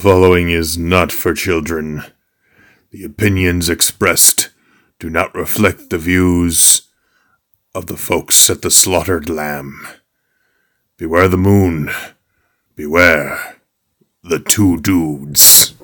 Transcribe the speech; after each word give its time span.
following 0.00 0.48
is 0.48 0.78
not 0.78 1.12
for 1.12 1.34
children. 1.34 2.02
The 2.90 3.04
opinions 3.04 3.68
expressed 3.68 4.48
do 4.98 5.10
not 5.10 5.34
reflect 5.34 5.90
the 5.90 5.98
views 5.98 6.88
of 7.74 7.86
the 7.86 7.98
folks 7.98 8.48
at 8.48 8.62
the 8.62 8.70
slaughtered 8.70 9.28
lamb. 9.28 9.86
Beware 10.96 11.28
the 11.28 11.36
moon. 11.36 11.90
Beware 12.76 13.60
the 14.24 14.38
two 14.38 14.78
dudes. 14.80 15.74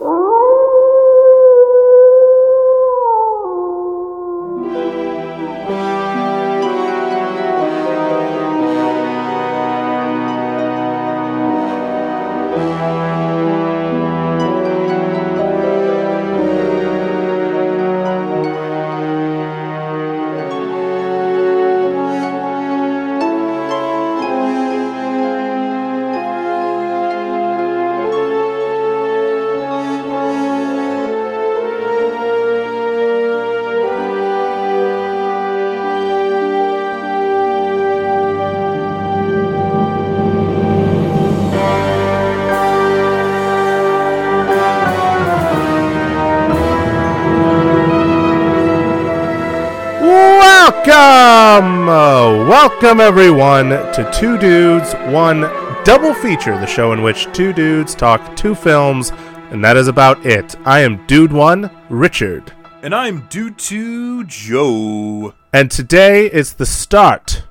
Welcome, 52.83 53.01
everyone, 53.01 53.71
to 53.71 54.11
Two 54.13 54.37
Dudes, 54.37 54.93
One 55.07 55.41
Double 55.85 56.13
Feature, 56.13 56.59
the 56.59 56.67
show 56.67 56.93
in 56.93 57.03
which 57.03 57.25
two 57.33 57.55
dudes 57.55 57.95
talk 57.95 58.37
two 58.37 58.55
films, 58.55 59.13
and 59.51 59.65
that 59.65 59.79
is 59.79 59.89
about 59.89 60.27
it. 60.27 60.55
I 60.67 60.81
am 60.81 61.07
Dude 61.07 61.33
One, 61.33 61.71
Richard. 61.89 62.53
And 62.83 62.95
I'm 62.95 63.27
Dude 63.29 63.57
Two, 63.57 64.25
Joe. 64.25 65.33
And 65.55 65.71
today 65.71 66.27
is 66.27 66.53
the 66.55 66.67
start 66.67 67.45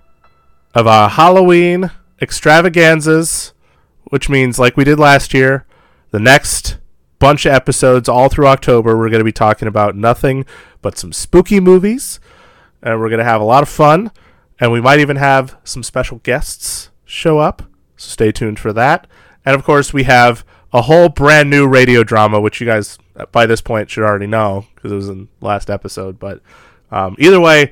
of 0.75 0.85
our 0.85 1.09
Halloween 1.09 1.89
extravaganzas, 2.21 3.53
which 4.03 4.29
means, 4.29 4.59
like 4.59 4.77
we 4.77 4.83
did 4.83 4.99
last 4.99 5.33
year, 5.33 5.65
the 6.11 6.19
next 6.19 6.77
bunch 7.17 7.47
of 7.47 7.51
episodes 7.53 8.07
all 8.07 8.29
through 8.29 8.45
October, 8.45 8.95
we're 8.95 9.09
going 9.09 9.21
to 9.21 9.25
be 9.25 9.31
talking 9.31 9.67
about 9.67 9.95
nothing 9.95 10.45
but 10.83 10.99
some 10.99 11.11
spooky 11.11 11.59
movies, 11.59 12.19
and 12.83 12.99
we're 12.99 13.09
going 13.09 13.17
to 13.17 13.25
have 13.25 13.41
a 13.41 13.45
lot 13.45 13.63
of 13.63 13.69
fun, 13.69 14.11
and 14.59 14.71
we 14.71 14.81
might 14.81 14.99
even 14.99 15.17
have 15.17 15.57
some 15.63 15.83
special 15.83 16.19
guests 16.19 16.89
show 17.05 17.39
up, 17.39 17.63
so 17.97 18.09
stay 18.09 18.31
tuned 18.31 18.59
for 18.59 18.73
that. 18.73 19.07
And 19.45 19.55
of 19.55 19.63
course, 19.63 19.93
we 19.93 20.03
have 20.03 20.45
a 20.73 20.83
whole 20.83 21.09
brand 21.09 21.49
new 21.49 21.67
radio 21.67 22.03
drama, 22.03 22.39
which 22.41 22.59
you 22.59 22.67
guys 22.67 22.97
uh, 23.15 23.25
by 23.31 23.45
this 23.45 23.61
point 23.61 23.89
should 23.89 24.03
already 24.03 24.27
know 24.27 24.65
because 24.75 24.91
it 24.91 24.95
was 24.95 25.09
in 25.09 25.29
last 25.41 25.69
episode. 25.69 26.19
But 26.19 26.41
um, 26.91 27.15
either 27.19 27.39
way, 27.39 27.71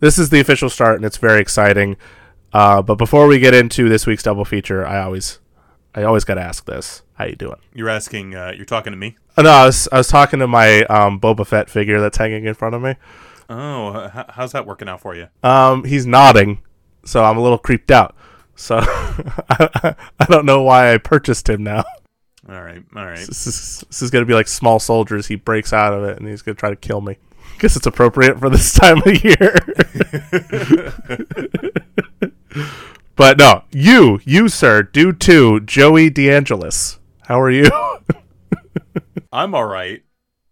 this 0.00 0.18
is 0.18 0.30
the 0.30 0.40
official 0.40 0.70
start, 0.70 0.96
and 0.96 1.04
it's 1.04 1.16
very 1.16 1.40
exciting. 1.40 1.96
Uh, 2.52 2.82
but 2.82 2.96
before 2.96 3.26
we 3.26 3.38
get 3.38 3.54
into 3.54 3.88
this 3.88 4.06
week's 4.06 4.22
double 4.22 4.44
feature, 4.44 4.86
I 4.86 5.02
always, 5.02 5.40
I 5.94 6.04
always 6.04 6.24
got 6.24 6.34
to 6.34 6.42
ask 6.42 6.66
this: 6.66 7.02
How 7.14 7.24
you 7.24 7.36
doing? 7.36 7.58
You're 7.72 7.88
asking, 7.88 8.34
uh, 8.34 8.52
you're 8.54 8.64
talking 8.64 8.92
to 8.92 8.96
me? 8.96 9.16
Oh, 9.36 9.42
no, 9.42 9.50
I 9.50 9.66
was, 9.66 9.88
I 9.90 9.98
was 9.98 10.08
talking 10.08 10.38
to 10.38 10.46
my 10.46 10.84
um, 10.84 11.18
Boba 11.18 11.46
Fett 11.46 11.68
figure 11.68 12.00
that's 12.00 12.18
hanging 12.18 12.44
in 12.44 12.54
front 12.54 12.74
of 12.74 12.82
me. 12.82 12.94
Oh, 13.48 14.10
h- 14.14 14.26
how's 14.30 14.52
that 14.52 14.66
working 14.66 14.88
out 14.88 15.00
for 15.00 15.14
you? 15.14 15.28
Um, 15.42 15.84
he's 15.84 16.06
nodding, 16.06 16.62
so 17.04 17.24
I'm 17.24 17.36
a 17.36 17.42
little 17.42 17.58
creeped 17.58 17.90
out. 17.90 18.14
So 18.56 18.78
I, 18.80 19.94
I 20.20 20.24
don't 20.26 20.46
know 20.46 20.62
why 20.62 20.94
I 20.94 20.98
purchased 20.98 21.48
him 21.48 21.64
now. 21.64 21.84
All 22.48 22.62
right, 22.62 22.82
all 22.94 23.06
right. 23.06 23.26
This 23.26 23.46
is, 23.46 23.84
this 23.88 24.02
is 24.02 24.10
gonna 24.10 24.26
be 24.26 24.34
like 24.34 24.48
small 24.48 24.78
soldiers. 24.78 25.26
He 25.26 25.36
breaks 25.36 25.72
out 25.72 25.94
of 25.94 26.04
it 26.04 26.18
and 26.18 26.28
he's 26.28 26.42
gonna 26.42 26.54
try 26.54 26.70
to 26.70 26.76
kill 26.76 27.00
me. 27.00 27.16
Guess 27.58 27.76
it's 27.76 27.86
appropriate 27.86 28.38
for 28.38 28.50
this 28.50 28.72
time 28.74 28.98
of 28.98 29.24
year. 29.24 29.54
but 33.16 33.38
no, 33.38 33.64
you, 33.70 34.20
you 34.24 34.48
sir, 34.48 34.82
do 34.82 35.12
too, 35.12 35.60
Joey 35.60 36.10
DeAngelis. 36.10 36.98
How 37.22 37.40
are 37.40 37.50
you? 37.50 37.70
I'm 39.32 39.54
all 39.54 39.64
right. 39.66 40.02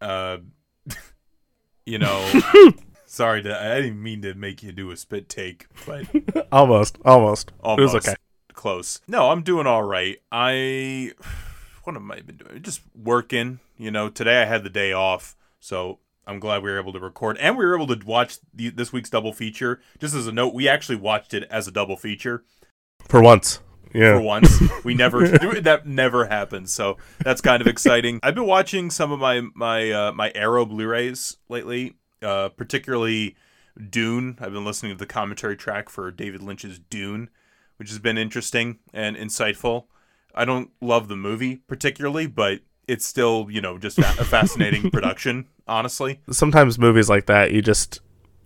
Uh, 0.01 0.39
you 1.93 1.99
know, 1.99 2.41
sorry, 3.05 3.43
to, 3.43 3.55
I 3.55 3.83
didn't 3.83 4.03
mean 4.03 4.23
to 4.23 4.33
make 4.33 4.63
you 4.63 4.73
do 4.73 4.91
a 4.93 4.97
spit 4.97 5.29
take, 5.29 5.67
but 5.85 6.07
almost, 6.51 6.97
almost. 7.05 7.53
almost 7.63 7.81
It 7.81 7.97
was 7.97 8.09
okay. 8.09 8.17
close. 8.55 9.03
No, 9.07 9.29
I'm 9.29 9.43
doing 9.43 9.67
all 9.67 9.83
right. 9.83 10.17
I 10.33 11.13
what 11.85 11.95
have 11.95 12.11
I 12.11 12.21
been 12.23 12.39
doing? 12.39 12.63
Just 12.63 12.81
working. 12.97 13.61
You 13.77 13.91
know, 13.91 14.09
today 14.09 14.41
I 14.41 14.47
had 14.47 14.65
the 14.65 14.71
day 14.71 14.95
off, 14.95 15.37
so 15.61 15.99
I'm 16.27 16.41
glad 16.41 16.63
we 16.63 16.71
were 16.71 16.81
able 16.81 16.95
to 16.95 16.99
record 16.99 17.37
and 17.37 17.59
we 17.59 17.67
were 17.67 17.75
able 17.75 17.95
to 17.95 18.07
watch 18.07 18.39
the, 18.55 18.71
this 18.71 18.91
week's 18.91 19.11
double 19.11 19.35
feature. 19.35 19.79
Just 19.99 20.15
as 20.15 20.27
a 20.27 20.33
note, 20.33 20.55
we 20.55 20.67
actually 20.67 20.97
watched 20.97 21.35
it 21.35 21.47
as 21.51 21.69
a 21.69 21.73
double 21.73 21.99
feature. 21.99 22.43
For 23.07 23.21
once. 23.21 23.61
Yeah. 23.95 24.17
for 24.17 24.21
once. 24.23 24.61
We 24.85 24.95
never 24.95 25.29
that 25.29 25.87
never 25.87 26.27
happens. 26.27 26.73
So 26.73 26.97
that's 27.21 27.41
kind 27.41 27.61
of 27.61 27.67
exciting. 27.67 28.19
I've 28.23 28.35
been 28.35 28.47
watching 28.47 28.91
some 28.91 29.13
of 29.13 29.21
my 29.21 29.43
my 29.55 29.91
uh, 29.91 30.13
my 30.13 30.33
Arrow 30.35 30.65
Blu-rays 30.65 31.37
lately, 31.49 31.95
uh, 32.21 32.49
particularly 32.51 33.37
Dune. 33.91 34.37
I've 34.41 34.53
been 34.53 34.65
listening 34.65 34.93
to 34.93 34.99
the 34.99 35.07
commentary 35.07 35.57
track 35.57 35.89
for 35.89 36.11
David 36.11 36.43
Lynch's 36.43 36.79
Dune, 36.79 37.31
which 37.77 37.91
has 37.91 37.99
been 37.99 38.19
interesting 38.19 38.79
and 38.93 39.17
insightful. 39.17 39.85
I 40.35 40.45
don't 40.45 40.71
love 40.81 41.09
the 41.09 41.17
movie 41.17 41.57
particularly, 41.57 42.27
but 42.27 42.61
it's 42.89 43.07
still 43.07 43.47
you 43.51 43.61
know 43.61 43.79
just 43.79 43.99
a 43.99 44.03
fascinating 44.25 44.91
production. 44.93 45.47
Honestly, 45.69 46.21
Sometimes 46.31 46.77
movies 46.79 47.09
like 47.09 47.27
that, 47.27 47.53
you 47.53 47.63
just 47.63 48.01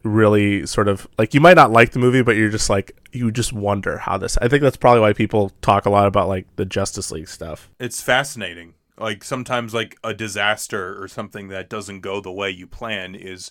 really 0.07 0.67
sort 0.67 0.89
of 0.89 1.07
like 1.19 1.35
you 1.35 1.41
might 1.41 1.57
not 1.57 1.71
like 1.71 1.93
the 1.93 1.99
movie, 1.99 2.23
but 2.23 2.37
you're 2.37 2.51
just 2.51 2.71
like 2.71 2.97
you 3.13 3.31
just 3.31 3.53
wonder 3.53 3.99
how 3.99 4.19
this. 4.19 4.37
I 4.39 4.49
think 4.49 4.63
that's 4.63 4.77
probably 4.77 5.01
why 5.01 5.13
people 5.13 5.51
talk 5.61 5.87
a 5.87 5.91
lot 5.91 6.07
about 6.07 6.29
like 6.29 6.47
the 6.57 6.65
Justice 6.65 7.11
League 7.11 7.29
stuff. 7.29 7.71
it's 7.79 8.01
fascinating. 8.01 8.75
Like 8.99 9.25
sometimes 9.25 9.75
like 9.75 9.99
a 10.03 10.15
disaster 10.15 11.01
or 11.03 11.09
something 11.09 11.49
that 11.49 11.69
doesn't 11.69 12.01
go 12.01 12.21
the 12.21 12.33
way 12.33 12.51
you 12.51 12.67
plan 12.67 13.15
is 13.15 13.51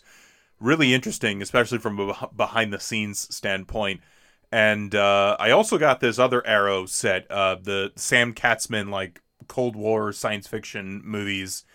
really 0.59 0.93
interesting, 0.93 1.41
especially 1.41 1.77
from 1.77 1.99
a 1.99 2.29
behind 2.35 2.73
the 2.73 2.79
scenes 2.79 3.33
standpoint. 3.35 4.01
And 4.51 4.95
uh, 4.95 5.35
I 5.39 5.51
also 5.51 5.77
got 5.77 5.99
this 5.99 6.17
other 6.17 6.45
Arrow 6.47 6.85
set, 6.85 7.29
uh, 7.29 7.55
the 7.61 7.91
Sam 7.95 8.33
Katzman 8.33 8.89
like 8.89 9.21
Cold 9.47 9.75
War 9.75 10.11
science 10.13 10.47
fiction 10.47 11.01
movies, 11.03 11.65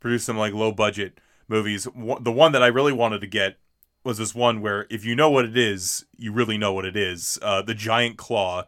produced 0.00 0.26
some 0.26 0.38
like 0.38 0.54
low 0.54 0.72
budget 0.72 1.20
movies. 1.48 1.84
The 1.84 2.32
one 2.32 2.52
that 2.52 2.62
I 2.62 2.68
really 2.68 2.92
wanted 2.92 3.20
to 3.20 3.26
get 3.26 3.58
was 4.04 4.18
this 4.18 4.34
one 4.34 4.60
where 4.60 4.86
if 4.90 5.04
you 5.04 5.14
know 5.14 5.30
what 5.30 5.44
it 5.44 5.56
is, 5.56 6.04
you 6.16 6.32
really 6.32 6.58
know 6.58 6.72
what 6.72 6.84
it 6.84 6.96
is. 6.96 7.38
Uh, 7.42 7.62
the 7.62 7.74
Giant 7.74 8.16
Claw, 8.16 8.64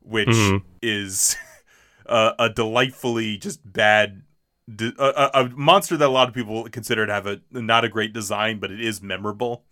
which 0.00 0.28
Mhm. 0.28 0.62
is 0.82 1.36
uh, 2.06 2.32
a 2.38 2.48
delightfully 2.50 3.36
just 3.38 3.60
bad 3.70 4.22
d- 4.74 4.92
a, 4.98 5.30
a, 5.34 5.48
monster 5.50 5.96
that 5.96 6.06
a 6.06 6.08
lot 6.10 6.28
of 6.28 6.34
people 6.34 6.64
consider 6.70 7.06
to 7.06 7.12
have 7.12 7.26
a 7.26 7.40
not 7.50 7.84
a 7.84 7.88
great 7.88 8.12
design, 8.12 8.58
but 8.58 8.70
it 8.70 8.80
is 8.80 9.02
memorable. 9.02 9.64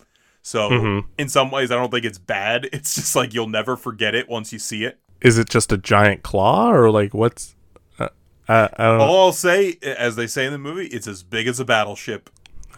So 0.43 0.70
Mhm. 0.70 1.04
in 1.19 1.28
some 1.28 1.50
ways, 1.50 1.70
I 1.70 1.75
don't 1.76 1.91
think 1.91 2.04
it's 2.04 2.19
bad. 2.19 2.69
It's 2.72 2.94
just 2.94 3.16
like 3.16 3.34
you'll 3.34 3.49
never 3.49 3.76
forget 3.76 4.15
it 4.15 4.28
once 4.28 4.53
you 4.53 4.59
see 4.59 4.84
it. 4.84 4.99
Is 5.20 5.37
it 5.38 5.49
just 5.50 5.70
a 5.72 5.76
giant 5.76 6.22
claw 6.22 6.70
or 6.72 6.91
like 6.91 7.12
what's? 7.15 7.54
Uh, 7.99 8.09
I, 8.49 8.69
I 8.76 8.84
don't 8.87 8.99
know. 8.99 9.04
All 9.04 9.26
I'll 9.26 9.32
say, 9.32 9.76
as 9.82 10.16
they 10.16 10.26
say 10.26 10.47
in 10.47 10.53
the 10.53 10.59
movie, 10.59 10.87
it's 10.87 11.06
as 11.06 11.23
big 11.23 11.46
as 11.46 11.61
a 11.61 11.64
battleship. 11.64 12.31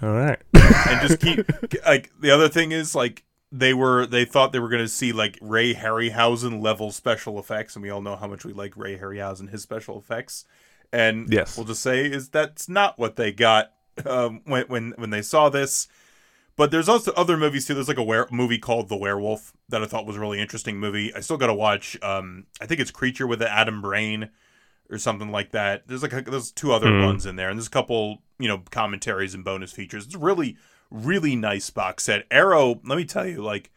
All 0.03 0.11
right. 0.11 0.41
And 0.89 1.01
just 1.09 1.21
keep 1.21 1.47
like 1.87 2.11
the 2.21 2.31
other 2.31 2.49
thing 2.49 2.73
is 2.73 2.95
like 2.95 3.25
they 3.51 3.75
were 3.75 4.07
they 4.07 4.25
thought 4.25 4.53
they 4.53 4.59
were 4.61 4.69
going 4.69 4.83
to 4.83 4.89
see 4.89 5.13
like 5.13 5.39
Ray 5.43 5.75
Harryhausen 5.75 6.63
level 6.63 6.91
special 6.91 7.39
effects 7.39 7.77
and 7.77 7.83
we 7.83 7.91
all 7.91 8.01
know 8.03 8.17
how 8.17 8.27
much 8.27 8.45
we 8.45 8.53
like 8.53 8.77
Ray 8.77 8.99
Harryhausen 8.99 9.51
his 9.51 9.63
special 9.63 9.99
effects 9.99 10.45
and 10.93 11.31
Yes. 11.33 11.57
we'll 11.57 11.67
just 11.67 11.83
say 11.83 12.07
is 12.07 12.29
that's 12.31 12.69
not 12.69 12.99
what 12.99 13.17
they 13.17 13.31
got 13.33 13.73
um, 14.07 14.41
when 14.45 14.65
when 14.69 14.95
when 14.97 15.11
they 15.11 15.21
saw 15.23 15.49
this 15.51 15.87
but 16.57 16.71
there's 16.71 16.89
also 16.89 17.13
other 17.13 17.37
movies 17.37 17.67
too 17.67 17.75
there's 17.75 17.89
like 17.89 17.99
a 17.99 18.03
were- 18.03 18.29
movie 18.31 18.59
called 18.59 18.89
The 18.89 18.97
Werewolf 18.97 19.53
that 19.69 19.83
I 19.83 19.87
thought 19.87 20.07
was 20.07 20.17
a 20.17 20.21
really 20.21 20.41
interesting 20.41 20.79
movie 20.79 21.15
I 21.15 21.21
still 21.21 21.37
got 21.37 21.49
to 21.49 21.55
watch 21.55 21.99
um 22.03 22.47
I 22.61 22.67
think 22.67 22.81
it's 22.81 22.91
Creature 22.91 23.27
with 23.27 23.41
the 23.41 23.53
Atom 23.53 23.83
Brain 23.83 24.31
or 24.91 24.99
something 24.99 25.31
like 25.31 25.53
that. 25.53 25.87
There's 25.89 26.03
like 26.03 26.13
a, 26.13 26.21
there's 26.23 26.51
two 26.51 26.73
other 26.73 26.89
Hmm. 26.89 27.05
ones 27.05 27.25
in 27.25 27.37
there, 27.37 27.49
and 27.49 27.59
there's 27.59 27.67
a 27.69 27.71
couple 27.71 28.21
you 28.43 28.49
know 28.49 28.63
commentaries 28.71 29.35
and 29.35 29.45
bonus 29.45 29.73
features. 29.73 30.05
It's 30.07 30.17
really 30.17 30.57
really 30.91 31.35
nice 31.37 31.71
box 31.71 32.05
set. 32.05 32.27
Arrow, 32.31 32.81
let 32.85 32.97
me 32.99 33.05
tell 33.05 33.27
you, 33.27 33.43
like 33.43 33.71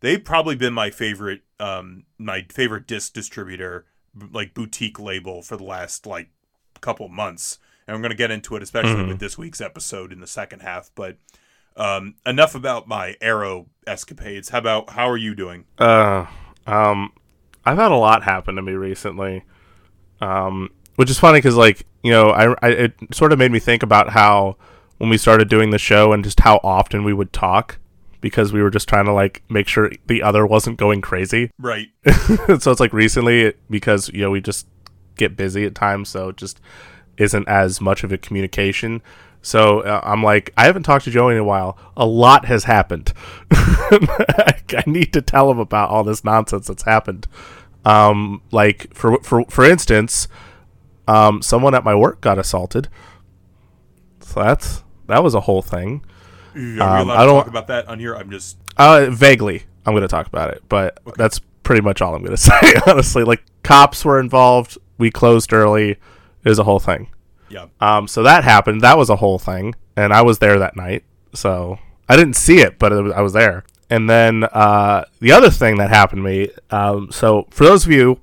they've 0.00 0.24
probably 0.24 0.56
been 0.56 0.72
my 0.72 0.90
favorite 0.90 1.42
um 1.60 2.04
my 2.18 2.46
favorite 2.50 2.86
disc 2.86 3.12
distributor 3.12 3.84
like 4.32 4.54
boutique 4.54 4.98
label 5.00 5.42
for 5.42 5.56
the 5.56 5.64
last 5.64 6.06
like 6.06 6.28
couple 6.80 7.08
months 7.08 7.58
and 7.86 7.96
we're 7.96 8.00
going 8.02 8.10
to 8.10 8.16
get 8.16 8.30
into 8.30 8.54
it, 8.56 8.62
especially 8.62 8.94
Mhm. 9.02 9.08
with 9.08 9.18
this 9.18 9.36
week's 9.38 9.60
episode 9.60 10.12
in 10.12 10.20
the 10.20 10.26
second 10.26 10.60
half. 10.60 10.90
But 10.94 11.16
um, 11.76 12.14
enough 12.26 12.54
about 12.54 12.86
my 12.86 13.16
arrow 13.20 13.66
escapades. 13.86 14.50
How 14.50 14.58
about 14.58 14.90
how 14.90 15.08
are 15.08 15.16
you 15.16 15.34
doing? 15.34 15.64
Uh, 15.78 16.26
um, 16.66 17.12
I've 17.64 17.78
had 17.78 17.90
a 17.90 17.96
lot 17.96 18.22
happen 18.24 18.56
to 18.56 18.62
me 18.62 18.72
recently, 18.72 19.44
um, 20.20 20.68
which 20.96 21.10
is 21.10 21.18
funny 21.18 21.38
because, 21.38 21.56
like, 21.56 21.86
you 22.02 22.10
know, 22.10 22.30
I, 22.30 22.54
I 22.62 22.68
it 22.70 22.94
sort 23.12 23.32
of 23.32 23.38
made 23.38 23.52
me 23.52 23.58
think 23.58 23.82
about 23.82 24.10
how 24.10 24.56
when 24.98 25.10
we 25.10 25.18
started 25.18 25.48
doing 25.48 25.70
the 25.70 25.78
show 25.78 26.12
and 26.12 26.22
just 26.22 26.40
how 26.40 26.60
often 26.62 27.04
we 27.04 27.12
would 27.12 27.32
talk 27.32 27.78
because 28.20 28.52
we 28.52 28.62
were 28.62 28.70
just 28.70 28.88
trying 28.88 29.04
to 29.04 29.12
like 29.12 29.42
make 29.50 29.68
sure 29.68 29.90
the 30.06 30.22
other 30.22 30.46
wasn't 30.46 30.78
going 30.78 31.00
crazy. 31.00 31.50
Right. 31.58 31.88
so 32.60 32.70
it's 32.70 32.80
like 32.80 32.92
recently 32.92 33.54
because 33.68 34.08
you 34.10 34.20
know 34.22 34.30
we 34.30 34.40
just 34.40 34.66
get 35.16 35.36
busy 35.36 35.64
at 35.64 35.74
times, 35.74 36.08
so 36.08 36.30
it 36.30 36.36
just 36.36 36.60
isn't 37.18 37.46
as 37.48 37.80
much 37.80 38.04
of 38.04 38.12
a 38.12 38.18
communication. 38.18 39.02
So 39.42 39.80
uh, 39.80 40.00
I'm 40.04 40.22
like, 40.22 40.52
I 40.56 40.64
haven't 40.66 40.84
talked 40.84 41.04
to 41.04 41.10
Joey 41.10 41.34
in 41.34 41.40
a 41.40 41.44
while. 41.44 41.76
A 41.96 42.06
lot 42.06 42.44
has 42.46 42.64
happened. 42.64 43.12
I 43.50 44.84
need 44.86 45.12
to 45.12 45.20
tell 45.20 45.50
him 45.50 45.58
about 45.58 45.90
all 45.90 46.04
this 46.04 46.24
nonsense 46.24 46.68
that's 46.68 46.84
happened. 46.84 47.26
Um, 47.84 48.42
like 48.52 48.94
for 48.94 49.18
for 49.22 49.44
for 49.46 49.64
instance, 49.64 50.28
um, 51.08 51.42
someone 51.42 51.74
at 51.74 51.84
my 51.84 51.94
work 51.94 52.20
got 52.20 52.38
assaulted. 52.38 52.88
So 54.20 54.42
that's 54.42 54.82
that 55.08 55.22
was 55.22 55.34
a 55.34 55.40
whole 55.40 55.62
thing. 55.62 56.04
Are 56.54 56.58
we 56.60 56.80
Um, 56.80 57.10
I 57.10 57.24
don't- 57.24 57.36
talk 57.38 57.46
about 57.48 57.66
that 57.68 57.88
on 57.88 57.98
here? 57.98 58.14
I'm 58.14 58.30
just 58.30 58.56
Uh, 58.76 59.06
vaguely, 59.10 59.64
I'm 59.84 59.92
going 59.92 60.02
to 60.02 60.08
talk 60.08 60.26
about 60.26 60.50
it, 60.50 60.62
but 60.68 60.98
that's 61.16 61.40
pretty 61.62 61.82
much 61.82 62.00
all 62.00 62.14
I'm 62.14 62.22
going 62.22 62.36
to 62.36 62.42
say. 62.42 62.74
Honestly, 62.86 63.24
like 63.24 63.42
cops 63.62 64.04
were 64.04 64.18
involved. 64.20 64.78
We 64.98 65.10
closed 65.10 65.52
early. 65.52 65.90
It 65.92 66.48
was 66.48 66.58
a 66.58 66.64
whole 66.64 66.78
thing. 66.80 67.08
yeah. 67.48 67.66
Um, 67.80 68.06
so 68.08 68.22
that 68.22 68.44
happened. 68.44 68.80
That 68.80 68.96
was 68.98 69.10
a 69.10 69.16
whole 69.16 69.38
thing, 69.38 69.74
and 69.96 70.12
I 70.12 70.22
was 70.22 70.38
there 70.38 70.58
that 70.58 70.76
night. 70.76 71.04
So 71.34 71.78
I 72.08 72.16
didn't 72.16 72.34
see 72.36 72.58
it, 72.60 72.78
but 72.78 72.92
it 72.92 73.02
was, 73.02 73.12
I 73.12 73.20
was 73.22 73.32
there. 73.32 73.64
And 73.90 74.08
then 74.08 74.44
uh, 74.44 75.04
the 75.20 75.32
other 75.32 75.50
thing 75.50 75.76
that 75.78 75.90
happened 75.90 76.20
to 76.20 76.22
me. 76.24 76.50
Um, 76.70 77.10
so 77.12 77.46
for 77.50 77.64
those 77.64 77.84
of 77.84 77.92
you 77.92 78.20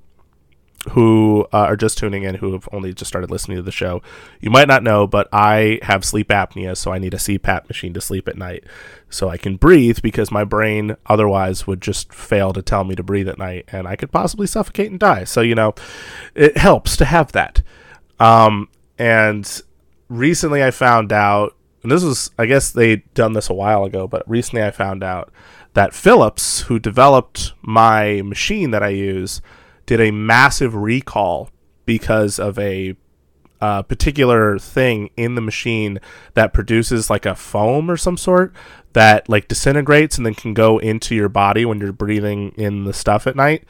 who 0.89 1.47
uh, 1.53 1.57
are 1.57 1.75
just 1.75 1.97
tuning 1.97 2.23
in, 2.23 2.35
who 2.35 2.53
have 2.53 2.67
only 2.71 2.93
just 2.93 3.09
started 3.09 3.31
listening 3.31 3.57
to 3.57 3.61
the 3.61 3.71
show, 3.71 4.01
you 4.39 4.49
might 4.49 4.67
not 4.67 4.83
know, 4.83 5.07
but 5.07 5.27
I 5.31 5.79
have 5.83 6.05
sleep 6.05 6.29
apnea, 6.29 6.75
so 6.75 6.91
I 6.91 6.99
need 6.99 7.13
a 7.13 7.17
CPAP 7.17 7.67
machine 7.67 7.93
to 7.93 8.01
sleep 8.01 8.27
at 8.27 8.37
night, 8.37 8.63
so 9.09 9.29
I 9.29 9.37
can 9.37 9.55
breathe 9.55 9.99
because 10.01 10.31
my 10.31 10.43
brain 10.43 10.95
otherwise 11.05 11.65
would 11.67 11.81
just 11.81 12.13
fail 12.13 12.53
to 12.53 12.61
tell 12.61 12.83
me 12.83 12.95
to 12.95 13.03
breathe 13.03 13.29
at 13.29 13.37
night, 13.37 13.65
and 13.71 13.87
I 13.87 13.95
could 13.95 14.11
possibly 14.11 14.47
suffocate 14.47 14.91
and 14.91 14.99
die. 14.99 15.23
So 15.23 15.41
you 15.41 15.55
know, 15.55 15.73
it 16.35 16.57
helps 16.57 16.97
to 16.97 17.05
have 17.05 17.31
that. 17.33 17.61
Um, 18.19 18.69
and 18.97 19.61
recently 20.09 20.63
I 20.63 20.71
found 20.71 21.13
out, 21.13 21.55
and 21.83 21.91
this 21.91 22.03
was, 22.03 22.31
I 22.37 22.45
guess 22.45 22.71
they'd 22.71 23.11
done 23.13 23.33
this 23.33 23.49
a 23.49 23.53
while 23.53 23.85
ago, 23.85 24.07
but 24.07 24.29
recently 24.29 24.63
I 24.63 24.71
found 24.71 25.03
out 25.03 25.31
that 25.73 25.93
Philips, 25.93 26.61
who 26.61 26.79
developed 26.79 27.53
my 27.61 28.21
machine 28.23 28.71
that 28.71 28.83
I 28.83 28.89
use, 28.89 29.41
did 29.89 29.99
a 29.99 30.11
massive 30.11 30.75
recall 30.75 31.49
because 31.87 32.37
of 32.37 32.59
a 32.59 32.95
uh, 33.59 33.81
particular 33.81 34.59
thing 34.59 35.09
in 35.17 35.33
the 35.33 35.41
machine 35.41 35.97
that 36.35 36.53
produces 36.53 37.09
like 37.09 37.25
a 37.25 37.33
foam 37.33 37.89
or 37.89 37.97
some 37.97 38.15
sort 38.15 38.53
that 38.93 39.27
like 39.27 39.47
disintegrates 39.47 40.15
and 40.15 40.27
then 40.27 40.35
can 40.35 40.53
go 40.53 40.77
into 40.77 41.15
your 41.15 41.27
body 41.27 41.65
when 41.65 41.79
you're 41.79 41.91
breathing 41.91 42.49
in 42.55 42.83
the 42.83 42.93
stuff 42.93 43.25
at 43.25 43.35
night 43.35 43.63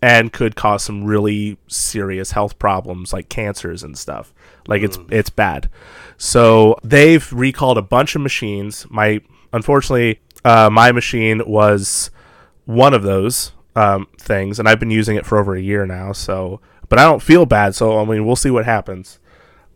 and 0.00 0.32
could 0.32 0.54
cause 0.54 0.84
some 0.84 1.02
really 1.02 1.58
serious 1.66 2.30
health 2.30 2.56
problems 2.60 3.12
like 3.12 3.28
cancers 3.28 3.82
and 3.82 3.98
stuff. 3.98 4.32
Like 4.68 4.82
it's 4.82 4.96
it's 5.08 5.30
bad. 5.30 5.68
So 6.16 6.76
they've 6.84 7.32
recalled 7.32 7.78
a 7.78 7.82
bunch 7.82 8.14
of 8.14 8.22
machines. 8.22 8.86
My 8.90 9.20
unfortunately, 9.52 10.20
uh, 10.44 10.70
my 10.70 10.92
machine 10.92 11.42
was 11.44 12.12
one 12.64 12.94
of 12.94 13.02
those 13.02 13.50
um, 13.76 14.06
things, 14.18 14.58
and 14.58 14.68
I've 14.68 14.80
been 14.80 14.90
using 14.90 15.16
it 15.16 15.26
for 15.26 15.38
over 15.38 15.54
a 15.54 15.60
year 15.60 15.86
now. 15.86 16.12
So, 16.12 16.60
but 16.88 16.98
I 16.98 17.04
don't 17.04 17.22
feel 17.22 17.46
bad. 17.46 17.74
So 17.74 17.98
I 17.98 18.04
mean, 18.04 18.26
we'll 18.26 18.36
see 18.36 18.50
what 18.50 18.64
happens. 18.64 19.18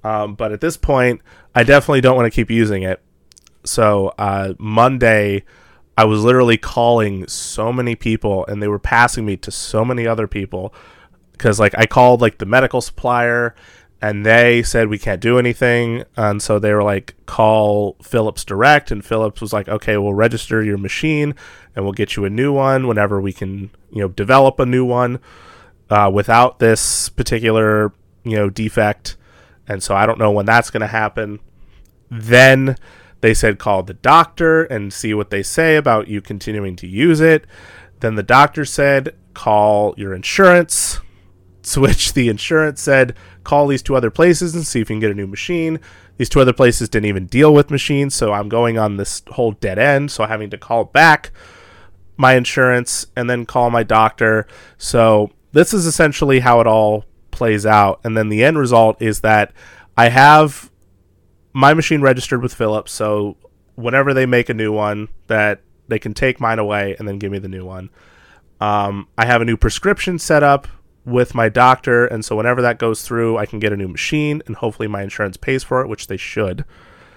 Um, 0.05 0.35
but 0.35 0.53
at 0.53 0.61
this 0.61 0.77
point, 0.77 1.21
I 1.55 1.65
definitely 1.65 2.01
don't 2.01 2.17
want 2.17 2.27
to 2.27 2.35
keep 2.35 2.51
using 2.51 2.83
it. 2.83 3.03
So 3.65 4.15
uh, 4.19 4.55
Monday, 4.59 5.45
I 5.97 6.05
was 6.05 6.23
literally 6.23 6.57
calling 6.57 7.27
so 7.27 7.73
many 7.73 7.97
people, 7.97 8.47
and 8.47 8.63
they 8.63 8.69
were 8.69 8.79
passing 8.79 9.27
me 9.27 9.37
to 9.39 9.51
so 9.51 9.85
many 9.85 10.07
other 10.07 10.27
people 10.27 10.73
because 11.33 11.59
like 11.61 11.75
I 11.79 11.87
called 11.87 12.21
like 12.21 12.39
the 12.39 12.47
medical 12.47 12.81
supplier 12.81 13.55
and 14.01 14.25
they 14.25 14.63
said 14.63 14.89
we 14.89 14.99
can't 14.99 15.21
do 15.21 15.39
anything. 15.39 16.05
And 16.17 16.41
so 16.41 16.59
they 16.59 16.73
were 16.73 16.85
like 16.85 17.15
call 17.27 17.97
Philips 18.03 18.45
direct. 18.45 18.91
And 18.91 19.05
Philips 19.05 19.41
was 19.41 19.53
like 19.53 19.69
okay 19.69 19.97
we'll 19.97 20.15
register 20.15 20.63
your 20.63 20.79
machine 20.79 21.35
and 21.75 21.85
we'll 21.85 21.93
get 21.93 22.17
you 22.17 22.25
a 22.25 22.31
new 22.31 22.53
one 22.53 22.87
whenever 22.87 23.21
we 23.21 23.33
can 23.33 23.71
you 23.91 24.03
know 24.03 24.09
develop 24.09 24.61
a 24.61 24.67
new 24.67 24.85
one 24.85 25.19
uh, 25.91 26.11
without 26.13 26.59
this 26.59 27.09
particular 27.09 27.93
you 28.25 28.37
know 28.37 28.51
defect. 28.51 29.17
And 29.67 29.83
so 29.83 29.95
I 29.95 30.07
don't 30.07 30.19
know 30.19 30.31
when 30.31 30.47
that's 30.47 30.71
going 30.71 30.81
to 30.81 30.87
happen. 30.87 31.41
Then 32.11 32.77
they 33.21 33.35
said 33.35 33.59
call 33.59 33.83
the 33.83 33.95
doctor 33.95 34.65
and 34.65 34.93
see 34.93 35.13
what 35.13 35.31
they 35.31 35.43
say 35.43 35.77
about 35.77 36.09
you 36.09 36.21
continuing 36.21 36.77
to 36.77 36.87
use 36.87 37.21
it. 37.21 37.45
Then 38.01 38.15
the 38.15 38.23
doctor 38.23 38.65
said 38.65 39.15
call 39.35 39.95
your 39.97 40.15
insurance 40.15 41.01
which 41.77 42.13
the 42.13 42.29
insurance 42.29 42.81
said, 42.81 43.15
call 43.45 43.67
these 43.67 43.83
two 43.83 43.97
other 43.97 44.11
places 44.11 44.55
and 44.55 44.67
see 44.67 44.81
if 44.81 44.89
you 44.89 44.95
can 44.95 45.01
get 45.01 45.11
a 45.11 45.15
new 45.15 45.27
machine. 45.27 45.81
These 46.17 46.29
two 46.29 46.41
other 46.41 46.53
places 46.53 46.89
didn't 46.89 47.07
even 47.07 47.27
deal 47.27 47.53
with 47.53 47.71
machines, 47.71 48.15
so 48.15 48.33
I'm 48.33 48.49
going 48.49 48.79
on 48.79 48.97
this 48.97 49.23
whole 49.29 49.53
dead 49.53 49.79
end. 49.79 50.11
So 50.11 50.25
having 50.25 50.51
to 50.51 50.59
call 50.59 50.85
back 50.85 51.31
my 52.17 52.35
insurance 52.35 53.07
and 53.17 53.31
then 53.31 53.47
call 53.47 53.71
my 53.71 53.83
doctor. 53.83 54.47
So 54.77 55.31
this 55.53 55.73
is 55.73 55.87
essentially 55.87 56.41
how 56.41 56.61
it 56.61 56.67
all 56.67 57.05
plays 57.31 57.65
out. 57.65 58.01
And 58.05 58.17
then 58.17 58.29
the 58.29 58.45
end 58.45 58.59
result 58.59 59.01
is 59.01 59.21
that 59.21 59.53
I 59.97 60.09
have 60.09 60.71
my 61.53 61.75
machine 61.75 62.01
registered 62.01 62.43
with 62.43 62.55
Philips. 62.55 62.93
So 62.93 63.37
whenever 63.77 64.13
they 64.13 64.27
make 64.27 64.49
a 64.49 64.55
new 64.55 64.73
one, 64.73 65.09
that 65.29 65.61
they 65.87 65.99
can 65.99 66.15
take 66.15 66.41
mine 66.41 66.59
away 66.59 66.97
and 66.99 67.07
then 67.07 67.19
give 67.19 67.33
me 67.33 67.39
the 67.39 67.49
new 67.49 67.65
one. 67.65 67.91
Um, 68.61 69.09
I 69.17 69.25
have 69.25 69.41
a 69.41 69.45
new 69.45 69.57
prescription 69.57 70.19
set 70.19 70.43
up 70.43 70.67
with 71.09 71.35
my 71.35 71.49
doctor, 71.49 72.07
and 72.07 72.25
so 72.25 72.37
whenever 72.37 72.63
that 72.63 72.79
goes 72.79 73.03
through, 73.03 73.39
I 73.39 73.47
can 73.47 73.59
get 73.59 73.73
a 73.73 73.77
new 73.77 73.89
machine, 73.89 74.43
and 74.47 74.57
hopefully 74.57 74.89
my 74.89 75.03
insurance 75.03 75.37
pays 75.37 75.65
for 75.65 75.81
it, 75.81 75.89
which 75.89 76.07
they 76.07 76.17
should, 76.17 76.65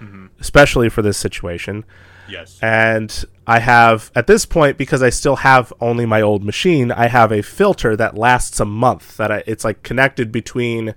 mm-hmm. 0.00 0.26
especially 0.40 0.88
for 0.88 1.02
this 1.02 1.18
situation. 1.18 1.84
Yes. 2.28 2.58
And 2.62 3.24
I 3.46 3.58
have, 3.58 4.10
at 4.14 4.26
this 4.26 4.46
point, 4.46 4.78
because 4.78 5.02
I 5.02 5.10
still 5.10 5.36
have 5.36 5.72
only 5.80 6.06
my 6.06 6.22
old 6.22 6.42
machine, 6.42 6.90
I 6.90 7.08
have 7.08 7.30
a 7.30 7.42
filter 7.42 7.96
that 7.96 8.16
lasts 8.16 8.60
a 8.60 8.64
month. 8.64 9.18
That 9.18 9.30
I, 9.30 9.42
it's 9.46 9.64
like 9.64 9.82
connected 9.82 10.32
between 10.32 10.94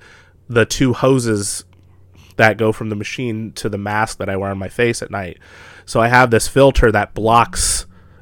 the 0.47 0.65
two 0.65 0.93
hoses 0.93 1.65
that 2.37 2.57
go 2.57 2.71
from 2.71 2.89
the 2.89 2.95
machine 2.95 3.51
to 3.53 3.67
the 3.67 3.77
mask 3.77 4.17
that 4.19 4.29
I 4.29 4.37
wear 4.37 4.51
on 4.51 4.57
my 4.57 4.69
face 4.69 5.01
at 5.01 5.11
night. 5.11 5.39
So 5.85 5.99
I 5.99 6.07
have 6.07 6.31
this 6.31 6.47
filter 6.47 6.91
that 6.91 7.13
blocks. 7.13 7.74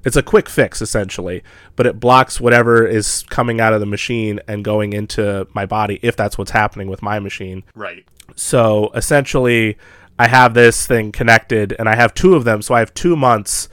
It's 0.06 0.16
a 0.16 0.24
quick 0.24 0.50
fix 0.50 0.82
essentially, 0.82 1.44
but 1.76 1.86
it 1.86 2.00
blocks 2.00 2.42
whatever 2.42 2.86
is 2.86 3.24
coming 3.30 3.62
out 3.62 3.74
of 3.74 3.80
the 3.80 3.86
machine 3.86 4.40
and 4.48 4.64
going 4.64 4.94
into 4.94 5.48
my 5.54 5.66
body 5.66 6.00
if 6.02 6.16
that's 6.16 6.38
what's 6.38 6.52
happening 6.52 6.88
with 6.88 7.02
my 7.02 7.20
machine. 7.20 7.64
right. 7.76 8.06
So 8.36 8.92
essentially, 8.96 9.78
I 10.18 10.28
have 10.28 10.54
this 10.54 10.88
thing 10.88 11.12
connected, 11.12 11.76
and 11.78 11.88
I 11.88 11.96
have 11.96 12.14
two 12.14 12.36
of 12.36 12.46
them. 12.46 12.62
So 12.62 12.74
I 12.74 12.80
have 12.80 12.94
two 12.94 13.16
months 13.16 13.70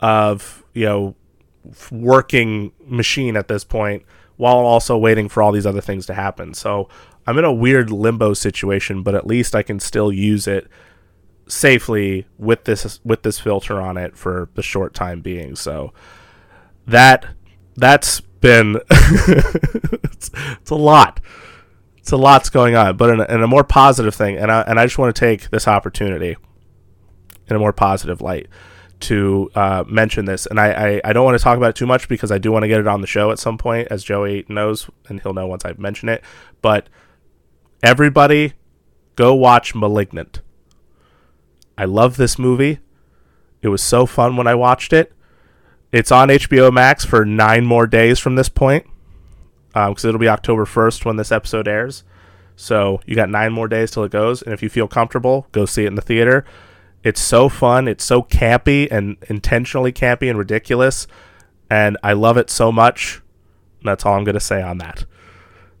of 0.00 0.64
you 0.74 0.84
know 0.84 1.14
working 1.90 2.72
machine 2.84 3.36
at 3.36 3.48
this 3.48 3.64
point, 3.64 4.04
while 4.36 4.56
also 4.56 4.96
waiting 4.96 5.28
for 5.28 5.42
all 5.42 5.52
these 5.52 5.66
other 5.66 5.80
things 5.80 6.06
to 6.06 6.14
happen. 6.14 6.54
So 6.54 6.88
I'm 7.26 7.38
in 7.38 7.44
a 7.44 7.52
weird 7.52 7.90
limbo 7.90 8.34
situation, 8.34 9.02
but 9.02 9.14
at 9.14 9.26
least 9.26 9.54
I 9.54 9.62
can 9.62 9.80
still 9.80 10.12
use 10.12 10.46
it 10.46 10.68
safely 11.48 12.26
with 12.38 12.64
this 12.64 13.00
with 13.04 13.22
this 13.22 13.38
filter 13.38 13.80
on 13.80 13.96
it 13.96 14.16
for 14.16 14.48
the 14.54 14.62
short 14.62 14.94
time 14.94 15.20
being. 15.20 15.56
So 15.56 15.92
that 16.86 17.26
that's 17.76 18.20
been 18.20 18.76
it's, 18.90 20.30
it's 20.60 20.70
a 20.70 20.74
lot 20.74 21.20
it's 22.08 22.12
a 22.14 22.16
lot's 22.16 22.48
going 22.48 22.74
on, 22.74 22.96
but 22.96 23.10
in 23.10 23.20
a, 23.20 23.24
in 23.24 23.42
a 23.42 23.46
more 23.46 23.62
positive 23.62 24.14
thing, 24.14 24.38
and 24.38 24.50
I, 24.50 24.62
and 24.62 24.80
I 24.80 24.86
just 24.86 24.96
want 24.96 25.14
to 25.14 25.20
take 25.20 25.50
this 25.50 25.68
opportunity 25.68 26.38
in 27.48 27.54
a 27.54 27.58
more 27.58 27.74
positive 27.74 28.22
light 28.22 28.48
to 29.00 29.50
uh, 29.54 29.84
mention 29.86 30.24
this. 30.24 30.46
And 30.46 30.58
I, 30.58 30.70
I, 30.70 31.00
I 31.04 31.12
don't 31.12 31.26
want 31.26 31.36
to 31.36 31.44
talk 31.44 31.58
about 31.58 31.68
it 31.68 31.76
too 31.76 31.84
much 31.84 32.08
because 32.08 32.32
I 32.32 32.38
do 32.38 32.50
want 32.50 32.62
to 32.62 32.68
get 32.68 32.80
it 32.80 32.86
on 32.86 33.02
the 33.02 33.06
show 33.06 33.30
at 33.30 33.38
some 33.38 33.58
point, 33.58 33.88
as 33.90 34.04
Joey 34.04 34.46
knows, 34.48 34.88
and 35.10 35.20
he'll 35.20 35.34
know 35.34 35.46
once 35.46 35.66
I 35.66 35.74
mention 35.76 36.08
it. 36.08 36.24
But 36.62 36.88
everybody, 37.82 38.54
go 39.14 39.34
watch 39.34 39.74
*Malignant*. 39.74 40.40
I 41.78 41.84
love 41.84 42.16
this 42.16 42.38
movie. 42.38 42.80
It 43.62 43.68
was 43.68 43.82
so 43.82 44.04
fun 44.04 44.36
when 44.36 44.48
I 44.48 44.54
watched 44.54 44.92
it. 44.92 45.12
It's 45.92 46.12
on 46.12 46.28
HBO 46.28 46.72
Max 46.72 47.04
for 47.04 47.24
nine 47.24 47.64
more 47.64 47.86
days 47.86 48.18
from 48.18 48.34
this 48.34 48.48
point 48.48 48.84
um, 49.74 49.92
because 49.92 50.04
it'll 50.04 50.20
be 50.20 50.28
October 50.28 50.64
1st 50.64 51.04
when 51.04 51.16
this 51.16 51.32
episode 51.32 51.68
airs. 51.68 52.02
So 52.56 53.00
you 53.06 53.14
got 53.14 53.30
nine 53.30 53.52
more 53.52 53.68
days 53.68 53.92
till 53.92 54.02
it 54.02 54.10
goes, 54.10 54.42
and 54.42 54.52
if 54.52 54.62
you 54.62 54.68
feel 54.68 54.88
comfortable, 54.88 55.46
go 55.52 55.64
see 55.64 55.84
it 55.84 55.88
in 55.88 55.94
the 55.94 56.02
theater. 56.02 56.44
It's 57.04 57.20
so 57.20 57.48
fun. 57.48 57.86
It's 57.86 58.04
so 58.04 58.22
campy 58.22 58.88
and 58.90 59.16
intentionally 59.28 59.92
campy 59.92 60.28
and 60.28 60.36
ridiculous, 60.36 61.06
and 61.70 61.96
I 62.02 62.14
love 62.14 62.36
it 62.36 62.50
so 62.50 62.72
much. 62.72 63.22
That's 63.84 64.04
all 64.04 64.14
I'm 64.14 64.24
gonna 64.24 64.40
say 64.40 64.60
on 64.60 64.78
that. 64.78 65.04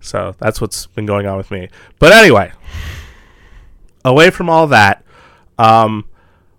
So 0.00 0.36
that's 0.38 0.60
what's 0.60 0.86
been 0.86 1.06
going 1.06 1.26
on 1.26 1.36
with 1.36 1.50
me. 1.50 1.68
But 1.98 2.12
anyway, 2.12 2.52
away 4.04 4.30
from 4.30 4.48
all 4.48 4.68
that, 4.68 5.04
um, 5.58 6.04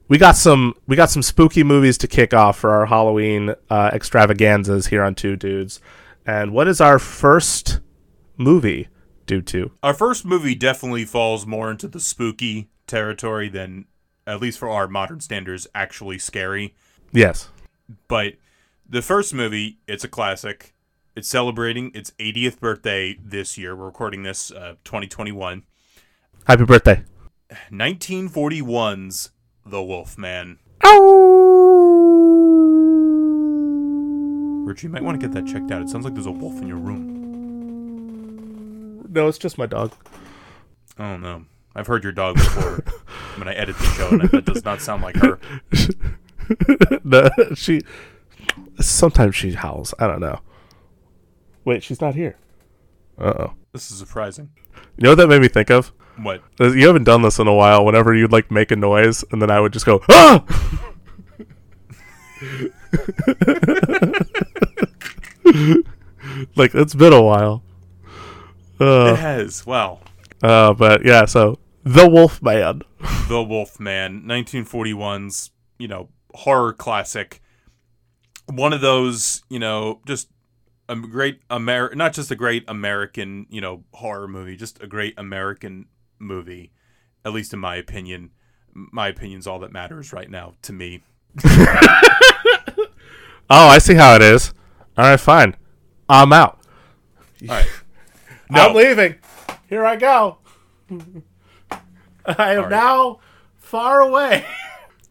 we 0.08 0.18
got 0.18 0.36
some 0.36 0.76
we 0.88 0.96
got 0.96 1.10
some 1.10 1.22
spooky 1.22 1.64
movies 1.64 1.98
to 2.00 2.08
kick 2.08 2.34
off 2.34 2.58
for 2.58 2.72
our 2.72 2.88
Halloween 2.88 3.56
uh, 3.70 3.92
extravaganzas 3.94 4.88
here 4.88 5.04
on 5.04 5.16
Two 5.16 5.36
Dudes. 5.36 5.80
And 6.26 6.52
what 6.52 6.68
is 6.68 6.82
our 6.82 7.00
first 7.00 7.80
movie 8.38 8.90
Dude 9.26 9.48
Two? 9.48 9.72
Our 9.82 9.94
first 9.94 10.26
movie 10.26 10.56
definitely 10.56 11.06
falls 11.06 11.46
more 11.46 11.72
into 11.72 11.88
the 11.88 12.00
spooky 12.00 12.70
territory 12.88 13.50
than, 13.50 13.86
at 14.28 14.42
least 14.42 14.60
for 14.60 14.70
our 14.70 14.88
modern 14.88 15.22
standards, 15.22 15.68
actually 15.74 16.18
scary. 16.20 16.76
Yes. 17.12 17.50
But 18.08 18.34
the 18.88 19.02
first 19.02 19.34
movie, 19.34 19.80
it's 19.88 20.04
a 20.04 20.08
classic. 20.08 20.74
It's 21.16 21.28
celebrating 21.28 21.92
its 21.94 22.12
80th 22.20 22.60
birthday 22.60 23.18
this 23.24 23.58
year. 23.58 23.76
We're 23.76 23.86
recording 23.86 24.24
this 24.24 24.52
uh, 24.52 24.76
2021. 24.84 25.64
Happy 26.46 26.66
birthday. 26.66 27.04
1941's 27.72 29.32
The 29.66 29.82
Wolf 29.84 30.18
Man. 30.18 30.60
Richie, 34.66 34.88
you 34.88 34.92
might 34.94 35.04
want 35.04 35.20
to 35.20 35.28
get 35.28 35.34
that 35.34 35.48
checked 35.48 35.72
out. 35.72 35.82
It 35.82 35.90
sounds 35.90 36.06
like 36.06 36.14
there's 36.14 36.28
a 36.28 36.32
wolf 36.32 36.62
in 36.62 36.68
your 36.68 36.78
room. 36.78 37.18
No, 39.10 39.28
it's 39.28 39.40
just 39.40 39.58
my 39.58 39.66
dog. 39.66 39.94
Oh 41.00 41.18
no. 41.18 41.46
I've 41.76 41.88
heard 41.88 42.04
your 42.04 42.12
dog 42.12 42.36
before 42.36 42.84
when 43.38 43.48
I 43.48 43.54
edit 43.54 43.78
the 43.78 43.86
show, 43.86 44.10
and 44.10 44.22
that 44.30 44.46
does 44.46 44.66
not 44.66 44.82
sound 44.82 45.02
like 45.02 45.16
her. 45.18 45.40
no, 47.04 47.30
she 47.56 47.82
sometimes 48.80 49.36
she 49.36 49.54
howls. 49.54 49.94
I 49.98 50.08
don't 50.08 50.20
know. 50.20 50.42
Wait, 51.66 51.84
she's 51.84 52.02
not 52.02 52.16
here. 52.16 52.38
Uh 53.18 53.34
oh. 53.38 53.54
This 53.74 53.90
is 53.92 53.98
surprising. 53.98 54.52
You 54.98 55.04
know 55.04 55.12
what 55.12 55.16
that 55.16 55.28
made 55.28 55.42
me 55.42 55.48
think 55.48 55.72
of? 55.72 55.92
What? 56.22 56.42
Uh, 56.60 56.72
You 56.72 56.88
haven't 56.88 57.04
done 57.06 57.22
this 57.22 57.40
in 57.40 57.48
a 57.48 57.54
while. 57.54 57.86
Whenever 57.86 58.14
you'd 58.14 58.32
like 58.32 58.52
make 58.52 58.72
a 58.72 58.76
noise, 58.76 59.24
and 59.32 59.42
then 59.42 59.50
I 59.52 59.60
would 59.60 59.74
just 59.74 59.86
go 59.86 60.02
ah. 60.10 60.44
like 66.56 66.74
it's 66.76 66.96
been 66.96 67.14
a 67.14 67.22
while. 67.22 67.64
It 68.80 68.88
Uh, 68.88 69.16
has. 69.16 69.66
Wow. 69.66 70.00
uh, 70.44 70.74
but 70.74 71.06
yeah. 71.06 71.26
So 71.26 71.60
the 71.84 72.08
Wolf 72.08 72.42
Man. 72.42 72.82
The 73.28 73.44
Wolf 73.44 73.80
Man, 73.80 74.24
1941's, 74.24 75.52
you 75.78 75.88
know, 75.88 76.10
horror 76.34 76.74
classic. 76.74 77.42
One 78.48 78.74
of 78.74 78.82
those, 78.82 79.44
you 79.50 79.60
know, 79.60 80.02
just 80.06 80.30
a 80.88 80.96
great 80.96 81.42
Amer 81.52 81.94
not 81.96 82.14
just 82.14 82.32
a 82.32 82.36
great 82.36 82.64
American, 82.68 83.46
you 83.50 83.62
know, 83.62 83.84
horror 83.94 84.28
movie, 84.28 84.56
just 84.56 84.82
a 84.82 84.88
great 84.88 85.14
American 85.18 85.86
movie, 86.20 86.72
at 87.26 87.34
least 87.34 87.54
in 87.54 87.60
my 87.60 87.76
opinion. 87.76 88.32
My 88.74 89.08
opinion's 89.08 89.48
all 89.48 89.60
that 89.60 89.72
matters 89.72 90.14
right 90.14 90.30
now 90.30 90.54
to 90.62 90.74
me. 90.74 91.02
Oh, 93.50 93.68
I 93.68 93.80
see 93.80 93.96
how 93.96 94.16
it 94.16 94.22
is. 94.22 94.54
All 94.96 95.06
right, 95.06 95.20
fine. 95.20 95.56
I'm 96.08 96.32
out. 96.32 96.60
All 97.42 97.48
right. 97.48 97.68
I'm 98.52 98.72
oh. 98.72 98.78
leaving. 98.78 99.16
Here 99.68 99.86
I 99.86 99.96
go. 99.96 100.38
I 102.26 102.54
am 102.54 102.64
right. 102.64 102.70
now 102.70 103.20
far 103.58 104.02
away. 104.02 104.46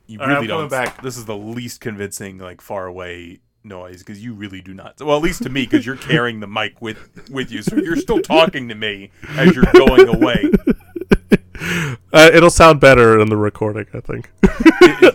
you 0.07 0.21
All 0.21 0.27
right, 0.27 0.35
really 0.35 0.45
I'm 0.53 0.61
don't. 0.61 0.71
back. 0.71 1.03
This 1.03 1.17
is 1.17 1.25
the 1.25 1.37
least 1.37 1.81
convincing, 1.81 2.39
like 2.39 2.61
far 2.61 2.87
away 2.87 3.41
noise 3.65 3.99
because 3.99 4.23
you 4.23 4.35
really 4.35 4.61
do 4.61 4.73
not. 4.73 5.01
Well, 5.01 5.17
at 5.17 5.23
least 5.23 5.43
to 5.43 5.49
me, 5.49 5.65
because 5.65 5.85
you're 5.85 5.97
carrying 5.97 6.39
the 6.39 6.47
mic 6.47 6.81
with 6.81 7.29
with 7.31 7.51
you, 7.51 7.63
so 7.63 7.77
you're 7.77 7.97
still 7.97 8.21
talking 8.21 8.69
to 8.69 8.77
me 8.77 9.11
as 9.31 9.55
you're 9.55 9.65
going 9.73 10.09
away. 10.09 10.51
Uh, 12.13 12.31
it'll 12.33 12.51
sound 12.51 12.81
better 12.81 13.19
in 13.21 13.29
the 13.29 13.37
recording, 13.37 13.87
I 13.93 14.01
think. 14.01 14.31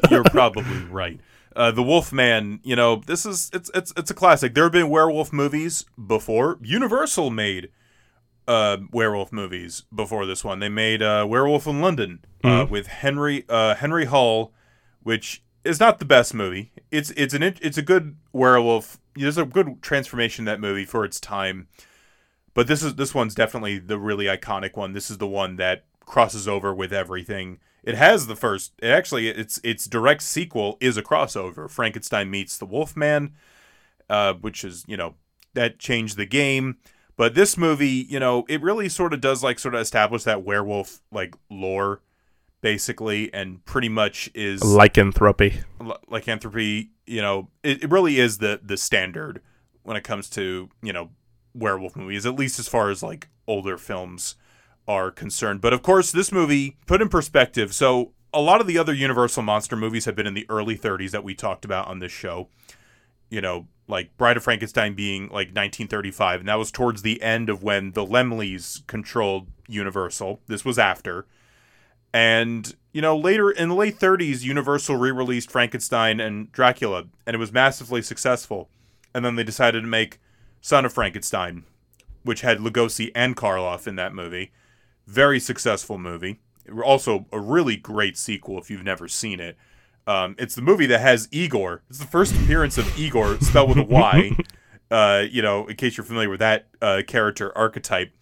You're 0.11 0.23
probably 0.23 0.83
right. 0.91 1.19
Uh, 1.55 1.71
the 1.71 1.83
Wolfman, 1.83 2.59
you 2.63 2.75
know, 2.75 2.97
this 3.05 3.25
is 3.25 3.49
it's 3.53 3.69
it's 3.73 3.93
it's 3.95 4.11
a 4.11 4.13
classic. 4.13 4.53
There 4.53 4.63
have 4.63 4.71
been 4.71 4.89
werewolf 4.89 5.31
movies 5.31 5.85
before. 6.07 6.57
Universal 6.61 7.29
made 7.29 7.69
uh, 8.47 8.77
werewolf 8.91 9.31
movies 9.31 9.83
before 9.93 10.25
this 10.25 10.43
one. 10.43 10.59
They 10.59 10.69
made 10.69 11.01
uh, 11.01 11.25
Werewolf 11.27 11.67
in 11.67 11.81
London 11.81 12.19
uh, 12.43 12.65
with 12.69 12.87
Henry 12.87 13.45
uh, 13.49 13.75
Henry 13.75 14.05
Hull, 14.05 14.51
which 15.01 15.43
is 15.63 15.79
not 15.79 15.99
the 15.99 16.05
best 16.05 16.33
movie. 16.33 16.71
It's 16.91 17.11
it's 17.11 17.33
an 17.33 17.43
it's 17.43 17.77
a 17.77 17.81
good 17.81 18.17
werewolf. 18.31 18.99
There's 19.15 19.37
a 19.37 19.45
good 19.45 19.81
transformation 19.81 20.43
in 20.43 20.45
that 20.45 20.59
movie 20.59 20.85
for 20.85 21.05
its 21.05 21.19
time. 21.19 21.67
But 22.53 22.67
this 22.67 22.83
is 22.83 22.95
this 22.95 23.15
one's 23.15 23.33
definitely 23.33 23.79
the 23.79 23.97
really 23.97 24.25
iconic 24.25 24.75
one. 24.75 24.93
This 24.93 25.09
is 25.09 25.17
the 25.17 25.27
one 25.27 25.55
that 25.55 25.85
crosses 26.05 26.47
over 26.47 26.73
with 26.73 26.93
everything. 26.93 27.59
It 27.83 27.95
has 27.95 28.27
the 28.27 28.35
first. 28.35 28.73
It 28.81 28.89
actually, 28.89 29.27
its 29.29 29.59
its 29.63 29.85
direct 29.85 30.21
sequel 30.21 30.77
is 30.79 30.95
a 30.97 31.01
crossover. 31.03 31.69
Frankenstein 31.69 32.29
meets 32.29 32.57
the 32.57 32.65
Wolfman, 32.65 33.33
uh, 34.09 34.33
which 34.35 34.63
is 34.63 34.83
you 34.87 34.95
know 34.97 35.15
that 35.53 35.79
changed 35.79 36.17
the 36.17 36.25
game. 36.25 36.77
But 37.15 37.35
this 37.35 37.57
movie, 37.57 38.07
you 38.09 38.19
know, 38.19 38.43
it 38.49 38.61
really 38.61 38.89
sort 38.89 39.13
of 39.13 39.21
does 39.21 39.43
like 39.43 39.59
sort 39.59 39.75
of 39.75 39.81
establish 39.81 40.23
that 40.23 40.43
werewolf 40.43 41.01
like 41.11 41.35
lore, 41.49 42.01
basically, 42.61 43.31
and 43.33 43.63
pretty 43.65 43.89
much 43.89 44.31
is 44.33 44.63
Lycanthropy. 44.63 45.61
l- 45.81 45.99
lycanthropy 46.07 46.89
you 47.05 47.21
know 47.21 47.49
it, 47.63 47.83
it 47.83 47.91
really 47.91 48.19
is 48.19 48.37
the 48.37 48.59
the 48.63 48.77
standard 48.77 49.41
when 49.83 49.97
it 49.97 50.03
comes 50.03 50.29
to 50.29 50.69
you 50.81 50.93
know 50.93 51.09
werewolf 51.53 51.95
movies 51.95 52.25
at 52.25 52.35
least 52.35 52.59
as 52.59 52.67
far 52.67 52.89
as 52.89 53.03
like 53.03 53.27
older 53.47 53.77
films 53.77 54.35
are 54.87 55.11
concerned 55.11 55.61
but 55.61 55.73
of 55.73 55.81
course 55.81 56.11
this 56.11 56.31
movie 56.31 56.77
put 56.85 57.01
in 57.01 57.09
perspective 57.09 57.73
so 57.73 58.11
a 58.33 58.41
lot 58.41 58.59
of 58.59 58.67
the 58.67 58.77
other 58.77 58.93
universal 58.93 59.43
monster 59.43 59.75
movies 59.75 60.05
have 60.05 60.15
been 60.15 60.27
in 60.27 60.33
the 60.33 60.45
early 60.49 60.77
30s 60.77 61.11
that 61.11 61.23
we 61.23 61.33
talked 61.33 61.63
about 61.63 61.87
on 61.87 61.99
this 61.99 62.11
show 62.11 62.47
you 63.29 63.41
know 63.41 63.67
like 63.87 64.15
bride 64.17 64.37
of 64.37 64.43
frankenstein 64.43 64.93
being 64.93 65.23
like 65.23 65.47
1935 65.47 66.41
and 66.41 66.49
that 66.49 66.59
was 66.59 66.71
towards 66.71 67.01
the 67.01 67.21
end 67.21 67.49
of 67.49 67.63
when 67.63 67.91
the 67.91 68.05
Laemmles 68.05 68.85
controlled 68.87 69.47
universal 69.67 70.41
this 70.47 70.65
was 70.65 70.77
after 70.77 71.25
and, 72.13 72.75
you 72.91 73.01
know, 73.01 73.17
later 73.17 73.49
in 73.49 73.69
the 73.69 73.75
late 73.75 73.99
30s, 73.99 74.43
Universal 74.43 74.97
re 74.97 75.11
released 75.11 75.49
Frankenstein 75.49 76.19
and 76.19 76.51
Dracula, 76.51 77.05
and 77.25 77.35
it 77.35 77.39
was 77.39 77.51
massively 77.51 78.03
successful. 78.03 78.69
And 79.15 79.25
then 79.25 79.35
they 79.35 79.43
decided 79.43 79.81
to 79.81 79.87
make 79.87 80.19
Son 80.61 80.85
of 80.85 80.93
Frankenstein, 80.93 81.63
which 82.23 82.41
had 82.41 82.59
Lugosi 82.59 83.11
and 83.15 83.35
Karloff 83.35 83.87
in 83.87 83.95
that 83.95 84.13
movie. 84.13 84.51
Very 85.07 85.39
successful 85.39 85.97
movie. 85.97 86.39
Also, 86.83 87.25
a 87.31 87.39
really 87.39 87.75
great 87.75 88.17
sequel 88.17 88.57
if 88.57 88.69
you've 88.69 88.83
never 88.83 89.07
seen 89.07 89.39
it. 89.39 89.57
Um, 90.05 90.35
it's 90.37 90.55
the 90.55 90.61
movie 90.61 90.85
that 90.87 90.99
has 90.99 91.27
Igor. 91.31 91.83
It's 91.89 91.99
the 91.99 92.05
first 92.05 92.35
appearance 92.35 92.77
of 92.77 92.97
Igor, 92.97 93.39
spelled 93.41 93.69
with 93.69 93.77
a 93.77 93.83
Y. 93.83 94.31
Uh, 94.91 95.25
you 95.31 95.41
know, 95.41 95.65
in 95.65 95.75
case 95.75 95.97
you're 95.97 96.03
familiar 96.03 96.29
with 96.29 96.41
that 96.41 96.67
uh, 96.79 97.01
character 97.07 97.57
archetype. 97.57 98.13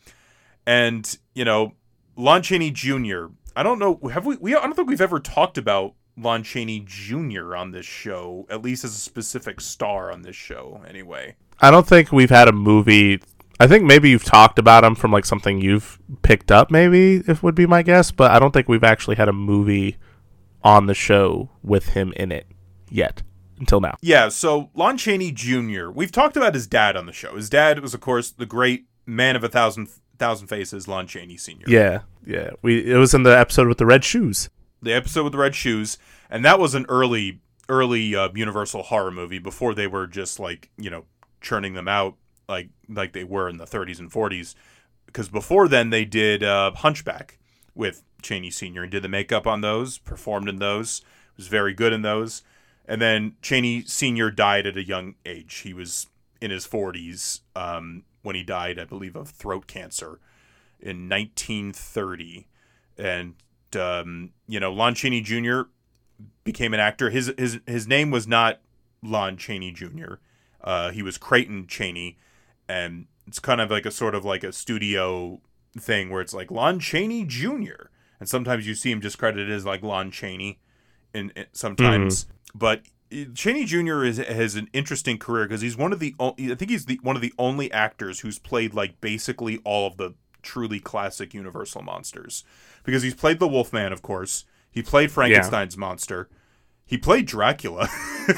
And, 0.66 1.18
you 1.34 1.44
know, 1.44 1.74
Lon 2.16 2.42
Chaney 2.44 2.72
Jr. 2.72 3.26
I 3.58 3.64
don't 3.64 3.78
know. 3.78 4.00
Have 4.10 4.26
we? 4.26 4.38
We 4.38 4.56
I 4.56 4.62
don't 4.62 4.76
think 4.76 4.88
we've 4.88 5.02
ever 5.02 5.20
talked 5.20 5.58
about 5.58 5.96
Lon 6.18 6.44
Chaney 6.44 6.84
Jr. 6.86 7.56
on 7.56 7.72
this 7.72 7.86
show, 7.86 8.46
at 8.50 8.62
least 8.62 8.84
as 8.84 8.92
a 8.92 9.00
specific 9.00 9.60
star 9.60 10.12
on 10.12 10.22
this 10.22 10.36
show. 10.36 10.82
Anyway, 10.88 11.36
I 11.60 11.72
don't 11.72 11.88
think 11.88 12.12
we've 12.12 12.30
had 12.30 12.48
a 12.48 12.54
movie. 12.54 13.22
I 13.62 13.68
think 13.68 13.84
maybe 13.84 14.10
you've 14.10 14.24
talked 14.24 14.58
about 14.58 14.84
him 14.84 14.96
from 14.96 15.12
like 15.12 15.24
something 15.24 15.62
you've 15.62 16.00
picked 16.24 16.52
up, 16.52 16.72
maybe, 16.72 17.18
if 17.28 17.44
would 17.44 17.54
be 17.54 17.68
my 17.68 17.84
guess, 17.84 18.10
but 18.10 18.32
I 18.32 18.40
don't 18.40 18.52
think 18.52 18.68
we've 18.68 18.84
actually 18.84 19.18
had 19.18 19.30
a 19.30 19.34
movie 19.34 19.98
on 20.64 20.88
the 20.88 20.96
show 20.96 21.52
with 21.62 21.90
him 21.90 22.12
in 22.14 22.32
it 22.32 22.48
yet 22.90 23.22
until 23.60 23.80
now. 23.80 23.98
yeah. 24.02 24.30
So 24.30 24.72
Lon 24.74 24.98
Chaney 24.98 25.32
Jr. 25.32 25.92
We've 25.92 26.12
talked 26.12 26.36
about 26.36 26.56
his 26.56 26.66
dad 26.66 26.98
on 26.98 27.06
the 27.06 27.12
show. 27.14 27.36
His 27.36 27.52
dad 27.52 27.80
was, 27.82 27.94
of 27.94 28.00
course, 28.02 28.32
the 28.32 28.48
great 28.48 28.88
man 29.06 29.36
of 29.36 29.44
a 29.44 29.50
thousand 29.50 29.90
thousand 30.18 30.48
faces, 30.48 30.88
Lon 30.88 31.06
Chaney 31.06 31.38
Sr. 31.38 31.66
Yeah, 31.68 32.02
yeah. 32.26 32.50
We 32.64 32.92
it 32.92 32.98
was 32.98 33.14
in 33.14 33.22
the 33.22 33.38
episode 33.38 33.68
with 33.68 33.78
the 33.78 33.86
red 33.86 34.04
shoes. 34.04 34.50
the 34.82 34.94
episode 34.94 35.26
with 35.26 35.34
the 35.34 35.38
red 35.38 35.54
shoes, 35.54 36.00
and 36.32 36.44
that 36.44 36.60
was 36.60 36.74
an 36.74 36.88
early 36.90 37.42
early 37.70 38.16
uh, 38.16 38.30
Universal 38.34 38.82
horror 38.82 39.12
movie 39.12 39.38
before 39.38 39.76
they 39.76 39.86
were 39.86 40.08
just 40.08 40.40
like 40.40 40.72
you 40.80 40.90
know 40.90 41.06
churning 41.42 41.76
them 41.76 41.88
out 41.88 42.16
like 42.52 42.70
like 42.88 43.14
they 43.14 43.24
were 43.24 43.50
in 43.50 43.58
the 43.58 43.66
30s 43.66 43.98
and 43.98 44.12
40s. 44.12 44.54
Because 45.08 45.30
before 45.30 45.68
then 45.68 45.90
they 45.90 46.06
did 46.06 46.44
uh, 46.44 46.72
Hunchback 46.74 47.40
with 47.74 48.04
Chaney 48.22 48.52
Senior 48.52 48.84
and 48.84 48.92
did 48.92 49.04
the 49.04 49.10
makeup 49.10 49.48
on 49.48 49.62
those, 49.62 49.98
performed 49.98 50.48
in 50.48 50.58
those, 50.58 51.02
was 51.36 51.48
very 51.48 51.74
good 51.74 51.92
in 51.92 52.02
those, 52.02 52.44
and 52.86 53.02
then 53.02 53.36
Chaney 53.42 53.82
Senior 53.82 54.30
died 54.30 54.68
at 54.68 54.78
a 54.78 54.86
young 54.86 55.16
age. 55.26 55.56
He 55.60 55.74
was 55.74 56.08
in 56.40 56.52
his 56.52 56.68
40s 56.68 57.42
um, 57.56 58.04
when 58.22 58.36
he 58.36 58.44
died, 58.44 58.80
I 58.80 58.86
believe, 58.86 59.16
of 59.16 59.30
throat 59.30 59.68
cancer 59.68 60.20
in 60.80 61.10
1930, 61.10 62.48
and 62.98 63.36
um, 63.76 64.32
you 64.48 64.60
know 64.60 64.72
Lon 64.72 64.96
Chaney 64.96 65.22
Jr. 65.22 65.62
became 66.44 66.74
an 66.74 66.80
actor. 66.80 67.10
His 67.10 67.34
his 67.38 67.60
his 67.66 67.88
name 67.88 68.12
was 68.12 68.28
not 68.28 68.62
Lon 69.04 69.38
Chaney 69.38 69.72
Jr. 69.72 70.16
Uh, 70.64 70.92
he 70.92 71.02
was 71.02 71.18
Creighton 71.18 71.68
Chaney, 71.68 72.18
and 72.72 73.08
it's 73.28 73.40
kind 73.40 73.60
of 73.60 73.70
like 73.70 73.86
a 73.86 73.92
sort 73.92 74.16
of 74.16 74.24
like 74.24 74.44
a 74.44 74.54
studio 74.54 75.42
thing 75.78 76.10
where 76.10 76.22
it's 76.22 76.34
like 76.34 76.50
Lon 76.50 76.80
Chaney 76.80 77.26
Jr. 77.26 77.90
and 78.20 78.30
sometimes 78.30 78.66
you 78.66 78.76
see 78.76 78.92
him 78.92 79.02
just 79.02 79.18
credited 79.18 79.52
as 79.52 79.66
like 79.66 79.84
Lon 79.84 80.10
Chaney, 80.10 80.60
in, 81.14 81.32
in 81.36 81.46
sometimes, 81.52 82.24
mm-hmm. 82.24 82.58
but 82.58 82.82
uh, 83.14 83.26
Chaney 83.36 83.66
Jr. 83.66 84.06
is 84.06 84.18
has 84.18 84.56
an 84.56 84.70
interesting 84.72 85.18
career 85.18 85.46
because 85.46 85.62
he's 85.62 85.76
one 85.76 85.92
of 85.92 86.00
the 86.00 86.16
I 86.20 86.34
think 86.56 86.70
he's 86.70 86.86
the 86.86 87.00
one 87.04 87.18
of 87.18 87.22
the 87.22 87.34
only 87.38 87.70
actors 87.74 88.22
who's 88.22 88.40
played 88.40 88.74
like 88.74 89.02
basically 89.02 89.60
all 89.66 89.86
of 89.88 89.98
the 89.98 90.14
truly 90.42 90.80
classic 90.80 91.34
Universal 91.34 91.84
monsters 91.84 92.44
because 92.84 93.04
he's 93.04 93.16
played 93.16 93.40
the 93.40 93.48
Wolfman, 93.48 93.92
of 93.92 94.02
course. 94.02 94.46
He 94.72 94.82
played 94.82 95.12
Frankenstein's 95.12 95.76
monster. 95.76 96.30
He 96.92 96.98
played 96.98 97.26
Dracula, 97.26 97.90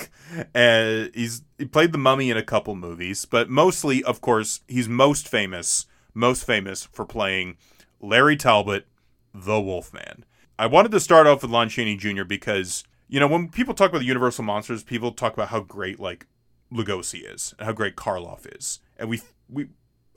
and 0.53 1.12
he's 1.13 1.41
he 1.57 1.65
played 1.65 1.91
the 1.91 1.98
Mummy 1.98 2.29
in 2.29 2.38
a 2.38 2.43
couple 2.43 2.75
movies, 2.75 3.25
but 3.25 3.50
mostly, 3.50 4.01
of 4.03 4.22
course, 4.22 4.62
he's 4.67 4.88
most 4.88 5.27
famous 5.27 5.88
most 6.13 6.45
famous 6.45 6.86
for 6.86 7.05
playing 7.05 7.57
Larry 8.00 8.38
Talbot, 8.38 8.88
the 9.33 9.60
Wolfman. 9.60 10.25
I 10.60 10.67
wanted 10.67 10.91
to 10.91 11.00
start 11.00 11.27
off 11.27 11.41
with 11.41 11.51
Lon 11.51 11.69
Chaney 11.69 11.98
Jr. 11.98 12.24
because 12.24 12.83
you 13.07 13.19
know 13.19 13.27
when 13.27 13.50
people 13.50 13.74
talk 13.74 13.89
about 13.89 14.00
the 14.00 14.05
Universal 14.05 14.43
monsters, 14.43 14.83
people 14.83 15.12
talk 15.12 15.33
about 15.33 15.50
how 15.50 15.62
great 15.62 16.00
like 16.00 16.27
Lugosi 16.72 17.22
is 17.27 17.53
and 17.57 17.65
how 17.65 17.72
great 17.74 17.95
Karloff 17.95 18.45
is, 18.55 18.79
and 18.98 19.10
we 19.10 19.22
we 19.50 19.67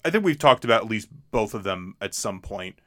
I 0.04 0.10
think 0.10 0.24
we've 0.24 0.38
talked 0.38 0.64
about 0.64 0.82
at 0.82 0.90
least 0.90 1.08
both 1.30 1.54
of 1.54 1.64
them 1.64 1.96
at 2.00 2.14
some 2.14 2.40
point. 2.40 2.78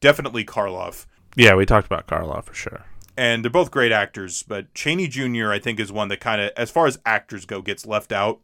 Definitely 0.00 0.44
Karloff. 0.44 1.06
Yeah, 1.36 1.54
we 1.54 1.64
talked 1.64 1.86
about 1.86 2.06
Karloff 2.06 2.44
for 2.44 2.54
sure. 2.54 2.84
And 3.16 3.42
they're 3.42 3.50
both 3.50 3.70
great 3.70 3.92
actors, 3.92 4.42
but 4.42 4.74
Chaney 4.74 5.08
Jr. 5.08 5.50
I 5.50 5.58
think 5.58 5.80
is 5.80 5.90
one 5.90 6.08
that 6.08 6.20
kind 6.20 6.40
of, 6.40 6.50
as 6.56 6.70
far 6.70 6.86
as 6.86 6.98
actors 7.06 7.46
go, 7.46 7.62
gets 7.62 7.86
left 7.86 8.12
out. 8.12 8.40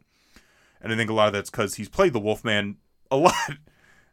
And 0.81 0.91
I 0.91 0.95
think 0.95 1.09
a 1.09 1.13
lot 1.13 1.27
of 1.27 1.33
that's 1.33 1.49
because 1.49 1.75
he's 1.75 1.89
played 1.89 2.13
the 2.13 2.19
Wolfman 2.19 2.77
a 3.11 3.17
lot. 3.17 3.57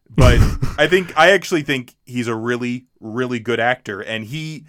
But 0.08 0.38
I 0.76 0.86
think 0.88 1.16
I 1.16 1.30
actually 1.30 1.62
think 1.62 1.96
he's 2.04 2.26
a 2.26 2.34
really, 2.34 2.86
really 2.98 3.38
good 3.38 3.60
actor, 3.60 4.00
and 4.00 4.24
he 4.24 4.66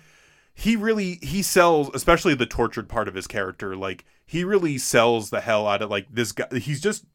he 0.53 0.75
really 0.75 1.17
he 1.23 1.41
sells, 1.41 1.89
especially 1.95 2.35
the 2.35 2.45
tortured 2.45 2.87
part 2.87 3.07
of 3.07 3.15
his 3.15 3.25
character. 3.25 3.75
Like 3.75 4.05
he 4.23 4.43
really 4.43 4.77
sells 4.77 5.31
the 5.31 5.41
hell 5.41 5.67
out 5.67 5.81
of 5.81 5.89
like 5.89 6.05
this 6.11 6.31
guy. 6.31 6.47
He's 6.59 6.79
just 6.79 7.05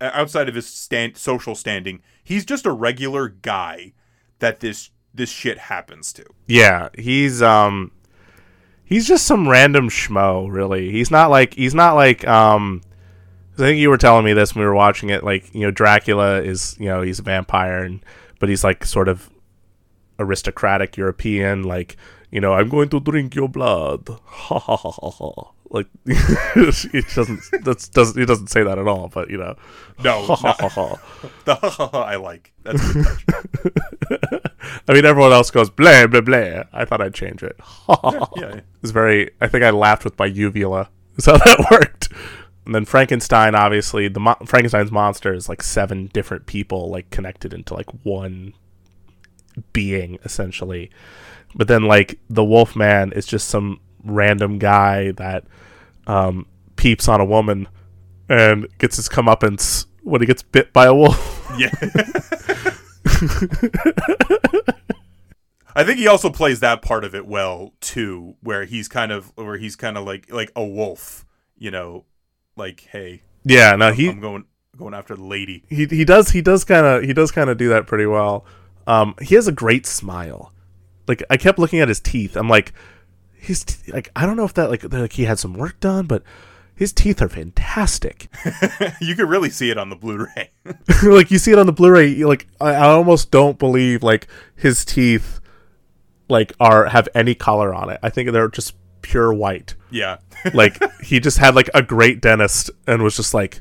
outside 0.00 0.48
of 0.48 0.54
his 0.54 0.66
stand 0.66 1.16
social 1.16 1.54
standing, 1.54 2.02
he's 2.22 2.44
just 2.44 2.66
a 2.66 2.72
regular 2.72 3.28
guy 3.28 3.92
that 4.38 4.60
this 4.60 4.90
this 5.12 5.30
shit 5.30 5.58
happens 5.58 6.12
to. 6.12 6.24
Yeah, 6.46 6.90
he's 6.98 7.40
um 7.40 7.92
he's 8.84 9.06
just 9.08 9.26
some 9.26 9.48
random 9.48 9.88
schmo, 9.88 10.50
really. 10.50 10.90
He's 10.90 11.10
not 11.10 11.30
like 11.30 11.54
he's 11.54 11.74
not 11.74 11.94
like 11.94 12.26
um 12.26 12.82
I 13.54 13.56
think 13.56 13.78
you 13.78 13.88
were 13.88 13.98
telling 13.98 14.24
me 14.24 14.32
this 14.32 14.54
when 14.54 14.62
we 14.62 14.66
were 14.66 14.74
watching 14.74 15.10
it 15.10 15.22
like, 15.22 15.54
you 15.54 15.60
know, 15.60 15.70
Dracula 15.70 16.42
is, 16.42 16.76
you 16.78 16.86
know, 16.86 17.02
he's 17.02 17.20
a 17.20 17.22
vampire 17.22 17.84
and 17.84 18.04
but 18.40 18.48
he's 18.48 18.64
like 18.64 18.84
sort 18.84 19.08
of 19.08 19.30
aristocratic 20.18 20.96
European 20.96 21.62
like, 21.62 21.96
you 22.30 22.40
know, 22.40 22.52
I'm 22.52 22.68
going 22.68 22.88
to 22.90 23.00
drink 23.00 23.34
your 23.34 23.48
blood. 23.48 24.08
Ha 24.26 24.58
ha 24.58 24.76
ha 24.76 24.90
ha 24.90 25.10
ha. 25.10 25.53
Like 25.70 25.86
he 26.06 27.00
doesn't 27.14 27.40
that's 27.64 27.88
doesn't 27.88 28.18
he 28.18 28.26
doesn't 28.26 28.48
say 28.48 28.62
that 28.62 28.78
at 28.78 28.86
all, 28.86 29.08
but 29.08 29.30
you 29.30 29.38
know. 29.38 29.56
No, 30.02 30.22
ha, 30.22 30.36
ha, 30.36 30.68
ha, 30.68 31.00
ha. 31.48 32.02
I 32.02 32.16
like. 32.16 32.52
That's. 32.62 32.80
I 34.88 34.92
mean, 34.92 35.04
everyone 35.04 35.32
else 35.32 35.50
goes 35.50 35.70
blah 35.70 36.06
blah 36.06 36.20
blah. 36.20 36.64
I 36.72 36.84
thought 36.84 37.00
I'd 37.00 37.14
change 37.14 37.42
it. 37.42 37.56
yeah, 37.88 38.24
yeah. 38.36 38.60
It's 38.82 38.92
very. 38.92 39.30
I 39.40 39.48
think 39.48 39.64
I 39.64 39.70
laughed 39.70 40.04
with 40.04 40.18
my 40.18 40.26
uvula. 40.26 40.90
Is 41.16 41.26
how 41.26 41.36
that 41.38 41.66
worked. 41.70 42.08
And 42.66 42.74
then 42.74 42.84
Frankenstein, 42.84 43.54
obviously, 43.54 44.08
the 44.08 44.20
mo- 44.20 44.36
Frankenstein's 44.46 44.90
monster 44.90 45.34
is 45.34 45.48
like 45.48 45.62
seven 45.62 46.06
different 46.12 46.46
people, 46.46 46.88
like 46.90 47.10
connected 47.10 47.52
into 47.52 47.74
like 47.74 47.90
one 48.04 48.54
being, 49.72 50.18
essentially. 50.24 50.90
But 51.54 51.68
then, 51.68 51.84
like 51.84 52.18
the 52.28 52.44
Wolfman 52.44 53.12
is 53.12 53.26
just 53.26 53.48
some 53.48 53.80
random 54.04 54.58
guy 54.58 55.12
that 55.12 55.44
um, 56.06 56.46
peeps 56.76 57.08
on 57.08 57.20
a 57.20 57.24
woman 57.24 57.68
and 58.28 58.66
gets 58.78 58.96
his 58.96 59.08
comeuppance 59.08 59.86
when 60.02 60.20
he 60.20 60.26
gets 60.26 60.42
bit 60.42 60.72
by 60.72 60.86
a 60.86 60.94
wolf. 60.94 61.30
Yeah. 61.56 61.70
I 65.76 65.84
think 65.84 65.98
he 65.98 66.08
also 66.08 66.30
plays 66.30 66.60
that 66.60 66.82
part 66.82 67.04
of 67.04 67.14
it 67.14 67.26
well 67.26 67.74
too, 67.80 68.36
where 68.40 68.64
he's 68.64 68.88
kind 68.88 69.12
of 69.12 69.32
where 69.36 69.56
he's 69.56 69.76
kind 69.76 69.96
of 69.96 70.04
like 70.04 70.32
like 70.32 70.50
a 70.56 70.64
wolf, 70.64 71.24
you 71.56 71.70
know, 71.70 72.06
like 72.56 72.80
hey, 72.90 73.22
yeah, 73.44 73.74
no, 73.76 73.92
he 73.92 74.08
I'm 74.08 74.20
going 74.20 74.44
going 74.76 74.94
after 74.94 75.14
the 75.16 75.24
lady. 75.24 75.64
He 75.68 75.86
he 75.86 76.04
does 76.04 76.30
he 76.30 76.42
does 76.42 76.64
kind 76.64 76.86
of 76.86 77.02
he 77.02 77.12
does 77.12 77.30
kind 77.30 77.50
of 77.50 77.56
do 77.56 77.68
that 77.68 77.86
pretty 77.86 78.06
well. 78.06 78.44
Um, 78.86 79.14
he 79.20 79.34
has 79.34 79.46
a 79.48 79.52
great 79.52 79.86
smile. 79.86 80.52
Like 81.08 81.22
I 81.28 81.36
kept 81.36 81.58
looking 81.58 81.80
at 81.80 81.88
his 81.88 82.00
teeth. 82.00 82.36
I'm 82.36 82.48
like, 82.48 82.72
his 83.44 83.64
t- 83.64 83.92
like 83.92 84.10
I 84.16 84.26
don't 84.26 84.36
know 84.36 84.44
if 84.44 84.54
that 84.54 84.70
like 84.70 84.90
like 84.92 85.12
he 85.12 85.24
had 85.24 85.38
some 85.38 85.54
work 85.54 85.78
done, 85.80 86.06
but 86.06 86.22
his 86.74 86.92
teeth 86.92 87.22
are 87.22 87.28
fantastic. 87.28 88.28
you 89.00 89.14
can 89.14 89.28
really 89.28 89.50
see 89.50 89.70
it 89.70 89.78
on 89.78 89.90
the 89.90 89.96
Blu-ray. 89.96 90.50
like 91.04 91.30
you 91.30 91.38
see 91.38 91.52
it 91.52 91.58
on 91.58 91.66
the 91.66 91.72
Blu-ray. 91.72 92.24
Like 92.24 92.48
I, 92.60 92.70
I 92.70 92.88
almost 92.88 93.30
don't 93.30 93.58
believe 93.58 94.02
like 94.02 94.26
his 94.56 94.84
teeth 94.84 95.40
like 96.28 96.52
are 96.58 96.86
have 96.86 97.08
any 97.14 97.34
color 97.34 97.74
on 97.74 97.90
it. 97.90 98.00
I 98.02 98.10
think 98.10 98.32
they're 98.32 98.48
just 98.48 98.74
pure 99.02 99.32
white. 99.32 99.74
Yeah. 99.90 100.18
like 100.54 100.82
he 101.02 101.20
just 101.20 101.38
had 101.38 101.54
like 101.54 101.70
a 101.74 101.82
great 101.82 102.20
dentist 102.20 102.70
and 102.86 103.02
was 103.02 103.16
just 103.16 103.34
like 103.34 103.60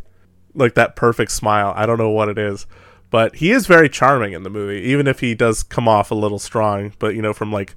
like 0.56 0.76
that 0.76 0.96
perfect 0.96 1.32
smile. 1.32 1.74
I 1.76 1.86
don't 1.86 1.98
know 1.98 2.10
what 2.10 2.30
it 2.30 2.38
is. 2.38 2.66
But 3.10 3.36
he 3.36 3.52
is 3.52 3.68
very 3.68 3.90
charming 3.90 4.34
in 4.34 4.42
the 4.42 4.50
movie, 4.50 4.82
even 4.90 5.06
if 5.06 5.20
he 5.20 5.36
does 5.36 5.62
come 5.62 5.88
off 5.88 6.10
a 6.10 6.16
little 6.16 6.40
strong, 6.40 6.94
but 6.98 7.14
you 7.14 7.22
know, 7.22 7.32
from 7.32 7.52
like 7.52 7.76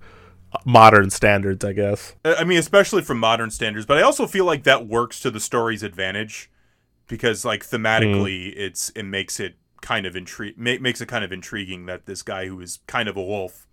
modern 0.64 1.11
standards, 1.11 1.64
I 1.64 1.73
guess. 1.73 2.14
I 2.25 2.45
mean, 2.45 2.59
especially 2.59 3.03
from 3.03 3.19
modern 3.19 3.51
standards, 3.51 3.87
but 3.87 3.99
I 3.99 4.03
also 4.03 4.27
feel 4.27 4.45
like 4.45 4.64
that 4.64 4.87
works 4.87 5.21
to 5.21 5.31
the 5.31 5.40
story's 5.40 5.83
advantage 5.83 6.51
because 7.09 7.45
like 7.45 7.64
thematically 7.64 8.53
mm. 8.53 8.55
it's 8.57 8.90
it 8.90 9.05
makes 9.05 9.40
it 9.40 9.57
kind 9.81 10.07
of 10.07 10.14
intri- 10.14 10.57
ma- 10.57 10.81
makes 10.81 11.01
it 11.01 11.07
kind 11.07 11.25
of 11.25 11.33
intriguing 11.33 11.87
that 11.87 12.07
this 12.07 12.23
guy 12.23 12.47
who 12.47 12.61
is 12.61 12.81
kind 12.87 13.09
of 13.09 13.16
a 13.16 13.23
wolf 13.23 13.66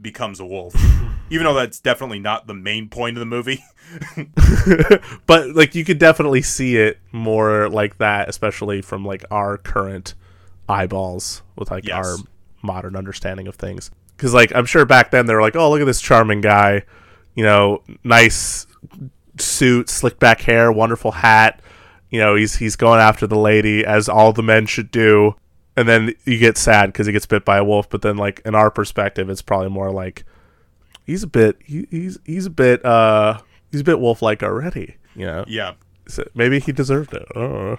becomes 0.00 0.40
a 0.40 0.46
wolf, 0.46 0.74
even 1.30 1.44
though 1.44 1.54
that's 1.54 1.80
definitely 1.80 2.20
not 2.20 2.46
the 2.46 2.54
main 2.54 2.88
point 2.88 3.16
of 3.16 3.20
the 3.20 3.26
movie. 3.26 3.64
but 5.26 5.54
like 5.54 5.74
you 5.74 5.84
could 5.84 5.98
definitely 5.98 6.42
see 6.42 6.76
it 6.76 6.98
more 7.12 7.68
like 7.68 7.98
that, 7.98 8.28
especially 8.28 8.82
from 8.82 9.04
like 9.04 9.24
our 9.30 9.58
current 9.58 10.14
eyeballs 10.68 11.42
with 11.56 11.70
like 11.70 11.86
yes. 11.86 11.96
our 11.96 12.16
modern 12.62 12.96
understanding 12.96 13.46
of 13.46 13.56
things. 13.56 13.90
Because 14.18 14.34
like 14.34 14.52
I'm 14.54 14.66
sure 14.66 14.84
back 14.84 15.10
then 15.10 15.24
they 15.24 15.34
were 15.34 15.40
like, 15.40 15.56
oh 15.56 15.70
look 15.70 15.80
at 15.80 15.86
this 15.86 16.02
charming 16.02 16.42
guy, 16.42 16.82
you 17.34 17.44
know, 17.44 17.82
nice 18.04 18.66
suit, 19.38 19.88
slick 19.88 20.18
back 20.18 20.42
hair, 20.42 20.70
wonderful 20.70 21.12
hat. 21.12 21.62
You 22.10 22.18
know, 22.18 22.34
he's 22.34 22.56
he's 22.56 22.76
going 22.76 23.00
after 23.00 23.26
the 23.26 23.38
lady 23.38 23.84
as 23.86 24.08
all 24.08 24.34
the 24.34 24.42
men 24.42 24.66
should 24.66 24.90
do 24.90 25.36
and 25.78 25.88
then 25.88 26.12
you 26.24 26.38
get 26.38 26.58
sad 26.58 26.86
because 26.86 27.06
he 27.06 27.12
gets 27.12 27.24
bit 27.24 27.44
by 27.44 27.56
a 27.58 27.64
wolf. 27.64 27.88
But 27.88 28.02
then, 28.02 28.16
like 28.16 28.42
in 28.44 28.56
our 28.56 28.68
perspective, 28.68 29.30
it's 29.30 29.42
probably 29.42 29.68
more 29.68 29.92
like 29.92 30.24
he's 31.06 31.22
a 31.22 31.28
bit 31.28 31.56
he, 31.64 31.86
he's 31.88 32.18
he's 32.24 32.46
a 32.46 32.50
bit 32.50 32.84
uh 32.84 33.38
he's 33.70 33.82
a 33.82 33.84
bit 33.84 34.00
wolf 34.00 34.20
like 34.20 34.42
already. 34.42 34.96
You 35.14 35.26
know? 35.26 35.44
Yeah. 35.46 35.74
So 36.08 36.28
maybe 36.34 36.58
he 36.58 36.72
deserved 36.72 37.14
it. 37.14 37.78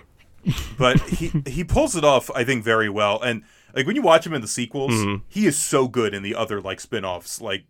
But 0.78 1.02
he 1.02 1.34
he 1.46 1.66
pulls 1.66 1.98
it 1.98 2.06
off, 2.06 2.32
I 2.34 2.46
think, 2.46 2.64
very 2.64 2.88
well. 2.88 3.22
And 3.22 3.44
like 3.74 3.86
when 3.86 3.96
you 3.96 4.02
watch 4.02 4.26
him 4.26 4.34
in 4.34 4.42
the 4.42 4.48
sequels, 4.48 4.92
mm-hmm. 4.92 5.24
he 5.28 5.46
is 5.46 5.58
so 5.58 5.88
good 5.88 6.14
in 6.14 6.24
the 6.24 6.36
other 6.36 6.62
like 6.62 6.80
spin-offs. 6.80 7.42
Like 7.42 7.66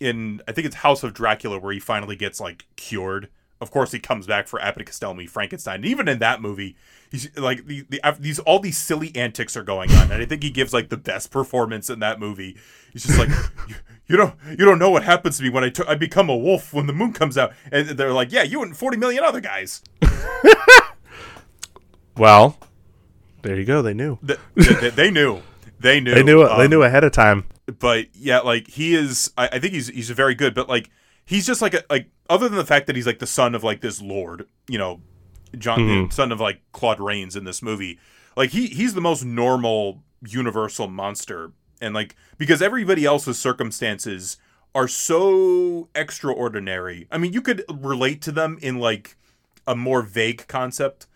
in 0.00 0.42
I 0.46 0.52
think 0.52 0.66
it's 0.66 0.76
House 0.76 1.02
of 1.02 1.14
Dracula 1.14 1.58
where 1.58 1.72
he 1.72 1.80
finally 1.80 2.16
gets 2.16 2.40
like 2.40 2.66
cured. 2.76 3.28
Of 3.58 3.70
course, 3.70 3.92
he 3.92 3.98
comes 3.98 4.26
back 4.26 4.48
for 4.48 4.60
Abbott 4.60 4.84
Costello 4.84 5.26
Frankenstein. 5.26 5.76
And 5.76 5.86
even 5.86 6.08
in 6.08 6.18
that 6.18 6.42
movie, 6.42 6.76
he's 7.10 7.34
like 7.38 7.66
the, 7.66 7.86
the 7.88 8.00
these 8.18 8.38
all 8.40 8.58
these 8.58 8.76
silly 8.76 9.14
antics 9.16 9.56
are 9.56 9.62
going 9.62 9.90
on, 9.92 10.12
and 10.12 10.22
I 10.22 10.26
think 10.26 10.42
he 10.42 10.50
gives 10.50 10.74
like 10.74 10.90
the 10.90 10.98
best 10.98 11.30
performance 11.30 11.88
in 11.88 12.00
that 12.00 12.20
movie. 12.20 12.56
He's 12.92 13.04
just 13.04 13.18
like. 13.18 13.28
you, 13.68 13.76
you 14.08 14.16
don't 14.16 14.34
you 14.50 14.64
don't 14.64 14.78
know 14.78 14.90
what 14.90 15.02
happens 15.02 15.38
to 15.38 15.42
me 15.42 15.50
when 15.50 15.64
I, 15.64 15.70
t- 15.70 15.84
I 15.86 15.94
become 15.94 16.28
a 16.28 16.36
wolf 16.36 16.72
when 16.72 16.86
the 16.86 16.92
moon 16.92 17.12
comes 17.12 17.36
out 17.36 17.52
and 17.70 17.88
they're 17.88 18.12
like 18.12 18.32
yeah 18.32 18.42
you 18.42 18.62
and 18.62 18.76
40 18.76 18.96
million 18.96 19.24
other 19.24 19.40
guys 19.40 19.82
well 22.16 22.58
there 23.46 23.58
you 23.58 23.64
go 23.64 23.82
they 23.82 23.94
knew 23.94 24.18
the, 24.22 24.38
they, 24.54 24.90
they, 24.90 25.10
knew 25.10 25.42
they 25.80 26.00
knew 26.00 26.14
they 26.14 26.22
knew 26.22 26.42
um, 26.42 26.58
they 26.58 26.68
knew 26.68 26.82
ahead 26.82 27.04
of 27.04 27.12
time 27.12 27.44
but 27.78 28.06
yeah 28.14 28.40
like 28.40 28.68
he 28.68 28.94
is 28.94 29.32
I, 29.36 29.48
I 29.52 29.58
think 29.58 29.72
he's 29.72 29.88
he's 29.88 30.10
very 30.10 30.34
good 30.34 30.54
but 30.54 30.68
like 30.68 30.90
he's 31.24 31.46
just 31.46 31.62
like 31.62 31.74
a 31.74 31.82
like 31.88 32.08
other 32.28 32.48
than 32.48 32.58
the 32.58 32.64
fact 32.64 32.86
that 32.86 32.96
he's 32.96 33.06
like 33.06 33.18
the 33.18 33.26
son 33.26 33.54
of 33.54 33.64
like 33.64 33.80
this 33.80 34.00
lord 34.00 34.46
you 34.68 34.78
know 34.78 35.00
John, 35.58 35.78
mm-hmm. 35.78 36.10
son 36.10 36.32
of 36.32 36.40
like 36.40 36.60
Claude 36.72 37.00
Rains 37.00 37.36
in 37.36 37.44
this 37.44 37.62
movie. 37.62 37.98
Like 38.36 38.50
he 38.50 38.66
he's 38.66 38.94
the 38.94 39.00
most 39.00 39.24
normal 39.24 40.02
universal 40.26 40.88
monster 40.88 41.52
and 41.80 41.94
like 41.94 42.16
because 42.38 42.62
everybody 42.62 43.04
else's 43.04 43.38
circumstances 43.38 44.36
are 44.74 44.88
so 44.88 45.88
extraordinary. 45.94 47.06
I 47.10 47.18
mean, 47.18 47.32
you 47.32 47.40
could 47.40 47.64
relate 47.72 48.20
to 48.22 48.32
them 48.32 48.58
in 48.60 48.78
like 48.78 49.16
a 49.66 49.74
more 49.74 50.02
vague 50.02 50.46
concept. 50.48 51.06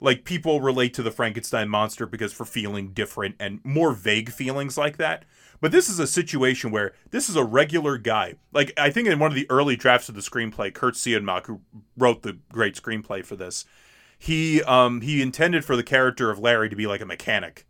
Like 0.00 0.24
people 0.24 0.60
relate 0.60 0.94
to 0.94 1.02
the 1.02 1.10
Frankenstein 1.10 1.68
monster 1.68 2.06
because 2.06 2.32
for 2.32 2.44
feeling 2.44 2.92
different 2.92 3.34
and 3.40 3.60
more 3.64 3.92
vague 3.92 4.30
feelings 4.30 4.78
like 4.78 4.96
that. 4.98 5.24
But 5.60 5.72
this 5.72 5.88
is 5.88 5.98
a 5.98 6.06
situation 6.06 6.70
where 6.70 6.92
this 7.10 7.28
is 7.28 7.36
a 7.36 7.44
regular 7.44 7.98
guy. 7.98 8.34
Like 8.52 8.72
I 8.78 8.90
think 8.90 9.08
in 9.08 9.18
one 9.18 9.30
of 9.30 9.34
the 9.34 9.50
early 9.50 9.76
drafts 9.76 10.08
of 10.08 10.14
the 10.14 10.20
screenplay, 10.20 10.72
Kurt 10.72 10.94
Siodmak, 10.94 11.46
who 11.46 11.60
wrote 11.96 12.22
the 12.22 12.38
great 12.52 12.76
screenplay 12.76 13.24
for 13.24 13.34
this, 13.34 13.64
he 14.18 14.62
um 14.64 15.00
he 15.00 15.20
intended 15.22 15.64
for 15.64 15.76
the 15.76 15.82
character 15.82 16.30
of 16.30 16.38
Larry 16.38 16.68
to 16.68 16.76
be 16.76 16.86
like 16.86 17.00
a 17.00 17.06
mechanic. 17.06 17.66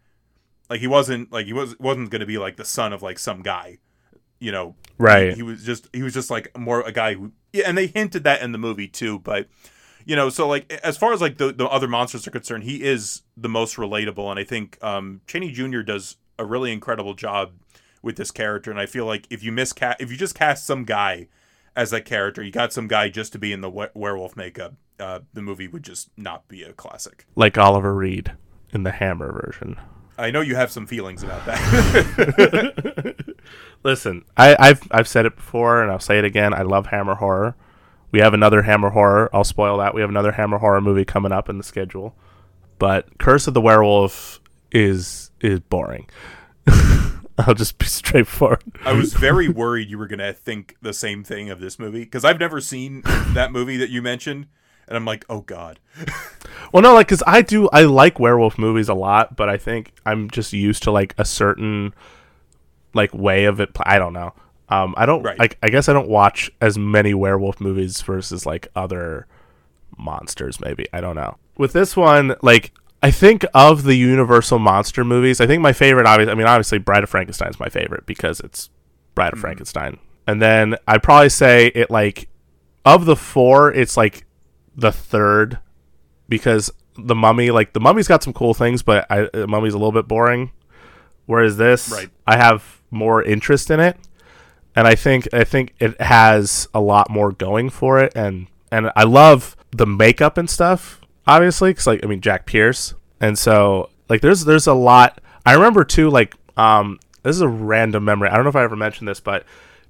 Like 0.68 0.80
he 0.80 0.86
wasn't 0.86 1.32
like 1.32 1.46
he 1.46 1.52
was 1.52 1.78
wasn't 1.78 2.10
going 2.10 2.20
to 2.20 2.26
be 2.26 2.38
like 2.38 2.56
the 2.56 2.64
son 2.64 2.92
of 2.92 3.02
like 3.02 3.18
some 3.18 3.42
guy, 3.42 3.78
you 4.38 4.52
know. 4.52 4.76
Right. 4.98 5.30
He, 5.30 5.36
he 5.36 5.42
was 5.42 5.64
just 5.64 5.88
he 5.92 6.02
was 6.02 6.12
just 6.12 6.30
like 6.30 6.56
more 6.58 6.82
a 6.82 6.92
guy 6.92 7.14
who 7.14 7.32
yeah, 7.52 7.64
and 7.66 7.78
they 7.78 7.86
hinted 7.86 8.24
that 8.24 8.42
in 8.42 8.52
the 8.52 8.58
movie 8.58 8.88
too, 8.88 9.18
but 9.20 9.48
you 10.08 10.16
know, 10.16 10.30
so 10.30 10.48
like 10.48 10.72
as 10.82 10.96
far 10.96 11.12
as 11.12 11.20
like 11.20 11.36
the, 11.36 11.52
the 11.52 11.66
other 11.66 11.86
monsters 11.86 12.26
are 12.26 12.30
concerned, 12.30 12.64
he 12.64 12.82
is 12.82 13.22
the 13.36 13.48
most 13.48 13.76
relatable, 13.76 14.30
and 14.30 14.40
I 14.40 14.44
think 14.44 14.82
um, 14.82 15.20
Chaney 15.26 15.52
Jr. 15.52 15.82
does 15.82 16.16
a 16.38 16.46
really 16.46 16.72
incredible 16.72 17.12
job 17.12 17.52
with 18.02 18.16
this 18.16 18.30
character. 18.30 18.70
And 18.70 18.80
I 18.80 18.86
feel 18.86 19.04
like 19.04 19.26
if 19.28 19.42
you 19.42 19.52
miscast, 19.52 20.00
if 20.00 20.10
you 20.10 20.16
just 20.16 20.34
cast 20.34 20.64
some 20.64 20.84
guy 20.84 21.28
as 21.76 21.90
that 21.90 22.06
character, 22.06 22.42
you 22.42 22.50
got 22.50 22.72
some 22.72 22.88
guy 22.88 23.10
just 23.10 23.32
to 23.34 23.38
be 23.38 23.52
in 23.52 23.60
the 23.60 23.68
we- 23.68 23.88
werewolf 23.92 24.34
makeup, 24.34 24.76
uh, 24.98 25.20
the 25.34 25.42
movie 25.42 25.68
would 25.68 25.82
just 25.82 26.08
not 26.16 26.48
be 26.48 26.62
a 26.62 26.72
classic. 26.72 27.26
Like 27.36 27.58
Oliver 27.58 27.94
Reed 27.94 28.32
in 28.72 28.84
the 28.84 28.92
Hammer 28.92 29.30
version. 29.30 29.78
I 30.16 30.30
know 30.30 30.40
you 30.40 30.56
have 30.56 30.70
some 30.70 30.86
feelings 30.86 31.22
about 31.22 31.44
that. 31.44 33.34
Listen, 33.84 34.24
I, 34.38 34.56
I've 34.58 34.80
I've 34.90 35.06
said 35.06 35.26
it 35.26 35.36
before 35.36 35.82
and 35.82 35.92
I'll 35.92 36.00
say 36.00 36.18
it 36.18 36.24
again. 36.24 36.54
I 36.54 36.62
love 36.62 36.86
Hammer 36.86 37.16
horror. 37.16 37.56
We 38.10 38.20
have 38.20 38.34
another 38.34 38.62
Hammer 38.62 38.90
horror. 38.90 39.28
I'll 39.32 39.44
spoil 39.44 39.78
that. 39.78 39.94
We 39.94 40.00
have 40.00 40.10
another 40.10 40.32
Hammer 40.32 40.58
horror 40.58 40.80
movie 40.80 41.04
coming 41.04 41.32
up 41.32 41.48
in 41.48 41.58
the 41.58 41.64
schedule. 41.64 42.14
But 42.78 43.18
Curse 43.18 43.46
of 43.46 43.54
the 43.54 43.60
Werewolf 43.60 44.40
is 44.72 45.30
is 45.40 45.60
boring. 45.60 46.08
I'll 47.38 47.54
just 47.54 47.78
be 47.78 47.86
straightforward. 47.86 48.64
I 48.84 48.92
was 48.92 49.14
very 49.14 49.48
worried 49.48 49.88
you 49.88 49.98
were 49.98 50.08
going 50.08 50.18
to 50.18 50.32
think 50.32 50.76
the 50.82 50.92
same 50.92 51.22
thing 51.22 51.50
of 51.50 51.60
this 51.60 51.78
movie 51.78 52.00
because 52.00 52.24
I've 52.24 52.40
never 52.40 52.60
seen 52.60 53.02
that 53.04 53.52
movie 53.52 53.76
that 53.76 53.90
you 53.90 54.02
mentioned. 54.02 54.46
And 54.88 54.96
I'm 54.96 55.04
like, 55.04 55.24
oh 55.28 55.42
God. 55.42 55.78
Well, 56.72 56.82
no, 56.82 56.92
like, 56.92 57.06
because 57.06 57.22
I 57.26 57.40
do, 57.40 57.68
I 57.70 57.84
like 57.84 58.20
werewolf 58.20 58.58
movies 58.58 58.90
a 58.90 58.94
lot, 58.94 59.36
but 59.36 59.48
I 59.48 59.56
think 59.56 59.92
I'm 60.04 60.28
just 60.28 60.52
used 60.52 60.82
to 60.82 60.90
like 60.90 61.14
a 61.16 61.24
certain 61.24 61.94
like 62.92 63.14
way 63.14 63.44
of 63.44 63.58
it. 63.58 63.70
I 63.84 63.98
don't 63.98 64.12
know. 64.12 64.34
Um, 64.70 64.94
I 64.96 65.06
don't 65.06 65.22
Right. 65.22 65.38
like. 65.38 65.56
I 65.62 65.68
guess 65.68 65.88
I 65.88 65.92
don't 65.92 66.08
watch 66.08 66.50
as 66.60 66.76
many 66.78 67.14
werewolf 67.14 67.60
movies 67.60 68.02
versus 68.02 68.44
like 68.46 68.68
other 68.76 69.26
monsters. 69.96 70.60
Maybe 70.60 70.86
I 70.92 71.00
don't 71.00 71.16
know. 71.16 71.36
With 71.56 71.72
this 71.72 71.96
one, 71.96 72.34
like 72.42 72.72
I 73.02 73.10
think 73.10 73.44
of 73.54 73.84
the 73.84 73.94
Universal 73.94 74.58
monster 74.58 75.04
movies, 75.04 75.40
I 75.40 75.46
think 75.46 75.62
my 75.62 75.72
favorite, 75.72 76.06
obviously, 76.06 76.32
I 76.32 76.34
mean, 76.34 76.46
obviously, 76.46 76.78
Bride 76.78 77.02
of 77.04 77.10
Frankenstein 77.10 77.50
is 77.50 77.60
my 77.60 77.68
favorite 77.68 78.06
because 78.06 78.40
it's 78.40 78.70
Bride 79.14 79.32
of 79.32 79.38
Frankenstein, 79.38 79.98
and 80.26 80.40
then 80.42 80.76
I'd 80.86 81.02
probably 81.02 81.28
say 81.30 81.68
it 81.74 81.90
like 81.90 82.28
of 82.84 83.04
the 83.06 83.16
four, 83.16 83.72
it's 83.72 83.96
like 83.96 84.26
the 84.76 84.92
third 84.92 85.58
because 86.28 86.70
the 86.96 87.14
Mummy, 87.14 87.50
like 87.50 87.72
the 87.72 87.80
Mummy's 87.80 88.08
got 88.08 88.22
some 88.22 88.32
cool 88.32 88.54
things, 88.54 88.82
but 88.82 89.06
I, 89.10 89.28
the 89.32 89.46
Mummy's 89.48 89.74
a 89.74 89.78
little 89.78 89.92
bit 89.92 90.06
boring. 90.08 90.50
Whereas 91.26 91.56
this, 91.56 91.90
Right. 91.92 92.08
I 92.26 92.36
have 92.36 92.80
more 92.90 93.22
interest 93.22 93.70
in 93.70 93.80
it, 93.80 93.96
and 94.78 94.86
I 94.86 94.94
think 94.94 95.28
I 95.32 95.42
think 95.42 95.74
it 95.80 96.00
has 96.00 96.68
a 96.72 96.80
lot 96.80 97.10
more 97.10 97.32
going 97.32 97.68
for 97.68 97.98
it, 97.98 98.12
and 98.14 98.46
and 98.70 98.92
I 98.94 99.02
love 99.02 99.56
the 99.72 99.88
makeup 99.88 100.38
and 100.38 100.48
stuff, 100.48 101.00
obviously, 101.26 101.70
because 101.70 101.88
like 101.88 102.04
I 102.04 102.06
mean 102.06 102.20
Jack 102.20 102.46
Pierce, 102.46 102.94
and 103.20 103.36
so 103.36 103.90
like 104.08 104.20
there's 104.20 104.44
there's 104.44 104.68
a 104.68 104.74
lot. 104.74 105.20
I 105.44 105.54
remember 105.54 105.82
too, 105.82 106.10
like 106.10 106.36
um, 106.56 107.00
this 107.24 107.34
is 107.34 107.40
a 107.40 107.48
random 107.48 108.04
memory. 108.04 108.28
I 108.28 108.36
don't 108.36 108.44
know 108.44 108.50
if 108.50 108.56
I 108.56 108.62
ever 108.62 108.76
mentioned 108.76 109.08
this, 109.08 109.18
but 109.18 109.44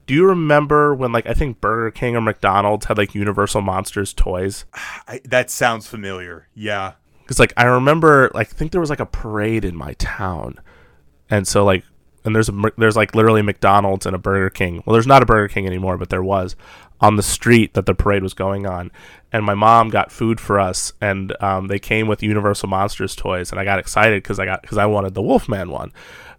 do 0.06 0.14
you 0.14 0.24
remember 0.24 0.94
when 0.94 1.12
like 1.12 1.26
I 1.26 1.34
think 1.34 1.60
Burger 1.60 1.90
King 1.90 2.16
or 2.16 2.22
McDonald's 2.22 2.86
had 2.86 2.96
like 2.96 3.14
Universal 3.14 3.60
Monsters 3.60 4.14
toys? 4.14 4.64
I, 5.06 5.20
that 5.26 5.50
sounds 5.50 5.86
familiar. 5.86 6.48
Yeah. 6.54 6.94
because 7.24 7.38
like 7.38 7.52
I 7.58 7.64
remember 7.64 8.30
like 8.32 8.48
I 8.48 8.56
think 8.56 8.72
there 8.72 8.80
was 8.80 8.88
like 8.88 9.00
a 9.00 9.06
parade 9.06 9.66
in 9.66 9.76
my 9.76 9.92
town, 9.98 10.58
and 11.28 11.46
so 11.46 11.62
like 11.62 11.84
and 12.28 12.36
there's 12.36 12.50
a 12.50 12.72
there's 12.76 12.94
like 12.94 13.14
literally 13.14 13.40
McDonald's 13.40 14.04
and 14.04 14.14
a 14.14 14.18
Burger 14.18 14.50
King. 14.50 14.82
Well, 14.84 14.92
there's 14.92 15.06
not 15.06 15.22
a 15.22 15.26
Burger 15.26 15.48
King 15.48 15.66
anymore, 15.66 15.96
but 15.96 16.10
there 16.10 16.22
was 16.22 16.54
on 17.00 17.16
the 17.16 17.22
street 17.22 17.72
that 17.74 17.86
the 17.86 17.94
parade 17.94 18.22
was 18.22 18.34
going 18.34 18.66
on, 18.66 18.90
and 19.32 19.44
my 19.44 19.54
mom 19.54 19.88
got 19.88 20.12
food 20.12 20.38
for 20.38 20.60
us, 20.60 20.92
and 21.00 21.34
um, 21.42 21.68
they 21.68 21.78
came 21.78 22.06
with 22.06 22.22
Universal 22.22 22.68
Monsters 22.68 23.16
toys, 23.16 23.50
and 23.50 23.58
I 23.58 23.64
got 23.64 23.78
excited 23.78 24.22
because 24.22 24.38
I 24.38 24.44
got 24.44 24.60
because 24.60 24.76
I 24.76 24.84
wanted 24.84 25.14
the 25.14 25.22
Wolfman 25.22 25.70
one. 25.70 25.90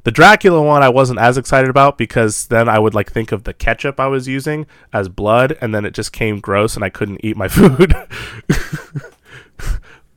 The 0.03 0.11
Dracula 0.11 0.61
one 0.61 0.83
I 0.83 0.89
wasn't 0.89 1.19
as 1.19 1.37
excited 1.37 1.71
about 1.71 1.97
because 1.97 2.45
then 2.47 2.69
I 2.69 2.77
would 2.77 2.93
like 2.93 3.11
think 3.11 3.31
of 3.31 3.43
the 3.43 3.53
ketchup 3.53 3.99
I 3.99 4.07
was 4.07 4.27
using 4.27 4.67
as 4.93 5.09
blood, 5.09 5.57
and 5.59 5.73
then 5.73 5.85
it 5.85 5.95
just 5.95 6.13
came 6.13 6.39
gross, 6.39 6.75
and 6.75 6.85
I 6.85 6.89
couldn't 6.89 7.25
eat 7.25 7.35
my 7.35 7.47
food. 7.49 7.95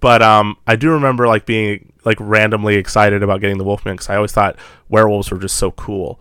But 0.03 0.21
um, 0.21 0.57
I 0.67 0.75
do 0.75 0.91
remember 0.91 1.29
like 1.29 1.47
being 1.47 1.93
like 2.05 2.19
randomly 2.21 2.75
excited 2.75 3.23
about 3.23 3.41
getting 3.41 3.57
the 3.57 3.65
Wolfman 3.65 3.95
because 3.95 4.11
I 4.11 4.17
always 4.17 4.33
thought 4.33 4.57
werewolves 4.89 5.31
were 5.31 5.39
just 5.39 5.57
so 5.57 5.71
cool. 5.71 6.21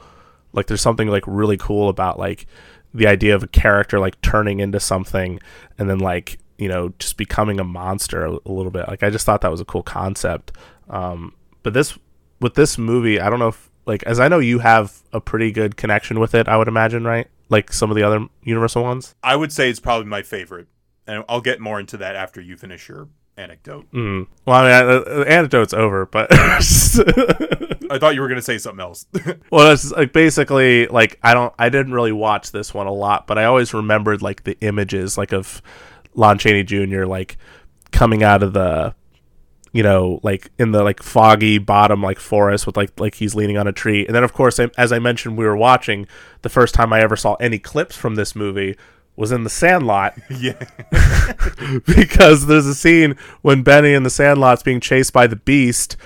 Like 0.53 0.67
there's 0.67 0.81
something 0.81 1.07
like 1.07 1.23
really 1.25 1.57
cool 1.57 1.89
about 1.89 2.19
like 2.19 2.45
the 2.93 3.07
idea 3.07 3.33
of 3.33 3.41
a 3.41 3.47
character 3.47 3.99
like 3.99 4.21
turning 4.21 4.59
into 4.59 4.79
something 4.79 5.39
and 5.79 5.89
then 5.89 5.97
like 5.97 6.37
you 6.59 6.67
know 6.67 6.93
just 6.99 7.17
becoming 7.17 7.59
a 7.59 7.63
monster 7.63 8.23
a, 8.23 8.37
a 8.45 8.51
little 8.51 8.69
bit. 8.69 8.87
Like 8.87 9.01
I 9.01 9.09
just 9.09 9.25
thought 9.25 9.41
that 9.41 9.49
was 9.49 9.61
a 9.61 9.65
cool 9.65 9.83
concept. 9.83 10.51
Um, 10.87 11.33
but 11.63 11.73
this 11.73 11.97
with 12.39 12.53
this 12.53 12.77
movie, 12.77 13.19
I 13.19 13.31
don't 13.31 13.39
know 13.39 13.47
if 13.47 13.71
like 13.87 14.03
as 14.03 14.19
I 14.19 14.27
know 14.27 14.37
you 14.37 14.59
have 14.59 15.01
a 15.11 15.19
pretty 15.19 15.51
good 15.51 15.75
connection 15.75 16.19
with 16.19 16.35
it. 16.35 16.47
I 16.47 16.55
would 16.55 16.67
imagine, 16.67 17.03
right? 17.03 17.27
Like 17.49 17.73
some 17.73 17.89
of 17.89 17.95
the 17.95 18.03
other 18.03 18.27
Universal 18.43 18.83
ones. 18.83 19.15
I 19.23 19.35
would 19.35 19.51
say 19.51 19.71
it's 19.71 19.79
probably 19.79 20.05
my 20.05 20.21
favorite. 20.21 20.67
And 21.07 21.25
I'll 21.27 21.41
get 21.41 21.59
more 21.59 21.79
into 21.79 21.97
that 21.97 22.15
after 22.15 22.39
you 22.39 22.55
finish 22.55 22.87
your 22.87 23.09
anecdote. 23.37 23.91
Mm. 23.91 24.27
Well, 24.45 24.63
I 24.63 24.83
mean, 24.83 25.03
the 25.03 25.25
anecdote's 25.27 25.73
over, 25.73 26.05
but 26.05 26.27
I 26.31 27.97
thought 27.99 28.15
you 28.15 28.21
were 28.21 28.27
going 28.27 28.37
to 28.37 28.41
say 28.41 28.57
something 28.57 28.81
else. 28.81 29.05
Well, 29.51 29.73
it's 29.73 29.91
like 29.91 30.13
basically 30.13 30.87
like 30.87 31.19
I 31.23 31.33
don't 31.33 31.53
I 31.59 31.67
didn't 31.69 31.91
really 31.91 32.13
watch 32.13 32.51
this 32.51 32.73
one 32.73 32.87
a 32.87 32.93
lot, 32.93 33.27
but 33.27 33.37
I 33.37 33.45
always 33.45 33.73
remembered 33.73 34.21
like 34.21 34.43
the 34.45 34.57
images 34.61 35.17
like 35.17 35.33
of 35.33 35.61
Lon 36.13 36.37
Chaney 36.37 36.63
Jr. 36.63 37.03
like 37.03 37.37
coming 37.91 38.23
out 38.23 38.43
of 38.43 38.53
the 38.53 38.95
you 39.73 39.83
know 39.83 40.21
like 40.23 40.51
in 40.57 40.71
the 40.71 40.83
like 40.83 41.03
foggy 41.03 41.57
bottom 41.57 42.01
like 42.01 42.19
forest 42.19 42.65
with 42.65 42.77
like 42.77 42.97
like 42.97 43.15
he's 43.15 43.35
leaning 43.35 43.57
on 43.57 43.67
a 43.67 43.73
tree. 43.73 44.05
And 44.05 44.15
then 44.15 44.23
of 44.23 44.31
course 44.31 44.57
as 44.59 44.93
I 44.93 44.99
mentioned 44.99 45.37
we 45.37 45.45
were 45.45 45.57
watching 45.57 46.07
the 46.43 46.49
first 46.49 46.73
time 46.73 46.93
I 46.93 47.01
ever 47.01 47.17
saw 47.17 47.35
any 47.35 47.59
clips 47.59 47.97
from 47.97 48.15
this 48.15 48.35
movie 48.35 48.77
was 49.15 49.31
in 49.31 49.43
the 49.43 49.49
Sandlot 49.49 50.17
yeah. 50.29 50.59
because 51.85 52.47
there's 52.47 52.65
a 52.65 52.75
scene 52.75 53.15
when 53.41 53.63
Benny 53.63 53.93
in 53.93 54.03
the 54.03 54.09
Sandlot's 54.09 54.63
being 54.63 54.79
chased 54.79 55.13
by 55.13 55.27
the 55.27 55.35
Beast, 55.35 55.97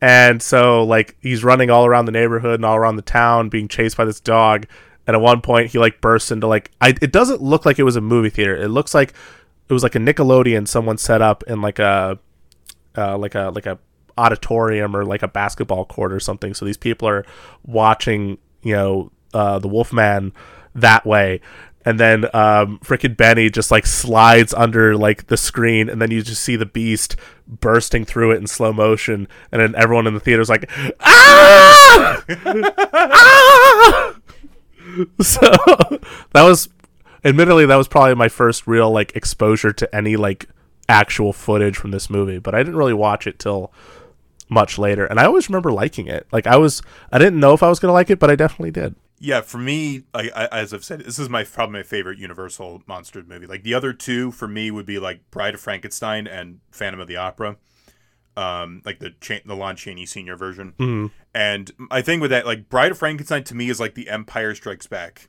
and 0.00 0.42
so 0.42 0.84
like 0.84 1.16
he's 1.20 1.44
running 1.44 1.70
all 1.70 1.86
around 1.86 2.06
the 2.06 2.12
neighborhood 2.12 2.54
and 2.54 2.64
all 2.64 2.76
around 2.76 2.96
the 2.96 3.02
town, 3.02 3.48
being 3.48 3.68
chased 3.68 3.96
by 3.96 4.04
this 4.04 4.20
dog. 4.20 4.66
And 5.06 5.16
at 5.16 5.22
one 5.22 5.40
point, 5.40 5.70
he 5.70 5.78
like 5.78 6.00
bursts 6.00 6.30
into 6.30 6.46
like 6.46 6.70
I. 6.80 6.94
It 7.02 7.12
doesn't 7.12 7.42
look 7.42 7.66
like 7.66 7.78
it 7.78 7.82
was 7.84 7.96
a 7.96 8.00
movie 8.00 8.30
theater. 8.30 8.56
It 8.56 8.68
looks 8.68 8.94
like 8.94 9.12
it 9.68 9.72
was 9.72 9.82
like 9.82 9.94
a 9.94 9.98
Nickelodeon 9.98 10.68
someone 10.68 10.98
set 10.98 11.20
up 11.20 11.42
in 11.44 11.60
like 11.60 11.78
a 11.78 12.18
uh, 12.96 13.18
like 13.18 13.34
a 13.34 13.50
like 13.54 13.66
a 13.66 13.78
auditorium 14.18 14.94
or 14.94 15.04
like 15.04 15.22
a 15.22 15.28
basketball 15.28 15.84
court 15.84 16.12
or 16.12 16.20
something. 16.20 16.54
So 16.54 16.64
these 16.64 16.76
people 16.76 17.08
are 17.08 17.24
watching, 17.64 18.38
you 18.62 18.74
know, 18.74 19.12
uh, 19.32 19.58
the 19.58 19.68
Wolfman 19.68 20.32
that 20.74 21.06
way. 21.06 21.40
And 21.84 21.98
then 21.98 22.24
um, 22.34 22.78
frickin' 22.80 23.16
Benny 23.16 23.48
just 23.48 23.70
like 23.70 23.86
slides 23.86 24.52
under 24.52 24.96
like 24.96 25.28
the 25.28 25.36
screen, 25.38 25.88
and 25.88 26.00
then 26.00 26.10
you 26.10 26.22
just 26.22 26.42
see 26.44 26.56
the 26.56 26.66
beast 26.66 27.16
bursting 27.46 28.04
through 28.04 28.32
it 28.32 28.36
in 28.36 28.46
slow 28.46 28.72
motion, 28.72 29.26
and 29.50 29.62
then 29.62 29.74
everyone 29.76 30.06
in 30.06 30.12
the 30.14 30.20
theater 30.20 30.42
is 30.42 30.50
like, 30.50 30.70
ah! 31.00 32.22
So 35.20 35.40
that 36.32 36.42
was, 36.42 36.68
admittedly, 37.24 37.64
that 37.66 37.76
was 37.76 37.88
probably 37.88 38.14
my 38.14 38.28
first 38.28 38.66
real 38.66 38.90
like 38.90 39.14
exposure 39.14 39.72
to 39.72 39.94
any 39.94 40.16
like 40.16 40.48
actual 40.88 41.32
footage 41.32 41.76
from 41.76 41.92
this 41.92 42.10
movie, 42.10 42.38
but 42.38 42.54
I 42.54 42.58
didn't 42.58 42.76
really 42.76 42.94
watch 42.94 43.26
it 43.26 43.38
till 43.38 43.72
much 44.48 44.78
later, 44.78 45.06
and 45.06 45.20
I 45.20 45.26
always 45.26 45.48
remember 45.48 45.70
liking 45.72 46.08
it. 46.08 46.26
Like 46.32 46.46
I 46.46 46.56
was, 46.56 46.82
I 47.12 47.18
didn't 47.18 47.38
know 47.40 47.52
if 47.52 47.62
I 47.62 47.68
was 47.68 47.78
gonna 47.78 47.92
like 47.92 48.10
it, 48.10 48.18
but 48.18 48.30
I 48.30 48.36
definitely 48.36 48.72
did. 48.72 48.94
Yeah, 49.22 49.42
for 49.42 49.58
me, 49.58 50.04
I, 50.14 50.30
I, 50.34 50.46
as 50.46 50.72
I've 50.72 50.82
said, 50.82 51.00
this 51.00 51.18
is 51.18 51.28
my 51.28 51.44
probably 51.44 51.80
my 51.80 51.82
favorite 51.82 52.18
Universal 52.18 52.82
monster 52.86 53.22
movie. 53.22 53.46
Like 53.46 53.62
the 53.62 53.74
other 53.74 53.92
two 53.92 54.30
for 54.32 54.48
me 54.48 54.70
would 54.70 54.86
be 54.86 54.98
like 54.98 55.30
Bride 55.30 55.54
of 55.54 55.60
Frankenstein 55.60 56.26
and 56.26 56.60
Phantom 56.70 57.00
of 57.00 57.06
the 57.06 57.16
Opera, 57.16 57.56
um, 58.36 58.80
like 58.86 58.98
the 58.98 59.10
Cha- 59.20 59.40
the 59.44 59.54
Lon 59.54 59.76
Chaney 59.76 60.06
Senior 60.06 60.36
version. 60.36 60.72
And 61.34 61.70
I 61.90 62.00
think 62.00 62.22
with 62.22 62.30
that, 62.30 62.46
like 62.46 62.70
Bride 62.70 62.92
of 62.92 62.98
Frankenstein 62.98 63.44
to 63.44 63.54
me 63.54 63.68
is 63.68 63.78
like 63.78 63.94
the 63.94 64.08
Empire 64.08 64.54
Strikes 64.54 64.86
Back 64.86 65.28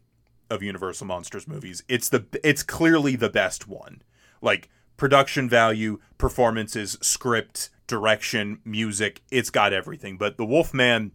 of 0.49 0.63
Universal 0.63 1.08
Monsters 1.08 1.45
movies. 1.47 1.84
It's 1.89 2.08
the 2.08 2.25
it's 2.43 2.63
clearly 2.63 3.17
the 3.17 3.30
best 3.30 3.67
one. 3.67 4.01
Like 4.41 4.69
production 4.95 5.49
value, 5.49 5.99
performances, 6.17 6.97
script, 7.01 7.71
direction, 7.88 8.62
music, 8.63 9.21
it's 9.32 9.49
got 9.49 9.73
everything. 9.73 10.17
But 10.17 10.38
The 10.38 10.45
Wolfman, 10.45 11.12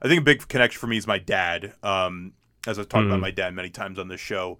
I 0.00 0.08
think 0.08 0.20
a 0.20 0.24
big 0.24 0.46
connection 0.48 0.78
for 0.78 0.86
me 0.86 0.96
is 0.96 1.06
my 1.06 1.18
dad. 1.18 1.74
Um, 1.82 2.32
as 2.68 2.78
I've 2.78 2.88
talked 2.88 3.06
about 3.06 3.20
my 3.20 3.30
dad 3.30 3.54
many 3.54 3.70
times 3.70 3.98
on 3.98 4.08
this 4.08 4.20
show. 4.20 4.58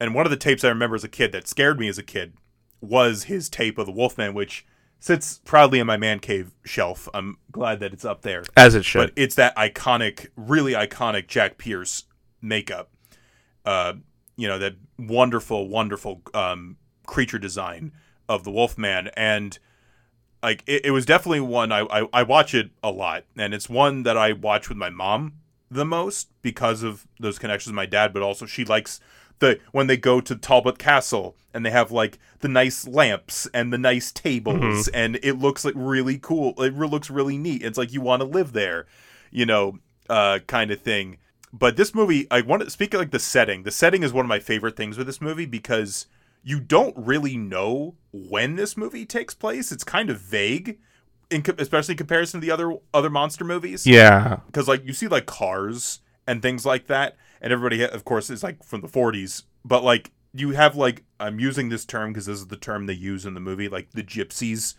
And 0.00 0.14
one 0.14 0.26
of 0.26 0.30
the 0.30 0.36
tapes 0.36 0.64
I 0.64 0.68
remember 0.68 0.96
as 0.96 1.04
a 1.04 1.08
kid 1.08 1.32
that 1.32 1.46
scared 1.46 1.78
me 1.78 1.88
as 1.88 1.98
a 1.98 2.02
kid 2.02 2.34
was 2.80 3.24
his 3.24 3.48
tape 3.48 3.78
of 3.78 3.86
The 3.86 3.92
Wolfman, 3.92 4.34
which 4.34 4.66
sits 4.98 5.40
proudly 5.44 5.78
in 5.78 5.86
my 5.86 5.96
man 5.96 6.20
cave 6.20 6.52
shelf. 6.64 7.08
I'm 7.12 7.38
glad 7.52 7.80
that 7.80 7.92
it's 7.92 8.04
up 8.04 8.22
there. 8.22 8.44
As 8.56 8.74
it 8.74 8.84
should. 8.84 8.98
But 8.98 9.12
it's 9.16 9.34
that 9.34 9.54
iconic, 9.56 10.28
really 10.36 10.72
iconic 10.72 11.26
Jack 11.26 11.58
Pierce 11.58 12.04
makeup. 12.40 12.90
Uh, 13.64 13.94
you 14.36 14.48
know, 14.48 14.58
that 14.58 14.74
wonderful, 14.98 15.68
wonderful 15.68 16.22
um, 16.32 16.76
creature 17.06 17.38
design 17.38 17.92
of 18.28 18.44
the 18.44 18.50
Wolfman. 18.50 19.08
And 19.16 19.58
like 20.44 20.62
it, 20.66 20.86
it 20.86 20.90
was 20.92 21.06
definitely 21.06 21.40
one 21.40 21.72
I, 21.72 21.80
I, 21.90 22.08
I 22.12 22.22
watch 22.22 22.54
it 22.54 22.70
a 22.82 22.90
lot. 22.90 23.24
And 23.36 23.54
it's 23.54 23.68
one 23.68 24.02
that 24.04 24.16
I 24.16 24.32
watch 24.32 24.68
with 24.68 24.78
my 24.78 24.90
mom 24.90 25.34
the 25.70 25.84
most 25.84 26.28
because 26.42 26.82
of 26.82 27.06
those 27.18 27.38
connections 27.38 27.72
with 27.72 27.76
my 27.76 27.86
dad, 27.86 28.12
but 28.12 28.22
also 28.22 28.46
she 28.46 28.64
likes 28.64 29.00
the 29.38 29.58
when 29.72 29.88
they 29.88 29.96
go 29.96 30.20
to 30.20 30.36
Talbot 30.36 30.78
Castle 30.78 31.34
and 31.52 31.64
they 31.64 31.70
have 31.70 31.90
like 31.90 32.18
the 32.40 32.48
nice 32.48 32.86
lamps 32.86 33.48
and 33.52 33.72
the 33.72 33.78
nice 33.78 34.12
tables 34.12 34.86
and 34.88 35.18
it 35.22 35.34
looks 35.38 35.64
like 35.64 35.74
really 35.76 36.18
cool. 36.18 36.54
It 36.62 36.74
re- 36.74 36.86
looks 36.86 37.10
really 37.10 37.38
neat. 37.38 37.62
It's 37.62 37.78
like 37.78 37.92
you 37.92 38.02
want 38.02 38.20
to 38.20 38.28
live 38.28 38.52
there, 38.52 38.86
you 39.30 39.46
know, 39.46 39.78
uh, 40.08 40.40
kind 40.46 40.70
of 40.70 40.80
thing. 40.80 41.18
But 41.52 41.76
this 41.76 41.94
movie, 41.94 42.26
I 42.30 42.42
want 42.42 42.62
to 42.62 42.70
speak 42.70 42.92
of 42.94 43.00
like 43.00 43.12
the 43.12 43.18
setting. 43.18 43.62
The 43.62 43.70
setting 43.70 44.02
is 44.02 44.12
one 44.12 44.24
of 44.24 44.28
my 44.28 44.40
favorite 44.40 44.76
things 44.76 44.98
with 44.98 45.06
this 45.06 45.20
movie 45.20 45.46
because 45.46 46.06
you 46.44 46.60
don't 46.60 46.96
really 46.96 47.36
know 47.36 47.96
when 48.12 48.54
this 48.56 48.76
movie 48.76 49.06
takes 49.06 49.34
place. 49.34 49.72
It's 49.72 49.82
kind 49.82 50.10
of 50.10 50.20
vague, 50.20 50.78
in 51.30 51.42
co- 51.42 51.54
especially 51.58 51.92
in 51.92 51.98
comparison 51.98 52.40
to 52.40 52.46
the 52.46 52.52
other 52.52 52.76
other 52.92 53.10
monster 53.10 53.44
movies 53.44 53.86
yeah. 53.86 54.40
because 54.46 54.68
like 54.68 54.84
you 54.84 54.92
see 54.92 55.08
like 55.08 55.26
cars 55.26 56.00
and 56.26 56.42
things 56.42 56.64
like 56.64 56.86
that 56.86 57.16
and 57.40 57.52
everybody 57.52 57.84
of 57.84 58.04
course 58.04 58.30
is 58.30 58.42
like 58.42 58.62
from 58.62 58.80
the 58.80 58.88
40s 58.88 59.42
but 59.64 59.82
like 59.82 60.12
you 60.32 60.50
have 60.50 60.76
like 60.76 61.04
i'm 61.20 61.38
using 61.38 61.68
this 61.68 61.84
term 61.84 62.12
because 62.12 62.26
this 62.26 62.38
is 62.38 62.46
the 62.48 62.56
term 62.56 62.86
they 62.86 62.94
use 62.94 63.26
in 63.26 63.34
the 63.34 63.40
movie 63.40 63.68
like 63.68 63.90
the 63.92 64.02
gypsies 64.02 64.74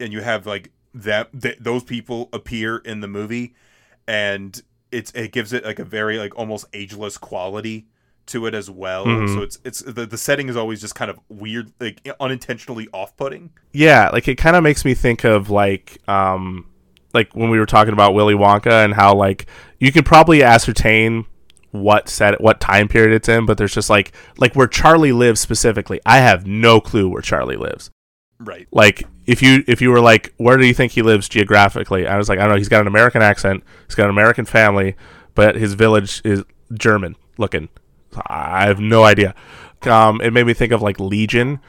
and 0.00 0.12
you 0.12 0.20
have 0.20 0.46
like 0.46 0.72
that 0.94 1.28
th- 1.40 1.58
those 1.60 1.84
people 1.84 2.28
appear 2.32 2.78
in 2.78 3.00
the 3.00 3.08
movie 3.08 3.54
and 4.06 4.62
it's 4.90 5.10
it 5.12 5.32
gives 5.32 5.52
it 5.52 5.64
like 5.64 5.78
a 5.78 5.84
very 5.84 6.18
like 6.18 6.36
almost 6.36 6.64
ageless 6.72 7.18
quality 7.18 7.86
to 8.28 8.46
it 8.46 8.54
as 8.54 8.70
well 8.70 9.04
Mhm. 9.06 9.34
so 9.34 9.42
it's 9.42 9.58
it's 9.64 9.80
the, 9.80 10.06
the 10.06 10.16
setting 10.18 10.48
is 10.48 10.56
always 10.56 10.80
just 10.80 10.94
kind 10.94 11.10
of 11.10 11.18
weird 11.28 11.72
like 11.80 12.06
unintentionally 12.20 12.88
off-putting 12.92 13.50
Yeah, 13.72 14.10
like 14.10 14.28
it 14.28 14.36
kind 14.36 14.56
of 14.56 14.62
makes 14.62 14.84
me 14.84 14.94
think 14.94 15.24
of 15.24 15.50
like 15.50 15.98
um 16.08 16.66
like 17.14 17.34
when 17.34 17.50
we 17.50 17.58
were 17.58 17.66
talking 17.66 17.92
about 17.92 18.14
Willy 18.14 18.34
Wonka 18.34 18.84
and 18.84 18.94
how 18.94 19.14
like 19.14 19.46
you 19.80 19.90
could 19.92 20.04
probably 20.06 20.42
ascertain 20.42 21.24
what 21.70 22.08
set 22.08 22.40
what 22.40 22.60
time 22.60 22.88
period 22.88 23.12
it's 23.14 23.28
in, 23.28 23.44
but 23.46 23.58
there's 23.58 23.74
just 23.74 23.90
like 23.90 24.12
like 24.38 24.54
where 24.54 24.66
Charlie 24.68 25.12
lives 25.12 25.40
specifically. 25.40 26.00
I 26.06 26.18
have 26.18 26.46
no 26.46 26.80
clue 26.80 27.08
where 27.08 27.22
Charlie 27.22 27.56
lives. 27.56 27.90
right 28.38 28.66
Like 28.72 29.04
if 29.26 29.42
you 29.42 29.64
if 29.66 29.80
you 29.82 29.90
were 29.90 30.00
like 30.00 30.32
where 30.38 30.56
do 30.56 30.66
you 30.66 30.74
think 30.74 30.92
he 30.92 31.02
lives 31.02 31.28
geographically? 31.28 32.06
I 32.06 32.16
was 32.16 32.28
like 32.28 32.38
I 32.38 32.42
don't 32.42 32.52
know, 32.52 32.56
he's 32.58 32.68
got 32.68 32.80
an 32.82 32.86
American 32.86 33.20
accent, 33.22 33.64
he's 33.86 33.94
got 33.94 34.04
an 34.04 34.10
American 34.10 34.44
family, 34.44 34.96
but 35.34 35.56
his 35.56 35.74
village 35.74 36.20
is 36.24 36.42
German 36.72 37.16
looking. 37.38 37.68
I 38.26 38.66
have 38.66 38.80
no 38.80 39.04
idea. 39.04 39.34
Um, 39.82 40.20
it 40.20 40.32
made 40.32 40.46
me 40.46 40.54
think 40.54 40.72
of 40.72 40.82
like 40.82 40.98
Legion 40.98 41.60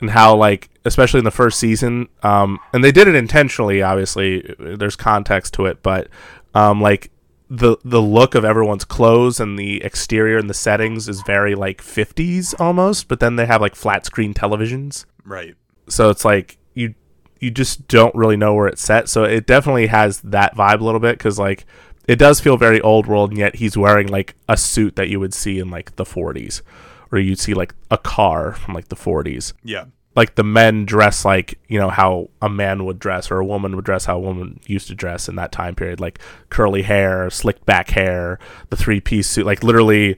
and 0.00 0.10
how 0.10 0.36
like 0.36 0.68
especially 0.84 1.18
in 1.18 1.24
the 1.24 1.30
first 1.30 1.58
season 1.58 2.06
um 2.22 2.58
and 2.74 2.84
they 2.84 2.92
did 2.92 3.08
it 3.08 3.14
intentionally 3.14 3.80
obviously 3.80 4.54
there's 4.58 4.94
context 4.94 5.54
to 5.54 5.64
it 5.64 5.82
but 5.82 6.08
um 6.54 6.82
like 6.82 7.10
the 7.48 7.76
the 7.84 8.02
look 8.02 8.34
of 8.34 8.44
everyone's 8.44 8.84
clothes 8.84 9.38
and 9.38 9.58
the 9.58 9.82
exterior 9.84 10.36
and 10.36 10.50
the 10.50 10.54
settings 10.54 11.08
is 11.08 11.22
very 11.22 11.54
like 11.54 11.80
50s 11.80 12.54
almost 12.60 13.08
but 13.08 13.20
then 13.20 13.36
they 13.36 13.46
have 13.46 13.60
like 13.60 13.74
flat 13.74 14.04
screen 14.04 14.34
televisions. 14.34 15.04
Right. 15.24 15.54
So 15.88 16.10
it's 16.10 16.24
like 16.24 16.58
you 16.74 16.94
you 17.38 17.50
just 17.50 17.86
don't 17.86 18.14
really 18.14 18.36
know 18.36 18.54
where 18.54 18.66
it's 18.66 18.82
set. 18.82 19.08
So 19.08 19.24
it 19.24 19.46
definitely 19.46 19.86
has 19.86 20.20
that 20.22 20.56
vibe 20.56 20.80
a 20.80 20.84
little 20.84 21.00
bit 21.00 21.18
because 21.18 21.38
like 21.38 21.66
it 22.06 22.16
does 22.16 22.40
feel 22.40 22.56
very 22.56 22.80
old 22.80 23.06
world 23.06 23.30
and 23.30 23.38
yet 23.38 23.56
he's 23.56 23.76
wearing 23.76 24.06
like 24.08 24.34
a 24.48 24.56
suit 24.56 24.96
that 24.96 25.08
you 25.08 25.20
would 25.20 25.34
see 25.34 25.58
in 25.58 25.70
like 25.70 25.96
the 25.96 26.04
40s 26.04 26.62
or 27.10 27.18
you'd 27.18 27.38
see 27.38 27.54
like 27.54 27.74
a 27.90 27.98
car 27.98 28.52
from 28.52 28.74
like 28.74 28.88
the 28.88 28.96
40s 28.96 29.52
yeah. 29.62 29.86
Like 30.14 30.34
the 30.34 30.44
men 30.44 30.86
dress 30.86 31.26
like 31.26 31.58
you 31.68 31.78
know 31.78 31.90
how 31.90 32.30
a 32.40 32.48
man 32.48 32.86
would 32.86 32.98
dress 32.98 33.30
or 33.30 33.38
a 33.38 33.44
woman 33.44 33.76
would 33.76 33.84
dress 33.84 34.06
how 34.06 34.16
a 34.16 34.20
woman 34.20 34.60
used 34.66 34.86
to 34.88 34.94
dress 34.94 35.28
in 35.28 35.36
that 35.36 35.52
time 35.52 35.74
period 35.74 36.00
like 36.00 36.18
curly 36.48 36.82
hair 36.82 37.28
slicked 37.28 37.66
back 37.66 37.90
hair 37.90 38.38
the 38.70 38.76
three 38.76 38.98
piece 38.98 39.28
suit 39.28 39.44
like 39.44 39.62
literally 39.62 40.16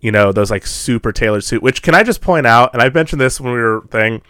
you 0.00 0.10
know 0.10 0.32
those 0.32 0.50
like 0.50 0.66
super 0.66 1.12
tailored 1.12 1.44
suit 1.44 1.62
which 1.62 1.82
can 1.82 1.94
i 1.94 2.02
just 2.02 2.22
point 2.22 2.46
out 2.46 2.72
and 2.72 2.80
i 2.80 2.88
mentioned 2.88 3.20
this 3.20 3.38
when 3.38 3.52
we 3.52 3.60
were 3.60 3.82
thing 3.90 4.22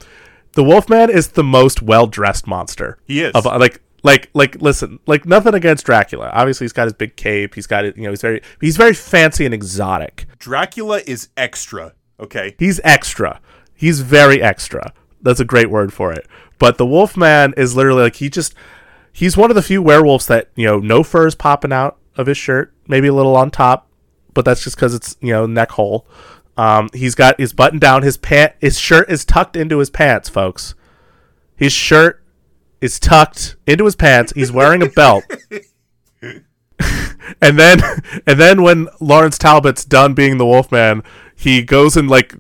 the 0.55 0.65
wolfman 0.65 1.11
is 1.11 1.29
the 1.29 1.45
most 1.45 1.81
well 1.81 2.09
dressed 2.09 2.49
monster 2.49 2.99
he 3.07 3.23
is. 3.23 3.33
of 3.37 3.47
uh, 3.47 3.57
like 3.57 3.81
like 4.05 4.31
like 4.33 4.63
listen 4.63 5.01
like 5.07 5.27
nothing 5.27 5.55
against 5.55 5.85
dracula 5.87 6.31
obviously 6.33 6.65
he's 6.65 6.73
got 6.73 6.85
his 6.85 6.93
big 6.93 7.17
cape 7.17 7.57
he's 7.57 7.67
got 7.67 7.85
it 7.85 7.97
you 7.97 8.05
know 8.05 8.11
he's 8.11 8.21
very 8.21 8.41
he's 8.61 8.77
very 8.77 8.95
fancy 8.95 9.45
and 9.45 9.53
exotic 9.53 10.27
Dracula 10.45 11.01
is 11.07 11.29
extra. 11.39 11.95
Okay. 12.21 12.55
He's 12.59 12.79
extra. 12.85 13.41
He's 13.75 14.03
very 14.03 14.43
extra. 14.43 14.93
That's 15.23 15.41
a 15.41 15.45
great 15.47 15.71
word 15.71 15.91
for 15.91 16.13
it. 16.13 16.27
But 16.59 16.77
the 16.77 16.85
Wolfman 16.85 17.55
is 17.57 17.75
literally 17.75 18.03
like 18.03 18.17
he 18.17 18.29
just 18.29 18.55
he's 19.11 19.39
one 19.39 19.51
of 19.51 19.55
the 19.55 19.63
few 19.63 19.81
werewolves 19.81 20.27
that, 20.27 20.51
you 20.55 20.67
know, 20.67 20.79
no 20.81 21.03
furs 21.03 21.35
popping 21.35 21.73
out 21.73 21.97
of 22.19 22.27
his 22.27 22.37
shirt, 22.37 22.75
maybe 22.87 23.09
a 23.09 23.15
little 23.15 23.35
on 23.37 23.51
top, 23.51 23.89
but 24.35 24.45
that's 24.45 24.63
just 24.63 24.77
cuz 24.77 24.93
it's, 24.95 25.17
you 25.23 25.33
know, 25.33 25.47
neck 25.47 25.71
hole. 25.71 26.07
Um, 26.59 26.91
he's 26.93 27.15
got 27.15 27.41
his 27.41 27.55
button 27.55 27.79
down, 27.79 28.03
his 28.03 28.19
pant 28.19 28.53
his 28.61 28.79
shirt 28.79 29.11
is 29.11 29.25
tucked 29.25 29.57
into 29.57 29.79
his 29.79 29.89
pants, 29.89 30.29
folks. 30.29 30.75
His 31.57 31.73
shirt 31.73 32.23
is 32.81 32.99
tucked 32.99 33.57
into 33.67 33.85
his 33.85 33.97
pants. 33.97 34.33
He's 34.35 34.53
wearing 34.53 34.83
a 34.83 34.89
belt. 34.89 35.25
and 37.41 37.59
then 37.59 37.81
and 38.27 38.41
then 38.41 38.63
when 38.63 38.89
Lawrence 39.01 39.39
Talbot's 39.39 39.85
done 39.85 40.15
being 40.15 40.39
the 40.39 40.47
Wolfman, 40.47 41.03
he 41.37 41.63
goes 41.63 41.97
and 41.97 42.09
like 42.09 42.35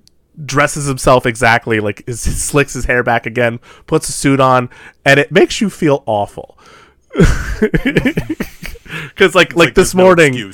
dresses 0.44 0.87
himself 0.87 1.27
exactly 1.27 1.79
like 1.79 2.03
is, 2.07 2.20
slicks 2.20 2.75
his 2.75 2.87
hair 2.87 3.03
back 3.03 3.27
again, 3.27 3.61
puts 3.87 4.09
a 4.09 4.12
suit 4.12 4.40
on, 4.40 4.68
and 5.05 5.20
it 5.20 5.33
makes 5.33 5.61
you 5.61 5.70
feel 5.70 6.03
awful. 6.07 6.59
Because 9.09 9.35
like, 9.35 9.57
like 9.57 9.75
this 9.75 9.92
there's 9.92 9.94
no 9.94 10.05
morning, 10.05 10.53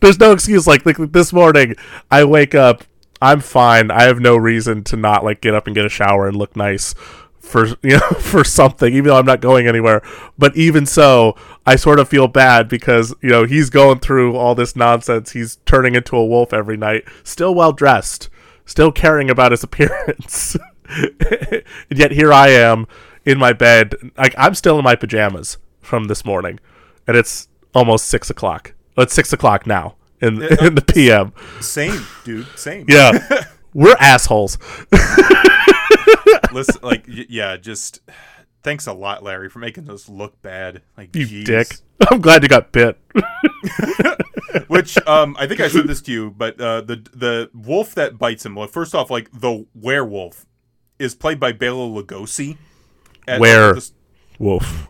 there's 0.00 0.18
no 0.18 0.32
excuse. 0.32 0.66
Like, 0.66 0.84
like 0.86 0.96
this 1.12 1.32
morning, 1.32 1.74
I 2.10 2.24
wake 2.24 2.54
up, 2.54 2.84
I'm 3.20 3.40
fine. 3.40 3.90
I 3.90 4.02
have 4.04 4.20
no 4.20 4.36
reason 4.36 4.84
to 4.84 4.96
not 4.96 5.24
like 5.24 5.40
get 5.40 5.54
up 5.54 5.66
and 5.66 5.74
get 5.74 5.84
a 5.84 5.90
shower 5.90 6.26
and 6.26 6.36
look 6.36 6.56
nice 6.56 6.94
for 7.46 7.66
you 7.82 7.98
know 7.98 8.10
for 8.18 8.44
something, 8.44 8.92
even 8.92 9.04
though 9.04 9.18
I'm 9.18 9.26
not 9.26 9.40
going 9.40 9.66
anywhere. 9.66 10.02
But 10.36 10.56
even 10.56 10.84
so, 10.84 11.36
I 11.64 11.76
sort 11.76 11.98
of 11.98 12.08
feel 12.08 12.28
bad 12.28 12.68
because 12.68 13.14
you 13.22 13.30
know 13.30 13.44
he's 13.44 13.70
going 13.70 14.00
through 14.00 14.36
all 14.36 14.54
this 14.54 14.76
nonsense. 14.76 15.32
He's 15.32 15.56
turning 15.64 15.94
into 15.94 16.16
a 16.16 16.26
wolf 16.26 16.52
every 16.52 16.76
night, 16.76 17.04
still 17.24 17.54
well 17.54 17.72
dressed, 17.72 18.28
still 18.64 18.92
caring 18.92 19.30
about 19.30 19.52
his 19.52 19.62
appearance, 19.68 20.56
and 20.88 21.62
yet 21.98 22.10
here 22.10 22.32
I 22.32 22.48
am 22.48 22.86
in 23.24 23.38
my 23.38 23.52
bed. 23.52 23.94
Like 24.18 24.34
I'm 24.36 24.54
still 24.54 24.78
in 24.78 24.84
my 24.84 24.96
pajamas 24.96 25.58
from 25.80 26.04
this 26.04 26.24
morning, 26.24 26.58
and 27.06 27.16
it's 27.16 27.48
almost 27.74 28.06
six 28.06 28.28
o'clock. 28.28 28.74
It's 28.98 29.14
six 29.14 29.32
o'clock 29.32 29.66
now 29.66 29.94
in 30.20 30.42
in 30.42 30.74
the 30.74 30.84
PM. 30.86 31.32
Same, 31.60 32.06
dude. 32.24 32.46
Same. 32.56 32.86
Yeah, 32.88 33.44
we're 33.72 33.96
assholes. 34.00 34.58
Listen, 36.56 36.80
like, 36.82 37.06
y- 37.06 37.26
yeah, 37.28 37.56
just 37.56 38.00
thanks 38.62 38.86
a 38.86 38.92
lot, 38.92 39.22
Larry, 39.22 39.48
for 39.50 39.58
making 39.58 39.88
us 39.90 40.08
look 40.08 40.40
bad. 40.42 40.82
Like, 40.96 41.14
You 41.14 41.26
jeez. 41.26 41.44
dick. 41.44 41.76
I'm 42.10 42.20
glad 42.20 42.42
you 42.42 42.48
got 42.48 42.72
bit. 42.72 42.98
Which, 44.68 44.96
um, 45.06 45.36
I 45.38 45.46
think 45.46 45.60
I 45.60 45.68
said 45.68 45.86
this 45.86 46.00
to 46.02 46.12
you, 46.12 46.30
but 46.30 46.60
uh, 46.60 46.80
the 46.80 46.96
the 47.12 47.50
wolf 47.54 47.94
that 47.94 48.18
bites 48.18 48.44
him. 48.46 48.54
Well, 48.54 48.66
first 48.68 48.94
off, 48.94 49.10
like 49.10 49.30
the 49.32 49.66
werewolf 49.74 50.46
is 50.98 51.14
played 51.14 51.38
by 51.38 51.52
Bela 51.52 51.86
Lugosi. 51.86 52.56
Where- 53.38 53.74
this- 53.74 53.92
Wolf. 54.38 54.88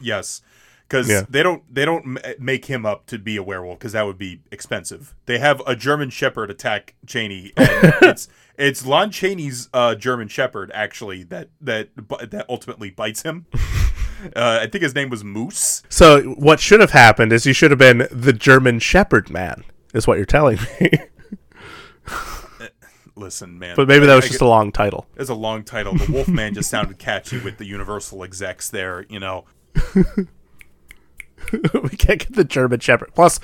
Yes, 0.00 0.42
because 0.88 1.08
Yeah. 1.08 1.22
they 1.28 1.42
don't 1.42 1.62
they 1.72 1.84
don't 1.84 2.18
make 2.40 2.66
him 2.66 2.86
up 2.86 3.06
to 3.06 3.18
be 3.18 3.36
a 3.36 3.42
werewolf 3.42 3.78
because 3.78 3.92
that 3.92 4.06
would 4.06 4.18
be 4.18 4.40
expensive. 4.50 5.14
They 5.26 5.38
have 5.38 5.60
a 5.66 5.74
German 5.76 6.10
Shepherd 6.10 6.50
attack 6.50 6.94
Chaney, 7.06 7.52
it's 7.56 8.28
it's 8.58 8.86
Lon 8.86 9.10
Chaney's 9.10 9.68
uh, 9.74 9.94
German 9.94 10.28
Shepherd 10.28 10.70
actually 10.74 11.22
that 11.24 11.48
that 11.60 11.88
that 12.30 12.46
ultimately 12.48 12.90
bites 12.90 13.22
him. 13.22 13.46
Uh, 14.34 14.60
I 14.62 14.66
think 14.66 14.82
his 14.82 14.94
name 14.94 15.10
was 15.10 15.22
Moose. 15.22 15.82
So 15.90 16.22
what 16.38 16.58
should 16.58 16.80
have 16.80 16.92
happened 16.92 17.34
is 17.34 17.44
you 17.44 17.52
should 17.52 17.70
have 17.70 17.78
been 17.78 18.08
the 18.10 18.32
German 18.32 18.78
Shepherd 18.78 19.28
Man. 19.28 19.62
Is 19.92 20.06
what 20.06 20.16
you're 20.16 20.24
telling 20.24 20.58
me. 20.80 20.90
Listen, 23.14 23.58
man. 23.58 23.76
but 23.76 23.88
maybe 23.88 24.06
that 24.06 24.14
was 24.14 24.24
I- 24.24 24.26
I 24.26 24.28
just 24.28 24.40
get- 24.40 24.46
a 24.46 24.48
long 24.48 24.72
title. 24.72 25.06
It's 25.16 25.28
a 25.30 25.34
long 25.34 25.64
title. 25.64 25.94
The 25.96 26.10
Wolfman 26.10 26.54
just 26.54 26.70
sounded 26.70 26.98
catchy 26.98 27.38
with 27.38 27.58
the 27.58 27.66
Universal 27.66 28.24
execs 28.24 28.70
there. 28.70 29.04
You 29.10 29.20
know, 29.20 29.44
we 31.74 31.90
can't 31.90 32.20
get 32.20 32.34
the 32.34 32.44
German 32.44 32.80
Shepherd. 32.80 33.14
Plus, 33.14 33.40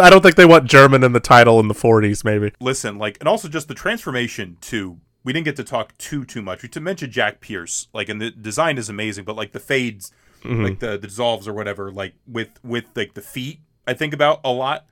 I 0.00 0.10
don't 0.10 0.22
think 0.22 0.36
they 0.36 0.44
want 0.44 0.66
German 0.68 1.04
in 1.04 1.12
the 1.12 1.20
title 1.20 1.60
in 1.60 1.68
the 1.68 1.74
40s. 1.74 2.24
Maybe. 2.24 2.52
listen, 2.60 2.98
like, 2.98 3.18
and 3.20 3.28
also 3.28 3.48
just 3.48 3.68
the 3.68 3.74
transformation 3.74 4.56
too. 4.60 4.98
We 5.24 5.32
didn't 5.32 5.44
get 5.44 5.56
to 5.56 5.64
talk 5.64 5.96
too 5.98 6.24
too 6.24 6.42
much. 6.42 6.62
We 6.62 6.68
to 6.70 6.80
mention 6.80 7.10
Jack 7.10 7.40
Pierce, 7.40 7.88
like, 7.92 8.08
and 8.08 8.20
the 8.20 8.30
design 8.30 8.76
is 8.78 8.88
amazing, 8.88 9.24
but 9.24 9.36
like 9.36 9.52
the 9.52 9.60
fades, 9.60 10.10
like 10.44 10.80
the, 10.80 10.98
the 10.98 11.06
dissolves 11.06 11.46
or 11.46 11.52
whatever, 11.52 11.92
like 11.92 12.14
with 12.26 12.58
with 12.64 12.86
like 12.96 13.14
the 13.14 13.22
feet, 13.22 13.60
I 13.86 13.94
think 13.94 14.12
about 14.14 14.40
a 14.42 14.50
lot, 14.50 14.86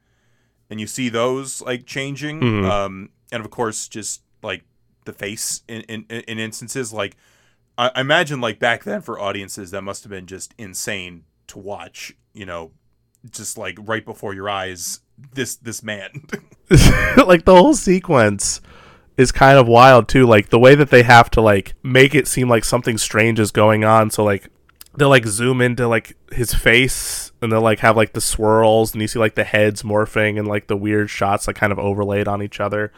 and 0.69 0.81
you 0.81 0.87
see 0.87 1.09
those 1.09 1.61
like 1.63 1.85
changing, 1.85 2.65
um, 2.65 3.09
and 3.33 3.45
of 3.45 3.51
course 3.51 3.89
just 3.89 4.23
like 4.43 4.63
the 5.05 5.13
face 5.13 5.63
in 5.67 5.81
in, 5.83 6.05
in 6.05 6.39
instances 6.39 6.93
like. 6.93 7.17
I 7.79 7.91
I 7.95 8.01
imagine 8.03 8.41
like 8.41 8.59
back 8.59 8.85
then 8.85 9.01
for 9.01 9.19
audiences 9.19 9.71
that 9.71 9.83
must 9.83 10.05
have 10.05 10.11
been 10.11 10.27
just 10.27 10.55
insane 10.59 11.25
to 11.51 11.59
watch, 11.59 12.15
you 12.33 12.47
know, 12.47 12.73
just 13.31 13.59
like 13.59 13.79
right 13.83 14.05
before 14.05 14.35
your 14.35 14.49
eyes 14.49 15.01
this 15.35 15.57
this 15.57 15.83
man. 15.83 16.27
like 16.71 17.45
the 17.45 17.57
whole 17.57 17.75
sequence 17.75 18.61
is 19.17 19.33
kind 19.33 19.59
of 19.59 19.69
wild 19.69 20.09
too. 20.09 20.27
Like 20.27 20.49
the 20.49 20.59
way 20.59 20.75
that 20.75 20.91
they 20.91 21.03
have 21.03 21.31
to 21.33 21.41
like 21.41 21.75
make 21.83 22.15
it 22.15 22.27
seem 22.27 22.49
like 22.49 22.65
something 22.65 22.99
strange 22.99 23.39
is 23.39 23.51
going 23.51 23.85
on. 23.85 24.11
So 24.11 24.25
like 24.25 24.49
they'll 24.97 25.09
like 25.09 25.27
zoom 25.27 25.61
into 25.61 25.87
like 25.87 26.17
his 26.33 26.55
face 26.55 27.33
and 27.41 27.53
they'll 27.53 27.61
like 27.61 27.81
have 27.81 27.97
like 27.97 28.13
the 28.13 28.21
swirls 28.21 28.93
and 28.93 29.03
you 29.03 29.09
see 29.09 29.19
like 29.19 29.35
the 29.35 29.45
heads 29.45 29.83
morphing 29.83 30.39
and 30.39 30.49
like 30.49 30.67
the 30.67 30.77
weird 30.77 31.11
shots 31.11 31.47
like 31.47 31.57
kind 31.57 31.73
of 31.73 31.79
overlaid 31.79 32.29
on 32.29 32.43
each 32.43 32.61
other. 32.61 32.93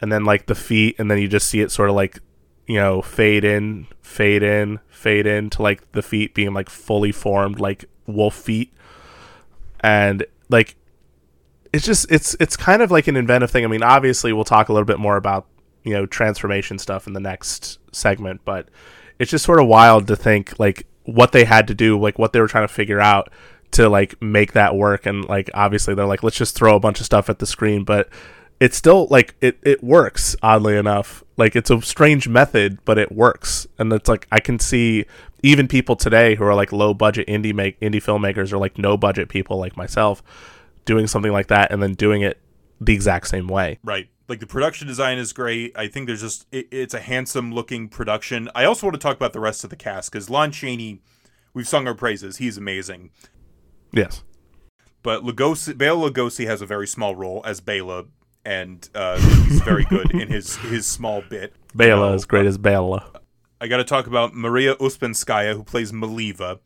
And 0.00 0.12
then 0.12 0.24
like 0.24 0.46
the 0.46 0.54
feet 0.54 0.96
and 0.98 1.10
then 1.10 1.18
you 1.18 1.26
just 1.26 1.48
see 1.48 1.60
it 1.60 1.72
sort 1.72 1.90
of 1.90 1.96
like 1.96 2.20
you 2.68 2.76
know 2.76 3.02
fade 3.02 3.44
in 3.44 3.88
fade 4.00 4.44
in 4.44 4.78
fade 4.88 5.26
in 5.26 5.50
to 5.50 5.62
like 5.62 5.90
the 5.92 6.02
feet 6.02 6.34
being 6.34 6.54
like 6.54 6.70
fully 6.70 7.10
formed 7.10 7.58
like 7.58 7.86
wolf 8.06 8.34
feet 8.34 8.72
and 9.80 10.24
like 10.48 10.76
it's 11.72 11.84
just 11.84 12.10
it's 12.10 12.36
it's 12.40 12.56
kind 12.56 12.82
of 12.82 12.90
like 12.90 13.08
an 13.08 13.16
inventive 13.16 13.50
thing. 13.50 13.64
I 13.64 13.68
mean, 13.68 13.82
obviously 13.82 14.32
we'll 14.32 14.44
talk 14.44 14.68
a 14.68 14.72
little 14.72 14.86
bit 14.86 14.98
more 14.98 15.16
about 15.16 15.46
you 15.84 15.92
know 15.92 16.06
transformation 16.06 16.78
stuff 16.78 17.06
in 17.06 17.12
the 17.12 17.20
next 17.20 17.78
segment, 17.92 18.40
but 18.44 18.68
it's 19.18 19.30
just 19.30 19.44
sort 19.44 19.60
of 19.60 19.66
wild 19.66 20.06
to 20.08 20.16
think 20.16 20.58
like 20.58 20.86
what 21.04 21.32
they 21.32 21.44
had 21.44 21.66
to 21.68 21.74
do, 21.74 21.98
like 21.98 22.18
what 22.18 22.32
they 22.32 22.40
were 22.40 22.48
trying 22.48 22.66
to 22.66 22.72
figure 22.72 23.00
out 23.00 23.30
to 23.72 23.88
like 23.88 24.20
make 24.22 24.52
that 24.52 24.76
work. 24.76 25.06
And 25.06 25.24
like 25.26 25.50
obviously 25.54 25.94
they're 25.94 26.06
like, 26.06 26.22
let's 26.22 26.36
just 26.36 26.54
throw 26.54 26.76
a 26.76 26.80
bunch 26.80 27.00
of 27.00 27.06
stuff 27.06 27.28
at 27.28 27.38
the 27.38 27.46
screen, 27.46 27.84
but 27.84 28.08
it's 28.60 28.76
still 28.76 29.06
like 29.10 29.34
it 29.40 29.58
it 29.62 29.82
works 29.82 30.36
oddly 30.42 30.76
enough. 30.76 31.22
Like 31.36 31.54
it's 31.54 31.70
a 31.70 31.80
strange 31.82 32.28
method, 32.28 32.78
but 32.84 32.98
it 32.98 33.12
works, 33.12 33.66
and 33.78 33.92
it's 33.92 34.08
like 34.08 34.26
I 34.32 34.40
can 34.40 34.58
see 34.58 35.06
even 35.42 35.68
people 35.68 35.96
today 35.96 36.34
who 36.34 36.44
are 36.44 36.54
like 36.54 36.72
low 36.72 36.94
budget 36.94 37.26
indie 37.28 37.54
make 37.54 37.78
indie 37.80 38.02
filmmakers 38.02 38.52
or 38.52 38.58
like 38.58 38.78
no 38.78 38.96
budget 38.96 39.28
people 39.28 39.58
like 39.58 39.76
myself 39.76 40.22
doing 40.84 41.06
something 41.06 41.32
like 41.32 41.48
that 41.48 41.70
and 41.70 41.82
then 41.82 41.94
doing 41.94 42.22
it 42.22 42.40
the 42.80 42.92
exact 42.92 43.28
same 43.28 43.46
way. 43.46 43.78
Right. 43.84 44.08
Like 44.28 44.40
the 44.40 44.46
production 44.46 44.86
design 44.86 45.18
is 45.18 45.32
great. 45.32 45.76
I 45.76 45.88
think 45.88 46.06
there's 46.06 46.20
just 46.20 46.46
it, 46.50 46.68
it's 46.70 46.94
a 46.94 47.00
handsome 47.00 47.52
looking 47.52 47.88
production. 47.88 48.48
I 48.54 48.64
also 48.64 48.86
want 48.86 48.94
to 48.94 49.00
talk 49.00 49.16
about 49.16 49.32
the 49.32 49.40
rest 49.40 49.64
of 49.64 49.70
the 49.70 49.76
cast 49.76 50.10
because 50.10 50.28
Lon 50.28 50.50
Chaney, 50.50 51.00
we've 51.54 51.68
sung 51.68 51.86
our 51.86 51.94
praises. 51.94 52.38
He's 52.38 52.58
amazing. 52.58 53.10
Yes. 53.92 54.22
But 55.02 55.22
Lugosi, 55.22 55.78
Bela 55.78 56.10
Lugosi 56.10 56.46
has 56.46 56.60
a 56.60 56.66
very 56.66 56.86
small 56.86 57.14
role 57.14 57.40
as 57.46 57.60
Bela, 57.60 58.04
and 58.44 58.88
uh, 58.94 59.18
he's 59.18 59.60
very 59.60 59.84
good 59.84 60.10
in 60.12 60.28
his 60.28 60.56
his 60.72 60.86
small 60.86 61.22
bit. 61.28 61.54
You 61.72 61.78
Bela 61.78 62.10
know, 62.10 62.14
is 62.14 62.24
great 62.24 62.46
as 62.46 62.58
Bela. 62.58 63.10
I 63.60 63.66
got 63.68 63.78
to 63.78 63.84
talk 63.84 64.06
about 64.06 64.34
Maria 64.34 64.76
Uspenskaya, 64.76 65.54
who 65.54 65.64
plays 65.64 65.90
Maleva, 65.92 66.60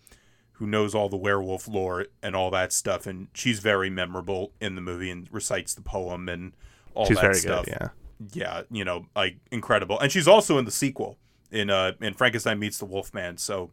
who 0.52 0.66
knows 0.66 0.94
all 0.94 1.08
the 1.08 1.16
werewolf 1.16 1.66
lore 1.66 2.06
and 2.22 2.36
all 2.36 2.50
that 2.50 2.72
stuff, 2.72 3.06
and 3.06 3.28
she's 3.34 3.60
very 3.60 3.88
memorable 3.90 4.52
in 4.60 4.74
the 4.74 4.80
movie 4.80 5.10
and 5.10 5.26
recites 5.32 5.74
the 5.74 5.80
poem 5.82 6.28
and 6.28 6.52
all 6.94 7.06
She's 7.06 7.16
that 7.16 7.22
very 7.22 7.34
stuff. 7.34 7.64
good, 7.64 7.74
yeah. 7.80 7.88
yeah, 8.32 8.62
you 8.70 8.84
know, 8.84 9.06
like 9.16 9.38
incredible. 9.50 9.98
And 9.98 10.12
she's 10.12 10.28
also 10.28 10.58
in 10.58 10.64
the 10.66 10.70
sequel 10.70 11.18
in 11.50 11.70
uh 11.70 11.92
in 12.00 12.14
Frankenstein 12.14 12.58
meets 12.58 12.78
the 12.78 12.84
Wolfman, 12.84 13.38
so 13.38 13.70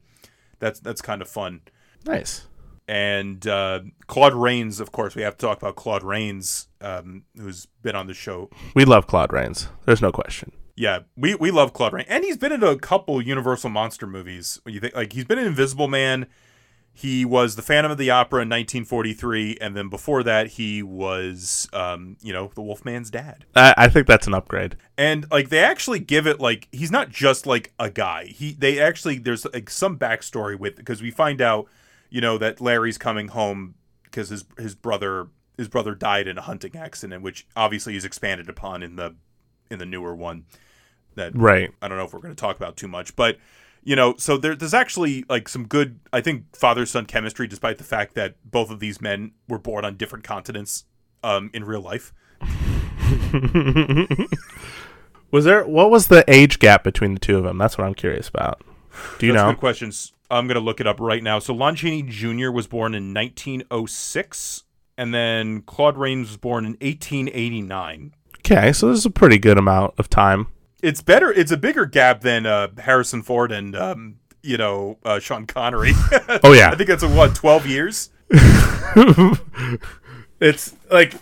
that's 0.59 0.79
that's 0.79 1.01
kind 1.01 1.21
of 1.21 1.29
fun. 1.29 1.61
Nice. 2.05 2.47
And 2.89 3.45
uh, 3.45 3.81
Claude 4.07 4.33
Rains, 4.33 4.79
of 4.79 4.91
course, 4.91 5.13
we 5.13 5.21
have 5.21 5.37
to 5.37 5.45
talk 5.45 5.59
about 5.59 5.75
Claude 5.75 6.01
Rains, 6.03 6.69
um, 6.81 7.23
who's 7.37 7.67
been 7.83 7.95
on 7.95 8.07
the 8.07 8.15
show. 8.15 8.49
We 8.73 8.83
love 8.83 9.05
Claude 9.05 9.31
Rains. 9.31 9.67
There's 9.85 10.01
no 10.01 10.11
question. 10.11 10.51
Yeah, 10.75 11.01
we, 11.15 11.35
we 11.35 11.51
love 11.51 11.71
Claude 11.71 11.93
Rains, 11.93 12.07
and 12.09 12.23
he's 12.23 12.37
been 12.37 12.51
in 12.51 12.63
a 12.63 12.75
couple 12.77 13.21
Universal 13.21 13.69
monster 13.69 14.07
movies. 14.07 14.59
You 14.65 14.79
think 14.79 14.95
like 14.95 15.13
he's 15.13 15.25
been 15.25 15.37
in 15.37 15.45
Invisible 15.45 15.87
Man. 15.87 16.25
He 16.91 17.25
was 17.25 17.55
the 17.55 17.61
Phantom 17.61 17.91
of 17.91 17.99
the 17.99 18.09
Opera 18.09 18.41
in 18.41 18.49
1943, 18.49 19.59
and 19.61 19.77
then 19.77 19.87
before 19.87 20.23
that, 20.23 20.47
he 20.47 20.81
was, 20.81 21.69
um, 21.71 22.17
you 22.21 22.33
know, 22.33 22.49
the 22.55 22.61
Wolfman's 22.61 23.11
dad. 23.11 23.45
I, 23.55 23.73
I 23.77 23.87
think 23.87 24.07
that's 24.07 24.25
an 24.25 24.33
upgrade. 24.33 24.77
and 24.97 25.29
like 25.29 25.49
they 25.49 25.59
actually 25.59 25.99
give 25.99 26.25
it 26.25 26.39
like 26.39 26.67
he's 26.71 26.91
not 26.91 27.09
just 27.09 27.45
like 27.45 27.71
a 27.79 27.89
guy 27.91 28.25
he 28.25 28.53
they 28.53 28.79
actually 28.79 29.19
there's 29.19 29.45
like 29.53 29.69
some 29.69 29.97
backstory 29.99 30.57
with 30.57 30.75
because 30.75 31.01
we 31.03 31.11
find 31.11 31.39
out 31.39 31.67
you 32.09 32.21
know 32.21 32.37
that 32.37 32.59
larry's 32.61 32.97
coming 32.97 33.29
home 33.29 33.75
because 34.03 34.29
his 34.29 34.45
his 34.57 34.75
brother 34.75 35.27
his 35.57 35.67
brother 35.67 35.93
died 35.95 36.27
in 36.27 36.37
a 36.37 36.41
hunting 36.41 36.75
accident 36.75 37.21
which 37.21 37.45
obviously 37.55 37.95
is 37.95 38.05
expanded 38.05 38.49
upon 38.49 38.81
in 38.83 38.95
the 38.95 39.15
in 39.69 39.79
the 39.79 39.85
newer 39.85 40.15
one 40.15 40.45
that 41.15 41.35
Right. 41.35 41.71
i 41.81 41.87
don't 41.87 41.97
know 41.97 42.05
if 42.05 42.13
we're 42.13 42.19
going 42.21 42.35
to 42.35 42.39
talk 42.39 42.55
about 42.57 42.75
too 42.77 42.87
much 42.87 43.15
but 43.15 43.37
you 43.83 43.95
know 43.95 44.15
so 44.17 44.37
there, 44.37 44.55
there's 44.55 44.73
actually 44.73 45.23
like 45.29 45.47
some 45.49 45.67
good 45.67 45.99
i 46.11 46.21
think 46.21 46.55
father 46.55 46.85
son 46.85 47.05
chemistry 47.05 47.47
despite 47.47 47.77
the 47.77 47.83
fact 47.83 48.13
that 48.15 48.35
both 48.43 48.69
of 48.71 48.79
these 48.79 49.01
men 49.01 49.31
were 49.47 49.59
born 49.59 49.85
on 49.85 49.95
different 49.95 50.23
continents 50.23 50.85
um, 51.23 51.49
in 51.53 51.63
real 51.65 51.81
life 51.81 52.13
Was 55.31 55.45
there 55.45 55.63
what 55.67 55.91
was 55.91 56.07
the 56.07 56.23
age 56.27 56.57
gap 56.59 56.83
between 56.83 57.13
the 57.13 57.19
two 57.19 57.37
of 57.37 57.43
them? 57.43 57.57
That's 57.59 57.77
what 57.77 57.85
I'm 57.85 57.93
curious 57.93 58.27
about. 58.27 58.63
Do 59.19 59.27
you 59.27 59.33
That's 59.33 59.43
know? 59.43 59.51
good 59.51 59.59
questions. 59.59 60.11
I'm 60.29 60.47
gonna 60.47 60.59
look 60.59 60.79
it 60.79 60.87
up 60.87 60.99
right 60.99 61.23
now. 61.23 61.39
So 61.39 61.53
Lon 61.53 61.75
Chaney 61.75 62.03
Jr. 62.03 62.51
was 62.51 62.67
born 62.67 62.93
in 62.93 63.13
1906, 63.13 64.63
and 64.97 65.13
then 65.13 65.61
Claude 65.61 65.97
Rains 65.97 66.29
was 66.29 66.37
born 66.37 66.65
in 66.65 66.71
1889. 66.73 68.13
Okay, 68.39 68.71
so 68.73 68.89
this 68.89 68.99
is 68.99 69.05
a 69.05 69.11
pretty 69.11 69.37
good 69.37 69.57
amount 69.57 69.93
of 69.97 70.09
time. 70.09 70.47
It's 70.81 71.01
better. 71.01 71.31
It's 71.31 71.51
a 71.51 71.57
bigger 71.57 71.85
gap 71.85 72.21
than 72.21 72.45
uh, 72.45 72.69
Harrison 72.77 73.21
Ford 73.21 73.51
and 73.51 73.75
um, 73.75 74.15
you 74.41 74.57
know 74.57 74.97
uh, 75.03 75.19
Sean 75.19 75.45
Connery. 75.45 75.93
Oh 76.43 76.53
yeah. 76.53 76.69
I 76.71 76.75
think 76.75 76.87
that's 76.89 77.03
a 77.03 77.09
what 77.09 77.35
12 77.35 77.65
years. 77.65 78.11
it's 80.39 80.75
like 80.89 81.15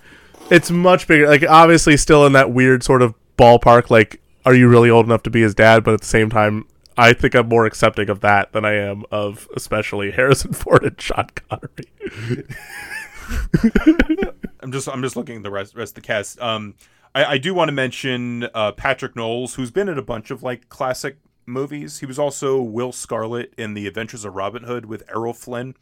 it's 0.51 0.69
much 0.69 1.07
bigger. 1.07 1.27
Like 1.27 1.43
obviously 1.43 1.97
still 1.97 2.25
in 2.25 2.33
that 2.33 2.51
weird 2.51 2.83
sort 2.83 3.01
of 3.01 3.15
ballpark 3.37 3.89
like 3.89 4.21
are 4.45 4.53
you 4.53 4.67
really 4.69 4.89
old 4.89 5.05
enough 5.05 5.23
to 5.23 5.29
be 5.29 5.41
his 5.41 5.55
dad, 5.55 5.83
but 5.83 5.93
at 5.93 6.01
the 6.01 6.07
same 6.07 6.29
time 6.29 6.65
I 6.97 7.13
think 7.13 7.35
I'm 7.35 7.47
more 7.47 7.65
accepting 7.65 8.09
of 8.09 8.21
that 8.21 8.53
than 8.53 8.65
I 8.65 8.73
am 8.73 9.03
of 9.11 9.47
especially 9.55 10.11
Harrison 10.11 10.53
Ford 10.53 10.83
and 10.83 10.99
Sean 10.99 11.27
Connery. 11.49 12.47
I'm 14.61 14.71
just 14.71 14.89
I'm 14.89 15.01
just 15.01 15.15
looking 15.15 15.37
at 15.37 15.43
the 15.43 15.51
rest 15.51 15.75
rest 15.75 15.91
of 15.91 15.95
the 15.95 16.07
cast. 16.07 16.41
Um, 16.41 16.75
I, 17.13 17.25
I 17.25 17.37
do 17.37 17.53
want 17.53 17.69
to 17.69 17.73
mention 17.73 18.47
uh, 18.53 18.71
Patric 18.71 19.15
Knowles, 19.15 19.55
who's 19.55 19.71
been 19.71 19.89
in 19.89 19.97
a 19.97 20.03
bunch 20.03 20.31
of 20.31 20.43
like 20.43 20.69
classic 20.69 21.17
movies. 21.45 21.99
He 21.99 22.05
was 22.05 22.19
also 22.19 22.61
Will 22.61 22.91
Scarlet 22.91 23.53
in 23.57 23.73
The 23.73 23.87
Adventures 23.87 24.25
of 24.25 24.35
Robin 24.35 24.63
Hood 24.63 24.85
with 24.85 25.03
Errol 25.09 25.33
Flynn. 25.33 25.75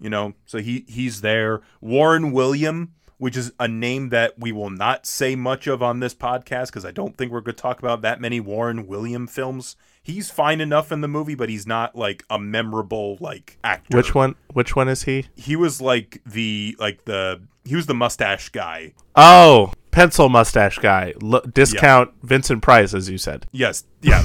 You 0.00 0.10
know, 0.10 0.34
so 0.46 0.58
he 0.58 0.84
he's 0.88 1.20
there. 1.20 1.62
Warren 1.80 2.32
William, 2.32 2.94
which 3.18 3.36
is 3.36 3.52
a 3.58 3.68
name 3.68 4.10
that 4.10 4.38
we 4.38 4.52
will 4.52 4.70
not 4.70 5.06
say 5.06 5.34
much 5.34 5.66
of 5.66 5.82
on 5.82 6.00
this 6.00 6.14
podcast 6.14 6.66
because 6.66 6.84
I 6.84 6.90
don't 6.90 7.16
think 7.16 7.32
we're 7.32 7.40
going 7.40 7.56
to 7.56 7.62
talk 7.62 7.78
about 7.78 8.02
that 8.02 8.20
many 8.20 8.40
Warren 8.40 8.86
William 8.86 9.26
films. 9.26 9.76
He's 10.04 10.30
fine 10.30 10.60
enough 10.60 10.92
in 10.92 11.00
the 11.00 11.08
movie, 11.08 11.34
but 11.34 11.48
he's 11.48 11.66
not 11.66 11.96
like 11.96 12.24
a 12.28 12.38
memorable 12.38 13.16
like 13.20 13.56
actor 13.64 13.96
Which 13.96 14.14
one 14.14 14.34
which 14.52 14.76
one 14.76 14.86
is 14.88 15.04
he? 15.04 15.26
he 15.34 15.56
was 15.56 15.80
like 15.80 16.20
the 16.26 16.76
like 16.78 17.06
the 17.06 17.40
he 17.64 17.74
was 17.74 17.86
the 17.86 17.94
mustache 17.94 18.50
guy. 18.50 18.92
Oh, 19.16 19.72
pencil 19.90 20.28
mustache 20.28 20.78
guy. 20.78 21.14
L- 21.22 21.40
discount 21.52 22.12
Vincent 22.22 22.60
Price 22.62 22.92
as 22.92 23.08
you 23.08 23.16
said. 23.16 23.46
Yes, 23.50 23.84
yeah. 24.02 24.22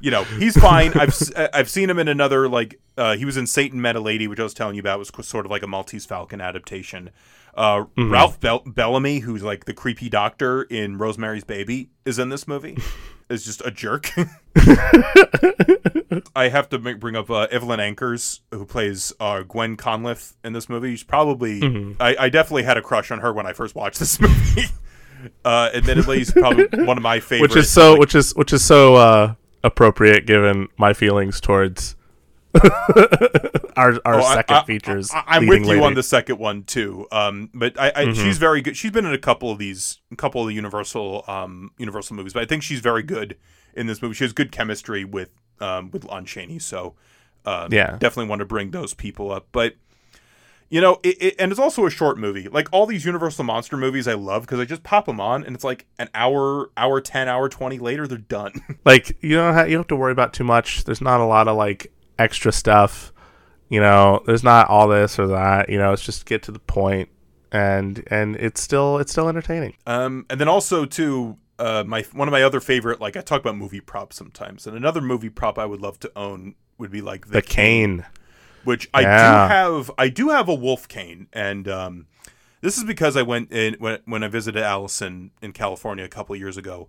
you 0.00 0.10
know, 0.10 0.24
he's 0.24 0.56
fine. 0.58 0.92
I've 0.94 1.14
I've 1.52 1.68
seen 1.68 1.90
him 1.90 1.98
in 1.98 2.08
another 2.08 2.48
like 2.48 2.80
uh, 2.96 3.14
he 3.16 3.26
was 3.26 3.36
in 3.36 3.46
Satan 3.46 3.80
Met 3.80 3.96
a 3.96 4.00
Lady, 4.00 4.26
which 4.26 4.40
I 4.40 4.42
was 4.42 4.54
telling 4.54 4.74
you 4.74 4.80
about 4.80 4.98
was 4.98 5.10
sort 5.22 5.44
of 5.44 5.50
like 5.50 5.62
a 5.62 5.66
Maltese 5.66 6.06
Falcon 6.06 6.40
adaptation. 6.40 7.10
Uh, 7.54 7.84
Ralph 7.98 8.40
Bell- 8.40 8.62
Bellamy, 8.64 9.18
who's 9.18 9.42
like 9.42 9.64
the 9.66 9.74
creepy 9.74 10.08
doctor 10.08 10.62
in 10.62 10.96
Rosemary's 10.98 11.44
Baby, 11.44 11.90
is 12.06 12.18
in 12.18 12.30
this 12.30 12.48
movie. 12.48 12.78
is 13.30 13.44
just 13.44 13.62
a 13.64 13.70
jerk. 13.70 14.10
I 16.36 16.48
have 16.48 16.68
to 16.70 16.78
make, 16.78 17.00
bring 17.00 17.16
up 17.16 17.30
uh, 17.30 17.46
Evelyn 17.50 17.80
Ankers, 17.80 18.40
who 18.50 18.64
plays 18.66 19.12
uh, 19.20 19.42
Gwen 19.42 19.76
Conliffe 19.76 20.34
in 20.44 20.52
this 20.52 20.68
movie. 20.68 20.90
She's 20.92 21.02
probably, 21.04 21.94
I, 22.00 22.16
I 22.18 22.28
definitely 22.28 22.64
had 22.64 22.76
a 22.76 22.82
crush 22.82 23.10
on 23.10 23.20
her 23.20 23.32
when 23.32 23.46
I 23.46 23.52
first 23.52 23.74
watched 23.74 23.98
this 23.98 24.20
movie. 24.20 24.64
uh, 25.44 25.70
admittedly, 25.74 26.18
she's 26.18 26.32
probably 26.32 26.66
one 26.84 26.96
of 26.96 27.02
my 27.02 27.20
favorites. 27.20 27.54
which 27.54 27.64
is 27.64 27.70
so 27.70 27.92
like- 27.92 28.00
which 28.00 28.14
is 28.14 28.34
which 28.34 28.52
is 28.52 28.64
so 28.64 28.94
uh 28.96 29.34
appropriate 29.62 30.26
given 30.26 30.68
my 30.78 30.92
feelings 30.94 31.40
towards 31.40 31.94
our 33.76 34.00
our 34.04 34.20
Oh, 34.20 34.34
second 34.34 34.56
I- 34.56 34.64
features 34.64 35.10
I, 35.12 35.36
am 35.36 35.46
with 35.46 35.60
you 35.62 35.66
lady. 35.68 35.80
on 35.82 35.94
the 35.94 36.02
second 36.02 36.38
one 36.38 36.64
too. 36.64 37.06
Um, 37.12 37.50
but 37.54 37.78
I, 37.78 37.92
I 37.94 38.12
she's 38.12 38.38
very 38.38 38.60
good. 38.60 38.76
She's 38.76 38.90
been 38.90 39.06
in 39.06 39.12
a 39.12 39.18
couple 39.18 39.50
of 39.50 39.58
these, 39.58 39.98
a 40.12 40.16
couple 40.16 40.42
of 40.42 40.48
the 40.48 40.54
Universal, 40.54 41.24
um, 41.28 41.70
Universal 41.78 42.16
movies. 42.16 42.32
But 42.32 42.42
I 42.42 42.46
think 42.46 42.62
she's 42.62 42.80
very 42.80 43.02
good 43.02 43.36
in 43.74 43.86
this 43.86 44.02
movie. 44.02 44.14
She 44.14 44.24
has 44.24 44.32
good 44.32 44.50
chemistry 44.52 45.04
with, 45.04 45.30
um, 45.60 45.90
with 45.92 46.04
Lon 46.04 46.24
Chaney. 46.24 46.58
So, 46.58 46.94
uh, 47.46 47.68
Yeah. 47.70 47.92
definitely 47.98 48.28
want 48.28 48.40
to 48.40 48.44
bring 48.46 48.70
those 48.72 48.94
people 48.94 49.30
up. 49.30 49.46
But 49.52 49.76
you 50.72 50.80
know, 50.80 51.00
it, 51.02 51.20
it, 51.20 51.34
and 51.40 51.50
it's 51.50 51.58
also 51.58 51.84
a 51.84 51.90
short 51.90 52.16
movie. 52.16 52.46
Like 52.48 52.68
all 52.70 52.86
these 52.86 53.04
Universal 53.04 53.42
monster 53.44 53.76
movies, 53.76 54.06
I 54.06 54.14
love 54.14 54.42
because 54.42 54.60
I 54.60 54.64
just 54.64 54.84
pop 54.84 55.06
them 55.06 55.20
on, 55.20 55.42
and 55.44 55.56
it's 55.56 55.64
like 55.64 55.86
an 55.98 56.08
hour, 56.14 56.70
hour 56.76 57.00
ten, 57.00 57.26
hour 57.26 57.48
twenty 57.48 57.78
later, 57.80 58.06
they're 58.06 58.18
done. 58.18 58.52
like 58.84 59.16
you 59.20 59.34
don't 59.34 59.54
have, 59.54 59.68
you 59.68 59.74
don't 59.76 59.80
have 59.82 59.88
to 59.88 59.96
worry 59.96 60.12
about 60.12 60.32
too 60.32 60.44
much 60.44 60.84
there's 60.84 61.00
not 61.00 61.20
a 61.20 61.24
lot 61.24 61.48
of 61.48 61.56
like 61.56 61.92
extra 62.20 62.52
stuff 62.52 63.12
you 63.68 63.80
know 63.80 64.22
there's 64.26 64.44
not 64.44 64.68
all 64.68 64.86
this 64.88 65.18
or 65.18 65.26
that 65.28 65.68
you 65.68 65.78
know 65.78 65.92
it's 65.92 66.02
just 66.04 66.26
get 66.26 66.42
to 66.42 66.52
the 66.52 66.58
point 66.58 67.08
and 67.52 68.04
and 68.08 68.36
it's 68.36 68.60
still 68.60 68.98
it's 68.98 69.10
still 69.12 69.28
entertaining 69.28 69.74
Um, 69.86 70.26
and 70.30 70.40
then 70.40 70.48
also 70.48 70.84
too, 70.84 71.36
uh, 71.58 71.82
my 71.86 72.02
one 72.12 72.28
of 72.28 72.32
my 72.32 72.42
other 72.42 72.60
favorite, 72.60 73.00
like 73.00 73.16
I 73.16 73.22
talk 73.22 73.40
about 73.40 73.56
movie 73.56 73.80
props 73.80 74.16
sometimes, 74.16 74.66
and 74.66 74.76
another 74.76 75.00
movie 75.00 75.30
prop 75.30 75.58
I 75.58 75.66
would 75.66 75.80
love 75.80 75.98
to 76.00 76.12
own 76.16 76.54
would 76.78 76.90
be 76.92 77.00
like 77.00 77.28
the 77.28 77.42
cane 77.42 78.04
which 78.62 78.88
I 78.94 79.00
Yeah. 79.02 79.48
do 79.48 79.54
have. 79.54 79.90
I 79.98 80.08
do 80.10 80.28
have 80.28 80.48
a 80.48 80.54
wolf 80.54 80.86
cane, 80.86 81.26
and 81.32 81.66
um, 81.66 82.06
this 82.60 82.76
is 82.78 82.84
because 82.84 83.16
I 83.16 83.22
went 83.22 83.50
in 83.52 83.74
when 83.78 83.98
when 84.04 84.22
I 84.22 84.28
visited 84.28 84.62
Allison 84.62 85.30
in 85.42 85.52
California 85.52 86.04
a 86.04 86.08
couple 86.08 86.36
years 86.36 86.56
ago. 86.56 86.88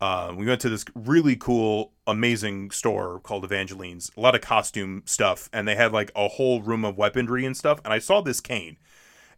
Uh, 0.00 0.32
we 0.34 0.46
went 0.46 0.60
to 0.62 0.68
this 0.70 0.84
really 0.94 1.36
cool, 1.36 1.92
amazing 2.06 2.70
store 2.70 3.20
called 3.20 3.44
Evangeline's. 3.44 4.10
A 4.16 4.20
lot 4.20 4.34
of 4.34 4.40
costume 4.40 5.02
stuff, 5.04 5.50
and 5.52 5.68
they 5.68 5.76
had 5.76 5.92
like 5.92 6.10
a 6.16 6.28
whole 6.28 6.62
room 6.62 6.84
of 6.84 6.96
weaponry 6.96 7.44
and 7.44 7.56
stuff. 7.56 7.80
And 7.84 7.92
I 7.92 7.98
saw 7.98 8.20
this 8.20 8.40
cane, 8.40 8.78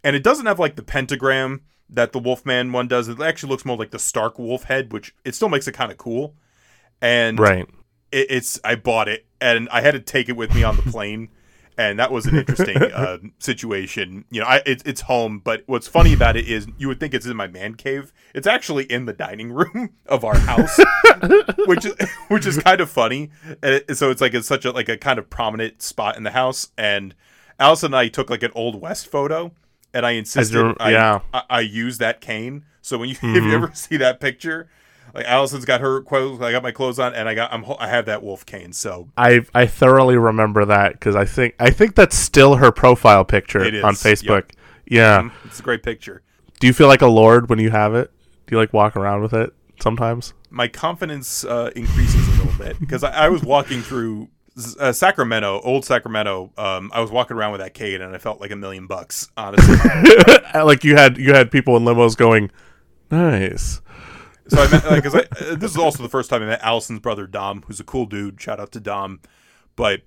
and 0.05 0.15
it 0.15 0.23
doesn't 0.23 0.47
have 0.47 0.59
like 0.59 0.77
the 0.77 0.83
pentagram 0.83 1.63
that 1.91 2.13
the 2.13 2.19
Wolfman 2.19 2.73
one 2.73 2.89
does. 2.89 3.09
It 3.09 3.21
actually 3.21 3.51
looks 3.51 3.65
more 3.65 3.77
like 3.77 3.91
the 3.91 3.99
Stark 3.99 4.39
wolf 4.39 4.65
head, 4.65 4.93
which 4.93 5.15
it 5.25 5.35
still 5.35 5.49
makes 5.49 5.67
it 5.67 5.73
kind 5.73 5.91
of 5.91 5.99
cool. 5.99 6.37
And 7.01 7.41
right 7.41 7.69
it, 8.13 8.27
it's 8.31 8.61
I 8.63 8.77
bought 8.77 9.09
it 9.09 9.27
and 9.41 9.69
I 9.71 9.81
had 9.81 9.93
to 9.93 10.01
take 10.01 10.29
it 10.29 10.37
with 10.37 10.55
me 10.55 10.63
on 10.63 10.77
the 10.77 10.83
plane, 10.91 11.31
and 11.79 11.99
that 11.99 12.13
was 12.13 12.27
an 12.27 12.37
interesting 12.37 12.77
uh, 12.95 13.19
situation. 13.39 14.25
You 14.31 14.41
know, 14.41 14.47
I 14.47 14.63
it's 14.67 14.83
it's 14.85 15.03
home, 15.03 15.41
but 15.43 15.63
what's 15.67 15.89
funny 15.89 16.13
about 16.13 16.37
it 16.37 16.47
is 16.47 16.67
you 16.79 16.89
would 16.89 17.01
think 17.01 17.15
it's 17.15 17.27
in 17.27 17.37
my 17.37 17.47
man 17.47 17.75
cave. 17.75 18.13
It's 18.35 18.47
actually 18.47 18.85
in 18.85 19.07
the 19.07 19.13
dining 19.13 19.53
room 19.53 19.91
of 20.07 20.25
our 20.25 20.37
house, 20.37 20.79
which 21.67 21.85
is 21.85 21.95
which 22.29 22.47
is 22.47 22.59
kind 22.59 22.81
of 22.81 22.91
funny. 22.91 23.31
And 23.63 23.97
so 23.97 24.11
it's 24.11 24.21
like 24.21 24.35
it's 24.35 24.49
such 24.49 24.65
a 24.65 24.71
like 24.71 24.89
a 24.89 24.97
kind 24.97 25.19
of 25.19 25.31
prominent 25.31 25.83
spot 25.83 26.17
in 26.17 26.23
the 26.23 26.33
house. 26.33 26.69
And 26.77 27.15
Allison 27.59 27.87
and 27.87 27.97
I 27.97 28.09
took 28.09 28.31
like 28.31 28.43
an 28.43 28.53
old 28.55 28.81
west 28.81 29.07
photo, 29.07 29.53
and 29.95 30.05
I 30.05 30.13
insisted 30.13 30.77
I, 30.81 30.91
yeah. 30.91 31.21
I, 31.33 31.43
I 31.49 31.61
use 31.61 31.99
that 31.99 32.21
cane. 32.21 32.65
So 32.81 32.99
when 32.99 33.09
you 33.09 33.17
if 33.23 33.45
you 33.45 33.55
ever 33.55 33.71
see 33.75 33.97
that 33.99 34.21
picture, 34.21 34.69
like 35.15 35.27
Allison's 35.27 35.65
got 35.65 35.81
her 35.81 36.03
clothes, 36.03 36.41
I 36.41 36.53
got 36.53 36.63
my 36.63 36.73
clothes 36.73 36.99
on, 36.99 37.15
and 37.15 37.29
I 37.29 37.35
got 37.35 37.53
I'm 37.53 37.65
I 37.79 37.89
have 37.89 38.07
that 38.07 38.23
wolf 38.23 38.47
cane. 38.47 38.73
So 38.73 39.09
i 39.17 39.41
i 39.55 39.67
thoroughly 39.67 40.17
remember 40.17 40.65
that 40.65 40.93
because 40.93 41.15
i 41.17 41.25
think 41.25 41.55
i 41.59 41.71
think 41.71 41.95
that's 41.95 42.17
still 42.17 42.57
her 42.57 42.71
profile 42.73 43.25
picture 43.25 43.61
on 43.61 43.95
facebook 43.95 44.51
yeah 44.87 45.23
mm, 45.23 45.33
it's 45.45 45.61
a 45.61 45.63
great 45.63 45.83
picture. 45.83 46.23
do 46.61 46.67
you 46.67 46.73
feel 46.73 46.89
like 46.89 47.03
a 47.03 47.07
lord 47.07 47.49
when 47.49 47.59
you 47.59 47.71
have 47.71 47.95
it 47.95 48.11
do 48.47 48.55
you 48.55 48.59
like 48.59 48.73
walk 48.73 48.97
around 48.97 49.23
with 49.23 49.33
it 49.33 49.53
sometimes 49.81 50.35
My 50.51 50.69
confidence 50.69 51.45
uh, 51.45 51.71
increases 51.75 52.27
a 52.29 52.43
little 52.43 52.59
bit 52.59 52.79
because 52.81 53.03
I, 53.05 53.27
I 53.27 53.29
was 53.29 53.43
walking 53.43 53.83
through 53.83 54.29
uh, 54.79 54.93
Sacramento, 54.93 55.61
old 55.63 55.85
Sacramento. 55.85 56.53
Um, 56.57 56.91
I 56.95 57.01
was 57.01 57.11
walking 57.11 57.37
around 57.37 57.53
with 57.53 57.63
that 57.63 57.75
cane, 57.75 58.01
and 58.03 58.15
I 58.15 58.19
felt 58.19 58.41
like 58.41 58.51
a 58.51 58.57
million 58.57 58.87
bucks, 58.87 59.31
honestly. 59.37 59.77
like 60.55 60.85
you 60.85 60.95
had 60.95 61.17
you 61.17 61.33
had 61.33 61.51
people 61.51 61.77
in 61.77 61.85
limos 61.85 62.17
going 62.17 62.51
nice 63.11 63.81
So 64.53 64.63
I 64.63 64.71
met, 64.71 64.85
like, 64.91 65.03
'cause 65.03 65.15
I, 65.15 65.21
uh, 65.21 65.55
this 65.55 65.71
is 65.71 65.79
also 65.79 66.03
the 66.03 66.11
first 66.11 66.29
time 66.29 66.43
I 66.43 66.47
met 66.47 66.61
Allison's 66.63 67.01
brother 67.01 67.27
Dom, 67.27 67.63
who's 67.67 67.81
a 67.81 67.85
cool 67.85 68.05
dude. 68.05 68.39
Shout 68.39 68.61
out 68.61 68.71
to 68.73 68.81
Dom. 68.81 69.21
But 69.77 70.03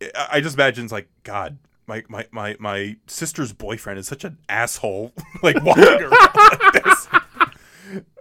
I, 0.00 0.28
I 0.34 0.40
just 0.40 0.54
imagine 0.54 0.84
it's 0.84 0.92
like 0.92 1.08
God. 1.24 1.58
My, 1.88 2.04
my, 2.08 2.26
my, 2.30 2.54
my 2.60 2.96
sister's 3.08 3.52
boyfriend 3.52 3.98
is 3.98 4.06
such 4.06 4.22
an 4.22 4.38
asshole, 4.48 5.12
like 5.42 5.60
walking 5.64 5.84
around 5.84 6.12
like 6.36 6.84
this. 6.84 7.08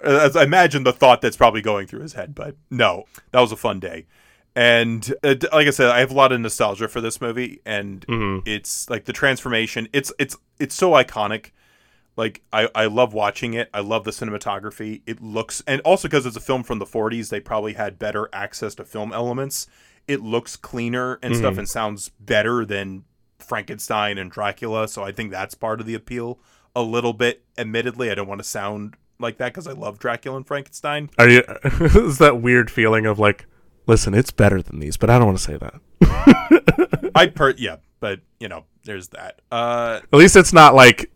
As 0.01 0.35
I 0.35 0.43
imagine 0.45 0.83
the 0.83 0.93
thought 0.93 1.21
that's 1.21 1.35
probably 1.37 1.61
going 1.61 1.85
through 1.85 1.99
his 2.01 2.13
head, 2.13 2.33
but 2.33 2.55
no, 2.71 3.03
that 3.31 3.41
was 3.41 3.51
a 3.51 3.57
fun 3.57 3.79
day. 3.79 4.05
And 4.55 5.13
uh, 5.23 5.35
like 5.53 5.67
I 5.67 5.69
said, 5.71 5.89
I 5.91 5.99
have 5.99 6.09
a 6.09 6.15
lot 6.15 6.31
of 6.31 6.39
nostalgia 6.39 6.87
for 6.87 7.01
this 7.01 7.21
movie, 7.21 7.59
and 7.67 8.03
it's 8.47 8.89
like 8.89 9.05
the 9.05 9.13
transformation. 9.13 9.87
It's 9.93 10.11
it's 10.17 10.35
it's 10.59 10.73
so 10.73 10.91
iconic 10.91 11.51
like 12.17 12.41
I, 12.51 12.67
I 12.75 12.85
love 12.87 13.13
watching 13.13 13.53
it. 13.53 13.69
I 13.73 13.79
love 13.79 14.03
the 14.03 14.11
cinematography. 14.11 15.01
It 15.05 15.21
looks 15.21 15.63
and 15.65 15.79
also 15.81 16.07
because 16.07 16.25
it's 16.25 16.35
a 16.35 16.41
film 16.41 16.63
from 16.63 16.79
the 16.79 16.85
40s 16.85 17.29
they 17.29 17.39
probably 17.39 17.73
had 17.73 17.97
better 17.97 18.27
access 18.33 18.75
to 18.75 18.83
film 18.83 19.13
elements. 19.13 19.67
It 20.07 20.21
looks 20.21 20.55
cleaner 20.57 21.19
and 21.21 21.35
stuff 21.35 21.57
and 21.57 21.69
sounds 21.69 22.09
better 22.19 22.65
than 22.65 23.05
frankenstein 23.39 24.17
and 24.17 24.31
dracula 24.31 24.87
so 24.87 25.03
i 25.03 25.11
think 25.11 25.29
that's 25.29 25.53
part 25.53 25.79
of 25.79 25.85
the 25.85 25.93
appeal 25.93 26.39
a 26.75 26.81
little 26.81 27.13
bit. 27.13 27.43
Admittedly 27.57 28.09
i 28.11 28.15
don't 28.15 28.27
want 28.27 28.39
to 28.39 28.47
sound 28.47 28.95
like 29.19 29.37
that 29.37 29.53
because 29.53 29.67
i 29.67 29.71
love 29.71 29.99
dracula 29.99 30.37
and 30.37 30.47
frankenstein. 30.47 31.09
Are 31.17 31.29
you? 31.29 31.43
is 31.63 32.17
that 32.17 32.41
weird 32.41 32.71
feeling 32.71 33.05
of 33.05 33.19
like, 33.19 33.45
listen, 33.85 34.13
it's 34.13 34.31
better 34.31 34.61
than 34.61 34.79
these, 34.79 34.97
but 34.97 35.09
I 35.09 35.17
don't 35.19 35.27
want 35.27 35.37
to 35.37 35.43
say 35.43 35.57
that. 35.57 37.11
i 37.15 37.27
per 37.27 37.51
yeah 37.57 37.77
but 37.99 38.21
you 38.39 38.47
know 38.47 38.65
there's 38.83 39.09
that. 39.09 39.41
Uh 39.51 39.99
At 40.11 40.17
least 40.17 40.35
it's 40.35 40.53
not 40.53 40.73
like, 40.73 41.11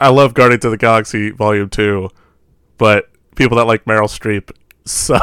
I 0.00 0.10
love 0.10 0.34
Guardians 0.34 0.64
of 0.64 0.70
the 0.70 0.76
Galaxy 0.76 1.30
Volume 1.30 1.68
Two, 1.68 2.10
but 2.76 3.08
people 3.34 3.56
that 3.56 3.64
like 3.64 3.84
Meryl 3.84 4.08
Streep 4.08 4.50
suck. 4.84 5.22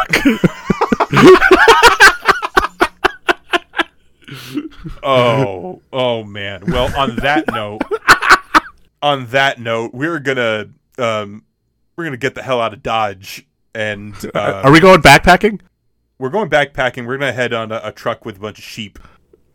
oh 5.04 5.82
oh 5.94 6.24
man 6.24 6.64
well 6.68 6.92
on 6.98 7.16
that 7.18 7.44
note 7.52 7.82
on 9.02 9.28
that 9.28 9.60
note 9.60 9.94
we're 9.94 10.20
gonna 10.20 10.68
um 10.98 11.44
we're 11.96 12.04
gonna 12.04 12.18
get 12.18 12.36
the 12.36 12.42
hell 12.42 12.60
out 12.62 12.74
of 12.74 12.82
dodge 12.84 13.46
and 13.74 14.14
uh, 14.34 14.62
Are 14.64 14.72
we 14.72 14.80
going 14.80 15.02
backpacking? 15.02 15.62
we're 16.18 16.30
going 16.30 16.50
backpacking 16.50 17.06
we're 17.06 17.18
gonna 17.18 17.34
head 17.34 17.54
on 17.54 17.72
a, 17.72 17.82
a 17.84 17.92
truck 17.92 18.26
with 18.26 18.38
a 18.38 18.40
bunch 18.40 18.58
of 18.58 18.64
sheep 18.64 19.00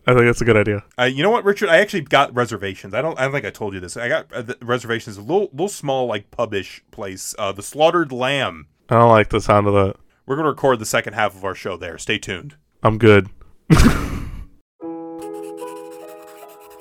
I 0.06 0.12
think 0.14 0.24
that's 0.26 0.40
a 0.40 0.44
good 0.44 0.56
idea. 0.56 0.82
uh, 0.98 1.04
you 1.04 1.22
know 1.22 1.30
what 1.30 1.44
richard 1.44 1.68
i 1.68 1.76
actually 1.78 2.00
got 2.00 2.34
reservations 2.34 2.94
i 2.94 3.02
don't 3.02 3.18
i 3.18 3.22
don't 3.22 3.32
think 3.32 3.44
i 3.44 3.50
told 3.50 3.74
you 3.74 3.80
this 3.80 3.96
i 3.96 4.08
got 4.08 4.32
uh, 4.32 4.42
the 4.42 4.56
reservations 4.62 5.16
a 5.16 5.20
little 5.20 5.48
little 5.52 5.68
small 5.68 6.06
like 6.06 6.30
pubish 6.30 6.82
place 6.90 7.34
uh 7.38 7.52
the 7.52 7.62
slaughtered 7.62 8.10
lamb 8.12 8.66
I 8.88 8.94
don't 8.98 9.10
like 9.10 9.28
the 9.28 9.40
sound 9.40 9.66
of 9.68 9.74
that. 9.74 9.96
we're 10.26 10.36
gonna 10.36 10.48
record 10.48 10.78
the 10.80 10.86
second 10.86 11.12
half 11.12 11.36
of 11.36 11.44
our 11.44 11.54
show 11.54 11.76
there 11.76 11.96
stay 11.98 12.18
tuned 12.18 12.56
I'm 12.82 12.96
good. 12.98 13.28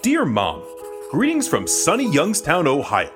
Dear 0.02 0.24
Mom, 0.26 0.64
greetings 1.12 1.48
from 1.48 1.68
sunny 1.68 2.10
Youngstown, 2.10 2.68
Ohio. 2.68 3.12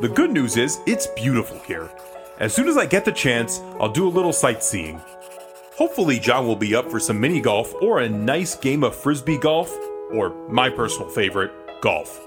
The 0.00 0.08
good 0.08 0.30
news 0.30 0.56
is 0.56 0.78
it's 0.86 1.08
beautiful 1.08 1.58
here. 1.66 1.90
As 2.38 2.54
soon 2.54 2.68
as 2.68 2.76
I 2.76 2.86
get 2.86 3.04
the 3.04 3.10
chance, 3.12 3.58
I'll 3.80 3.90
do 3.90 4.06
a 4.06 4.10
little 4.10 4.32
sightseeing. 4.32 5.00
Hopefully, 5.76 6.18
John 6.18 6.46
will 6.46 6.56
be 6.56 6.74
up 6.74 6.90
for 6.90 6.98
some 6.98 7.20
mini 7.20 7.38
golf 7.38 7.74
or 7.82 8.00
a 8.00 8.08
nice 8.08 8.54
game 8.54 8.82
of 8.82 8.96
frisbee 8.96 9.36
golf, 9.36 9.76
or 10.10 10.30
my 10.48 10.70
personal 10.70 11.10
favorite, 11.10 11.52
golf. 11.82 12.18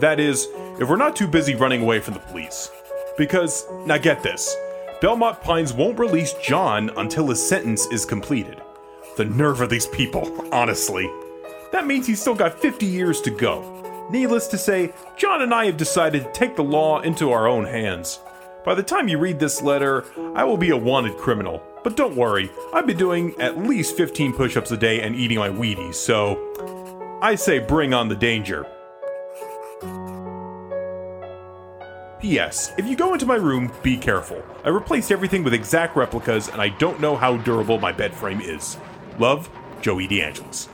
That 0.00 0.18
is, 0.18 0.48
if 0.80 0.88
we're 0.88 0.96
not 0.96 1.14
too 1.14 1.28
busy 1.28 1.54
running 1.54 1.82
away 1.82 2.00
from 2.00 2.14
the 2.14 2.20
police. 2.20 2.70
Because, 3.18 3.66
now 3.84 3.98
get 3.98 4.22
this 4.22 4.56
Belmont 5.02 5.42
Pines 5.42 5.74
won't 5.74 5.98
release 5.98 6.32
John 6.42 6.90
until 6.96 7.28
his 7.28 7.46
sentence 7.46 7.84
is 7.92 8.06
completed. 8.06 8.62
The 9.18 9.26
nerve 9.26 9.60
of 9.60 9.68
these 9.68 9.86
people, 9.86 10.48
honestly. 10.52 11.06
That 11.72 11.86
means 11.86 12.06
he's 12.06 12.22
still 12.22 12.34
got 12.34 12.58
50 12.58 12.86
years 12.86 13.20
to 13.20 13.30
go. 13.30 14.08
Needless 14.10 14.46
to 14.48 14.56
say, 14.56 14.94
John 15.18 15.42
and 15.42 15.52
I 15.52 15.66
have 15.66 15.76
decided 15.76 16.24
to 16.24 16.32
take 16.32 16.56
the 16.56 16.64
law 16.64 17.00
into 17.00 17.32
our 17.32 17.46
own 17.46 17.66
hands. 17.66 18.20
By 18.64 18.74
the 18.74 18.82
time 18.82 19.08
you 19.08 19.18
read 19.18 19.38
this 19.38 19.60
letter, 19.60 20.06
I 20.34 20.44
will 20.44 20.56
be 20.56 20.70
a 20.70 20.76
wanted 20.76 21.18
criminal. 21.18 21.62
But 21.84 21.96
don't 21.96 22.16
worry, 22.16 22.50
I've 22.72 22.86
been 22.86 22.96
doing 22.96 23.38
at 23.38 23.58
least 23.58 23.94
15 23.94 24.32
push 24.32 24.56
ups 24.56 24.70
a 24.70 24.76
day 24.76 25.02
and 25.02 25.14
eating 25.14 25.38
my 25.38 25.50
Wheaties, 25.50 25.96
so 25.96 27.18
I 27.22 27.34
say 27.34 27.58
bring 27.58 27.92
on 27.92 28.08
the 28.08 28.16
danger. 28.16 28.66
P.S. 32.20 32.72
If 32.78 32.86
you 32.86 32.96
go 32.96 33.12
into 33.12 33.26
my 33.26 33.34
room, 33.34 33.70
be 33.82 33.98
careful. 33.98 34.42
I 34.64 34.70
replaced 34.70 35.12
everything 35.12 35.44
with 35.44 35.52
exact 35.52 35.94
replicas, 35.94 36.48
and 36.48 36.58
I 36.58 36.70
don't 36.70 37.00
know 37.00 37.16
how 37.16 37.36
durable 37.36 37.78
my 37.78 37.92
bed 37.92 38.14
frame 38.14 38.40
is. 38.40 38.78
Love, 39.18 39.50
Joey 39.82 40.08
DeAngelis. 40.08 40.73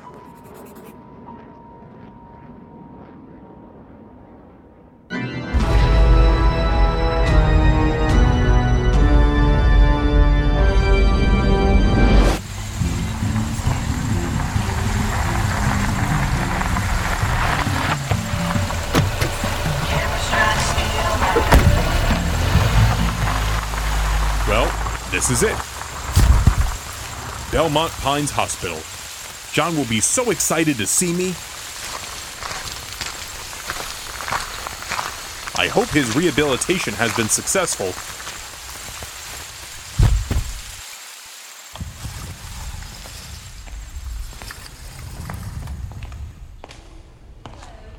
This 25.20 25.30
is 25.30 25.42
it. 25.42 25.56
Belmont 27.52 27.92
Pines 28.00 28.30
Hospital. 28.30 28.78
John 29.52 29.76
will 29.76 29.84
be 29.84 30.00
so 30.00 30.30
excited 30.30 30.78
to 30.78 30.86
see 30.86 31.12
me. 31.12 31.34
I 35.62 35.68
hope 35.68 35.88
his 35.88 36.16
rehabilitation 36.16 36.94
has 36.94 37.14
been 37.14 37.28
successful. 37.28 37.92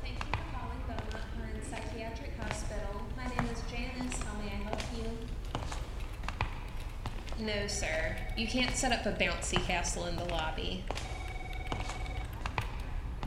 Thank 0.02 0.18
you 0.18 0.32
for 0.32 0.42
calling 0.50 0.82
Beaumont 0.88 1.28
Pines 1.38 1.68
Psychiatric 1.70 2.32
Hospital. 2.40 3.02
My 3.16 3.26
name 3.28 3.46
is 3.52 3.62
Janice. 3.70 4.18
How 4.24 4.34
may 4.42 4.50
I 4.50 4.58
help 4.66 4.82
you? 4.98 5.06
No, 7.42 7.66
sir. 7.66 8.16
You 8.36 8.46
can't 8.46 8.74
set 8.76 8.91
up 9.06 9.20
a 9.20 9.24
bouncy 9.24 9.62
castle 9.64 10.06
in 10.06 10.16
the 10.16 10.24
lobby. 10.24 10.84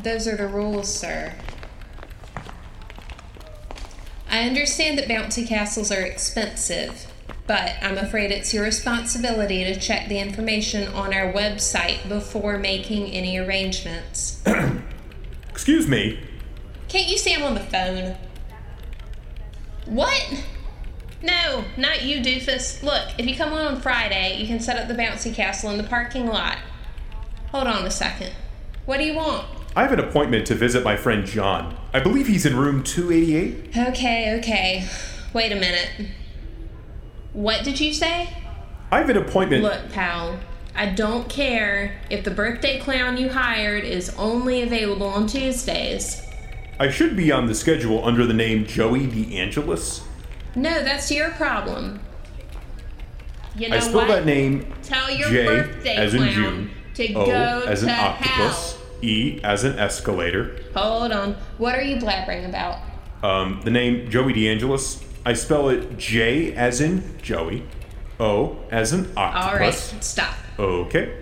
Those 0.01 0.28
are 0.28 0.36
the 0.36 0.47
rules, 0.47 0.93
sir. 0.93 1.34
I 4.30 4.47
understand 4.47 4.97
that 4.97 5.07
bouncy 5.07 5.47
castles 5.47 5.91
are 5.91 6.01
expensive, 6.01 7.11
but 7.47 7.73
I'm 7.82 7.97
afraid 7.97 8.32
it's 8.32 8.53
your 8.53 8.63
responsibility 8.63 9.63
to 9.63 9.80
check 9.80 10.07
the 10.07 10.19
information 10.19 10.88
on 10.89 11.13
our 11.13 11.32
website 11.32 12.07
before 12.07 12.57
making 12.57 13.11
any 13.11 13.38
arrangements. 13.38 14.43
Excuse 15.49 15.88
me. 15.88 16.19
Can't 16.88 17.07
you 17.07 17.17
see 17.17 17.34
I'm 17.34 17.43
on 17.43 17.53
the 17.53 17.59
phone? 17.61 18.17
What? 19.86 20.43
No, 21.26 21.63
not 21.76 22.03
you, 22.03 22.21
doofus. 22.21 22.84
Look, 22.84 23.01
if 23.17 23.26
you 23.26 23.36
come 23.36 23.51
on 23.51 23.65
on 23.65 23.82
Friday, 23.82 24.38
you 24.39 24.45
can 24.45 24.59
set 24.59 24.78
up 24.78 24.88
the 24.88 24.93
bouncy 24.93 25.34
castle 25.34 25.71
in 25.71 25.78
the 25.78 25.84
parking 25.84 26.28
lot. 26.28 26.59
Hold 27.51 27.65
on 27.65 27.84
a 27.84 27.89
second. 27.89 28.32
What 28.86 28.97
do 28.97 29.05
you 29.05 29.15
want? 29.15 29.47
I 29.76 29.82
have 29.82 29.91
an 29.91 29.99
appointment 29.99 30.45
to 30.47 30.55
visit 30.55 30.84
my 30.84 30.95
friend 30.95 31.26
John. 31.26 31.76
I 31.93 31.99
believe 31.99 32.28
he's 32.28 32.45
in 32.45 32.55
room 32.55 32.84
288. 32.84 33.76
Okay, 33.76 34.38
okay. 34.38 34.88
Wait 35.34 35.51
a 35.51 35.55
minute. 35.55 36.11
What 37.34 37.63
did 37.63 37.80
you 37.80 37.91
say? 37.91 38.30
I 38.91 38.99
have 38.99 39.09
an 39.09 39.17
appointment. 39.17 39.63
Look, 39.63 39.91
pal, 39.91 40.39
I 40.76 40.91
don't 40.91 41.28
care 41.28 41.99
if 42.11 42.23
the 42.23 42.32
birthday 42.32 42.80
clown 42.80 43.17
you 43.17 43.30
hired 43.30 43.84
is 43.84 44.13
only 44.17 44.61
available 44.61 45.07
on 45.07 45.26
Tuesdays. 45.26 46.21
I 46.80 46.91
should 46.91 47.17
be 47.17 47.32
on 47.32 47.47
the 47.47 47.55
schedule 47.55 48.05
under 48.05 48.28
the 48.28 48.34
name 48.34 48.65
Joey 48.65 49.07
DeAngelis. 49.07 50.03
No, 50.55 50.83
that's 50.83 51.11
your 51.11 51.31
problem. 51.31 51.99
You 53.57 53.69
know 53.69 53.77
I 53.77 53.79
spell 53.79 53.95
what? 53.95 54.07
that 54.07 54.25
name 54.25 54.73
Tell 54.83 55.09
your 55.09 55.29
J 55.29 55.45
birthday 55.45 55.95
as 55.95 56.13
in 56.13 56.21
clown 56.21 56.33
June, 56.33 56.71
to 56.95 57.13
O 57.13 57.25
go 57.25 57.63
as 57.67 57.83
in 57.83 57.89
to 57.89 57.95
octopus, 57.95 58.77
E 59.01 59.39
as 59.43 59.63
an 59.63 59.79
escalator. 59.79 60.61
Hold 60.75 61.11
on. 61.11 61.33
What 61.57 61.75
are 61.75 61.81
you 61.81 61.97
blabbering 61.97 62.47
about? 62.47 62.79
Um, 63.23 63.61
the 63.63 63.71
name 63.71 64.09
Joey 64.09 64.33
DeAngelis, 64.33 65.03
I 65.25 65.33
spell 65.33 65.69
it 65.69 65.97
J 65.97 66.53
as 66.53 66.81
in 66.81 67.17
Joey, 67.21 67.63
O 68.19 68.57
as 68.71 68.93
in 68.93 69.11
octopus. 69.17 69.53
All 69.53 69.59
right, 69.59 70.03
stop. 70.03 70.35
Okay. 70.59 71.21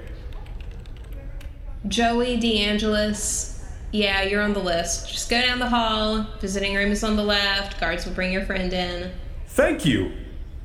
Joey 1.88 2.38
DeAngelis. 2.38 3.61
Yeah, 3.91 4.23
you're 4.23 4.41
on 4.41 4.53
the 4.53 4.59
list. 4.59 5.09
Just 5.09 5.29
go 5.29 5.39
down 5.39 5.59
the 5.59 5.69
hall. 5.69 6.25
Visiting 6.39 6.73
room 6.73 6.91
is 6.91 7.03
on 7.03 7.15
the 7.15 7.23
left. 7.23 7.79
Guards 7.79 8.05
will 8.05 8.13
bring 8.13 8.31
your 8.31 8.43
friend 8.43 8.73
in. 8.73 9.11
Thank 9.54 9.86
you. 9.86 10.12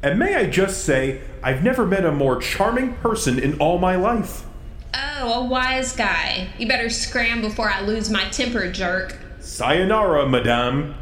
And 0.03 0.18
may 0.18 0.34
I 0.34 0.47
just 0.47 0.84
say, 0.84 1.20
I've 1.43 1.62
never 1.62 1.84
met 1.84 2.07
a 2.07 2.11
more 2.11 2.41
charming 2.41 2.95
person 2.95 3.39
in 3.39 3.59
all 3.59 3.76
my 3.76 3.97
life. 3.97 4.47
Oh, 4.95 5.43
a 5.43 5.47
wise 5.47 5.95
guy. 5.95 6.49
You 6.59 6.66
better 6.66 6.89
scram 6.89 7.43
before 7.43 7.68
I 7.68 7.82
lose 7.82 8.09
my 8.09 8.24
temper, 8.30 8.72
jerk. 8.72 9.14
Sayonara, 9.41 10.26
madame. 10.26 10.95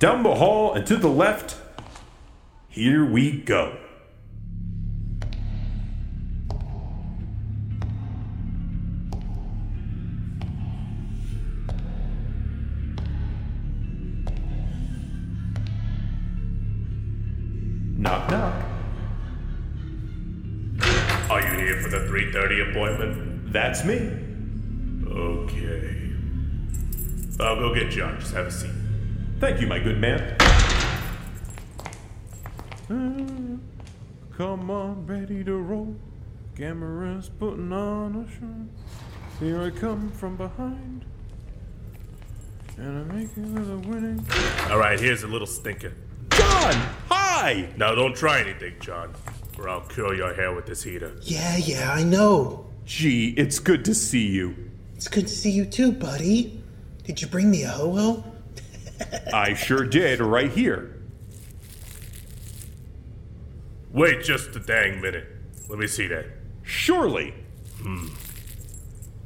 Down 0.00 0.24
the 0.24 0.34
hall 0.34 0.74
and 0.74 0.84
to 0.88 0.96
the 0.96 1.06
left. 1.06 1.56
Here 2.68 3.04
we 3.04 3.30
go. 3.30 3.76
3:30 22.18 22.70
appointment? 22.70 23.52
That's 23.52 23.84
me. 23.84 24.10
Okay. 25.08 26.12
I'll 27.38 27.54
go 27.54 27.72
get 27.72 27.90
John. 27.90 28.18
Just 28.18 28.34
have 28.34 28.46
a 28.46 28.50
seat. 28.50 28.72
Thank 29.38 29.60
you, 29.60 29.68
my 29.68 29.78
good 29.78 30.00
man. 30.00 30.36
Come 34.36 34.70
on, 34.70 35.06
ready 35.06 35.44
to 35.44 35.56
roll. 35.56 35.94
Cameron's 36.56 37.28
putting 37.28 37.72
on 37.72 38.16
a 38.16 38.28
show. 38.32 38.66
Here 39.38 39.62
I 39.62 39.70
come 39.70 40.10
from 40.10 40.36
behind. 40.36 41.04
And 42.78 43.12
I 43.12 43.14
make 43.14 43.28
it 43.36 43.38
with 43.38 43.70
a 43.70 43.78
winning. 43.88 44.26
All 44.70 44.78
right, 44.78 44.98
here's 44.98 45.22
a 45.22 45.28
little 45.28 45.46
stinker. 45.46 45.92
John! 46.30 46.74
Hi! 47.10 47.68
Now 47.76 47.94
don't 47.94 48.16
try 48.16 48.40
anything, 48.40 48.74
John, 48.80 49.14
or 49.58 49.68
I'll 49.68 49.80
curl 49.80 50.14
your 50.14 50.34
hair 50.34 50.54
with 50.54 50.66
this 50.66 50.82
heater. 50.82 51.16
Yeah, 51.22 51.56
yeah, 51.56 51.92
I 51.92 52.04
know. 52.04 52.66
Gee, 52.84 53.34
it's 53.36 53.58
good 53.58 53.84
to 53.86 53.94
see 53.94 54.26
you. 54.26 54.70
It's 54.94 55.08
good 55.08 55.26
to 55.26 55.32
see 55.34 55.50
you 55.50 55.66
too, 55.66 55.92
buddy. 55.92 56.62
Did 57.04 57.20
you 57.20 57.28
bring 57.28 57.50
me 57.50 57.64
a 57.64 57.68
ho 57.68 57.92
ho? 57.94 58.24
I 59.32 59.54
sure 59.54 59.84
did, 59.84 60.20
right 60.20 60.50
here. 60.50 60.96
Wait 63.92 64.22
just 64.22 64.54
a 64.56 64.60
dang 64.60 65.00
minute. 65.00 65.26
Let 65.68 65.78
me 65.78 65.86
see 65.86 66.06
that. 66.08 66.26
Surely. 66.62 67.34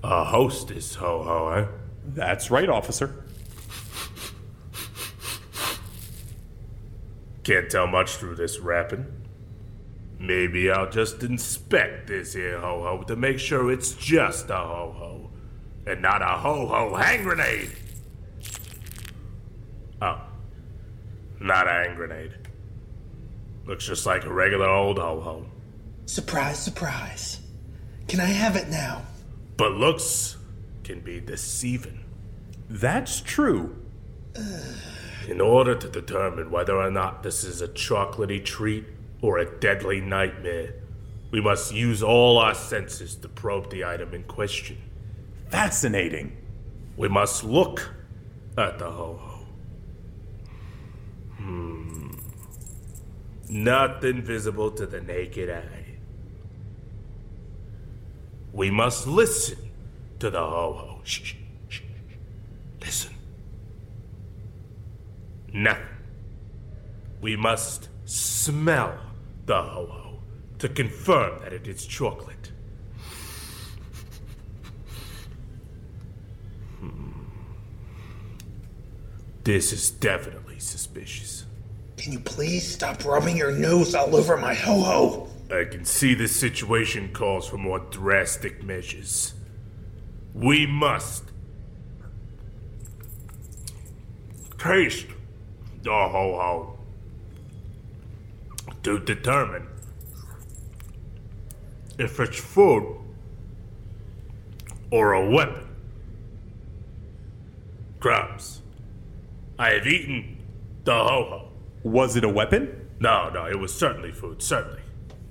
A 0.05 0.24
hostess, 0.24 0.97
ho 0.97 1.22
ho, 1.22 1.49
eh? 1.51 1.66
That's 2.07 2.51
right, 2.51 2.68
officer. 2.68 3.24
Can't 7.45 7.70
tell 7.70 7.87
much 7.87 8.16
through 8.16 8.37
this 8.37 8.59
wrapping. 8.61 9.22
Maybe 10.23 10.70
I'll 10.70 10.89
just 10.89 11.25
inspect 11.25 12.07
this 12.07 12.33
here 12.33 12.61
ho 12.61 12.85
ho 12.85 13.03
to 13.09 13.16
make 13.16 13.41
sure 13.41 13.73
it's 13.73 13.93
just 13.95 14.51
a 14.51 14.57
ho 14.57 14.95
ho 14.97 15.31
and 15.85 16.01
not 16.01 16.23
a 16.23 16.27
ho 16.27 16.64
ho 16.68 16.95
hand 16.95 17.25
grenade. 17.25 17.73
Oh, 20.01 20.20
not 21.41 21.66
a 21.66 21.70
hand 21.70 21.97
grenade. 21.97 22.35
Looks 23.66 23.85
just 23.85 24.07
like 24.07 24.25
a 24.25 24.33
regular 24.33 24.68
old 24.68 24.99
ho 24.99 25.20
ho. 25.20 25.47
Surprise, 26.07 26.62
surprise. 26.62 27.41
Can 28.07 28.20
I 28.20 28.27
have 28.27 28.55
it 28.55 28.68
now? 28.68 29.03
But 29.57 29.73
looks 29.73 30.37
can 30.85 31.01
be 31.01 31.18
deceiving. 31.18 32.05
That's 32.70 33.20
true. 33.20 33.77
In 35.29 35.41
order 35.41 35.75
to 35.75 35.89
determine 35.89 36.53
whether 36.53 36.77
or 36.77 36.93
not 36.93 37.25
this 37.25 37.43
is 37.43 37.61
a 37.61 37.66
chocolatey 37.66 38.45
treat 38.45 38.85
or 39.23 39.39
a 39.39 39.59
deadly 39.61 40.01
nightmare, 40.01 40.75
we 41.31 41.41
must 41.41 41.73
use 41.73 42.03
all 42.03 42.37
our 42.37 42.55
senses 42.55 43.14
to 43.14 43.29
probe 43.29 43.70
the 43.70 43.85
item 43.85 44.12
in 44.12 44.25
question. 44.25 44.77
Fascinating. 45.49 46.37
We 46.97 47.09
must 47.09 47.45
look 47.45 47.95
at 48.59 48.79
the 48.79 48.91
ho 48.91 49.18
ho. 49.18 49.47
Hmm. 51.37 52.11
Nothing 53.49 54.23
visible 54.23 54.70
to 54.73 54.87
the 54.87 55.01
naked 55.01 55.49
eye. 55.49 55.97
We 58.53 58.70
must 58.70 59.07
listen 59.07 59.59
to 60.18 60.29
the 60.29 60.41
ho 60.41 60.73
ho. 60.73 61.01
Shh, 61.05 61.23
shh, 61.23 61.35
shh. 61.68 61.83
Listen. 62.81 63.14
Nothing. 65.53 65.87
We 67.23 67.37
must 67.37 67.89
smell 68.05 68.99
the 69.47 69.61
ho 69.61 69.86
ho 69.90 70.18
to 70.59 70.68
confirm 70.68 71.40
that 71.40 71.53
it 71.53 71.66
is 71.66 71.84
chocolate. 71.86 72.53
Hmm. 76.78 77.11
This 79.45 79.72
is 79.72 79.90
definitely 79.90 80.59
suspicious. 80.59 81.47
Can 81.97 82.12
you 82.12 82.20
please 82.20 82.66
stop 82.66 83.05
rubbing 83.05 83.36
your 83.36 83.53
nose 83.53 83.95
all 83.95 84.14
over 84.14 84.36
my 84.36 84.55
ho 84.55 84.80
ho? 84.80 85.28
I 85.51 85.64
can 85.64 85.84
see 85.84 86.14
this 86.14 86.34
situation 86.34 87.12
calls 87.12 87.49
for 87.49 87.59
more 87.59 87.78
drastic 87.78 88.62
measures. 88.62 89.34
We 90.34 90.66
must 90.66 91.24
taste 94.59 95.09
the 95.82 95.90
ho 95.90 96.09
ho 96.09 96.72
to 98.83 98.99
determine 98.99 99.66
if 101.99 102.18
it's 102.20 102.39
food 102.39 102.97
or 104.91 105.12
a 105.12 105.30
weapon. 105.30 105.68
Crumbs. 108.01 108.62
I 109.59 109.70
have 109.70 109.87
eaten 109.87 110.39
the 110.85 110.93
ho 110.93 111.24
ho. 111.24 111.49
Was 111.85 112.16
it 112.16 112.24
a 112.24 112.28
weapon? 112.28 112.89
No, 113.01 113.30
no, 113.30 113.47
it 113.47 113.59
was 113.59 113.72
certainly 113.74 114.12
food, 114.12 114.43
certainly. 114.43 114.80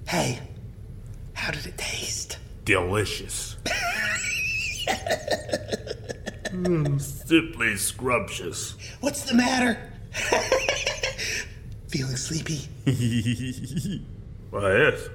Hey, 0.07 0.39
how 1.33 1.51
did 1.51 1.65
it 1.65 1.77
taste? 1.77 2.37
Delicious. 2.65 3.57
Mm, 6.51 6.99
simply 6.99 7.77
scrumptious. 7.77 8.75
What's 8.99 9.23
the 9.23 9.35
matter? 9.35 9.89
Feeling 11.91 12.15
sleepy? 12.15 12.69
Why, 14.49 14.77
yes. 14.77 15.09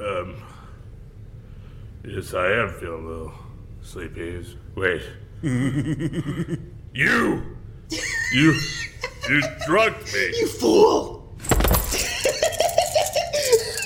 Um. 0.00 0.42
Yes, 2.02 2.32
I 2.32 2.50
am 2.52 2.70
feeling 2.80 3.04
a 3.04 3.08
little 3.08 3.32
sleepy. 3.82 4.42
Wait. 4.74 5.02
you! 5.42 7.42
You. 8.32 8.58
You 9.28 9.42
drugged 9.66 10.10
me! 10.14 10.32
You 10.38 10.46
fool! 10.46 11.36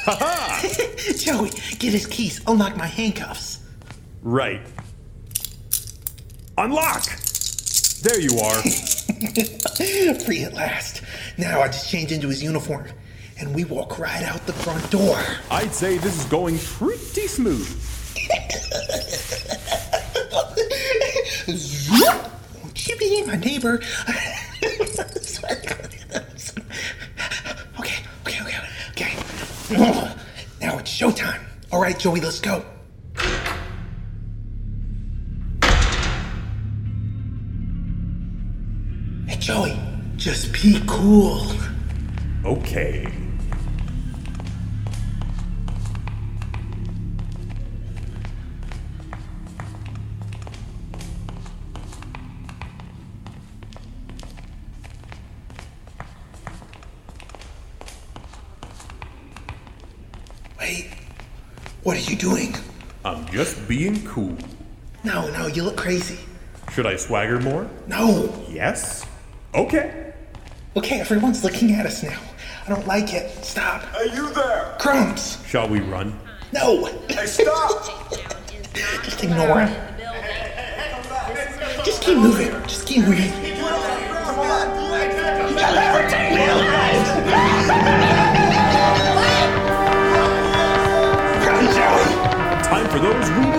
Haha 0.05 0.69
Joey, 1.17 1.51
get 1.81 1.93
his 1.93 2.07
keys. 2.07 2.41
Unlock 2.47 2.77
my 2.77 2.87
handcuffs. 2.87 3.59
Right. 4.23 4.61
Unlock! 6.57 7.05
There 8.03 8.21
you 8.21 8.39
are. 8.39 8.63
Free 10.25 10.43
at 10.43 10.53
last. 10.53 11.01
Now 11.39 11.61
I 11.61 11.69
just 11.69 11.89
change 11.89 12.11
into 12.11 12.27
his 12.29 12.43
uniform, 12.43 12.89
and 13.39 13.55
we 13.55 13.63
walk 13.65 14.01
right 14.01 14.25
out 14.25 14.45
the 14.47 14.53
front 14.53 14.91
door. 14.91 15.17
I'd 15.49 15.73
say 15.73 15.97
this 15.99 16.19
is 16.19 16.25
going 16.25 16.59
pretty 16.59 17.29
smooth. 17.29 17.69
Chippy, 22.75 23.23
my 23.23 23.37
neighbor. 23.37 23.81
okay, 27.79 27.79
okay, 27.79 28.03
okay, 28.27 28.59
okay. 28.91 29.15
Now 30.61 30.79
it's 30.79 30.91
showtime. 30.91 31.41
All 31.71 31.81
right, 31.81 31.97
Joey, 31.97 32.21
let's 32.21 32.41
go. 32.41 32.65
Just 40.23 40.53
be 40.53 40.81
cool. 40.87 41.43
Okay. 42.45 43.13
Wait, 60.61 60.89
what 61.83 61.97
are 61.97 62.01
you 62.01 62.15
doing? 62.15 62.55
I'm 63.05 63.27
just 63.27 63.67
being 63.67 64.07
cool. 64.07 64.37
No, 65.03 65.29
no, 65.33 65.49
you 65.49 65.65
look 65.65 65.77
crazy. 65.77 66.21
Should 66.73 66.87
I 66.87 66.95
swagger 66.95 67.41
more? 67.41 67.69
No. 67.89 68.33
Yes? 68.49 69.05
Okay. 69.53 70.02
Okay, 70.75 71.01
everyone's 71.01 71.45
looking 71.45 71.73
at 71.73 71.85
us 71.85 72.03
now. 72.03 72.19
I 72.65 72.71
don't 72.71 72.87
like 72.87 73.13
it. 73.13 73.31
Stop. 73.45 73.85
Are 73.95 74.07
you 74.07 74.33
there! 74.33 74.75
Crumbs. 74.79 75.37
Shall 75.47 75.69
we 75.69 75.81
run? 75.81 76.19
No. 76.51 76.87
Hey, 77.11 77.27
stop! 77.27 78.11
Just 79.05 79.23
ignore 79.23 79.61
him. 79.61 79.97
Just 81.85 82.01
keep 82.03 82.17
moving. 82.17 82.51
Just 82.63 82.87
keep 82.87 83.05
moving. 83.05 83.31
Run, 91.45 91.67
Joey. 91.67 92.63
Time 92.65 92.89
for 92.89 92.99
those 92.99 93.29
weenies 93.29 93.52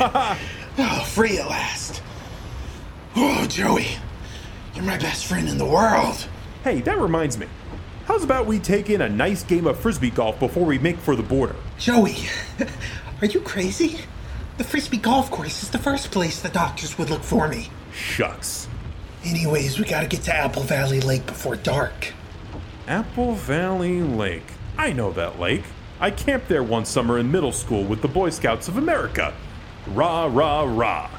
oh, 0.78 1.04
free 1.12 1.38
at 1.38 1.48
last. 1.48 2.02
Oh, 3.16 3.46
Joey, 3.48 3.86
you're 4.74 4.84
my 4.84 4.98
best 4.98 5.26
friend 5.26 5.48
in 5.48 5.58
the 5.58 5.66
world. 5.66 6.28
Hey, 6.62 6.80
that 6.82 6.98
reminds 6.98 7.36
me. 7.36 7.46
How's 8.04 8.22
about 8.22 8.46
we 8.46 8.58
take 8.58 8.90
in 8.90 9.02
a 9.02 9.08
nice 9.08 9.42
game 9.42 9.66
of 9.66 9.78
frisbee 9.78 10.10
golf 10.10 10.38
before 10.38 10.64
we 10.64 10.78
make 10.78 10.98
for 10.98 11.16
the 11.16 11.22
border? 11.22 11.56
Joey, 11.78 12.16
are 13.20 13.26
you 13.26 13.40
crazy? 13.40 13.98
The 14.56 14.64
Frisbee 14.64 14.98
Golf 14.98 15.30
Course 15.30 15.62
is 15.62 15.70
the 15.70 15.78
first 15.78 16.10
place 16.10 16.40
the 16.40 16.48
doctors 16.48 16.98
would 16.98 17.10
look 17.10 17.22
for 17.22 17.46
me. 17.48 17.70
Shucks. 17.92 18.68
Anyways, 19.24 19.78
we 19.78 19.84
gotta 19.84 20.06
get 20.06 20.22
to 20.22 20.34
Apple 20.34 20.62
Valley 20.62 21.00
Lake 21.00 21.26
before 21.26 21.54
dark. 21.56 22.12
Apple 22.86 23.34
Valley 23.34 24.00
Lake. 24.00 24.46
I 24.76 24.92
know 24.92 25.12
that 25.12 25.38
lake. 25.38 25.64
I 26.00 26.10
camped 26.10 26.48
there 26.48 26.62
one 26.62 26.84
summer 26.84 27.18
in 27.18 27.30
middle 27.30 27.52
school 27.52 27.84
with 27.84 28.00
the 28.00 28.08
Boy 28.08 28.30
Scouts 28.30 28.68
of 28.68 28.76
America. 28.76 29.34
Rah, 29.94 30.26
rah, 30.30 30.62
rah. 30.64 31.10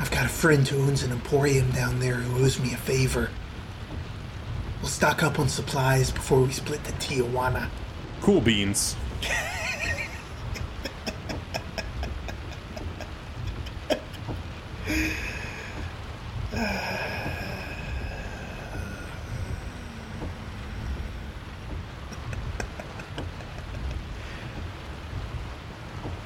I've 0.00 0.10
got 0.10 0.26
a 0.26 0.28
friend 0.28 0.66
who 0.66 0.82
owns 0.82 1.04
an 1.04 1.12
emporium 1.12 1.70
down 1.70 2.00
there 2.00 2.16
who 2.16 2.44
owes 2.44 2.58
me 2.58 2.72
a 2.74 2.76
favor. 2.76 3.30
We'll 4.80 4.90
stock 4.90 5.22
up 5.22 5.38
on 5.38 5.48
supplies 5.48 6.10
before 6.10 6.40
we 6.40 6.50
split 6.50 6.82
to 6.84 6.92
Tijuana. 6.94 7.68
Cool 8.20 8.40
beans. 8.40 8.96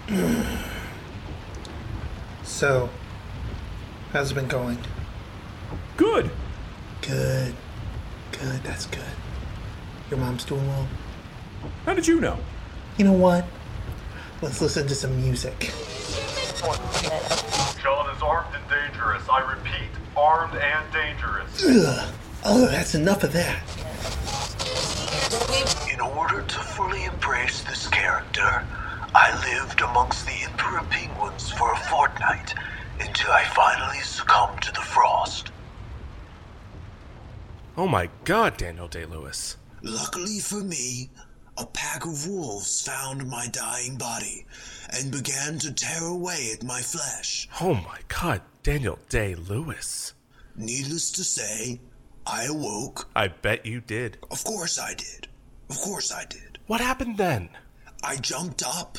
So, 2.57 2.89
how's 4.15 4.31
it 4.31 4.35
been 4.35 4.49
going? 4.49 4.79
Good. 5.99 6.31
Good. 7.03 7.55
Good, 8.33 8.63
that's 8.63 8.87
good. 8.87 9.05
Your 10.09 10.19
mom's 10.19 10.43
doing 10.47 10.67
well? 10.67 10.89
How 11.85 11.93
did 11.93 12.07
you 12.07 12.19
know? 12.19 12.39
You 12.97 13.05
know 13.05 13.13
what? 13.13 13.45
Let's 14.41 14.63
listen 14.63 14.87
to 14.87 14.95
some 14.95 15.15
music. 15.21 15.71
John 17.83 18.17
is 18.17 18.23
armed 18.23 18.55
and 18.55 18.71
dangerous. 18.71 19.29
I 19.29 19.53
repeat, 19.53 19.91
armed 20.17 20.57
and 20.57 20.93
dangerous. 20.95 21.63
Ugh. 21.63 22.15
Oh, 22.47 22.67
that's 22.69 22.95
enough 22.95 23.23
of 23.23 23.35
that. 23.35 23.63
In 25.93 26.01
order 26.01 26.41
to 26.41 26.59
fully 26.59 27.05
embrace 27.05 27.61
this 27.65 27.87
character, 27.89 28.65
I 29.19 29.33
lived 29.51 29.81
amongst 29.81 30.27
the 30.27 30.33
Emperor 30.43 30.83
Penguins 30.91 31.51
for 31.51 31.73
a 31.73 31.77
fortnight 31.89 32.45
until 33.27 33.41
I 33.41 33.45
finally 33.45 33.99
succumbed 34.03 34.62
to 34.62 34.72
the 34.72 34.81
frost. 34.81 35.51
Oh 37.77 37.89
my 37.89 38.09
god, 38.24 38.57
Daniel 38.57 38.87
Day 38.87 39.05
Lewis. 39.05 39.57
Luckily 39.83 40.39
for 40.39 40.62
me, 40.62 41.11
a 41.59 41.66
pack 41.66 42.05
of 42.05 42.29
wolves 42.29 42.87
found 42.87 43.29
my 43.29 43.49
dying 43.49 43.97
body 43.97 44.47
and 44.91 45.11
began 45.11 45.59
to 45.59 45.72
tear 45.72 46.05
away 46.05 46.51
at 46.55 46.62
my 46.62 46.81
flesh. 46.81 47.49
Oh 47.61 47.74
my 47.74 47.99
god, 48.07 48.43
Daniel 48.62 48.99
Day 49.09 49.35
Lewis. 49.35 50.14
Needless 50.55 51.11
to 51.12 51.24
say, 51.24 51.81
I 52.27 52.45
awoke. 52.45 53.09
I 53.16 53.29
bet 53.29 53.66
you 53.66 53.81
did. 53.81 54.18
Of 54.31 54.45
course 54.45 54.79
I 54.79 54.95
did. 54.95 55.27
Of 55.68 55.79
course 55.79 56.12
I 56.12 56.24
did. 56.27 56.59
What 56.68 56.81
happened 56.81 57.16
then? 57.16 57.49
I 58.05 58.16
jumped 58.16 58.62
up, 58.64 58.99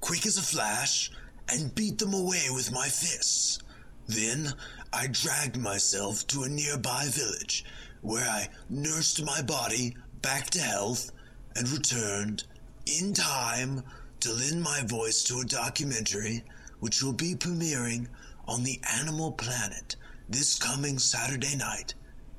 quick 0.00 0.24
as 0.24 0.38
a 0.38 0.42
flash, 0.42 1.10
and 1.50 1.74
beat 1.74 1.98
them 1.98 2.14
away 2.14 2.46
with 2.50 2.72
my 2.72 2.88
fists. 2.88 3.60
Then 4.06 4.54
I 4.92 5.08
dragged 5.08 5.56
myself 5.56 6.26
to 6.28 6.44
a 6.44 6.48
nearby 6.48 7.06
village 7.08 7.64
where 8.02 8.28
I 8.28 8.48
nursed 8.68 9.24
my 9.24 9.42
body 9.42 9.96
back 10.22 10.50
to 10.50 10.60
health 10.60 11.10
and 11.56 11.68
returned 11.68 12.44
in 12.86 13.12
time 13.12 13.82
to 14.20 14.32
lend 14.32 14.62
my 14.62 14.82
voice 14.84 15.22
to 15.24 15.40
a 15.40 15.44
documentary 15.44 16.44
which 16.80 17.02
will 17.02 17.12
be 17.12 17.34
premiering 17.34 18.06
on 18.46 18.62
the 18.62 18.80
Animal 18.98 19.32
Planet 19.32 19.96
this 20.28 20.58
coming 20.58 20.98
Saturday 20.98 21.56
night 21.56 21.94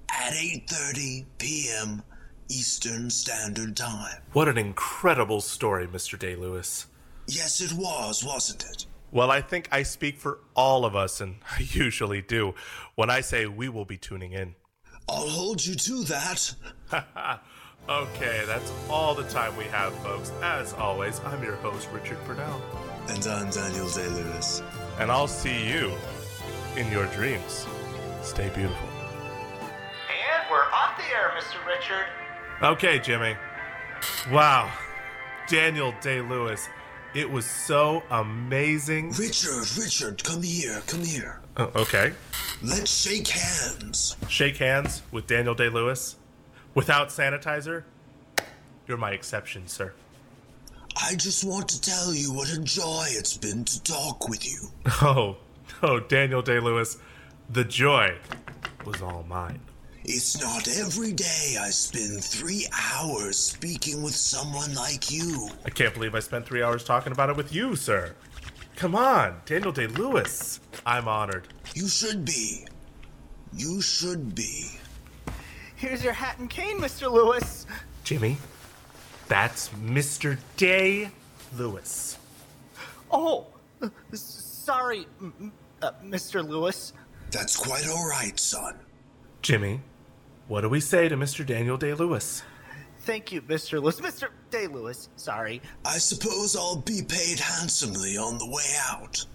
at 0.10 0.34
8:30 0.34 1.26
p.m. 1.38 2.04
Eastern 2.50 3.10
Standard 3.10 3.76
Time. 3.76 4.22
What 4.34 4.48
an 4.48 4.58
incredible 4.58 5.42
story, 5.42 5.88
Mr. 5.88 6.18
Day 6.18 6.36
Lewis. 6.36 6.88
Yes, 7.28 7.60
it 7.60 7.74
was, 7.74 8.24
wasn't 8.24 8.64
it? 8.64 8.86
Well, 9.12 9.32
I 9.32 9.42
think 9.42 9.70
I 9.72 9.84
speak 9.84 10.20
for 10.20 10.40
all 10.56 10.86
of 10.86 10.96
us, 10.96 11.22
and 11.22 11.38
I 11.50 11.60
usually 11.72 12.22
do, 12.22 12.54
when 12.96 13.10
I 13.10 13.22
say 13.22 13.46
we 13.46 13.70
will 13.70 13.86
be 13.86 13.98
tuning 13.98 14.34
in. 14.34 14.56
I'll 15.10 15.30
hold 15.30 15.66
you 15.66 15.76
to 15.76 16.04
that. 16.06 16.54
okay, 17.90 18.44
that's 18.46 18.72
all 18.90 19.16
the 19.16 19.24
time 19.24 19.56
we 19.56 19.64
have, 19.66 19.94
folks. 20.00 20.32
As 20.42 20.74
always, 20.74 21.22
I'm 21.22 21.42
your 21.42 21.56
host, 21.58 21.88
Richard 21.94 22.18
Purnell. 22.26 22.62
And 23.08 23.26
I'm 23.26 23.50
Daniel 23.50 23.90
Day 23.90 24.08
Lewis. 24.10 24.62
And 25.00 25.10
I'll 25.10 25.28
see 25.30 25.66
you 25.66 25.94
in 26.76 26.92
your 26.92 27.06
dreams. 27.08 27.66
Stay 28.22 28.50
beautiful. 28.50 28.88
And 29.62 30.52
we're 30.52 30.66
off 30.74 30.98
the 30.98 31.06
air, 31.16 31.32
Mr. 31.38 31.66
Richard. 31.66 32.06
Okay, 32.62 33.00
Jimmy. 33.00 33.38
Wow. 34.30 34.70
Daniel 35.48 35.94
Day 36.02 36.20
Lewis. 36.20 36.68
It 37.18 37.32
was 37.32 37.48
so 37.48 38.04
amazing. 38.12 39.10
Richard, 39.14 39.66
Richard, 39.76 40.24
come 40.24 40.44
here, 40.44 40.84
come 40.86 41.04
here. 41.04 41.40
Oh, 41.58 41.72
okay. 41.76 42.14
Let's 42.62 42.92
shake 42.92 43.28
hands. 43.30 44.16
Shake 44.30 44.58
hands 44.58 45.02
with 45.12 45.26
Daniel 45.26 45.56
Day 45.56 45.68
Lewis? 45.68 46.18
Without 46.76 47.08
sanitizer? 47.08 47.86
You're 48.88 49.00
my 49.00 49.14
exception, 49.14 49.66
sir. 49.66 49.96
I 50.96 51.16
just 51.16 51.44
want 51.44 51.68
to 51.70 51.82
tell 51.82 52.14
you 52.14 52.32
what 52.32 52.54
a 52.54 52.60
joy 52.62 53.06
it's 53.10 53.36
been 53.36 53.66
to 53.66 53.82
talk 53.82 54.30
with 54.30 54.46
you. 54.46 54.70
Oh, 55.02 55.38
oh, 55.82 56.00
Daniel 56.00 56.44
Day 56.44 56.60
Lewis. 56.60 57.00
The 57.50 57.64
joy 57.64 58.16
was 58.86 59.02
all 59.02 59.26
mine. 59.28 59.62
It's 60.10 60.40
not 60.40 60.70
every 60.70 61.12
day 61.12 61.58
I 61.60 61.70
spend 61.70 62.24
three 62.24 62.66
hours 62.72 63.36
speaking 63.36 64.02
with 64.02 64.16
someone 64.16 64.74
like 64.74 65.12
you. 65.12 65.50
I 65.66 65.70
can't 65.70 65.94
believe 65.94 66.16
I 66.16 66.20
spent 66.22 66.46
three 66.46 66.64
hours 66.64 66.86
talking 66.86 67.12
about 67.12 67.30
it 67.30 67.36
with 67.36 67.54
you, 67.54 67.76
sir. 67.76 68.16
Come 68.78 68.96
on, 68.96 69.42
Daniel 69.46 69.74
Day 69.74 69.88
Lewis. 69.88 70.62
I'm 70.86 71.10
honored. 71.10 71.50
You 71.76 71.90
should 71.90 72.24
be. 72.24 72.66
You 73.52 73.82
should 73.82 74.34
be. 74.34 74.70
Here's 75.76 76.02
your 76.02 76.14
hat 76.14 76.40
and 76.40 76.50
cane, 76.50 76.80
Mr. 76.80 77.12
Lewis. 77.12 77.66
Jimmy, 78.06 78.38
that's 79.28 79.68
Mr. 79.72 80.38
Day 80.56 81.12
Lewis. 81.58 82.18
Oh, 83.12 83.48
sorry, 84.14 85.06
uh, 85.82 85.92
Mr. 86.02 86.48
Lewis. 86.48 86.94
That's 87.30 87.58
quite 87.58 87.90
all 87.90 88.08
right, 88.08 88.40
son. 88.40 88.80
Jimmy, 89.42 89.82
what 90.48 90.62
do 90.62 90.70
we 90.70 90.80
say 90.80 91.08
to 91.10 91.16
Mr. 91.18 91.46
Daniel 91.46 91.78
Day 91.78 91.94
Lewis? 91.94 92.44
Thank 93.02 93.32
you, 93.32 93.42
Mr. 93.42 93.82
Lewis. 93.82 94.02
Mr. 94.02 94.30
Day 94.50 94.68
Lewis, 94.68 95.10
sorry. 95.16 95.62
I 95.86 95.98
suppose 95.98 96.56
I'll 96.56 96.78
be 96.82 97.02
paid 97.08 97.40
handsomely 97.40 98.18
on 98.18 98.38
the 98.38 98.48
way 98.50 98.64
out. 98.90 99.26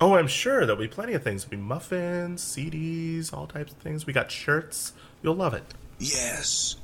Oh, 0.00 0.14
I'm 0.16 0.26
sure 0.26 0.66
there'll 0.66 0.80
be 0.80 0.88
plenty 0.88 1.12
of 1.14 1.22
things. 1.22 1.44
There'll 1.44 1.62
be 1.62 1.68
muffins, 1.68 2.42
CDs, 2.42 3.32
all 3.32 3.46
types 3.46 3.72
of 3.72 3.78
things. 3.78 4.06
We 4.06 4.12
got 4.12 4.30
shirts. 4.32 4.92
You'll 5.22 5.36
love 5.36 5.54
it. 5.54 5.62
Yes. 6.00 6.76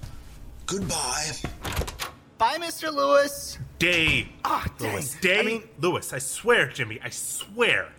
Goodbye. 0.66 1.32
Bye, 2.38 2.58
Mr. 2.58 2.94
Lewis. 2.94 3.58
Day 3.80 4.28
Ah, 4.44 4.66
dang. 4.78 4.92
Lewis. 4.92 5.14
Day 5.20 5.40
I 5.40 5.42
mean- 5.42 5.68
Lewis. 5.80 6.12
I 6.12 6.18
swear, 6.18 6.68
Jimmy. 6.68 7.00
I 7.02 7.10
swear. 7.10 7.92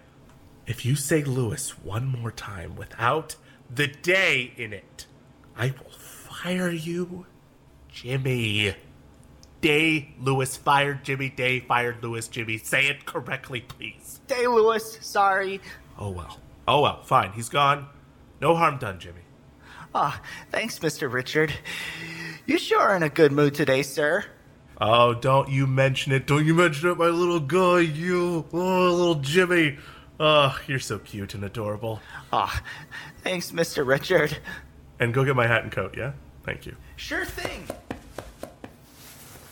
If 0.65 0.85
you 0.85 0.95
say 0.95 1.21
Lewis 1.23 1.71
one 1.83 2.05
more 2.07 2.31
time 2.31 2.75
without 2.77 3.35
the 3.69 3.87
day 3.87 4.53
in 4.55 4.71
it, 4.71 5.05
I 5.61 5.67
will 5.67 5.91
fire 5.91 6.71
you, 6.71 7.27
Jimmy. 7.87 8.73
Day 9.61 10.15
Lewis 10.19 10.57
fired 10.57 11.03
Jimmy. 11.03 11.29
Day 11.29 11.59
fired 11.59 12.01
Lewis. 12.01 12.27
Jimmy. 12.27 12.57
Say 12.57 12.87
it 12.87 13.05
correctly, 13.05 13.61
please. 13.61 14.21
Day 14.25 14.47
Lewis, 14.47 14.97
sorry. 15.01 15.61
Oh 15.99 16.09
well. 16.09 16.39
Oh 16.67 16.81
well. 16.81 17.03
Fine. 17.03 17.33
He's 17.33 17.47
gone. 17.49 17.85
No 18.41 18.55
harm 18.55 18.79
done, 18.79 18.99
Jimmy. 18.99 19.21
Ah, 19.93 20.19
thanks, 20.49 20.79
Mr. 20.79 21.13
Richard. 21.13 21.53
You 22.47 22.57
sure 22.57 22.79
are 22.79 22.95
in 22.95 23.03
a 23.03 23.09
good 23.09 23.31
mood 23.31 23.53
today, 23.53 23.83
sir. 23.83 24.25
Oh, 24.79 25.13
don't 25.13 25.49
you 25.49 25.67
mention 25.67 26.11
it. 26.11 26.25
Don't 26.25 26.43
you 26.43 26.55
mention 26.55 26.89
it, 26.89 26.97
my 26.97 27.05
little 27.05 27.39
guy. 27.39 27.81
You. 27.81 28.47
Oh, 28.51 28.91
little 28.91 29.15
Jimmy. 29.21 29.77
Oh, 30.19 30.59
you're 30.65 30.79
so 30.79 30.97
cute 30.97 31.35
and 31.35 31.43
adorable. 31.43 31.99
Ah, 32.33 32.63
thanks, 33.23 33.51
Mr. 33.51 33.85
Richard. 33.85 34.39
And 35.01 35.15
go 35.15 35.25
get 35.25 35.35
my 35.35 35.47
hat 35.47 35.63
and 35.63 35.71
coat, 35.71 35.97
yeah? 35.97 36.11
Thank 36.43 36.67
you. 36.67 36.75
Sure 36.95 37.25
thing. 37.25 37.67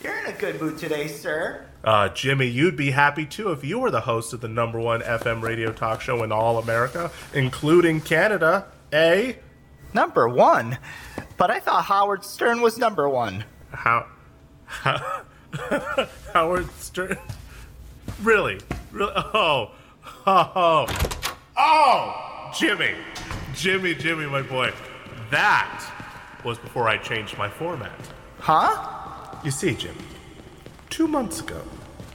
You're 0.00 0.16
in 0.20 0.26
a 0.26 0.38
good 0.38 0.60
mood 0.60 0.78
today, 0.78 1.08
sir. 1.08 1.66
Uh, 1.82 2.08
Jimmy, 2.10 2.46
you'd 2.46 2.76
be 2.76 2.92
happy 2.92 3.26
too 3.26 3.50
if 3.50 3.64
you 3.64 3.80
were 3.80 3.90
the 3.90 4.02
host 4.02 4.32
of 4.32 4.40
the 4.42 4.48
number 4.48 4.78
one 4.78 5.00
FM 5.00 5.42
radio 5.42 5.72
talk 5.72 6.00
show 6.02 6.22
in 6.22 6.30
all 6.30 6.58
America, 6.58 7.10
including 7.34 8.00
Canada, 8.00 8.66
eh? 8.92 9.32
Number 9.92 10.28
one? 10.28 10.78
But 11.36 11.50
I 11.50 11.58
thought 11.58 11.84
Howard 11.86 12.24
Stern 12.24 12.60
was 12.60 12.78
number 12.78 13.08
one. 13.08 13.44
How. 13.72 14.06
how 14.66 15.24
Howard 16.32 16.70
Stern? 16.78 17.18
Really? 18.22 18.60
Really? 18.92 19.12
Oh. 19.16 19.72
Oh. 20.26 20.86
Oh! 21.56 22.52
Jimmy. 22.58 22.94
Jimmy, 23.54 23.94
Jimmy, 23.94 24.26
my 24.26 24.42
boy. 24.42 24.72
That 25.30 25.84
was 26.44 26.58
before 26.58 26.88
I 26.88 26.96
changed 26.96 27.38
my 27.38 27.48
format. 27.48 27.92
Huh? 28.40 29.36
You 29.44 29.50
see, 29.50 29.74
Jim, 29.74 29.96
two 30.88 31.06
months 31.06 31.40
ago, 31.40 31.62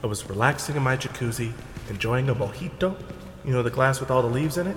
I 0.02 0.06
was 0.06 0.28
relaxing 0.28 0.76
in 0.76 0.82
my 0.82 0.96
jacuzzi, 0.96 1.52
enjoying 1.88 2.28
a 2.28 2.34
mojito, 2.34 3.00
you 3.44 3.52
know, 3.52 3.62
the 3.62 3.70
glass 3.70 4.00
with 4.00 4.10
all 4.10 4.22
the 4.22 4.28
leaves 4.28 4.58
in 4.58 4.66
it, 4.66 4.76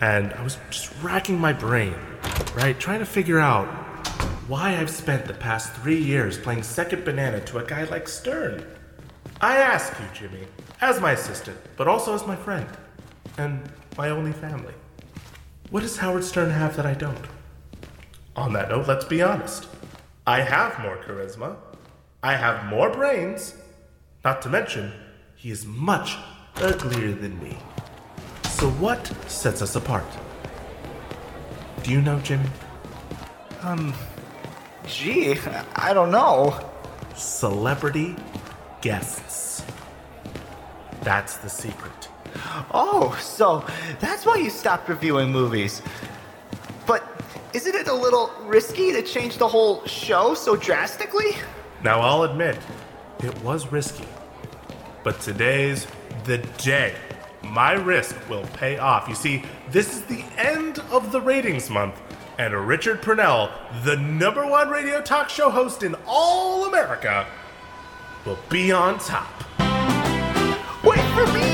and 0.00 0.32
I 0.34 0.42
was 0.42 0.58
just 0.70 0.92
racking 1.02 1.38
my 1.38 1.52
brain, 1.52 1.94
right, 2.54 2.78
trying 2.78 3.00
to 3.00 3.06
figure 3.06 3.40
out 3.40 3.66
why 4.46 4.76
I've 4.76 4.90
spent 4.90 5.26
the 5.26 5.34
past 5.34 5.72
three 5.74 5.98
years 5.98 6.38
playing 6.38 6.62
second 6.62 7.04
banana 7.04 7.40
to 7.46 7.58
a 7.58 7.64
guy 7.64 7.84
like 7.84 8.06
Stern. 8.06 8.64
I 9.40 9.56
ask 9.56 9.92
you, 9.98 10.06
Jimmy, 10.14 10.46
as 10.80 11.00
my 11.00 11.12
assistant, 11.12 11.56
but 11.76 11.88
also 11.88 12.14
as 12.14 12.26
my 12.26 12.36
friend, 12.36 12.68
and 13.36 13.68
my 13.96 14.10
only 14.10 14.32
family, 14.32 14.74
what 15.70 15.80
does 15.80 15.96
Howard 15.96 16.22
Stern 16.24 16.50
have 16.50 16.76
that 16.76 16.86
I 16.86 16.94
don't? 16.94 17.33
On 18.36 18.52
that 18.52 18.68
note, 18.68 18.88
let's 18.88 19.04
be 19.04 19.22
honest. 19.22 19.68
I 20.26 20.40
have 20.40 20.78
more 20.80 20.96
charisma. 20.96 21.56
I 22.22 22.34
have 22.34 22.64
more 22.66 22.90
brains. 22.90 23.54
Not 24.24 24.42
to 24.42 24.48
mention, 24.48 24.92
he 25.36 25.50
is 25.50 25.66
much 25.66 26.16
uglier 26.56 27.12
than 27.12 27.40
me. 27.42 27.58
So, 28.50 28.70
what 28.70 29.06
sets 29.28 29.62
us 29.62 29.76
apart? 29.76 30.06
Do 31.82 31.90
you 31.90 32.00
know, 32.00 32.18
Jimmy? 32.20 32.48
Um, 33.62 33.92
gee, 34.86 35.38
I 35.76 35.92
don't 35.92 36.10
know. 36.10 36.58
Celebrity 37.14 38.16
guests. 38.80 39.64
That's 41.02 41.36
the 41.36 41.50
secret. 41.50 42.08
Oh, 42.72 43.16
so 43.20 43.64
that's 44.00 44.26
why 44.26 44.36
you 44.36 44.50
stopped 44.50 44.88
reviewing 44.88 45.30
movies. 45.30 45.82
But 46.86 47.02
isn't 47.54 47.74
it 47.76 47.86
a 47.86 47.94
little 47.94 48.32
risky 48.42 48.92
to 48.92 49.00
change 49.00 49.38
the 49.38 49.46
whole 49.46 49.86
show 49.86 50.34
so 50.34 50.56
drastically? 50.56 51.36
Now, 51.84 52.00
I'll 52.00 52.24
admit, 52.24 52.58
it 53.22 53.40
was 53.42 53.70
risky. 53.70 54.08
But 55.04 55.20
today's 55.20 55.86
the 56.24 56.38
day. 56.58 56.96
My 57.44 57.72
risk 57.72 58.16
will 58.28 58.44
pay 58.54 58.78
off. 58.78 59.08
You 59.08 59.14
see, 59.14 59.44
this 59.70 59.94
is 59.94 60.02
the 60.02 60.24
end 60.36 60.80
of 60.90 61.12
the 61.12 61.20
ratings 61.20 61.70
month, 61.70 62.00
and 62.38 62.52
Richard 62.66 63.02
Purnell, 63.02 63.50
the 63.84 63.96
number 63.98 64.44
one 64.46 64.68
radio 64.68 65.00
talk 65.00 65.28
show 65.28 65.48
host 65.48 65.84
in 65.84 65.94
all 66.06 66.64
America, 66.64 67.26
will 68.26 68.38
be 68.48 68.72
on 68.72 68.98
top. 68.98 69.28
Wait 70.82 71.00
for 71.14 71.32
me! 71.32 71.53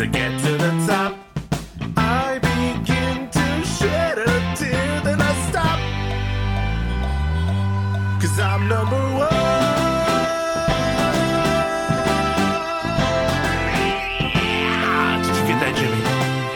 To 0.00 0.06
get 0.06 0.40
to 0.40 0.52
the 0.52 0.70
top, 0.88 1.14
I 1.94 2.38
begin 2.38 3.28
to 3.28 3.64
shed 3.66 4.16
a 4.16 4.56
tear. 4.56 5.00
Then 5.04 5.20
I 5.20 5.32
stop. 5.50 5.78
Cause 8.18 8.40
I'm 8.40 8.66
number 8.66 8.96
one. 8.96 9.28
Ah, 14.72 15.20
did 15.22 15.36
you 15.36 15.44
get 15.48 15.60
that, 15.60 15.74
Jimmy? 15.76 16.00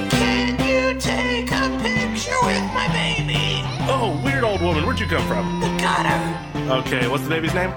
Can 0.09 0.57
you 0.67 0.99
take 0.99 1.53
a 1.53 1.69
picture 1.83 2.41
with 2.47 2.65
my 2.73 2.89
baby? 2.97 3.61
Oh, 3.93 4.19
weird 4.25 4.45
old 4.45 4.63
woman. 4.63 4.87
Where'd 4.87 4.99
you 4.99 5.07
come 5.07 5.29
from? 5.29 5.61
The 5.61 5.69
gutter. 5.77 6.81
Okay, 6.81 7.09
what's 7.09 7.25
the 7.25 7.29
baby's 7.29 7.53
name? 7.53 7.75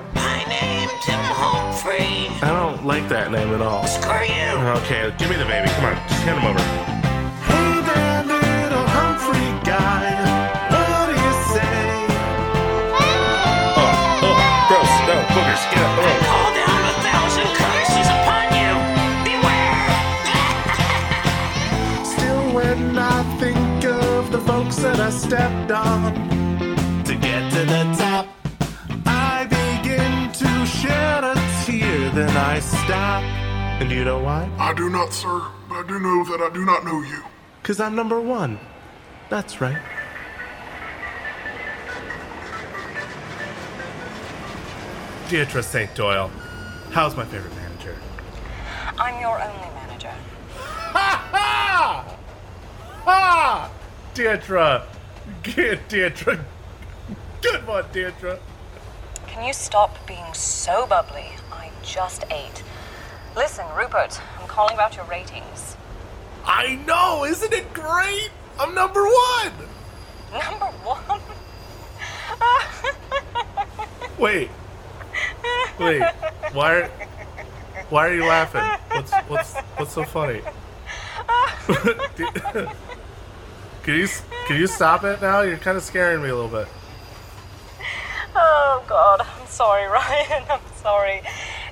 My 1.37 1.43
name 1.43 1.69
Humphrey. 1.69 2.29
I 2.41 2.49
don't 2.49 2.85
like 2.85 3.07
that 3.09 3.31
name 3.31 3.49
at 3.53 3.61
all. 3.61 3.85
Screw 3.85 4.25
you. 4.25 4.57
Okay, 4.81 5.13
give 5.17 5.29
me 5.29 5.35
the 5.35 5.45
baby. 5.45 5.69
Come 5.77 5.85
on, 5.85 5.95
just 6.09 6.23
hand 6.25 6.39
him 6.39 6.47
over. 6.49 6.59
Hey 7.45 7.81
there, 7.85 8.23
little 8.25 8.87
Humphrey 8.89 9.53
guy. 9.61 10.17
What 10.73 11.05
do 11.09 11.13
you 11.13 11.33
say? 11.53 11.77
Oh, 12.97 14.25
oh, 14.25 14.37
gross. 14.67 14.93
No, 15.05 15.15
boogers. 15.33 15.63
Get 15.69 15.81
up. 15.85 15.93
Oh. 16.01 16.09
Call 16.25 16.49
down 16.57 16.81
a 16.89 16.95
thousand 17.05 17.49
curses 17.61 18.09
upon 18.17 18.45
you. 18.57 18.73
Beware. 19.29 19.93
Still, 22.17 22.43
when 22.53 22.97
I 22.97 23.21
think 23.37 23.85
of 23.85 24.31
the 24.31 24.41
folks 24.41 24.77
that 24.77 24.99
I 24.99 25.09
stepped 25.11 25.71
on 25.71 26.13
to 27.05 27.13
get 27.15 27.51
to 27.53 27.65
the 27.65 27.83
top, 27.97 28.36
Then 32.17 32.35
I 32.35 32.59
stop. 32.61 33.21
And 33.79 33.91
you 33.91 34.03
know 34.03 34.17
why? 34.17 34.49
I 34.57 34.73
do 34.73 34.89
not, 34.89 35.13
sir, 35.13 35.39
but 35.69 35.75
I 35.75 35.87
do 35.87 35.99
know 35.99 36.25
that 36.25 36.41
I 36.41 36.51
do 36.51 36.65
not 36.65 36.83
know 36.83 36.99
you. 37.03 37.23
Because 37.61 37.79
I'm 37.79 37.95
number 37.95 38.19
one. 38.19 38.57
That's 39.29 39.61
right. 39.61 39.77
Deirdre 45.29 45.61
St. 45.61 45.93
Doyle, 45.93 46.31
how's 46.89 47.15
my 47.15 47.23
favorite 47.23 47.53
manager? 47.53 47.95
I'm 48.97 49.21
your 49.21 49.39
only 49.39 49.69
manager. 49.75 50.13
Ha 50.55 51.29
ha! 51.31 52.17
Ha! 53.05 53.71
Deirdre! 54.15 54.87
Good, 55.43 55.87
Deirdre. 55.87 56.43
Good 57.43 57.67
one, 57.67 57.85
Deirdre. 57.93 58.39
Can 59.27 59.45
you 59.45 59.53
stop 59.53 59.95
being 60.07 60.33
so 60.33 60.87
bubbly? 60.87 61.36
Just 61.87 62.25
eight. 62.31 62.63
Listen, 63.35 63.65
Rupert, 63.75 64.19
I'm 64.41 64.47
calling 64.47 64.73
about 64.73 64.97
your 64.97 65.05
ratings. 65.05 65.77
I 66.45 66.75
know, 66.85 67.23
isn't 67.23 67.53
it 67.53 67.73
great? 67.73 68.29
I'm 68.59 68.75
number 68.75 69.03
one! 69.03 69.53
Number 70.33 70.65
one? 70.83 71.21
Wait. 74.19 74.49
Wait. 75.79 76.03
Why 76.51 76.75
are 76.75 76.89
Why 77.89 78.07
are 78.07 78.13
you 78.13 78.25
laughing? 78.25 78.63
What's 78.91 79.13
what's 79.29 79.55
what's 79.77 79.93
so 79.93 80.03
funny? 80.03 80.41
can 83.83 83.95
you 83.95 84.07
can 84.47 84.57
you 84.59 84.67
stop 84.67 85.05
it 85.05 85.21
now? 85.21 85.41
You're 85.41 85.57
kind 85.57 85.77
of 85.77 85.83
scaring 85.83 86.21
me 86.21 86.29
a 86.29 86.35
little 86.35 86.49
bit. 86.49 86.67
Oh, 88.39 88.83
God. 88.87 89.21
I'm 89.21 89.47
sorry, 89.47 89.87
Ryan. 89.89 90.43
I'm 90.49 90.59
sorry. 90.75 91.21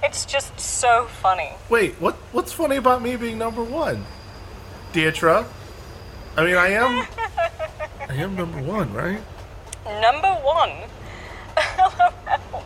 It's 0.04 0.26
just 0.26 0.60
so 0.60 1.06
funny. 1.22 1.52
Wait, 1.70 1.94
what 2.02 2.16
what's 2.32 2.52
funny 2.52 2.76
about 2.78 3.02
me 3.02 3.16
being 3.16 3.38
number 3.38 3.64
one? 3.64 4.06
Deirdre? 4.94 5.46
I 6.38 6.44
mean, 6.44 6.56
I 6.56 6.68
am 6.70 7.08
I 8.10 8.14
am 8.16 8.36
number 8.36 8.60
one, 8.62 8.92
right? 8.94 9.22
Number 10.02 10.34
one? 10.44 10.72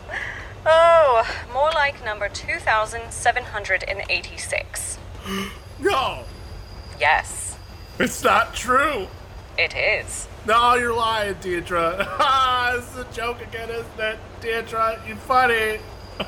oh, 0.66 1.24
more 1.52 1.70
like 1.72 2.02
number 2.04 2.28
2,786. 2.28 4.98
No, 5.82 6.24
Yes, 6.98 7.56
it's 7.98 8.22
not 8.22 8.52
true. 8.54 9.06
It 9.60 9.76
is. 9.76 10.26
No, 10.46 10.74
you're 10.74 10.94
lying, 10.94 11.36
Deirdre. 11.40 12.04
Ha! 12.08 12.72
this 12.76 12.90
is 12.92 12.96
a 12.96 13.12
joke 13.12 13.42
again, 13.42 13.68
isn't 13.68 14.00
it? 14.00 14.18
Deirdre, 14.40 15.00
You're 15.06 15.16
funny. 15.16 15.78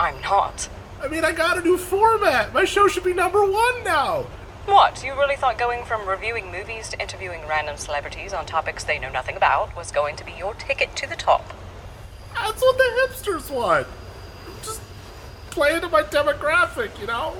I'm 0.00 0.20
not. 0.22 0.68
I 1.02 1.08
mean, 1.08 1.24
I 1.24 1.32
got 1.32 1.58
a 1.58 1.60
new 1.60 1.76
format. 1.76 2.54
My 2.54 2.64
show 2.64 2.88
should 2.88 3.04
be 3.04 3.12
number 3.12 3.44
one 3.44 3.84
now. 3.84 4.26
What, 4.64 5.04
you 5.04 5.12
really 5.12 5.36
thought 5.36 5.58
going 5.58 5.84
from 5.84 6.08
reviewing 6.08 6.50
movies 6.50 6.88
to 6.88 7.00
interviewing 7.00 7.42
random 7.46 7.76
celebrities 7.76 8.32
on 8.32 8.46
topics 8.46 8.84
they 8.84 8.98
know 8.98 9.10
nothing 9.10 9.36
about 9.36 9.76
was 9.76 9.92
going 9.92 10.16
to 10.16 10.24
be 10.24 10.32
your 10.32 10.54
ticket 10.54 10.96
to 10.96 11.06
the 11.06 11.16
top? 11.16 11.52
That's 12.34 12.62
what 12.62 12.78
the 12.78 12.84
hipsters 13.06 13.50
want. 13.50 13.86
Just 14.62 14.80
play 15.50 15.74
into 15.74 15.88
my 15.88 16.02
demographic, 16.02 16.98
you 16.98 17.06
know? 17.06 17.36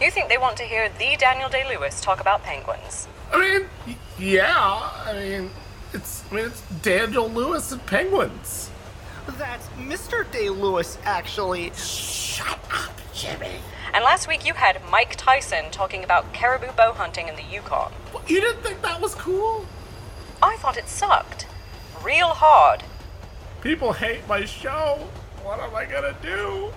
You 0.00 0.10
think 0.10 0.30
they 0.30 0.38
want 0.38 0.56
to 0.56 0.62
hear 0.62 0.88
the 0.88 1.16
Daniel 1.18 1.50
Day 1.50 1.68
Lewis 1.68 2.00
talk 2.00 2.20
about 2.20 2.42
penguins? 2.42 3.06
I 3.32 3.38
mean, 3.38 3.96
yeah. 4.18 4.90
I 5.06 5.12
mean, 5.14 5.50
it's 5.92 6.24
I 6.30 6.34
mean 6.34 6.44
it's 6.46 6.62
Daniel 6.82 7.28
Lewis 7.28 7.72
and 7.72 7.84
penguins. 7.86 8.70
That's 9.38 9.68
Mr. 9.78 10.30
Day 10.30 10.48
Lewis, 10.48 10.98
actually. 11.04 11.72
Shut 11.74 12.58
up, 12.72 12.92
Jimmy. 13.14 13.60
And 13.92 14.04
last 14.04 14.28
week 14.28 14.46
you 14.46 14.54
had 14.54 14.80
Mike 14.90 15.16
Tyson 15.16 15.70
talking 15.70 16.04
about 16.04 16.32
caribou 16.32 16.72
bow 16.72 16.92
hunting 16.92 17.28
in 17.28 17.36
the 17.36 17.42
Yukon. 17.42 17.92
You 18.26 18.40
didn't 18.40 18.62
think 18.62 18.82
that 18.82 19.00
was 19.00 19.14
cool? 19.14 19.66
I 20.42 20.56
thought 20.56 20.76
it 20.76 20.88
sucked. 20.88 21.46
Real 22.02 22.28
hard. 22.28 22.82
People 23.60 23.92
hate 23.92 24.26
my 24.28 24.44
show. 24.44 25.08
What 25.42 25.60
am 25.60 25.74
I 25.74 25.84
gonna 25.84 26.16
do? 26.22 26.72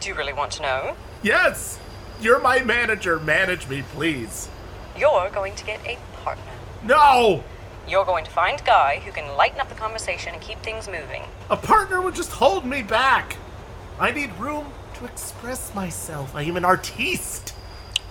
Do 0.00 0.08
you 0.08 0.14
really 0.14 0.32
want 0.32 0.52
to 0.52 0.62
know? 0.62 0.96
Yes, 1.22 1.78
you're 2.20 2.40
my 2.40 2.60
manager. 2.62 3.18
Manage 3.20 3.68
me, 3.68 3.82
please. 3.82 4.48
You're 4.96 5.30
going 5.30 5.54
to 5.54 5.64
get 5.64 5.80
a 5.86 5.98
partner. 6.22 6.52
No! 6.82 7.44
You're 7.88 8.04
going 8.04 8.24
to 8.24 8.30
find 8.30 8.62
Guy 8.64 9.00
who 9.04 9.12
can 9.12 9.36
lighten 9.36 9.60
up 9.60 9.68
the 9.68 9.74
conversation 9.74 10.34
and 10.34 10.42
keep 10.42 10.58
things 10.60 10.86
moving. 10.86 11.22
A 11.48 11.56
partner 11.56 12.00
would 12.00 12.14
just 12.14 12.30
hold 12.30 12.64
me 12.64 12.82
back. 12.82 13.36
I 13.98 14.10
need 14.12 14.34
room 14.38 14.72
to 14.94 15.04
express 15.04 15.74
myself. 15.74 16.34
I 16.34 16.42
am 16.42 16.56
an 16.56 16.64
artiste. 16.64 17.54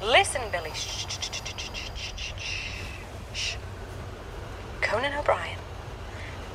Listen, 0.03 0.41
Billy. 0.51 0.71
Shh, 0.73 1.05
shh, 1.07 2.33
shh, 3.33 3.55
Conan 4.81 5.13
O'Brien 5.13 5.59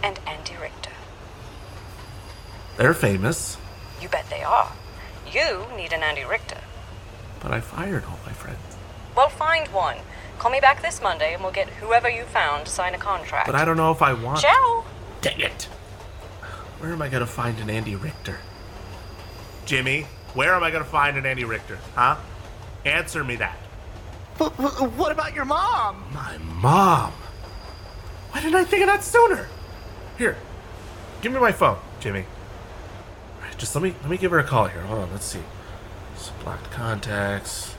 and 0.03 0.19
Andy 0.27 0.55
Richter. 0.61 0.91
They're 2.77 2.95
famous. 2.95 3.57
You 4.01 4.09
bet 4.09 4.29
they 4.29 4.43
are. 4.43 4.73
You 5.33 5.67
need 5.77 5.93
an 5.93 6.03
Andy 6.03 6.25
Richter. 6.25 6.59
But 7.41 7.53
I 7.53 7.61
fired 7.61 8.05
all 8.05 8.19
my 8.27 8.33
friends. 8.33 8.59
Well, 9.17 9.29
find 9.29 9.69
one. 9.69 9.99
Call 10.39 10.51
me 10.51 10.61
back 10.61 10.83
this 10.83 11.01
Monday 11.03 11.35
and 11.35 11.43
we'll 11.43 11.53
get 11.53 11.69
whoever 11.69 12.09
you 12.09 12.25
found 12.25 12.67
to 12.67 12.71
sign 12.71 12.95
a 12.95 12.99
contract. 12.99 13.47
But 13.47 13.55
I 13.55 13.65
don't 13.65 13.77
know 13.77 13.91
if 13.91 14.03
I 14.03 14.13
want. 14.13 14.41
Ciao! 14.41 14.85
Dang 15.21 15.41
it! 15.41 15.65
Where 16.79 16.93
am 16.93 17.01
I 17.01 17.09
gonna 17.09 17.27
find 17.27 17.59
an 17.61 17.71
Andy 17.71 17.97
Richter? 17.97 18.39
Jimmy, 19.65 20.03
where 20.35 20.55
am 20.55 20.63
I 20.63 20.71
gonna 20.71 20.85
find 20.85 21.17
an 21.17 21.25
Andy 21.25 21.45
Richter? 21.45 21.79
Huh? 21.95 22.17
Answer 22.85 23.25
me 23.25 23.37
that. 23.37 23.57
But, 24.37 24.57
but 24.57 24.93
what 24.93 25.13
about 25.13 25.35
your 25.35 25.45
mom? 25.45 26.05
My 26.13 26.37
mom. 26.39 27.13
Why 28.31 28.41
didn't 28.41 28.57
I 28.57 28.65
think 28.65 28.83
of 28.83 28.89
that 28.89 29.05
sooner? 29.05 29.49
Here, 30.19 30.37
give 31.23 31.33
me 31.33 31.39
my 31.39 31.53
phone, 31.53 31.79
Jimmy. 32.01 32.21
All 32.21 33.47
right, 33.47 33.57
just 33.57 33.75
let 33.75 33.83
me 33.83 33.95
let 34.03 34.11
me 34.11 34.17
give 34.17 34.33
her 34.33 34.41
a 34.41 34.45
call 34.45 34.67
here. 34.67 34.83
Hold 34.83 35.05
on, 35.05 35.13
let's 35.13 35.25
see. 35.25 35.43
Some 36.17 36.35
blocked 36.43 36.71
contacts. 36.71 37.75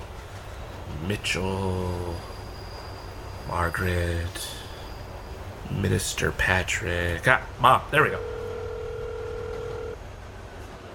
Mitchell. 1.07 2.15
Margaret. 3.47 4.49
Minister 5.71 6.31
Patrick. 6.31 7.27
Ah, 7.27 7.45
Mom, 7.59 7.81
there 7.91 8.03
we 8.03 8.09
go. 8.09 8.19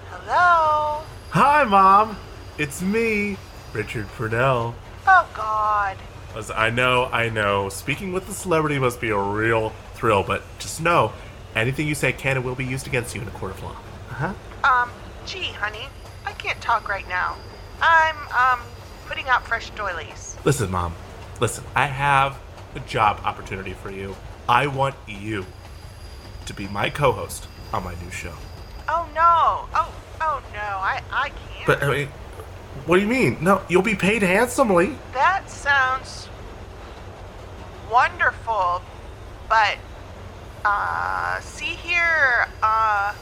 Hello? 0.09 1.03
Hi, 1.29 1.63
Mom. 1.63 2.17
It's 2.57 2.81
me, 2.81 3.37
Richard 3.73 4.07
Purnell. 4.09 4.75
Oh, 5.07 5.29
God. 5.33 5.97
As 6.35 6.51
I 6.51 6.69
know, 6.69 7.05
I 7.11 7.29
know. 7.29 7.69
Speaking 7.69 8.13
with 8.13 8.27
the 8.27 8.33
celebrity 8.33 8.79
must 8.79 9.01
be 9.01 9.09
a 9.09 9.17
real 9.17 9.73
thrill, 9.95 10.23
but 10.23 10.43
just 10.59 10.81
know, 10.81 11.11
anything 11.55 11.87
you 11.87 11.95
say 11.95 12.13
can 12.13 12.37
and 12.37 12.45
will 12.45 12.55
be 12.55 12.65
used 12.65 12.87
against 12.87 13.15
you 13.15 13.21
in 13.21 13.27
a 13.27 13.31
court 13.31 13.51
of 13.51 13.63
law. 13.63 13.75
Uh-huh. 14.11 14.33
Um, 14.63 14.89
gee, 15.25 15.51
honey, 15.51 15.87
I 16.25 16.31
can't 16.33 16.61
talk 16.61 16.87
right 16.87 17.07
now. 17.09 17.35
I'm, 17.81 18.15
um, 18.29 18.65
putting 19.07 19.27
out 19.27 19.45
fresh 19.45 19.69
doilies. 19.71 20.37
Listen, 20.45 20.71
Mom. 20.71 20.93
Listen, 21.41 21.63
I 21.75 21.87
have 21.87 22.37
a 22.75 22.79
job 22.81 23.19
opportunity 23.25 23.73
for 23.73 23.89
you. 23.89 24.15
I 24.47 24.67
want 24.67 24.93
you 25.07 25.43
to 26.45 26.53
be 26.53 26.67
my 26.67 26.91
co-host 26.91 27.47
on 27.73 27.83
my 27.83 27.95
new 28.03 28.11
show. 28.11 28.33
Oh, 28.87 29.09
no. 29.15 29.67
Oh, 29.73 29.91
oh, 30.21 30.43
no. 30.53 30.59
I, 30.59 31.01
I 31.11 31.29
can't. 31.29 31.65
But 31.65 31.81
I 31.81 31.89
mean, 31.91 32.07
what 32.85 32.97
do 32.97 33.01
you 33.01 33.07
mean? 33.07 33.37
No, 33.41 33.63
you'll 33.69 33.81
be 33.81 33.95
paid 33.95 34.21
handsomely. 34.21 34.95
That 35.13 35.49
sounds 35.49 36.29
wonderful, 37.91 38.83
but, 39.49 39.77
uh, 40.63 41.39
see 41.39 41.65
here, 41.65 42.47
uh, 42.61 43.15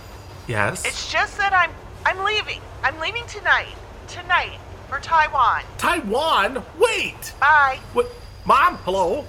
Yes. 0.45 0.86
it's 0.86 1.09
just 1.09 1.38
that 1.38 1.53
I'm, 1.53 1.72
I'm 2.05 2.26
leaving. 2.26 2.59
I'm 2.84 2.99
leaving 2.99 3.26
tonight. 3.28 3.76
Tonight. 4.09 4.59
For 4.90 5.00
Taiwan. 5.00 5.62
Taiwan? 5.78 6.64
Wait. 6.80 7.34
Bye. 7.40 7.80
What? 7.94 8.12
Mom? 8.44 8.76
Hello? 8.78 9.24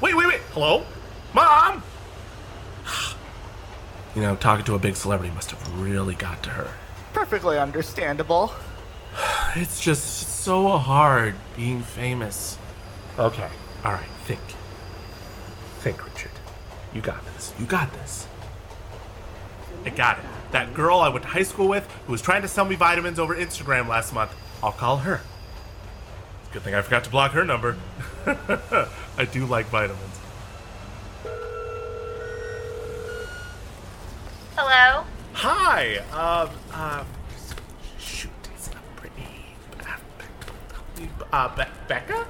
Wait, 0.00 0.16
wait, 0.16 0.28
wait. 0.28 0.40
Hello? 0.52 0.84
Mom? 1.34 1.82
You 4.14 4.22
know, 4.22 4.36
talking 4.36 4.64
to 4.66 4.76
a 4.76 4.78
big 4.78 4.94
celebrity 4.94 5.34
must 5.34 5.50
have 5.50 5.80
really 5.80 6.14
got 6.14 6.40
to 6.44 6.50
her. 6.50 6.70
Perfectly 7.12 7.58
understandable. 7.58 8.52
It's 9.56 9.80
just 9.80 10.42
so 10.42 10.78
hard 10.78 11.34
being 11.56 11.82
famous. 11.82 12.58
Okay. 13.18 13.48
All 13.84 13.92
right. 13.92 14.06
Think. 14.24 14.40
Think, 15.80 16.04
Richard. 16.04 16.30
You 16.92 17.00
got 17.00 17.24
this. 17.34 17.52
You 17.58 17.66
got 17.66 17.92
this. 17.92 18.26
I 19.84 19.90
got 19.90 20.18
it. 20.18 20.24
That 20.52 20.74
girl 20.74 20.98
I 20.98 21.08
went 21.08 21.24
to 21.24 21.28
high 21.28 21.42
school 21.42 21.68
with 21.68 21.88
who 22.06 22.12
was 22.12 22.22
trying 22.22 22.42
to 22.42 22.48
sell 22.48 22.64
me 22.64 22.76
vitamins 22.76 23.18
over 23.18 23.34
Instagram 23.34 23.88
last 23.88 24.12
month. 24.12 24.32
I'll 24.64 24.72
call 24.72 24.96
her. 24.96 25.20
Good 26.50 26.62
thing 26.62 26.74
I 26.74 26.80
forgot 26.80 27.04
to 27.04 27.10
block 27.10 27.32
her 27.32 27.44
number. 27.44 27.76
I 28.26 29.26
do 29.30 29.44
like 29.44 29.66
vitamins. 29.66 30.00
Hello? 34.56 35.04
Hi. 35.34 35.98
Um. 36.12 36.48
Uh. 36.72 37.04
Shoot. 37.98 38.30
It's 38.54 38.72
not 38.72 38.82
Brittany. 38.96 39.26
Uh. 41.30 41.54
Be- 41.54 41.62
Becca. 41.86 42.26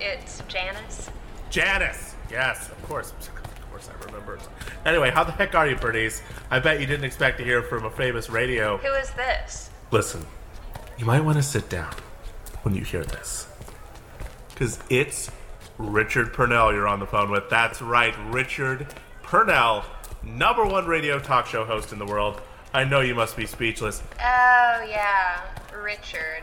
It's 0.00 0.44
Janice. 0.46 1.10
Janice. 1.50 2.14
Yes, 2.30 2.68
of 2.68 2.80
course. 2.84 3.10
Of 3.10 3.70
course, 3.70 3.90
I 3.90 4.04
remember. 4.04 4.38
Anyway, 4.84 5.10
how 5.10 5.24
the 5.24 5.32
heck 5.32 5.56
are 5.56 5.66
you, 5.66 5.74
Bernice? 5.74 6.22
I 6.52 6.60
bet 6.60 6.78
you 6.78 6.86
didn't 6.86 7.04
expect 7.04 7.38
to 7.38 7.44
hear 7.44 7.62
from 7.62 7.84
a 7.84 7.90
famous 7.90 8.30
radio. 8.30 8.76
Who 8.76 8.92
is 8.92 9.10
this? 9.10 9.70
Listen, 9.90 10.24
you 10.98 11.04
might 11.04 11.20
want 11.20 11.36
to 11.36 11.42
sit 11.42 11.68
down 11.68 11.94
when 12.62 12.74
you 12.74 12.82
hear 12.82 13.04
this. 13.04 13.46
Because 14.48 14.78
it's 14.88 15.30
Richard 15.78 16.32
Purnell 16.32 16.72
you're 16.72 16.88
on 16.88 17.00
the 17.00 17.06
phone 17.06 17.30
with. 17.30 17.50
That's 17.50 17.82
right, 17.82 18.14
Richard 18.30 18.86
Purnell, 19.22 19.84
number 20.22 20.64
one 20.64 20.86
radio 20.86 21.18
talk 21.18 21.46
show 21.46 21.64
host 21.64 21.92
in 21.92 21.98
the 21.98 22.06
world. 22.06 22.40
I 22.72 22.84
know 22.84 23.00
you 23.00 23.14
must 23.14 23.36
be 23.36 23.46
speechless. 23.46 24.02
Oh, 24.14 24.86
yeah. 24.88 25.42
Richard. 25.74 26.42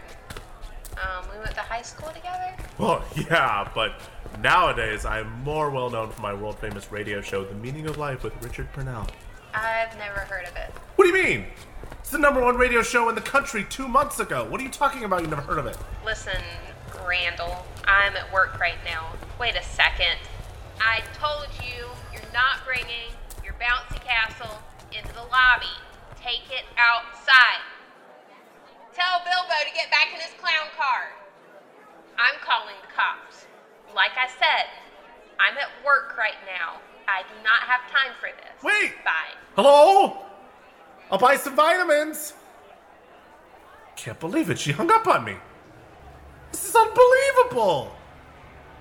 Um, 0.93 1.25
we 1.31 1.39
went 1.39 1.55
to 1.55 1.61
high 1.61 1.81
school 1.81 2.09
together? 2.09 2.55
Well, 2.77 3.03
yeah, 3.15 3.69
but 3.73 3.99
nowadays 4.41 5.05
I'm 5.05 5.31
more 5.43 5.69
well 5.71 5.89
known 5.89 6.11
for 6.11 6.21
my 6.21 6.33
world 6.33 6.59
famous 6.59 6.91
radio 6.91 7.21
show, 7.21 7.43
The 7.43 7.55
Meaning 7.55 7.87
of 7.87 7.97
Life 7.97 8.23
with 8.23 8.33
Richard 8.43 8.71
Purnell. 8.71 9.07
I've 9.53 9.97
never 9.97 10.19
heard 10.19 10.47
of 10.47 10.55
it. 10.55 10.71
What 10.95 11.05
do 11.05 11.15
you 11.15 11.23
mean? 11.23 11.45
It's 12.03 12.11
the 12.11 12.17
number 12.17 12.43
one 12.43 12.57
radio 12.57 12.81
show 12.83 13.07
in 13.07 13.15
the 13.15 13.21
country 13.21 13.63
two 13.69 13.87
months 13.87 14.19
ago. 14.19 14.43
What 14.43 14.59
are 14.59 14.63
you 14.65 14.69
talking 14.69 15.05
about? 15.05 15.21
You 15.21 15.27
never 15.27 15.41
heard 15.41 15.57
of 15.57 15.67
it? 15.67 15.77
Listen, 16.03 16.35
Randall, 17.07 17.65
I'm 17.87 18.17
at 18.17 18.27
work 18.33 18.59
right 18.59 18.77
now. 18.83 19.13
Wait 19.39 19.55
a 19.55 19.63
second. 19.63 20.19
I 20.81 20.99
told 21.15 21.47
you 21.63 21.87
you're 22.11 22.33
not 22.33 22.59
bringing 22.67 23.15
your 23.41 23.53
bouncy 23.53 24.03
castle 24.03 24.59
into 24.91 25.13
the 25.15 25.23
lobby. 25.31 25.71
Take 26.21 26.51
it 26.51 26.67
outside. 26.75 27.63
Tell 28.93 29.23
Bilbo 29.23 29.55
to 29.63 29.73
get 29.73 29.89
back 29.89 30.09
in 30.13 30.19
his 30.19 30.35
clown 30.43 30.67
car. 30.75 31.07
I'm 32.19 32.35
calling 32.43 32.75
the 32.83 32.91
cops. 32.91 33.47
Like 33.95 34.11
I 34.19 34.27
said, 34.27 34.67
I'm 35.39 35.57
at 35.57 35.71
work 35.85 36.17
right 36.17 36.35
now. 36.45 36.83
I 37.07 37.23
do 37.23 37.41
not 37.45 37.63
have 37.63 37.79
time 37.89 38.11
for 38.19 38.27
this. 38.27 38.61
Wait! 38.61 38.91
Bye. 39.05 39.39
Hello? 39.55 40.32
I'll 41.13 41.19
buy 41.19 41.35
some 41.35 41.55
vitamins. 41.55 42.33
Can't 43.95 44.19
believe 44.19 44.49
it. 44.49 44.57
She 44.57 44.71
hung 44.71 44.89
up 44.91 45.05
on 45.05 45.23
me. 45.23 45.35
This 46.51 46.67
is 46.67 46.75
unbelievable. 46.75 47.95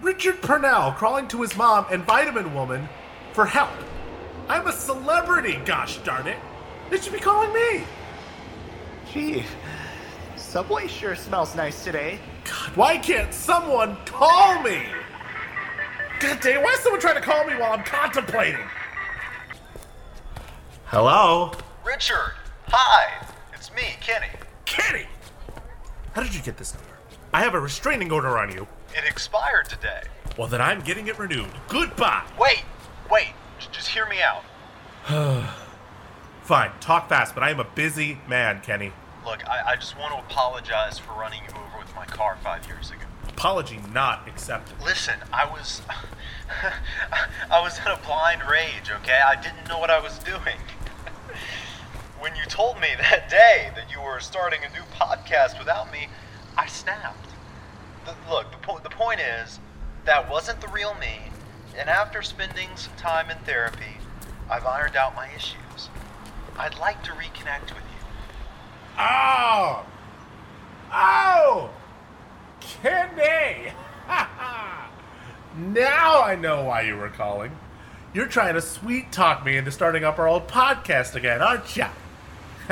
Richard 0.01 0.41
Purnell 0.41 0.93
crawling 0.93 1.28
to 1.28 1.43
his 1.43 1.55
mom 1.59 1.85
and 1.91 2.03
Vitamin 2.05 2.55
Woman 2.55 2.89
for 3.35 3.45
help. 3.45 3.68
I'm 4.49 4.66
a 4.66 4.72
celebrity, 4.72 5.61
gosh 5.66 5.99
darn 5.99 6.26
it. 6.26 6.39
They 6.89 6.99
should 6.99 7.12
be 7.12 7.18
calling 7.18 7.53
me. 7.53 7.85
Gee, 9.12 9.45
Subway 10.37 10.87
sure 10.87 11.14
smells 11.14 11.55
nice 11.55 11.85
today. 11.85 12.18
God, 12.45 12.70
why 12.76 12.97
can't 12.97 13.35
someone 13.35 13.95
call 14.07 14.62
me? 14.62 14.87
God 16.18 16.41
damn, 16.41 16.62
why 16.62 16.70
is 16.70 16.80
someone 16.80 16.99
trying 16.99 17.16
to 17.16 17.20
call 17.20 17.45
me 17.45 17.57
while 17.57 17.74
I'm 17.74 17.85
contemplating? 17.85 18.64
Hello? 20.87 21.53
Richard, 21.85 22.35
hi. 22.68 23.26
It's 23.55 23.72
me, 23.74 23.83
Kenny. 24.01 24.26
Kenny! 24.64 25.07
How 26.14 26.22
did 26.22 26.35
you 26.35 26.41
get 26.43 26.57
this 26.57 26.74
number? 26.74 26.89
I 27.33 27.43
have 27.43 27.55
a 27.55 27.61
restraining 27.61 28.12
order 28.12 28.39
on 28.39 28.53
you. 28.53 28.66
It 28.97 29.05
expired 29.09 29.68
today. 29.68 30.03
Well, 30.39 30.49
then 30.49 30.61
I'm 30.61 30.80
getting 30.80 31.09
it 31.09 31.18
renewed. 31.18 31.51
Goodbye. 31.68 32.22
Wait, 32.39 32.62
wait. 33.11 33.28
j- 33.59 33.68
Just 33.72 33.89
hear 33.89 34.07
me 34.07 34.18
out. 34.22 34.45
Fine, 36.43 36.70
talk 36.80 37.09
fast, 37.09 37.35
but 37.35 37.43
I 37.43 37.51
am 37.51 37.61
a 37.61 37.64
busy 37.64 38.18
man, 38.28 38.61
Kenny. 38.61 38.93
Look, 39.24 39.47
I, 39.49 39.72
I 39.72 39.76
just 39.76 39.97
want 39.99 40.12
to 40.12 40.18
apologize 40.18 40.99
for 40.99 41.12
running 41.12 41.41
you 41.45 41.51
over 41.51 41.78
with 41.78 41.95
my 41.95 42.05
car 42.05 42.37
five 42.43 42.66
years 42.66 42.91
ago. 42.91 43.01
Apology 43.28 43.80
not 43.93 44.26
accepted. 44.28 44.76
Listen, 44.85 45.14
I 45.33 45.47
was. 45.47 45.83
I 47.51 47.61
was 47.61 47.78
in 47.78 47.87
a 47.87 47.97
blind 48.07 48.43
rage, 48.49 48.91
okay? 49.01 49.20
I 49.26 49.41
didn't 49.41 49.68
know 49.68 49.78
what 49.78 49.91
I 49.91 50.01
was 50.01 50.18
doing. 50.18 50.59
When 52.23 52.37
you 52.37 52.45
told 52.45 52.81
me 52.81 52.87
that 52.99 53.29
day 53.29 53.70
that 53.75 53.91
you 53.91 54.01
were 54.01 54.20
starting 54.20 54.61
a 54.64 54.73
new 54.73 54.85
podcast 54.95 55.59
without 55.59 55.93
me, 55.93 56.07
I 56.57 56.66
snapped. 56.68 57.29
The, 58.07 58.14
look, 58.31 58.51
the, 58.53 58.59
po- 58.59 58.79
the 58.79 58.91
point 58.91 59.20
is, 59.20 59.59
that 60.05 60.31
wasn't 60.31 60.61
the 60.61 60.68
real 60.68 60.95
me, 60.95 61.18
and 61.77 61.89
after 61.89 62.23
spending 62.23 62.68
some 62.77 62.95
time 62.97 63.29
in 63.29 63.39
therapy, 63.39 63.97
I've 64.49 64.64
ironed 64.64 64.97
out 64.97 65.16
my 65.16 65.29
issues. 65.35 65.91
I'd 66.57 66.79
like 66.79 67.03
to 67.05 67.11
reconnect 67.12 67.70
with 67.70 67.79
you. 67.79 68.07
Oh! 68.99 69.85
Oh! 70.93 71.70
Kenny! 72.61 73.73
now 75.57 76.23
I 76.23 76.37
know 76.39 76.64
why 76.64 76.83
you 76.83 76.97
were 76.97 77.09
calling. 77.09 77.53
You're 78.14 78.27
trying 78.27 78.55
to 78.55 78.61
sweet 78.61 79.11
talk 79.11 79.45
me 79.45 79.57
into 79.57 79.73
starting 79.73 80.05
up 80.05 80.18
our 80.18 80.29
old 80.29 80.47
podcast 80.47 81.14
again, 81.14 81.41
aren't 81.41 81.77
ya? 81.77 81.89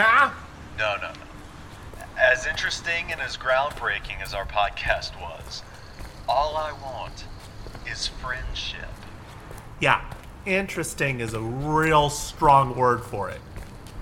Huh? 0.03 0.31
No, 0.79 0.97
no, 0.97 1.13
no. 1.13 2.05
As 2.19 2.47
interesting 2.47 3.13
and 3.13 3.21
as 3.21 3.37
groundbreaking 3.37 4.23
as 4.23 4.33
our 4.33 4.47
podcast 4.47 5.21
was, 5.21 5.63
all 6.27 6.57
I 6.57 6.73
want 6.73 7.25
is 7.87 8.07
friendship. 8.07 8.89
Yeah, 9.79 10.03
interesting 10.47 11.21
is 11.21 11.35
a 11.35 11.41
real 11.41 12.09
strong 12.09 12.75
word 12.77 13.03
for 13.03 13.29
it. 13.29 13.41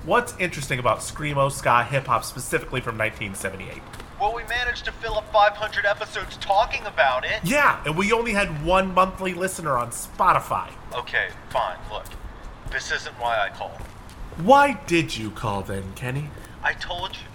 What's 0.05 0.37
interesting 0.39 0.79
about 0.79 0.99
Screamo 1.01 1.51
Ska 1.51 1.83
hip 1.83 2.07
hop 2.07 2.25
specifically 2.25 2.81
from 2.81 2.97
1978? 2.97 3.83
Well, 4.21 4.35
we 4.35 4.45
managed 4.45 4.85
to 4.85 4.93
fill 4.93 5.15
up 5.15 5.33
500 5.33 5.85
episodes 5.85 6.37
talking 6.37 6.87
about 6.87 7.25
it. 7.25 7.41
Yeah, 7.43 7.83
and 7.85 7.97
we 7.97 8.13
only 8.13 8.33
had 8.33 8.65
one 8.65 8.95
monthly 8.95 9.35
listener 9.35 9.77
on 9.77 9.91
Spotify. 9.91 10.71
Okay, 10.95 11.29
fine. 11.51 11.77
Look, 11.91 12.07
this 12.71 12.93
isn't 12.93 13.15
why 13.15 13.39
I 13.41 13.51
called. 13.51 13.81
Why 14.39 14.79
did 14.87 15.17
you 15.17 15.33
call 15.33 15.63
then, 15.63 15.93
Kenny? 15.97 16.31
I 16.63 16.73
told 16.73 17.17
you. 17.17 17.27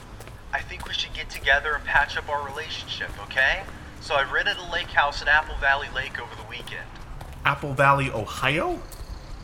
I 0.54 0.62
think 0.62 0.88
we 0.88 0.94
should 0.94 1.14
get 1.14 1.30
together 1.30 1.74
and 1.74 1.84
patch 1.84 2.16
up 2.16 2.30
our 2.30 2.46
relationship, 2.46 3.10
okay? 3.24 3.64
So 4.00 4.16
I 4.16 4.24
rented 4.32 4.56
a 4.56 4.72
lake 4.72 4.88
house 4.88 5.22
at 5.22 5.28
Apple 5.28 5.56
Valley 5.58 5.90
Lake 5.94 6.18
over 6.22 6.34
the 6.36 6.48
weekend. 6.50 6.88
Apple 7.44 7.74
Valley, 7.74 8.10
Ohio? 8.12 8.80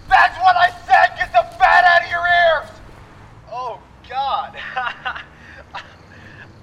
That's 0.08 0.40
what 0.40 0.56
I 0.56 0.70
said! 0.88 1.18
Get 1.18 1.34
the 1.34 1.58
fat 1.58 1.84
out 1.84 2.06
of 2.06 2.10
your 2.10 2.26
ears! 2.26 2.70
Oh, 3.52 3.82
God. 4.08 4.58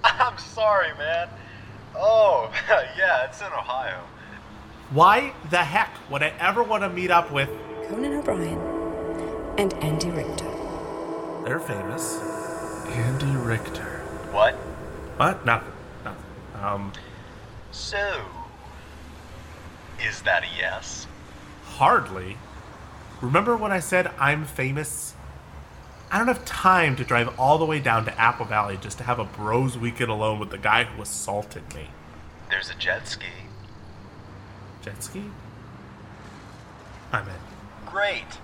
I'm 0.04 0.38
sorry, 0.38 0.94
man. 0.96 1.28
Oh, 1.94 2.50
yeah, 2.96 3.26
it's 3.26 3.40
in 3.42 3.48
Ohio. 3.48 4.00
Why 4.90 5.34
the 5.50 5.58
heck 5.58 5.94
would 6.10 6.22
I 6.22 6.32
ever 6.38 6.62
want 6.62 6.84
to 6.84 6.88
meet 6.88 7.10
up 7.10 7.30
with? 7.30 7.50
Conan 7.86 8.14
O'Brien 8.14 8.58
and 9.58 9.74
Andy 9.74 10.10
Richter. 10.10 10.55
They're 11.46 11.60
famous. 11.60 12.18
Andy 12.88 13.36
Richter. 13.36 14.00
What? 14.32 14.54
What? 15.16 15.46
Nothing. 15.46 15.72
Nothing. 16.04 16.24
Um, 16.60 16.92
So, 17.70 18.20
is 20.04 20.22
that 20.22 20.42
a 20.42 20.48
yes? 20.58 21.06
hardly. 21.64 22.36
Remember 23.20 23.54
when 23.56 23.70
I 23.70 23.78
said 23.80 24.10
I'm 24.18 24.44
famous? 24.44 25.14
I 26.10 26.18
don't 26.18 26.26
have 26.26 26.44
time 26.44 26.96
to 26.96 27.04
drive 27.04 27.38
all 27.38 27.58
the 27.58 27.64
way 27.64 27.78
down 27.80 28.06
to 28.06 28.20
Apple 28.20 28.46
Valley 28.46 28.78
just 28.80 28.98
to 28.98 29.04
have 29.04 29.18
a 29.20 29.24
bros 29.24 29.78
weekend 29.78 30.10
alone 30.10 30.40
with 30.40 30.50
the 30.50 30.58
guy 30.58 30.82
who 30.84 31.00
assaulted 31.02 31.74
me. 31.74 31.88
There's 32.50 32.70
a 32.70 32.74
jet 32.74 33.06
ski. 33.06 33.26
Jet 34.82 35.00
ski? 35.02 35.24
I'm 37.12 37.28
in. 37.28 37.34
Great. 37.84 38.38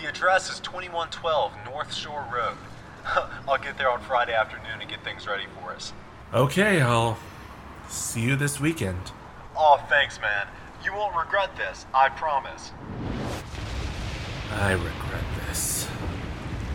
The 0.00 0.08
address 0.08 0.50
is 0.50 0.60
2112 0.60 1.52
North 1.66 1.92
Shore 1.92 2.26
Road. 2.32 2.56
I'll 3.46 3.58
get 3.58 3.76
there 3.76 3.90
on 3.90 4.00
Friday 4.00 4.32
afternoon 4.32 4.80
and 4.80 4.88
get 4.88 5.04
things 5.04 5.26
ready 5.26 5.44
for 5.60 5.72
us. 5.72 5.92
Okay, 6.32 6.80
I'll 6.80 7.18
see 7.88 8.22
you 8.22 8.34
this 8.34 8.58
weekend. 8.58 9.12
Oh, 9.54 9.78
thanks, 9.90 10.18
man. 10.18 10.46
You 10.82 10.94
won't 10.94 11.14
regret 11.14 11.54
this, 11.56 11.84
I 11.92 12.08
promise. 12.08 12.72
I 14.52 14.72
regret 14.72 15.24
this. 15.46 15.86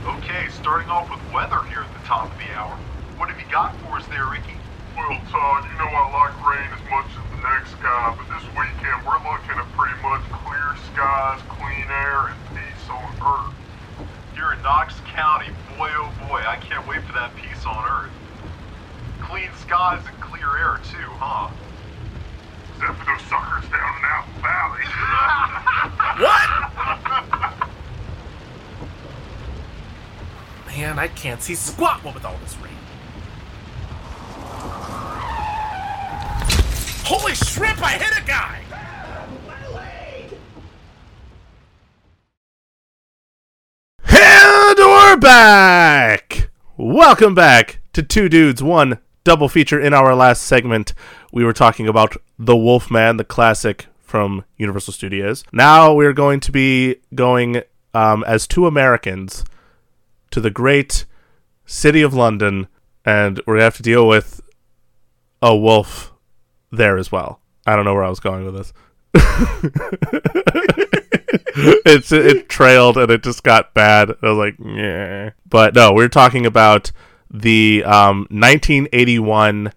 Okay, 0.05 0.47
starting 0.49 0.89
off 0.89 1.09
with 1.09 1.33
weather 1.33 1.63
here 1.63 1.81
at 1.81 1.93
the 1.93 2.05
top 2.05 2.31
of 2.31 2.37
the 2.37 2.53
hour. 2.53 2.77
What 3.17 3.29
have 3.29 3.39
you 3.39 3.51
got 3.51 3.75
for 3.77 3.97
us 3.97 4.05
there, 4.07 4.27
Ricky? 4.27 4.53
Well, 4.95 5.19
Todd, 5.29 5.67
you 5.67 5.77
know 5.77 5.91
I 5.91 6.07
like 6.07 6.35
rain 6.47 6.71
as 6.71 6.79
much 6.89 7.11
as 7.11 7.23
the 7.35 7.43
next 7.43 7.75
guy, 7.83 8.15
but 8.15 8.31
this 8.31 8.47
weekend 8.55 9.03
we're 9.03 9.19
looking 9.27 9.59
at 9.59 9.67
pretty 9.75 9.99
much 9.99 10.23
clear 10.31 10.71
skies, 10.87 11.41
clean 11.51 11.83
air, 11.91 12.31
and 12.31 12.39
peace 12.55 12.87
on 12.87 13.03
Earth. 13.19 13.53
Here 14.35 14.53
in 14.53 14.61
Knox 14.63 14.95
County, 15.11 15.51
boy 15.75 15.91
oh 15.99 16.07
boy, 16.29 16.39
I 16.47 16.55
can't 16.63 16.87
wait 16.87 17.03
for 17.03 17.11
that 17.11 17.35
peace 17.35 17.65
on 17.65 17.83
Earth. 17.83 18.11
Clean 19.27 19.51
skies 19.59 19.99
and 20.07 20.15
clear 20.21 20.47
air 20.55 20.79
too, 20.87 21.11
huh? 21.19 21.51
Except 22.79 22.95
for 22.97 23.05
those 23.05 23.21
suckers 23.27 23.67
down 23.67 23.99
in 23.99 24.05
Apple 24.07 24.39
Valley. 24.39 24.87
What? 26.15 26.47
Man, 30.67 30.97
I 30.97 31.09
can't 31.09 31.41
see 31.41 31.55
squat 31.55 32.01
what 32.05 32.15
with 32.15 32.23
all 32.23 32.37
this 32.37 32.55
rain. 32.63 32.74
Holy 37.05 37.35
shrimp, 37.35 37.81
I 37.81 37.91
hit 37.91 38.17
a 38.17 38.25
guy! 38.25 38.61
And 44.07 44.77
we're 44.77 45.17
back! 45.17 46.49
Welcome 46.77 47.35
back 47.35 47.79
to 47.93 48.03
Two 48.03 48.27
Dudes, 48.27 48.61
One 48.61 48.99
Double 49.23 49.47
Feature. 49.47 49.79
In 49.79 49.93
our 49.93 50.15
last 50.15 50.43
segment, 50.43 50.93
we 51.31 51.43
were 51.43 51.53
talking 51.53 51.87
about 51.87 52.17
The 52.37 52.55
Wolfman, 52.55 53.17
the 53.17 53.23
classic 53.23 53.87
from 54.01 54.45
Universal 54.57 54.93
Studios. 54.93 55.43
Now 55.51 55.93
we're 55.93 56.13
going 56.13 56.39
to 56.41 56.51
be 56.51 56.97
going 57.13 57.61
um, 57.93 58.23
as 58.25 58.47
two 58.47 58.67
Americans 58.67 59.45
to 60.31 60.41
the 60.41 60.49
great 60.49 61.05
city 61.65 62.01
of 62.01 62.13
London, 62.13 62.67
and 63.05 63.39
we're 63.45 63.57
to 63.57 63.63
have 63.63 63.77
to 63.77 63.83
deal 63.83 64.07
with 64.07 64.41
a 65.41 65.55
wolf 65.55 66.13
there 66.71 66.97
as 66.97 67.11
well. 67.11 67.39
I 67.65 67.75
don't 67.75 67.85
know 67.85 67.93
where 67.93 68.03
I 68.03 68.09
was 68.09 68.19
going 68.19 68.45
with 68.45 68.55
this. 68.55 68.73
it's 71.85 72.11
it 72.11 72.49
trailed 72.49 72.97
and 72.97 73.09
it 73.11 73.23
just 73.23 73.43
got 73.43 73.73
bad. 73.73 74.11
I 74.21 74.29
was 74.29 74.37
like, 74.37 74.55
yeah. 74.59 75.31
But 75.47 75.75
no, 75.75 75.93
we're 75.93 76.09
talking 76.09 76.45
about 76.45 76.91
the 77.31 77.83
um, 77.85 78.27
1981 78.29 79.71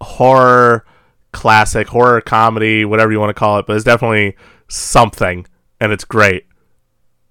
horror 0.00 0.84
classic, 1.32 1.88
horror 1.88 2.20
comedy, 2.20 2.84
whatever 2.84 3.12
you 3.12 3.20
want 3.20 3.30
to 3.30 3.34
call 3.34 3.58
it, 3.58 3.66
but 3.66 3.76
it's 3.76 3.84
definitely 3.84 4.36
something, 4.68 5.46
and 5.80 5.92
it's 5.92 6.04
great. 6.04 6.46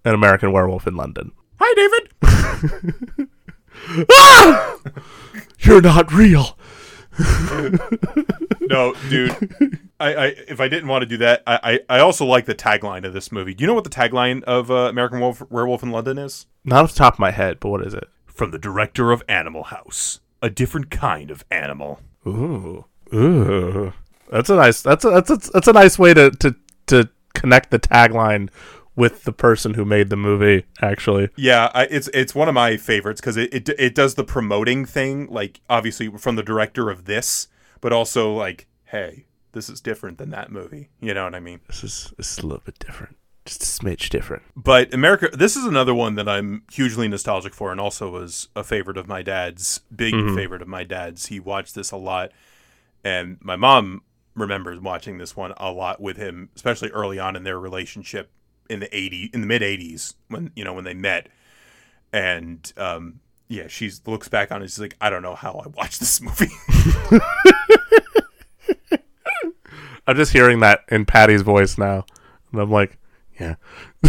An 0.06 0.14
American 0.14 0.52
Werewolf 0.52 0.86
in 0.86 0.98
London. 0.98 1.32
Hi, 1.60 1.74
David. 1.76 3.30
ah! 4.12 4.78
You're 5.60 5.82
not 5.82 6.12
real. 6.12 6.58
no, 8.62 8.94
dude. 9.10 9.80
I, 10.00 10.14
I 10.14 10.26
if 10.48 10.60
I 10.60 10.68
didn't 10.68 10.88
want 10.88 11.04
to 11.04 11.06
do 11.06 11.18
that, 11.18 11.44
I, 11.46 11.80
I, 11.90 11.98
I 11.98 12.00
also 12.00 12.26
like 12.26 12.46
the 12.46 12.56
tagline 12.56 13.06
of 13.06 13.14
this 13.14 13.32
movie. 13.32 13.54
Do 13.54 13.64
you 13.64 13.68
know 13.68 13.74
what 13.74 13.84
the 13.84 13.90
tagline 13.90 14.44
of 14.44 14.72
uh, 14.72 14.90
American 14.90 15.20
Wolf, 15.20 15.42
Werewolf 15.50 15.84
in 15.84 15.92
London 15.92 16.18
is? 16.18 16.48
Not 16.66 16.84
off 16.84 16.94
the 16.94 17.00
top 17.00 17.14
of 17.14 17.20
my 17.20 17.32
head, 17.32 17.60
but 17.60 17.70
what 17.70 17.86
is 17.86 17.94
it? 17.94 18.10
From 18.26 18.52
the 18.52 18.60
director 18.60 19.12
of 19.12 19.24
Animal 19.30 19.64
House, 19.64 20.20
a 20.42 20.50
different 20.50 20.90
kind 20.90 21.30
of 21.30 21.46
animal. 21.52 22.00
Ooh, 22.26 22.86
ooh, 23.14 23.94
that's 24.32 24.50
a 24.50 24.56
nice. 24.56 24.82
That's 24.82 25.06
a 25.06 25.12
that's 25.12 25.30
a, 25.30 25.52
that's 25.52 25.68
a 25.68 25.74
nice 25.74 26.00
way 26.00 26.14
to 26.16 26.32
to 26.32 26.56
to 26.88 27.10
connect 27.36 27.70
the 27.70 27.80
tagline 27.80 28.50
with 28.96 29.24
the 29.24 29.34
person 29.34 29.74
who 29.74 29.86
made 29.86 30.10
the 30.10 30.16
movie. 30.16 30.66
Actually, 30.82 31.30
Yeah, 31.36 31.72
I, 31.74 31.84
it's 31.86 32.10
it's 32.14 32.36
one 32.36 32.48
of 32.48 32.54
my 32.54 32.78
favorites 32.78 33.20
because 33.22 33.38
it, 33.38 33.54
it 33.54 33.70
it 33.78 33.96
does 33.96 34.16
the 34.16 34.24
promoting 34.24 34.86
thing, 34.86 35.28
like 35.28 35.62
obviously 35.70 36.10
from 36.18 36.36
the 36.36 36.44
director 36.44 36.90
of 36.90 37.06
this, 37.06 37.48
but 37.82 37.92
also 37.94 38.34
like, 38.34 38.68
hey, 38.86 39.26
this 39.54 39.70
is 39.70 39.82
different 39.82 40.18
than 40.18 40.30
that 40.32 40.52
movie. 40.52 40.90
You 41.00 41.14
know 41.14 41.24
what 41.26 41.36
I 41.36 41.40
mean? 41.40 41.60
this 41.68 41.84
is 41.84 42.14
this 42.18 42.32
is 42.38 42.44
a 42.44 42.48
little 42.48 42.64
bit 42.66 42.78
different, 42.80 43.18
just 43.46 43.64
a 43.64 43.66
smidge 43.66 44.10
different. 44.10 44.44
But 44.56 44.94
America, 44.94 45.30
this 45.34 45.56
is 45.56 45.66
another 45.66 45.94
one 45.94 46.16
that 46.16 46.30
I'm 46.30 46.64
hugely 46.72 47.08
nostalgic 47.08 47.54
for, 47.54 47.72
and 47.72 47.80
also 47.82 48.10
was 48.12 48.48
a 48.56 48.64
favorite 48.64 48.98
of 48.98 49.08
my 49.08 49.22
dad's, 49.24 49.82
big 49.96 50.14
Mhm. 50.14 50.36
favorite 50.36 50.62
of 50.62 50.68
my 50.68 50.84
dad's. 50.84 51.28
He 51.28 51.40
watched 51.40 51.74
this 51.76 51.92
a 51.92 51.98
lot, 51.98 52.32
and 53.04 53.38
my 53.42 53.56
mom 53.56 54.02
remembers 54.36 54.80
watching 54.80 55.18
this 55.20 55.36
one 55.36 55.54
a 55.58 55.72
lot 55.72 56.02
with 56.02 56.18
him, 56.18 56.50
especially 56.56 56.90
early 56.90 57.20
on 57.20 57.36
in 57.36 57.44
their 57.44 57.60
relationship 57.60 58.32
in 58.70 58.80
the 58.80 58.96
eighty 58.96 59.30
in 59.34 59.42
the 59.42 59.48
mid 59.48 59.62
'80s 59.62 60.14
when 60.30 60.52
you 60.56 60.64
know 60.64 60.74
when 60.74 60.84
they 60.84 60.94
met, 60.94 61.30
and 62.12 62.72
um, 62.78 63.20
yeah, 63.48 63.68
she 63.68 63.92
looks 64.06 64.28
back 64.28 64.52
on 64.52 64.62
it. 64.62 64.68
She's 64.68 64.80
like, 64.80 64.96
I 65.02 65.10
don't 65.10 65.22
know 65.22 65.36
how 65.36 65.54
I 65.64 65.68
watched 65.68 66.00
this 66.00 66.22
movie. 66.22 66.52
I'm 70.08 70.16
just 70.18 70.34
hearing 70.34 70.60
that 70.60 70.82
in 70.90 71.06
Patty's 71.06 71.42
voice 71.44 71.78
now, 71.78 72.06
and 72.52 72.62
I'm 72.62 72.70
like, 72.72 72.98
yeah. 73.40 73.56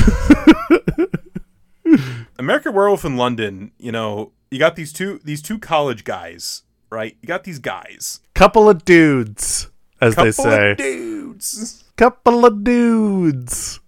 American 2.38 2.74
Werewolf 2.74 3.04
in 3.04 3.16
London. 3.16 3.70
You 3.78 3.92
know, 3.92 4.32
you 4.50 4.58
got 4.58 4.76
these 4.76 4.92
two 4.92 5.20
these 5.24 5.40
two 5.42 5.58
college 5.58 6.04
guys, 6.04 6.62
right? 6.90 7.16
You 7.22 7.26
got 7.28 7.44
these 7.44 7.58
guys. 7.60 8.20
Couple 8.34 8.68
of 8.68 8.84
dudes, 8.84 9.68
as 10.00 10.16
they 10.16 10.32
Couple 10.32 10.46
of 10.46 10.52
say. 10.52 10.74
dudes. 10.74 11.84
Couple 11.96 12.44
of 12.44 12.64
dudes. 12.64 13.78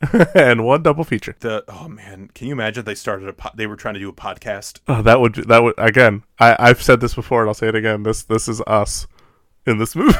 and 0.34 0.64
one 0.64 0.82
double 0.82 1.04
feature. 1.04 1.34
The 1.40 1.64
oh 1.68 1.88
man, 1.88 2.30
can 2.34 2.46
you 2.46 2.52
imagine 2.52 2.84
they 2.84 2.94
started 2.94 3.28
a 3.28 3.32
po- 3.32 3.50
they 3.54 3.66
were 3.66 3.76
trying 3.76 3.94
to 3.94 4.00
do 4.00 4.08
a 4.08 4.12
podcast? 4.12 4.80
Oh, 4.86 5.02
that 5.02 5.20
would 5.20 5.34
that 5.34 5.62
would 5.62 5.74
again. 5.78 6.22
I 6.38 6.56
I've 6.58 6.82
said 6.82 7.00
this 7.00 7.14
before, 7.14 7.40
and 7.42 7.48
I'll 7.50 7.54
say 7.54 7.68
it 7.68 7.74
again. 7.74 8.02
This 8.04 8.22
this 8.22 8.48
is 8.48 8.60
us 8.66 9.06
in 9.66 9.78
this 9.78 9.96
movie. 9.96 10.16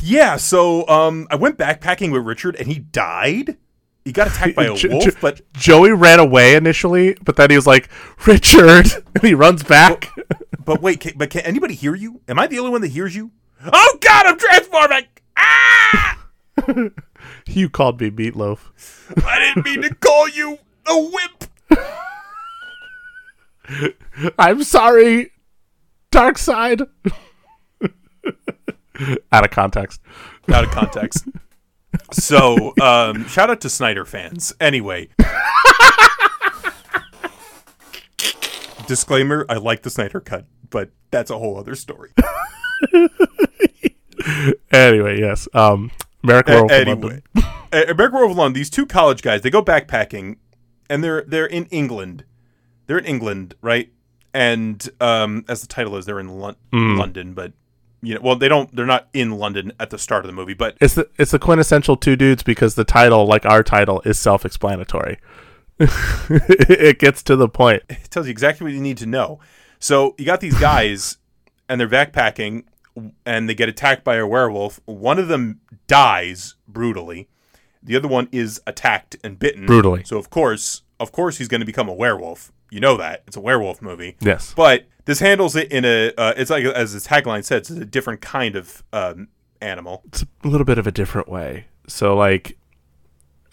Yeah, 0.00 0.36
so 0.36 0.86
um 0.88 1.26
I 1.30 1.36
went 1.36 1.58
backpacking 1.58 2.12
with 2.12 2.22
Richard 2.24 2.54
and 2.56 2.68
he 2.68 2.78
died. 2.78 3.56
He 4.04 4.12
got 4.12 4.28
attacked 4.28 4.54
by 4.54 4.66
a 4.66 4.74
Jo- 4.76 4.88
wolf, 4.90 5.04
Jo- 5.04 5.10
but 5.20 5.52
Joey 5.52 5.90
ran 5.92 6.20
away 6.20 6.54
initially, 6.54 7.16
but 7.24 7.34
then 7.36 7.50
he 7.50 7.56
was 7.56 7.66
like, 7.66 7.88
"Richard," 8.26 8.86
and 9.14 9.22
he 9.22 9.34
runs 9.34 9.62
back. 9.64 10.10
but 10.64 10.80
wait, 10.80 11.00
can, 11.00 11.12
but 11.16 11.28
can 11.30 11.40
anybody 11.42 11.74
hear 11.74 11.94
you? 11.96 12.20
Am 12.28 12.38
I 12.38 12.46
the 12.46 12.58
only 12.60 12.70
one 12.70 12.80
that 12.82 12.88
hears 12.88 13.16
you? 13.16 13.32
Oh 13.72 13.98
god, 14.00 14.26
I'm 14.26 14.38
transforming. 14.38 15.04
You 17.48 17.68
called 17.68 18.00
me 18.00 18.10
meatloaf. 18.10 18.70
I 19.24 19.38
didn't 19.38 19.64
mean 19.64 19.82
to 19.82 19.94
call 19.94 20.28
you 20.28 20.58
a 20.86 21.10
whip. 21.10 21.44
I'm 24.38 24.62
sorry. 24.64 25.32
Dark 26.10 26.38
side. 26.38 26.82
Out 29.30 29.44
of 29.44 29.50
context. 29.50 30.00
Out 30.52 30.64
of 30.64 30.70
context. 30.70 31.28
So, 32.10 32.74
um, 32.80 33.26
shout 33.28 33.48
out 33.48 33.60
to 33.62 33.70
Snyder 33.70 34.04
fans. 34.04 34.52
Anyway, 34.60 35.08
Disclaimer: 38.88 39.44
I 39.48 39.54
like 39.54 39.82
the 39.82 39.90
Snyder 39.90 40.20
cut, 40.20 40.46
but 40.70 40.90
that's 41.10 41.30
a 41.30 41.38
whole 41.38 41.58
other 41.58 41.74
story. 41.74 42.10
anyway, 44.72 45.20
yes. 45.20 45.46
Um, 45.52 45.90
American 46.28 46.54
in 46.64 46.70
anyway, 46.70 47.22
London. 47.34 47.50
American 47.72 48.12
Werewolf 48.12 48.30
in 48.32 48.36
London. 48.36 48.52
These 48.54 48.70
two 48.70 48.86
college 48.86 49.22
guys, 49.22 49.42
they 49.42 49.50
go 49.50 49.62
backpacking, 49.62 50.36
and 50.90 51.02
they're 51.02 51.22
they're 51.22 51.46
in 51.46 51.66
England. 51.66 52.24
They're 52.86 52.98
in 52.98 53.04
England, 53.04 53.54
right? 53.60 53.90
And 54.34 54.88
um, 55.00 55.44
as 55.48 55.60
the 55.62 55.66
title 55.66 55.96
is, 55.96 56.06
they're 56.06 56.20
in 56.20 56.28
Lon- 56.38 56.56
Mm. 56.72 56.98
London, 56.98 57.34
but 57.34 57.52
you 58.02 58.14
know, 58.14 58.20
well, 58.22 58.36
they 58.36 58.46
don't. 58.48 58.74
They're 58.74 58.86
not 58.86 59.08
in 59.12 59.32
London 59.32 59.72
at 59.80 59.90
the 59.90 59.98
start 59.98 60.24
of 60.24 60.28
the 60.28 60.32
movie, 60.34 60.54
but 60.54 60.76
It's 60.80 60.94
the 60.94 61.08
it's 61.18 61.30
the 61.32 61.38
quintessential 61.38 61.96
two 61.96 62.14
dudes 62.14 62.42
because 62.42 62.74
the 62.76 62.84
title, 62.84 63.26
like 63.26 63.44
our 63.44 63.62
title, 63.62 64.00
is 64.04 64.18
self-explanatory. 64.18 65.18
it 65.80 66.98
gets 66.98 67.22
to 67.24 67.36
the 67.36 67.48
point. 67.48 67.82
it 67.88 68.10
tells 68.10 68.26
you 68.26 68.30
exactly 68.30 68.64
what 68.64 68.72
you 68.72 68.80
need 68.80 68.98
to 68.98 69.06
know. 69.06 69.40
So 69.78 70.14
you 70.18 70.24
got 70.24 70.40
these 70.40 70.58
guys, 70.58 71.18
and 71.68 71.80
they're 71.80 71.88
backpacking, 71.88 72.64
and 73.26 73.48
they 73.48 73.54
get 73.54 73.68
attacked 73.68 74.04
by 74.04 74.16
a 74.16 74.26
werewolf. 74.26 74.80
One 74.86 75.18
of 75.18 75.28
them 75.28 75.60
dies 75.86 76.54
brutally. 76.66 77.28
The 77.82 77.96
other 77.96 78.08
one 78.08 78.28
is 78.32 78.60
attacked 78.66 79.16
and 79.22 79.38
bitten 79.38 79.66
Brutally. 79.66 80.04
So 80.04 80.18
of 80.18 80.30
course, 80.30 80.82
of 81.00 81.12
course, 81.12 81.38
he's 81.38 81.48
going 81.48 81.60
to 81.60 81.66
become 81.66 81.88
a 81.88 81.94
werewolf. 81.94 82.52
You 82.70 82.80
know 82.80 82.96
that 82.96 83.22
it's 83.26 83.36
a 83.36 83.40
werewolf 83.40 83.80
movie. 83.80 84.16
Yes. 84.20 84.52
But 84.54 84.84
this 85.06 85.20
handles 85.20 85.56
it 85.56 85.72
in 85.72 85.84
a. 85.84 86.12
Uh, 86.18 86.34
it's 86.36 86.50
like 86.50 86.64
as 86.64 86.92
the 86.92 87.00
tagline 87.00 87.44
says, 87.44 87.70
it's 87.70 87.70
a 87.70 87.84
different 87.84 88.20
kind 88.20 88.56
of 88.56 88.82
um, 88.92 89.28
animal. 89.62 90.02
It's 90.08 90.22
a 90.44 90.48
little 90.48 90.66
bit 90.66 90.78
of 90.78 90.86
a 90.86 90.92
different 90.92 91.28
way. 91.28 91.66
So 91.86 92.14
like, 92.14 92.58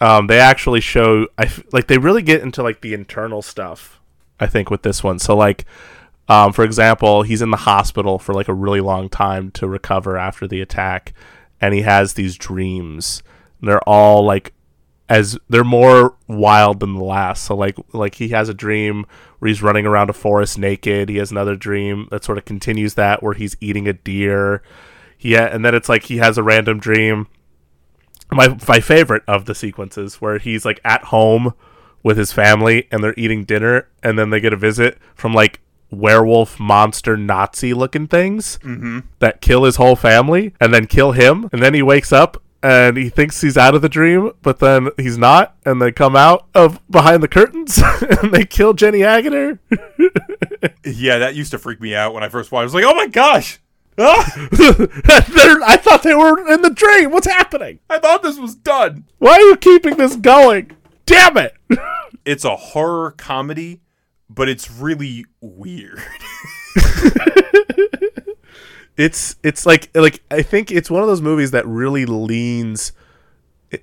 um, 0.00 0.26
they 0.26 0.38
actually 0.38 0.82
show 0.82 1.28
I 1.38 1.44
f- 1.44 1.62
like 1.72 1.86
they 1.86 1.96
really 1.98 2.22
get 2.22 2.42
into 2.42 2.62
like 2.62 2.82
the 2.82 2.92
internal 2.92 3.40
stuff. 3.40 4.00
I 4.38 4.46
think 4.46 4.70
with 4.70 4.82
this 4.82 5.02
one. 5.02 5.18
So 5.18 5.34
like, 5.34 5.64
um, 6.28 6.52
for 6.52 6.64
example, 6.64 7.22
he's 7.22 7.42
in 7.42 7.50
the 7.50 7.56
hospital 7.56 8.18
for 8.18 8.34
like 8.34 8.48
a 8.48 8.54
really 8.54 8.80
long 8.80 9.08
time 9.08 9.50
to 9.52 9.68
recover 9.68 10.16
after 10.16 10.46
the 10.46 10.60
attack, 10.60 11.12
and 11.60 11.72
he 11.72 11.82
has 11.82 12.14
these 12.14 12.36
dreams. 12.36 13.22
They're 13.60 13.86
all 13.88 14.24
like 14.24 14.52
as 15.08 15.38
they're 15.48 15.64
more 15.64 16.16
wild 16.26 16.80
than 16.80 16.94
the 16.94 17.04
last. 17.04 17.44
So 17.44 17.54
like 17.54 17.76
like 17.92 18.16
he 18.16 18.28
has 18.28 18.48
a 18.48 18.54
dream 18.54 19.06
where 19.38 19.48
he's 19.48 19.62
running 19.62 19.86
around 19.86 20.10
a 20.10 20.14
forest 20.14 20.58
naked. 20.58 21.08
He 21.08 21.16
has 21.18 21.30
another 21.30 21.54
dream 21.54 22.08
that 22.10 22.24
sort 22.24 22.38
of 22.38 22.44
continues 22.44 22.94
that 22.94 23.22
where 23.22 23.34
he's 23.34 23.56
eating 23.60 23.86
a 23.86 23.92
deer. 23.92 24.62
Yeah, 25.20 25.44
and 25.44 25.64
then 25.64 25.74
it's 25.74 25.88
like 25.88 26.04
he 26.04 26.16
has 26.18 26.38
a 26.38 26.42
random 26.42 26.80
dream. 26.80 27.28
My 28.32 28.56
my 28.66 28.80
favorite 28.80 29.22
of 29.28 29.44
the 29.44 29.54
sequences 29.54 30.16
where 30.16 30.38
he's 30.38 30.64
like 30.64 30.80
at 30.84 31.04
home 31.04 31.54
with 32.02 32.18
his 32.18 32.32
family 32.32 32.88
and 32.90 33.02
they're 33.02 33.14
eating 33.16 33.44
dinner 33.44 33.88
and 34.02 34.18
then 34.18 34.30
they 34.30 34.40
get 34.40 34.52
a 34.52 34.56
visit 34.56 34.98
from 35.14 35.32
like 35.32 35.60
werewolf 35.98 36.58
monster 36.60 37.16
Nazi 37.16 37.72
looking 37.74 38.06
things 38.06 38.58
Mhm. 38.62 39.04
that 39.18 39.40
kill 39.40 39.64
his 39.64 39.76
whole 39.76 39.96
family 39.96 40.52
and 40.60 40.72
then 40.74 40.86
kill 40.86 41.12
him 41.12 41.48
and 41.52 41.62
then 41.62 41.74
he 41.74 41.82
wakes 41.82 42.12
up 42.12 42.42
and 42.62 42.96
he 42.96 43.08
thinks 43.08 43.40
he's 43.42 43.56
out 43.56 43.74
of 43.74 43.82
the 43.82 43.88
dream 43.88 44.32
but 44.42 44.58
then 44.58 44.88
he's 44.96 45.18
not 45.18 45.54
and 45.64 45.80
they 45.80 45.92
come 45.92 46.16
out 46.16 46.46
of 46.54 46.80
behind 46.90 47.22
the 47.22 47.28
curtains 47.28 47.78
and 48.22 48.32
they 48.32 48.44
kill 48.44 48.72
Jenny 48.74 49.00
Agutter. 49.00 49.58
Yeah, 50.84 51.18
that 51.18 51.34
used 51.34 51.50
to 51.50 51.58
freak 51.58 51.80
me 51.80 51.94
out 51.94 52.14
when 52.14 52.22
I 52.22 52.28
first 52.28 52.50
watched. 52.52 52.62
I 52.62 52.64
was 52.64 52.74
like, 52.74 52.84
oh 52.84 52.94
my 52.94 53.06
gosh. 53.08 53.58
Ah! 53.98 54.32
I 55.08 55.76
thought 55.82 56.02
they 56.02 56.14
were 56.14 56.52
in 56.52 56.62
the 56.62 56.70
dream. 56.70 57.10
What's 57.10 57.26
happening? 57.26 57.80
I 57.90 57.98
thought 57.98 58.22
this 58.22 58.38
was 58.38 58.54
done. 58.54 59.04
Why 59.18 59.32
are 59.32 59.40
you 59.40 59.56
keeping 59.56 59.96
this 59.96 60.16
going? 60.16 60.72
Damn 61.04 61.36
it! 61.38 61.54
It's 62.24 62.44
a 62.44 62.56
horror 62.56 63.12
comedy, 63.12 63.80
but 64.28 64.48
it's 64.48 64.70
really 64.70 65.24
weird. 65.40 66.02
it's 68.96 69.36
it's 69.42 69.66
like 69.66 69.90
like 69.94 70.22
I 70.30 70.42
think 70.42 70.70
it's 70.70 70.90
one 70.90 71.02
of 71.02 71.08
those 71.08 71.20
movies 71.22 71.50
that 71.52 71.66
really 71.66 72.06
leans 72.06 72.92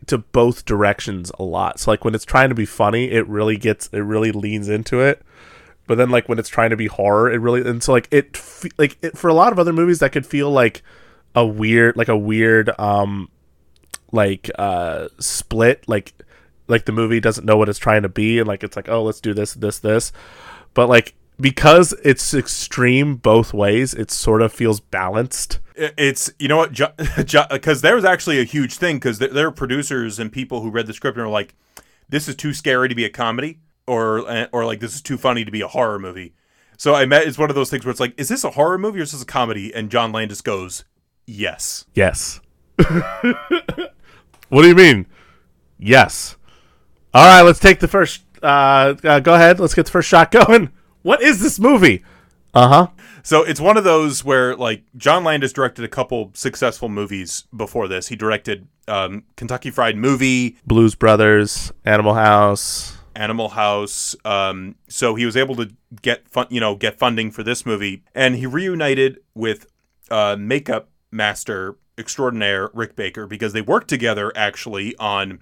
to 0.08 0.18
both 0.18 0.66
directions 0.66 1.32
a 1.38 1.44
lot. 1.44 1.80
So 1.80 1.92
like 1.92 2.06
when 2.06 2.16
it's 2.16 2.26
trying 2.26 2.50
to 2.50 2.56
be 2.56 2.66
funny, 2.66 3.12
it 3.12 3.28
really 3.28 3.58
gets 3.58 3.88
it 3.88 4.00
really 4.00 4.32
leans 4.32 4.70
into 4.70 5.00
it. 5.00 5.22
But 5.88 5.96
then 5.96 6.10
like 6.10 6.30
when 6.30 6.40
it's 6.40 6.50
trying 6.50 6.70
to 6.70 6.78
be 6.78 6.88
horror, 6.88 7.32
it 7.32 7.38
really 7.38 7.68
and 7.68 7.84
so 7.84 7.92
like 7.92 8.08
it 8.12 8.42
like 8.78 8.98
it, 9.02 9.18
for 9.18 9.28
a 9.28 9.34
lot 9.34 9.52
of 9.52 9.60
other 9.60 9.74
movies 9.74 10.00
that 10.00 10.12
could 10.12 10.26
feel 10.26 10.50
like 10.50 10.82
a 11.36 11.46
weird 11.46 11.98
like 11.98 12.08
a 12.08 12.18
weird 12.18 12.72
um 12.80 13.30
like 14.12 14.50
uh 14.58 15.08
split 15.20 15.84
like 15.88 16.14
like 16.68 16.86
the 16.86 16.92
movie 16.92 17.20
doesn't 17.20 17.46
know 17.46 17.58
what 17.58 17.70
it's 17.70 17.80
trying 17.80 18.04
to 18.04 18.10
be 18.10 18.40
and 18.40 18.48
like 18.48 18.64
it's 18.64 18.76
like 18.76 18.90
oh 18.90 19.04
let's 19.04 19.22
do 19.22 19.34
this 19.34 19.54
this 19.54 19.80
this 19.80 20.12
but 20.74 20.88
like 20.88 21.14
because 21.40 21.94
it's 22.04 22.34
extreme 22.34 23.16
both 23.16 23.54
ways 23.54 23.94
it 23.94 24.12
sort 24.12 24.42
of 24.42 24.54
feels 24.54 24.80
balanced 24.80 25.60
It's 25.76 26.32
you 26.38 26.48
know 26.48 26.58
what 26.58 26.72
because 27.58 27.82
there 27.82 27.96
was 27.96 28.06
actually 28.06 28.40
a 28.40 28.44
huge 28.44 28.76
thing 28.76 28.98
because 28.98 29.20
there, 29.20 29.30
there 29.30 29.48
are 29.48 29.52
producers 29.52 30.20
and 30.20 30.32
people 30.32 30.62
who 30.62 30.70
read 30.70 30.86
the 30.86 30.94
script 30.94 31.18
and 31.18 31.26
were 31.26 31.32
like, 31.32 31.56
"This 32.10 32.28
is 32.28 32.36
too 32.36 32.54
scary 32.54 32.88
to 32.90 32.96
be 32.96 33.06
a 33.06 33.10
comedy," 33.10 33.60
or 33.88 34.30
eh, 34.30 34.46
or 34.52 34.66
like 34.66 34.80
this 34.80 34.94
is 34.94 35.02
too 35.02 35.18
funny 35.18 35.44
to 35.44 35.52
be 35.52 35.62
a 35.62 35.68
horror 35.68 35.98
movie. 35.98 36.36
So 36.78 36.94
I 36.94 37.06
met 37.08 37.26
it's 37.26 37.40
one 37.40 37.50
of 37.50 37.56
those 37.56 37.72
things 37.72 37.86
where 37.86 37.92
it's 37.92 38.00
like, 38.00 38.14
"Is 38.20 38.30
this 38.30 38.44
a 38.44 38.52
horror 38.52 38.78
movie 38.78 39.00
or 39.00 39.04
is 39.04 39.14
this 39.14 39.24
a 39.24 39.26
comedy?" 39.26 39.74
And 39.74 39.90
John 39.90 40.12
Landis 40.12 40.42
goes, 40.42 40.84
"Yes." 41.26 41.86
yes 41.96 42.40
what 44.50 44.62
do 44.62 44.68
you 44.68 44.76
mean 44.76 45.06
yes 45.80 46.36
all 47.14 47.26
right 47.26 47.42
let's 47.42 47.60
take 47.60 47.80
the 47.80 47.88
first 47.88 48.24
uh, 48.44 48.96
uh 49.04 49.20
go 49.20 49.34
ahead. 49.34 49.60
Let's 49.60 49.74
get 49.74 49.86
the 49.86 49.92
first 49.92 50.10
shot 50.10 50.32
going. 50.32 50.70
What 51.02 51.22
is 51.22 51.42
this 51.42 51.60
movie? 51.60 52.04
Uh-huh. 52.54 52.88
So 53.24 53.44
it's 53.44 53.60
one 53.60 53.78
of 53.78 53.84
those 53.84 54.24
where 54.24 54.56
like 54.56 54.84
John 54.96 55.24
Landis 55.24 55.54
directed 55.54 55.86
a 55.86 55.88
couple 55.88 56.32
successful 56.34 56.90
movies 56.90 57.46
before 57.56 57.88
this. 57.88 58.10
He 58.10 58.16
directed 58.16 58.68
um, 58.88 59.24
Kentucky 59.38 59.72
Fried 59.72 59.98
Movie, 59.98 60.58
blues 60.66 60.96
brothers 60.96 61.72
animal 61.86 62.14
house. 62.14 62.98
Animal 63.16 63.50
House. 63.50 64.16
Um, 64.26 64.76
so 64.88 65.14
he 65.14 65.26
was 65.26 65.38
able 65.38 65.56
to 65.58 65.70
get 66.02 66.28
fun, 66.28 66.48
you 66.50 66.60
know, 66.60 66.76
get 66.76 66.98
funding 66.98 67.30
for 67.30 67.44
this 67.44 67.64
movie, 67.64 68.04
and 68.16 68.36
he 68.36 68.48
reunited 68.48 69.20
with 69.36 69.68
uh, 70.10 70.36
makeup 70.38 70.90
master 71.12 71.78
extraordinaire 71.98 72.72
Rick 72.74 72.96
Baker 72.96 73.28
because 73.28 73.54
they 73.54 73.62
worked 73.62 73.88
together 73.88 74.32
actually 74.36 74.96
on 74.98 75.42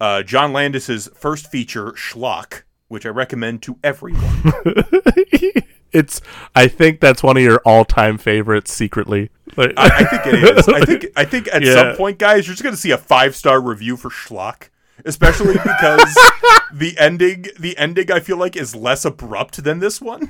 uh, 0.00 0.22
John 0.22 0.52
Landis's 0.52 1.08
first 1.14 1.50
feature 1.50 1.92
Schlock, 1.92 2.62
which 2.88 3.06
I 3.06 3.10
recommend 3.10 3.62
to 3.62 3.78
everyone. 3.82 4.42
it's 5.92 6.20
i 6.56 6.66
think 6.66 6.98
that's 7.00 7.22
one 7.22 7.36
of 7.36 7.42
your 7.44 7.60
all-time 7.64 8.18
favorites 8.18 8.72
secretly 8.72 9.30
I, 9.56 9.72
I 9.78 10.04
think 10.04 10.26
it 10.26 10.58
is. 10.58 10.68
I 10.68 10.84
think 10.84 11.06
I 11.16 11.24
think 11.24 11.48
at 11.52 11.62
Yeah. 11.64 11.74
some 11.74 11.96
point, 11.96 12.18
guys, 12.18 12.46
you're 12.46 12.54
just 12.54 12.64
gonna 12.64 12.76
see 12.76 12.90
a 12.90 12.98
five 12.98 13.34
star 13.36 13.60
review 13.60 13.96
for 13.96 14.10
Schlock, 14.10 14.68
especially 15.04 15.54
because 15.54 16.14
the 16.74 16.94
ending 16.98 17.46
the 17.58 17.78
ending 17.78 18.10
I 18.10 18.18
feel 18.20 18.36
like 18.36 18.56
is 18.56 18.74
less 18.74 19.04
abrupt 19.04 19.62
than 19.64 19.78
this 19.78 20.00
one. 20.02 20.28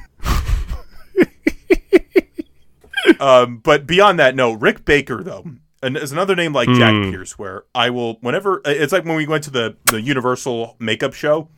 um, 3.18 3.58
but 3.58 3.86
beyond 3.86 4.18
that, 4.18 4.36
no, 4.36 4.52
Rick 4.52 4.84
Baker 4.84 5.22
though. 5.24 5.44
And 5.86 5.96
is 5.96 6.10
another 6.10 6.34
name 6.34 6.52
like 6.52 6.68
Jack 6.68 6.92
Hmm. 6.92 7.10
Pierce, 7.10 7.38
where 7.38 7.62
I 7.74 7.90
will 7.90 8.14
whenever 8.20 8.60
it's 8.64 8.92
like 8.92 9.04
when 9.04 9.14
we 9.16 9.26
went 9.26 9.44
to 9.44 9.50
the 9.50 9.76
the 9.84 10.00
Universal 10.02 10.76
makeup 10.80 11.14
show, 11.14 11.48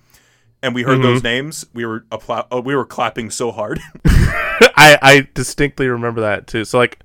and 0.62 0.74
we 0.74 0.82
heard 0.82 0.98
Mhm. 0.98 1.02
those 1.02 1.22
names, 1.22 1.64
we 1.72 1.86
were 1.86 2.05
appla- 2.10 2.46
oh, 2.50 2.60
we 2.60 2.76
were 2.76 2.84
clapping 2.84 3.30
so 3.30 3.50
hard. 3.52 3.80
I 4.76 4.98
I 5.00 5.28
distinctly 5.34 5.88
remember 5.88 6.20
that 6.20 6.46
too. 6.46 6.64
So 6.64 6.78
like 6.78 6.98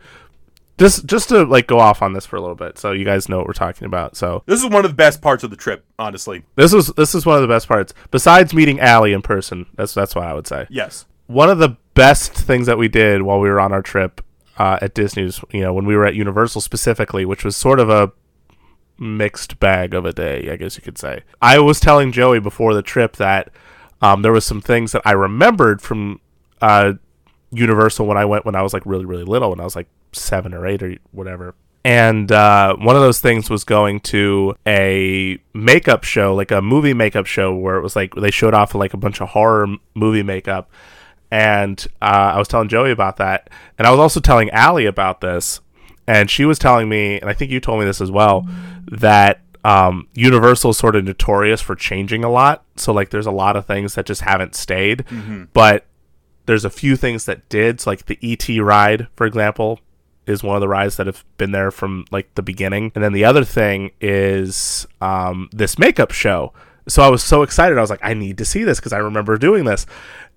just 0.80 1.06
just 1.06 1.30
to 1.30 1.44
like 1.44 1.68
go 1.68 1.80
off 1.80 2.02
on 2.02 2.14
this 2.14 2.26
for 2.26 2.36
a 2.36 2.42
little 2.42 2.56
bit 2.56 2.78
so 2.80 2.92
you 2.92 3.06
guys 3.06 3.30
know 3.30 3.38
what 3.38 3.48
we're 3.48 3.54
talking 3.54 3.86
about. 3.86 4.18
So 4.18 4.44
this 4.48 4.60
is 4.62 4.70
one 4.70 4.84
of 4.84 4.92
the 4.92 4.96
best 4.96 5.22
parts 5.22 5.44
of 5.44 5.50
the 5.50 5.56
trip, 5.56 5.86
honestly. 6.00 6.44
this 6.56 6.74
was 6.74 6.88
this 6.98 7.14
is 7.16 7.26
one 7.26 7.36
of 7.36 7.42
the 7.42 7.48
best 7.48 7.68
parts 7.68 7.94
besides 8.12 8.54
meeting 8.54 8.80
Allie 8.80 9.14
in 9.14 9.22
person. 9.22 9.68
That's 9.76 9.94
that's 9.94 10.16
what 10.16 10.26
I 10.26 10.34
would 10.34 10.48
say. 10.48 10.68
Yes. 10.70 11.06
One 11.28 11.50
of 11.50 11.60
the 11.60 11.78
best 11.94 12.34
things 12.34 12.66
that 12.66 12.78
we 12.78 12.88
did 12.90 13.22
while 13.22 13.40
we 13.40 13.50
were 13.50 13.60
on 13.62 13.72
our 13.72 13.82
trip 13.84 14.20
uh, 14.58 14.80
at 14.82 14.94
Disney's, 14.94 15.42
you 15.52 15.62
know, 15.62 15.74
when 15.74 15.86
we 15.86 15.96
were 15.96 16.06
at 16.06 16.16
Universal 16.16 16.62
specifically, 16.62 17.26
which 17.26 17.44
was 17.44 17.56
sort 17.56 17.80
of 17.80 17.90
a 17.90 18.12
mixed 19.00 19.60
bag 19.60 19.94
of 19.94 20.06
a 20.06 20.14
day, 20.14 20.50
I 20.52 20.56
guess 20.56 20.78
you 20.78 20.84
could 20.84 20.98
say. 20.98 21.24
I 21.42 21.60
was 21.60 21.80
telling 21.80 22.12
Joey 22.12 22.40
before 22.40 22.74
the 22.74 22.82
trip 22.82 23.16
that 23.18 23.50
um, 24.02 24.22
there 24.22 24.32
was 24.32 24.46
some 24.46 24.62
things 24.62 24.92
that 24.92 25.02
I 25.06 25.12
remembered 25.12 25.82
from 25.82 26.20
uh, 26.62 26.94
Universal 27.52 28.06
when 28.06 28.18
I 28.18 28.26
went 28.26 28.46
when 28.46 28.56
I 28.56 28.62
was 28.62 28.74
like 28.74 28.86
really 28.86 29.06
really 29.06 29.24
little, 29.24 29.50
when 29.50 29.60
I 29.60 29.64
was 29.64 29.76
like 29.76 29.88
seven 30.12 30.54
or 30.54 30.66
eight 30.66 30.84
or 30.84 30.96
whatever. 31.12 31.56
And 31.86 32.32
uh, 32.32 32.78
one 32.78 32.96
of 32.96 33.02
those 33.02 33.20
things 33.20 33.50
was 33.50 33.66
going 33.66 34.00
to 34.02 34.56
a 34.66 35.38
makeup 35.54 36.06
show, 36.06 36.34
like 36.34 36.52
a 36.52 36.62
movie 36.62 36.94
makeup 36.94 37.26
show, 37.26 37.54
where 37.54 37.76
it 37.76 37.82
was 37.82 37.96
like 37.96 38.16
they 38.16 38.32
showed 38.32 38.54
off 38.54 38.74
like 38.74 38.94
a 38.94 38.98
bunch 38.98 39.22
of 39.22 39.30
horror 39.30 39.68
movie 39.94 40.24
makeup. 40.24 40.72
And 41.34 41.84
uh, 42.00 42.34
I 42.36 42.38
was 42.38 42.48
telling 42.48 42.68
Joey 42.70 42.92
about 42.92 43.18
that, 43.18 43.50
and 43.80 43.88
I 43.88 43.92
was 43.92 44.00
also 44.00 44.20
telling 44.20 44.52
Allie 44.52 44.86
about 44.86 45.20
this, 45.22 45.62
and 46.06 46.30
she 46.30 46.46
was 46.46 46.60
telling 46.60 46.88
me, 46.90 47.20
and 47.20 47.28
I 47.28 47.34
think 47.34 47.50
you 47.50 47.60
told 47.60 47.80
me 47.80 47.86
this 47.86 48.02
as 48.02 48.12
well, 48.12 48.48
that 48.92 49.40
um, 49.66 50.08
Universal 50.14 50.72
is 50.72 50.78
sort 50.78 50.96
of 50.96 51.06
notorious 51.06 51.60
for 51.60 51.74
changing 51.76 52.24
a 52.24 52.30
lot. 52.30 52.64
So 52.76 52.94
like, 52.94 53.10
there's 53.10 53.26
a 53.26 53.32
lot 53.32 53.56
of 53.56 53.66
things 53.66 53.96
that 53.96 54.06
just 54.06 54.22
haven't 54.22 54.54
stayed, 54.54 55.06
Mhm. 55.08 55.48
but 55.54 55.86
there's 56.46 56.66
a 56.66 56.70
few 56.70 56.96
things 56.96 57.26
that 57.26 57.50
did. 57.50 57.82
So 57.82 57.90
like 57.90 58.06
the 58.06 58.20
ET 58.22 58.60
ride, 58.60 59.08
for 59.16 59.26
example, 59.26 59.80
is 60.28 60.44
one 60.44 60.56
of 60.56 60.62
the 60.62 60.68
rides 60.68 60.98
that 60.98 61.08
have 61.08 61.24
been 61.38 61.52
there 61.52 61.72
from 61.72 62.06
like 62.12 62.36
the 62.36 62.42
beginning. 62.44 62.92
And 62.94 63.04
then 63.04 63.14
the 63.14 63.26
other 63.26 63.44
thing 63.46 63.90
is 64.02 64.86
um, 65.02 65.50
this 65.52 65.80
makeup 65.80 66.12
show. 66.12 66.54
So 66.86 67.02
I 67.02 67.08
was 67.10 67.24
so 67.24 67.44
excited. 67.44 67.78
I 67.78 67.82
was 67.82 67.90
like, 67.90 68.04
I 68.04 68.14
need 68.14 68.38
to 68.40 68.46
see 68.46 68.66
this 68.66 68.80
because 68.80 68.92
I 68.92 68.98
remember 68.98 69.38
doing 69.38 69.64
this. 69.64 69.86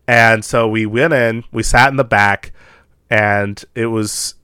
And 0.07 0.45
so 0.45 0.69
we 0.69 0.87
went 0.87 1.13
in, 1.13 1.45
we 1.53 1.63
sat 1.63 1.91
in 1.91 1.97
the 1.97 2.05
back, 2.05 2.53
and 3.11 3.63
it 3.75 3.87
was 3.87 4.35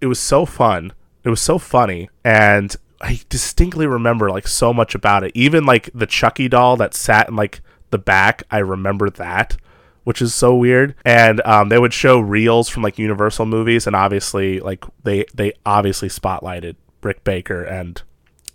it 0.00 0.06
was 0.06 0.18
so 0.18 0.46
fun. 0.46 0.92
It 1.24 1.28
was 1.28 1.40
so 1.40 1.58
funny, 1.58 2.08
and 2.24 2.74
I 3.00 3.20
distinctly 3.28 3.86
remember 3.86 4.30
like 4.30 4.48
so 4.48 4.72
much 4.72 4.94
about 4.94 5.24
it. 5.24 5.32
Even 5.34 5.64
like 5.64 5.90
the 5.94 6.06
Chucky 6.06 6.48
doll 6.48 6.76
that 6.78 6.94
sat 6.94 7.28
in 7.28 7.36
like 7.36 7.60
the 7.90 7.98
back, 7.98 8.42
I 8.50 8.58
remember 8.58 9.10
that, 9.10 9.56
which 10.04 10.22
is 10.22 10.34
so 10.34 10.54
weird. 10.54 10.94
And 11.04 11.40
um, 11.42 11.68
they 11.68 11.78
would 11.78 11.92
show 11.92 12.20
reels 12.20 12.68
from 12.68 12.82
like 12.82 12.98
Universal 12.98 13.46
movies, 13.46 13.86
and 13.86 13.94
obviously 13.94 14.60
like 14.60 14.84
they 15.02 15.26
they 15.34 15.52
obviously 15.66 16.08
spotlighted 16.08 16.76
Rick 17.02 17.24
Baker 17.24 17.62
and 17.62 18.02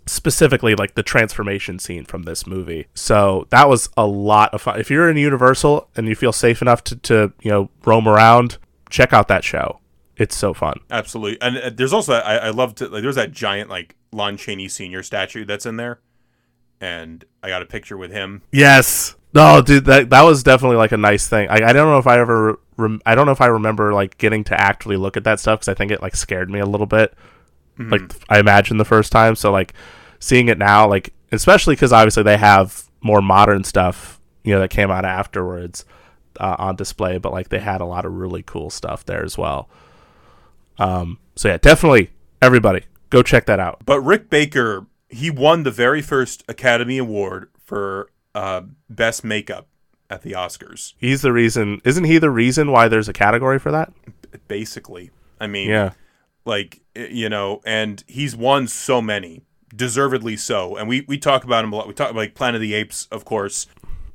specifically 0.06 0.74
like 0.74 0.94
the 0.94 1.02
transformation 1.02 1.78
scene 1.78 2.04
from 2.04 2.22
this 2.22 2.46
movie. 2.46 2.86
So 2.94 3.46
that 3.50 3.68
was 3.68 3.88
a 3.96 4.06
lot 4.06 4.54
of 4.54 4.62
fun. 4.62 4.80
If 4.80 4.90
you're 4.90 5.10
in 5.10 5.16
Universal 5.16 5.88
and 5.96 6.06
you 6.06 6.14
feel 6.14 6.32
safe 6.32 6.62
enough 6.62 6.84
to, 6.84 6.96
to 6.96 7.32
you 7.42 7.50
know 7.50 7.70
roam 7.84 8.08
around, 8.08 8.58
check 8.90 9.12
out 9.12 9.28
that 9.28 9.44
show. 9.44 9.80
It's 10.16 10.34
so 10.34 10.54
fun. 10.54 10.80
Absolutely, 10.90 11.40
and 11.42 11.58
uh, 11.58 11.70
there's 11.74 11.92
also 11.92 12.14
I, 12.14 12.36
I 12.36 12.50
love 12.50 12.74
to 12.76 12.88
like 12.88 13.02
there's 13.02 13.16
that 13.16 13.32
giant 13.32 13.68
like 13.68 13.96
Lon 14.12 14.36
Chaney 14.36 14.68
Senior 14.68 15.02
statue 15.02 15.44
that's 15.44 15.66
in 15.66 15.76
there, 15.76 16.00
and 16.80 17.24
I 17.42 17.48
got 17.48 17.62
a 17.62 17.66
picture 17.66 17.96
with 17.96 18.12
him. 18.12 18.42
Yes. 18.52 19.14
No, 19.34 19.60
dude, 19.60 19.84
that 19.84 20.08
that 20.10 20.22
was 20.22 20.42
definitely 20.42 20.78
like 20.78 20.92
a 20.92 20.96
nice 20.96 21.28
thing. 21.28 21.50
I, 21.50 21.56
I 21.56 21.72
don't 21.74 21.88
know 21.88 21.98
if 21.98 22.06
I 22.06 22.18
ever 22.18 22.58
rem- 22.78 23.02
I 23.04 23.14
don't 23.14 23.26
know 23.26 23.32
if 23.32 23.42
I 23.42 23.46
remember 23.46 23.92
like 23.92 24.16
getting 24.16 24.44
to 24.44 24.58
actually 24.58 24.96
look 24.96 25.18
at 25.18 25.24
that 25.24 25.40
stuff 25.40 25.60
because 25.60 25.68
I 25.68 25.74
think 25.74 25.90
it 25.90 26.00
like 26.00 26.16
scared 26.16 26.48
me 26.48 26.60
a 26.60 26.64
little 26.64 26.86
bit. 26.86 27.12
Mhm. 27.78 27.90
Like 27.90 28.12
I 28.28 28.38
imagine 28.38 28.78
the 28.78 28.84
first 28.84 29.12
time, 29.12 29.36
so 29.36 29.50
like 29.52 29.72
seeing 30.18 30.48
it 30.48 30.58
now, 30.58 30.88
like 30.88 31.12
especially 31.32 31.74
because 31.74 31.92
obviously 31.92 32.22
they 32.22 32.36
have 32.36 32.84
more 33.02 33.20
modern 33.20 33.64
stuff, 33.64 34.20
you 34.44 34.52
know, 34.54 34.60
that 34.60 34.70
came 34.70 34.90
out 34.90 35.04
afterwards 35.04 35.84
uh, 36.40 36.56
on 36.58 36.76
display, 36.76 37.18
but 37.18 37.32
like 37.32 37.48
they 37.50 37.58
had 37.58 37.80
a 37.80 37.84
lot 37.84 38.04
of 38.04 38.12
really 38.12 38.42
cool 38.42 38.70
stuff 38.70 39.04
there 39.04 39.24
as 39.24 39.36
well. 39.38 39.68
Um, 40.78 41.18
so 41.34 41.48
yeah, 41.48 41.56
definitely 41.58 42.10
everybody 42.42 42.84
go 43.10 43.22
check 43.22 43.46
that 43.46 43.60
out. 43.60 43.80
But 43.84 44.00
Rick 44.00 44.30
Baker, 44.30 44.86
he 45.08 45.30
won 45.30 45.62
the 45.62 45.70
very 45.70 46.02
first 46.02 46.42
Academy 46.48 46.98
Award 46.98 47.48
for 47.64 48.10
uh, 48.34 48.62
best 48.88 49.24
makeup 49.24 49.68
at 50.10 50.22
the 50.22 50.32
Oscars. 50.32 50.94
He's 50.98 51.22
the 51.22 51.32
reason, 51.32 51.80
isn't 51.84 52.04
he 52.04 52.18
the 52.18 52.30
reason 52.30 52.70
why 52.70 52.88
there's 52.88 53.08
a 53.08 53.12
category 53.12 53.58
for 53.58 53.70
that? 53.72 53.92
Basically, 54.48 55.10
I 55.40 55.46
mean, 55.46 55.68
Yeah. 55.70 55.92
Like 56.46 56.80
you 56.94 57.28
know, 57.28 57.60
and 57.66 58.02
he's 58.06 58.34
won 58.34 58.68
so 58.68 59.02
many, 59.02 59.42
deservedly 59.74 60.36
so. 60.36 60.76
And 60.76 60.88
we 60.88 61.04
we 61.08 61.18
talk 61.18 61.44
about 61.44 61.64
him 61.64 61.72
a 61.72 61.76
lot. 61.76 61.88
We 61.88 61.94
talk 61.94 62.10
about 62.10 62.20
like 62.20 62.34
Planet 62.34 62.56
of 62.56 62.60
the 62.62 62.74
Apes, 62.74 63.08
of 63.10 63.24
course. 63.24 63.66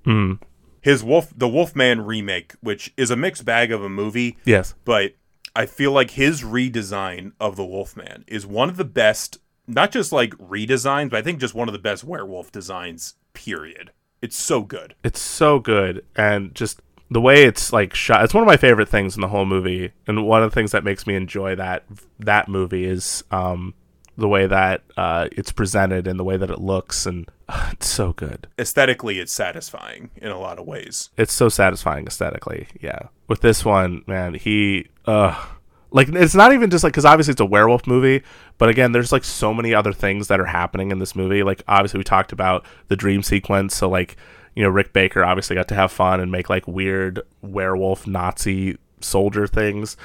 Mm. 0.05 0.39
His 0.81 1.03
Wolf, 1.03 1.31
the 1.35 1.47
Wolfman 1.47 2.01
remake, 2.01 2.53
which 2.61 2.91
is 2.97 3.11
a 3.11 3.15
mixed 3.15 3.45
bag 3.45 3.71
of 3.71 3.83
a 3.83 3.89
movie. 3.89 4.37
Yes. 4.45 4.73
but 4.83 5.13
I 5.55 5.65
feel 5.65 5.91
like 5.91 6.11
his 6.11 6.41
redesign 6.43 7.33
of 7.39 7.55
the 7.55 7.65
Wolfman 7.65 8.23
is 8.27 8.47
one 8.47 8.69
of 8.69 8.77
the 8.77 8.85
best. 8.85 9.37
Not 9.67 9.91
just 9.91 10.11
like 10.11 10.31
redesigns, 10.35 11.11
but 11.11 11.17
I 11.17 11.21
think 11.21 11.39
just 11.39 11.53
one 11.53 11.69
of 11.69 11.73
the 11.73 11.79
best 11.79 12.03
werewolf 12.03 12.51
designs. 12.51 13.15
Period. 13.33 13.91
It's 14.21 14.35
so 14.35 14.61
good. 14.63 14.95
It's 15.03 15.21
so 15.21 15.59
good, 15.59 16.05
and 16.15 16.53
just 16.55 16.81
the 17.11 17.21
way 17.21 17.43
it's 17.43 17.73
like 17.73 17.93
shot. 17.93 18.23
It's 18.23 18.33
one 18.33 18.41
of 18.41 18.47
my 18.47 18.57
favorite 18.57 18.87
things 18.87 19.15
in 19.15 19.21
the 19.21 19.27
whole 19.27 19.45
movie, 19.45 19.91
and 20.07 20.25
one 20.25 20.41
of 20.41 20.49
the 20.49 20.55
things 20.55 20.71
that 20.71 20.85
makes 20.85 21.05
me 21.05 21.13
enjoy 21.13 21.55
that 21.55 21.83
that 22.19 22.47
movie 22.47 22.85
is 22.85 23.23
um, 23.31 23.73
the 24.17 24.29
way 24.29 24.47
that 24.47 24.83
uh, 24.95 25.27
it's 25.33 25.51
presented 25.51 26.07
and 26.07 26.17
the 26.17 26.23
way 26.23 26.37
that 26.37 26.49
it 26.49 26.59
looks, 26.59 27.05
and 27.05 27.29
it's 27.71 27.87
so 27.87 28.13
good. 28.13 28.47
Aesthetically, 28.57 29.19
it's 29.19 29.33
satisfying 29.33 30.09
in 30.15 30.31
a 30.31 30.39
lot 30.39 30.57
of 30.57 30.65
ways. 30.65 31.09
It's 31.17 31.33
so 31.33 31.49
satisfying 31.49 32.07
aesthetically. 32.07 32.67
Yeah. 32.79 33.09
With 33.27 33.41
this 33.41 33.65
one, 33.65 34.03
man, 34.07 34.33
he 34.33 34.87
uh 35.05 35.47
like 35.93 36.07
it's 36.07 36.35
not 36.35 36.53
even 36.53 36.69
just 36.69 36.85
like 36.85 36.93
cuz 36.93 37.03
obviously 37.03 37.33
it's 37.33 37.41
a 37.41 37.45
werewolf 37.45 37.85
movie, 37.85 38.23
but 38.57 38.69
again, 38.69 38.93
there's 38.93 39.11
like 39.11 39.25
so 39.25 39.53
many 39.53 39.73
other 39.73 39.91
things 39.91 40.29
that 40.29 40.39
are 40.39 40.45
happening 40.45 40.91
in 40.91 40.99
this 40.99 41.15
movie. 41.15 41.43
Like 41.43 41.61
obviously 41.67 41.97
we 41.97 42.05
talked 42.05 42.31
about 42.31 42.65
the 42.87 42.95
dream 42.95 43.21
sequence, 43.21 43.75
so 43.75 43.89
like 43.89 44.15
you 44.55 44.63
know, 44.63 44.69
Rick 44.69 44.93
Baker 44.93 45.23
obviously 45.23 45.55
got 45.55 45.67
to 45.69 45.75
have 45.75 45.91
fun 45.91 46.19
and 46.19 46.31
make 46.31 46.49
like 46.49 46.67
weird 46.67 47.21
werewolf 47.41 48.05
Nazi 48.07 48.77
soldier 48.99 49.47
things. 49.47 49.97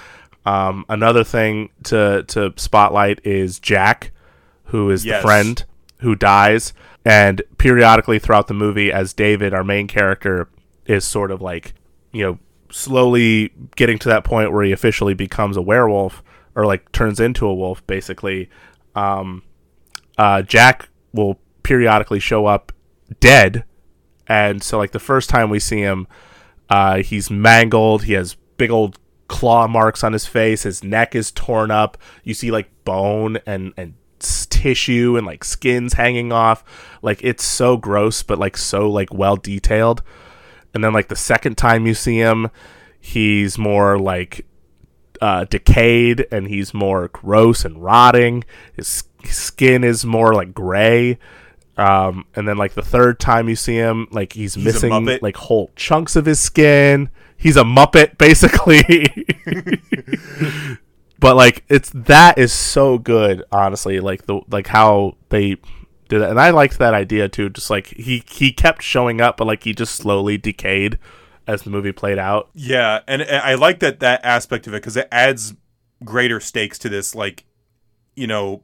Um, 0.45 0.85
another 0.89 1.25
thing 1.25 1.71
to 1.85 2.25
to 2.29 2.53
spotlight 2.57 3.21
is 3.25 3.59
Jack, 3.59 4.13
who 4.67 4.91
is 4.91 5.05
Yes. 5.05 5.19
the 5.21 5.27
friend 5.27 5.65
who 5.99 6.15
dies, 6.15 6.73
and 7.05 7.43
periodically 7.59 8.19
throughout 8.19 8.47
the 8.47 8.55
movie, 8.55 8.93
as 8.93 9.13
David, 9.13 9.53
our 9.53 9.65
main 9.65 9.87
character, 9.89 10.49
is 10.87 11.05
sort 11.05 11.31
of 11.31 11.41
like 11.43 11.75
you 12.13 12.23
know 12.23 12.39
slowly 12.71 13.53
getting 13.77 13.99
to 13.99 14.09
that 14.09 14.25
point 14.25 14.53
where 14.53 14.65
he 14.65 14.73
officially 14.73 15.15
becomes 15.15 15.57
a 15.57 15.63
werewolf 15.63 16.23
or 16.55 16.65
like 16.67 16.91
turns 16.93 17.19
into 17.21 17.47
a 17.47 17.55
wolf, 17.55 17.85
basically. 17.87 18.49
Um, 18.95 19.43
uh, 20.19 20.43
Jack 20.43 20.89
will 21.13 21.39
periodically 21.63 22.19
show 22.21 22.47
up 22.47 22.73
dead, 23.21 23.65
and 24.29 24.63
so 24.63 24.79
like 24.79 24.93
the 24.93 24.99
first 24.99 25.31
time 25.31 25.51
we 25.51 25.61
see 25.61 25.81
him, 25.81 26.07
uh, 26.69 26.99
he's 26.99 27.31
mangled. 27.31 28.05
He 28.05 28.15
has 28.15 28.37
big 28.57 28.71
old 28.71 28.99
claw 29.29 29.67
marks 29.67 30.05
on 30.05 30.13
his 30.13 30.27
face. 30.27 30.63
His 30.65 30.83
neck 30.83 31.15
is 31.15 31.31
torn 31.31 31.71
up. 31.71 31.99
You 32.25 32.35
see 32.35 32.51
like 32.51 32.69
bone 32.85 33.39
and 33.47 33.73
and 33.77 33.95
tissue 34.19 35.17
and 35.17 35.27
like 35.27 35.45
skins 35.45 35.95
hanging 35.95 36.33
off. 36.33 36.65
Like 37.03 37.21
it's 37.23 37.45
so 37.45 37.77
gross, 37.77 38.23
but 38.23 38.39
like 38.39 38.57
so 38.57 38.91
like 38.91 39.13
well 39.13 39.37
detailed. 39.37 40.03
And 40.75 40.83
then 40.83 40.93
like 40.93 41.09
the 41.09 41.17
second 41.17 41.57
time 41.57 41.87
you 41.87 41.95
see 41.95 42.19
him, 42.19 42.51
he's 43.01 43.57
more 43.57 43.99
like 43.99 44.47
uh, 45.21 45.45
decayed 45.45 46.27
and 46.31 46.49
he's 46.49 46.75
more 46.75 47.09
gross 47.09 47.65
and 47.65 47.83
rotting. 47.83 48.45
His 48.75 49.05
skin 49.25 49.85
is 49.85 50.05
more 50.05 50.35
like 50.35 50.53
gray. 50.53 51.19
Um, 51.77 52.25
and 52.35 52.49
then 52.49 52.57
like 52.57 52.75
the 52.75 52.83
third 52.83 53.21
time 53.21 53.49
you 53.49 53.57
see 53.57 53.77
him, 53.77 54.09
like 54.11 54.33
he's, 54.33 54.55
He's 54.55 54.65
missing 54.65 55.19
like 55.21 55.37
whole 55.37 55.71
chunks 55.77 56.17
of 56.17 56.25
his 56.25 56.41
skin. 56.41 57.11
He's 57.37 57.57
a 57.57 57.65
Muppet 57.65 58.19
basically. 58.19 59.07
but 61.19 61.37
like 61.37 61.65
it's 61.69 61.91
that 61.91 62.39
is 62.39 62.53
so 62.53 62.99
good, 62.99 63.45
honestly. 63.53 64.01
Like 64.01 64.27
the 64.27 64.41
like 64.51 64.69
how 64.69 65.17
they 65.29 65.57
did 66.09 66.23
it, 66.23 66.31
and 66.31 66.41
I 66.41 66.51
liked 66.51 66.79
that 66.79 66.95
idea 66.95 67.29
too. 67.29 67.51
Just 67.51 67.69
like 67.69 67.89
he 67.89 68.25
he 68.29 68.53
kept 68.53 68.83
showing 68.83 69.21
up, 69.21 69.37
but 69.37 69.47
like 69.47 69.65
he 69.65 69.75
just 69.75 69.95
slowly 69.95 70.39
decayed 70.39 70.99
as 71.47 71.63
the 71.63 71.71
movie 71.71 71.93
played 71.93 72.19
out. 72.19 72.51
Yeah, 72.55 73.01
and, 73.07 73.23
and 73.23 73.43
I 73.43 73.55
like 73.55 73.81
that 73.81 74.01
that 74.01 74.25
aspect 74.25 74.67
of 74.67 74.75
it 74.75 74.79
because 74.79 74.97
it 74.97 75.09
adds 75.13 75.55
greater 76.05 76.41
stakes 76.41 76.79
to 76.81 76.89
this. 76.89 77.15
Like, 77.15 77.45
you 78.15 78.27
know, 78.27 78.63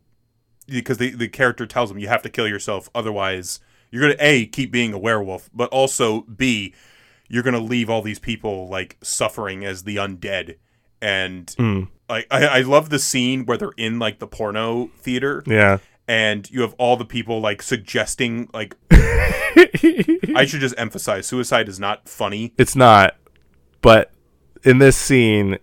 because 0.67 0.99
the 0.99 1.11
the 1.11 1.29
character 1.29 1.67
tells 1.67 1.91
him 1.91 1.99
you 1.99 2.09
have 2.09 2.23
to 2.23 2.29
kill 2.31 2.49
yourself, 2.49 2.89
otherwise 2.95 3.61
you're 3.91 4.03
gonna 4.03 4.17
a 4.21 4.47
keep 4.47 4.71
being 4.73 4.93
a 4.93 4.99
werewolf, 4.99 5.51
but 5.55 5.69
also 5.71 6.23
b 6.23 6.75
you're 7.29 7.43
gonna 7.43 7.59
leave 7.61 7.89
all 7.89 8.03
these 8.03 8.19
people 8.19 8.69
like 8.69 8.97
suffering 9.03 9.65
as 9.65 9.85
the 9.85 9.97
undead. 9.97 10.57
And 11.01 11.47
Mm. 11.59 11.89
like 12.09 12.27
I, 12.31 12.47
I 12.47 12.61
love 12.61 12.91
the 12.91 12.99
scene 12.99 13.45
where 13.47 13.57
they're 13.57 13.73
in 13.77 13.99
like 13.99 14.19
the 14.19 14.27
porno 14.27 14.91
theater. 14.99 15.43
Yeah. 15.47 15.79
And 16.09 16.51
you 16.51 16.63
have 16.63 16.75
all 16.79 16.97
the 16.97 17.05
people 17.05 17.41
like 17.41 17.63
suggesting 17.63 18.49
like 18.53 18.75
I 18.91 20.45
should 20.47 20.61
just 20.61 20.75
emphasize 20.79 21.27
suicide 21.27 21.69
is 21.69 21.79
not 21.81 22.09
funny. 22.09 22.53
It's 22.59 22.77
not, 22.77 23.17
but 23.81 24.11
in 24.65 24.79
this 24.79 24.97
scene, 24.97 25.59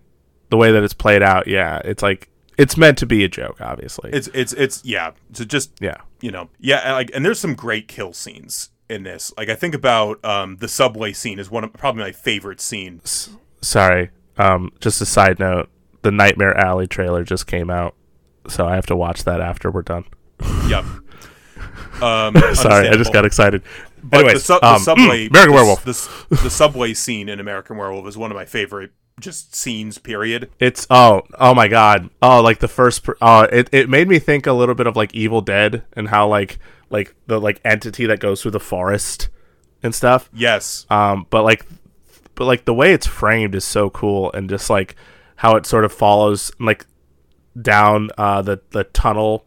the 0.50 0.56
way 0.56 0.72
that 0.72 0.82
it's 0.82 0.94
played 0.94 1.22
out, 1.22 1.46
yeah, 1.46 1.80
it's 1.84 2.02
like 2.02 2.29
it's 2.60 2.76
meant 2.76 2.98
to 2.98 3.06
be 3.06 3.24
a 3.24 3.28
joke. 3.28 3.60
Obviously, 3.60 4.10
It's 4.12 4.28
it's 4.34 4.52
it's 4.52 4.84
yeah. 4.84 5.12
So 5.32 5.44
just 5.44 5.72
yeah, 5.80 5.96
you 6.20 6.30
know, 6.30 6.50
yeah. 6.58 6.80
and, 6.84 6.92
Like, 6.92 7.10
and 7.14 7.24
there's 7.24 7.40
some 7.40 7.54
great 7.54 7.88
kill 7.88 8.12
scenes 8.12 8.70
in 8.88 9.02
this. 9.04 9.32
Like, 9.38 9.48
I 9.48 9.54
think 9.54 9.74
about 9.74 10.22
um 10.24 10.56
the 10.58 10.68
subway 10.68 11.12
scene 11.12 11.38
is 11.38 11.50
one 11.50 11.64
of 11.64 11.72
probably 11.72 12.02
my 12.02 12.12
favorite 12.12 12.60
scene. 12.60 13.00
sorry. 13.62 14.10
Um, 14.36 14.70
just 14.80 15.00
a 15.00 15.06
side 15.06 15.38
note: 15.38 15.68
the 16.02 16.10
Nightmare 16.12 16.56
Alley 16.56 16.86
trailer 16.86 17.24
just 17.24 17.46
came 17.46 17.70
out, 17.70 17.94
so 18.48 18.66
I 18.66 18.74
have 18.74 18.86
to 18.86 18.96
watch 18.96 19.24
that 19.24 19.40
after 19.40 19.70
we're 19.70 19.82
done. 19.82 20.04
Yep. 20.68 20.84
Um, 22.00 22.34
sorry, 22.54 22.88
I 22.88 22.96
just 22.96 23.12
got 23.12 23.26
excited. 23.26 23.62
But 24.02 24.20
Anyways, 24.20 24.46
the, 24.46 24.54
su- 24.54 24.60
the 24.60 24.66
um, 24.66 24.78
subway, 24.80 25.26
mm, 25.26 25.30
American 25.30 25.50
the, 25.50 25.54
Werewolf. 25.54 25.84
the, 25.84 26.36
the 26.42 26.48
subway 26.48 26.94
scene 26.94 27.28
in 27.28 27.38
American 27.40 27.76
Werewolf 27.76 28.06
is 28.06 28.16
one 28.16 28.30
of 28.30 28.36
my 28.36 28.46
favorite 28.46 28.92
just 29.20 29.54
scenes. 29.54 29.98
Period. 29.98 30.50
It's 30.58 30.86
oh 30.90 31.22
oh 31.38 31.54
my 31.54 31.68
god 31.68 32.10
oh 32.22 32.40
like 32.40 32.58
the 32.58 32.68
first 32.68 33.04
per- 33.04 33.16
oh 33.20 33.42
it, 33.42 33.68
it 33.72 33.88
made 33.88 34.08
me 34.08 34.18
think 34.18 34.46
a 34.46 34.52
little 34.52 34.74
bit 34.74 34.86
of 34.86 34.96
like 34.96 35.14
Evil 35.14 35.40
Dead 35.40 35.84
and 35.92 36.08
how 36.08 36.28
like 36.28 36.58
like 36.90 37.14
the 37.26 37.40
like 37.40 37.60
entity 37.64 38.06
that 38.06 38.20
goes 38.20 38.42
through 38.42 38.50
the 38.50 38.60
forest 38.60 39.28
and 39.82 39.94
stuff. 39.94 40.28
Yes. 40.32 40.86
Um, 40.90 41.26
but 41.30 41.42
like, 41.42 41.64
but 42.34 42.44
like 42.44 42.64
the 42.64 42.74
way 42.74 42.92
it's 42.92 43.06
framed 43.06 43.54
is 43.54 43.64
so 43.64 43.90
cool, 43.90 44.32
and 44.32 44.48
just 44.48 44.68
like 44.68 44.96
how 45.36 45.56
it 45.56 45.66
sort 45.66 45.84
of 45.84 45.92
follows 45.92 46.52
like 46.58 46.86
down 47.60 48.10
uh, 48.18 48.42
the 48.42 48.60
the 48.70 48.84
tunnel, 48.84 49.46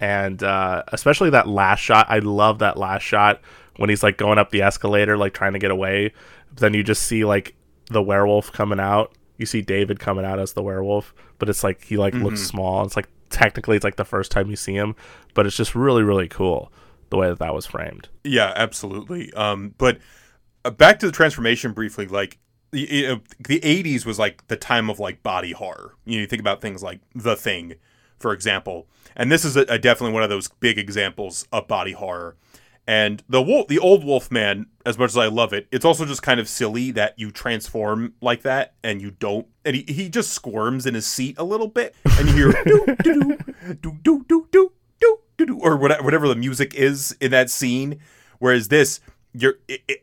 and 0.00 0.42
uh, 0.42 0.82
especially 0.88 1.30
that 1.30 1.48
last 1.48 1.80
shot. 1.80 2.06
I 2.08 2.18
love 2.18 2.58
that 2.60 2.76
last 2.76 3.02
shot 3.02 3.40
when 3.76 3.90
he's 3.90 4.02
like 4.02 4.16
going 4.16 4.38
up 4.38 4.50
the 4.50 4.62
escalator, 4.62 5.16
like 5.16 5.34
trying 5.34 5.52
to 5.52 5.58
get 5.58 5.70
away. 5.70 6.12
Then 6.52 6.74
you 6.74 6.82
just 6.82 7.02
see 7.02 7.24
like 7.24 7.54
the 7.90 8.02
werewolf 8.02 8.52
coming 8.52 8.80
out. 8.80 9.12
You 9.36 9.46
see 9.46 9.62
David 9.62 9.98
coming 10.00 10.24
out 10.24 10.38
as 10.38 10.52
the 10.52 10.62
werewolf, 10.62 11.14
but 11.38 11.48
it's 11.48 11.64
like 11.64 11.84
he 11.84 11.96
like 11.96 12.14
looks 12.14 12.40
Mhm. 12.42 12.46
small. 12.46 12.84
It's 12.84 12.96
like 12.96 13.08
technically 13.30 13.76
it's 13.76 13.84
like 13.84 13.96
the 13.96 14.04
first 14.04 14.30
time 14.30 14.50
you 14.50 14.56
see 14.56 14.74
him, 14.74 14.94
but 15.34 15.46
it's 15.46 15.56
just 15.56 15.74
really 15.74 16.02
really 16.02 16.28
cool 16.28 16.72
the 17.10 17.16
way 17.16 17.28
that 17.28 17.38
that 17.40 17.54
was 17.54 17.66
framed. 17.66 18.08
Yeah, 18.24 18.52
absolutely. 18.56 19.32
Um, 19.34 19.74
but 19.78 19.98
uh, 20.64 20.70
back 20.70 20.98
to 21.00 21.06
the 21.06 21.12
transformation 21.12 21.72
briefly. 21.72 22.06
Like 22.06 22.38
the 22.70 22.80
you 22.80 23.20
the 23.40 23.60
'80s 23.60 24.04
was 24.06 24.18
like 24.18 24.46
the 24.48 24.56
time 24.56 24.88
of 24.90 24.98
like 25.00 25.22
body 25.22 25.52
horror. 25.52 25.94
You 26.04 26.16
know, 26.16 26.20
you 26.20 26.26
think 26.26 26.40
about 26.40 26.60
things 26.60 26.82
like 26.82 27.00
The 27.14 27.34
Thing, 27.34 27.74
for 28.18 28.32
example, 28.32 28.86
and 29.16 29.32
this 29.32 29.44
is 29.44 29.56
a, 29.56 29.62
a 29.62 29.78
definitely 29.78 30.12
one 30.12 30.22
of 30.22 30.28
those 30.30 30.48
big 30.60 30.78
examples 30.78 31.46
of 31.50 31.66
body 31.66 31.92
horror. 31.92 32.36
And 32.90 33.22
the 33.28 33.40
wolf, 33.40 33.68
the 33.68 33.78
old 33.78 34.02
Wolfman, 34.02 34.66
as 34.84 34.98
much 34.98 35.10
as 35.10 35.16
I 35.16 35.28
love 35.28 35.52
it, 35.52 35.68
it's 35.70 35.84
also 35.84 36.04
just 36.04 36.24
kind 36.24 36.40
of 36.40 36.48
silly 36.48 36.90
that 36.90 37.16
you 37.16 37.30
transform 37.30 38.14
like 38.20 38.42
that 38.42 38.74
and 38.82 39.00
you 39.00 39.12
don't. 39.12 39.46
And 39.64 39.76
he, 39.76 39.84
he 39.86 40.08
just 40.08 40.32
squirms 40.32 40.86
in 40.86 40.94
his 40.94 41.06
seat 41.06 41.36
a 41.38 41.44
little 41.44 41.68
bit, 41.68 41.94
and 42.18 42.28
you 42.28 42.34
hear 42.34 42.64
do 42.64 42.96
do 43.04 43.38
do 43.80 44.00
do 44.02 44.24
do 44.28 44.48
do 44.50 44.72
do 44.98 45.18
do 45.36 45.60
or 45.60 45.76
whatever 45.76 46.02
whatever 46.02 46.26
the 46.26 46.34
music 46.34 46.74
is 46.74 47.16
in 47.20 47.30
that 47.30 47.48
scene. 47.48 48.00
Whereas 48.40 48.66
this, 48.66 48.98
you're 49.32 49.54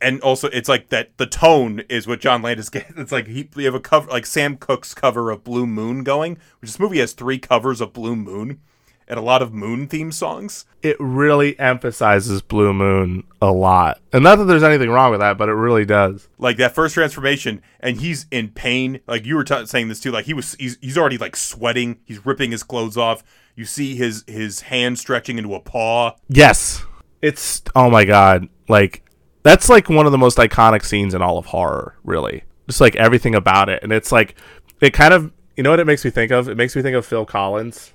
and 0.01 0.21
also 0.21 0.47
it's 0.47 0.69
like 0.69 0.87
that 0.87 1.17
the 1.17 1.27
tone 1.27 1.81
is 1.89 2.07
what 2.07 2.21
John 2.21 2.41
Landis 2.41 2.69
gets. 2.69 2.93
It's 2.95 3.11
like 3.11 3.27
he 3.27 3.49
you 3.57 3.65
have 3.65 3.75
a 3.75 3.81
cover 3.81 4.09
like 4.09 4.25
Sam 4.25 4.55
Cooke's 4.55 4.93
cover 4.93 5.29
of 5.29 5.43
Blue 5.43 5.67
Moon 5.67 6.05
going, 6.05 6.37
which 6.61 6.71
this 6.71 6.79
movie 6.79 6.99
has 6.99 7.11
three 7.11 7.37
covers 7.37 7.81
of 7.81 7.91
Blue 7.91 8.15
Moon 8.15 8.61
and 9.07 9.17
a 9.17 9.21
lot 9.21 9.41
of 9.41 9.53
Moon 9.53 9.87
theme 9.87 10.11
songs. 10.11 10.65
it 10.83 10.95
really 10.99 11.57
emphasizes 11.59 12.41
Blue 12.41 12.73
Moon 12.73 13.23
a 13.41 13.51
lot. 13.51 13.99
And 14.13 14.23
not 14.23 14.35
that 14.37 14.45
there's 14.45 14.63
anything 14.63 14.89
wrong 14.89 15.11
with 15.11 15.19
that, 15.21 15.37
but 15.37 15.49
it 15.49 15.53
really 15.53 15.85
does. 15.85 16.27
like 16.37 16.57
that 16.57 16.73
first 16.75 16.93
transformation 16.93 17.61
and 17.79 18.01
he's 18.01 18.25
in 18.31 18.49
pain 18.49 18.99
like 19.07 19.25
you 19.25 19.35
were 19.35 19.43
t- 19.43 19.65
saying 19.65 19.87
this 19.87 19.99
too 19.99 20.11
like 20.11 20.25
he 20.25 20.33
was 20.33 20.55
he's, 20.55 20.77
he's 20.81 20.97
already 20.97 21.17
like 21.17 21.35
sweating 21.35 21.99
he's 22.05 22.25
ripping 22.25 22.51
his 22.51 22.63
clothes 22.63 22.97
off 22.97 23.23
you 23.55 23.65
see 23.65 23.95
his 23.95 24.23
his 24.27 24.61
hand 24.61 24.99
stretching 24.99 25.37
into 25.37 25.53
a 25.55 25.59
paw 25.59 26.11
Yes. 26.29 26.83
It's 27.21 27.61
oh 27.75 27.89
my 27.89 28.05
god. 28.05 28.47
Like 28.67 29.03
that's 29.43 29.69
like 29.69 29.89
one 29.89 30.05
of 30.05 30.11
the 30.11 30.17
most 30.17 30.37
iconic 30.37 30.83
scenes 30.83 31.13
in 31.13 31.21
all 31.21 31.37
of 31.37 31.45
horror, 31.47 31.95
really. 32.03 32.43
Just 32.67 32.81
like 32.81 32.95
everything 32.97 33.33
about 33.33 33.69
it. 33.69 33.81
And 33.81 33.91
it's 33.93 34.11
like 34.11 34.35
it 34.81 34.91
kind 34.93 35.13
of 35.13 35.31
you 35.55 35.63
know 35.63 35.71
what 35.71 35.79
it 35.79 35.87
makes 35.87 36.05
me 36.05 36.11
think 36.11 36.31
of? 36.31 36.47
It 36.49 36.55
makes 36.57 36.75
me 36.75 36.81
think 36.83 36.95
of 36.95 37.05
Phil 37.05 37.25
Collins 37.25 37.93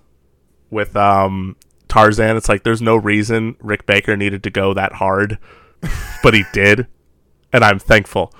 with 0.73 0.97
um 0.97 1.55
Tarzan. 1.86 2.36
It's 2.36 2.49
like 2.49 2.65
there's 2.65 2.82
no 2.82 2.97
reason 2.97 3.55
Rick 3.61 3.86
Baker 3.86 4.16
needed 4.16 4.43
to 4.43 4.51
go 4.51 4.74
that 4.74 4.94
hard, 4.94 5.39
but 6.23 6.35
he 6.35 6.44
did. 6.53 6.89
And 7.53 7.62
I'm 7.65 7.78
thankful. 7.78 8.35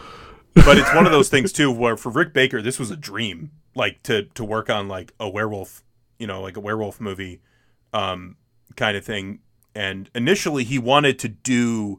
but 0.54 0.78
it's 0.78 0.92
one 0.94 1.06
of 1.06 1.12
those 1.12 1.28
things 1.28 1.52
too 1.52 1.70
where 1.72 1.96
for 1.96 2.10
rick 2.10 2.34
baker 2.34 2.60
this 2.60 2.78
was 2.78 2.90
a 2.90 2.96
dream 2.96 3.50
like 3.74 4.02
to 4.02 4.24
to 4.34 4.44
work 4.44 4.68
on 4.68 4.86
like 4.86 5.10
a 5.18 5.26
werewolf 5.26 5.82
you 6.18 6.26
know 6.26 6.42
like 6.42 6.59
a 6.59 6.60
werewolf 6.60 7.00
movie 7.00 7.40
um 7.94 8.36
kind 8.76 8.94
of 8.94 9.02
thing 9.02 9.38
and 9.74 10.10
initially 10.14 10.62
he 10.62 10.78
wanted 10.78 11.18
to 11.18 11.26
do 11.26 11.98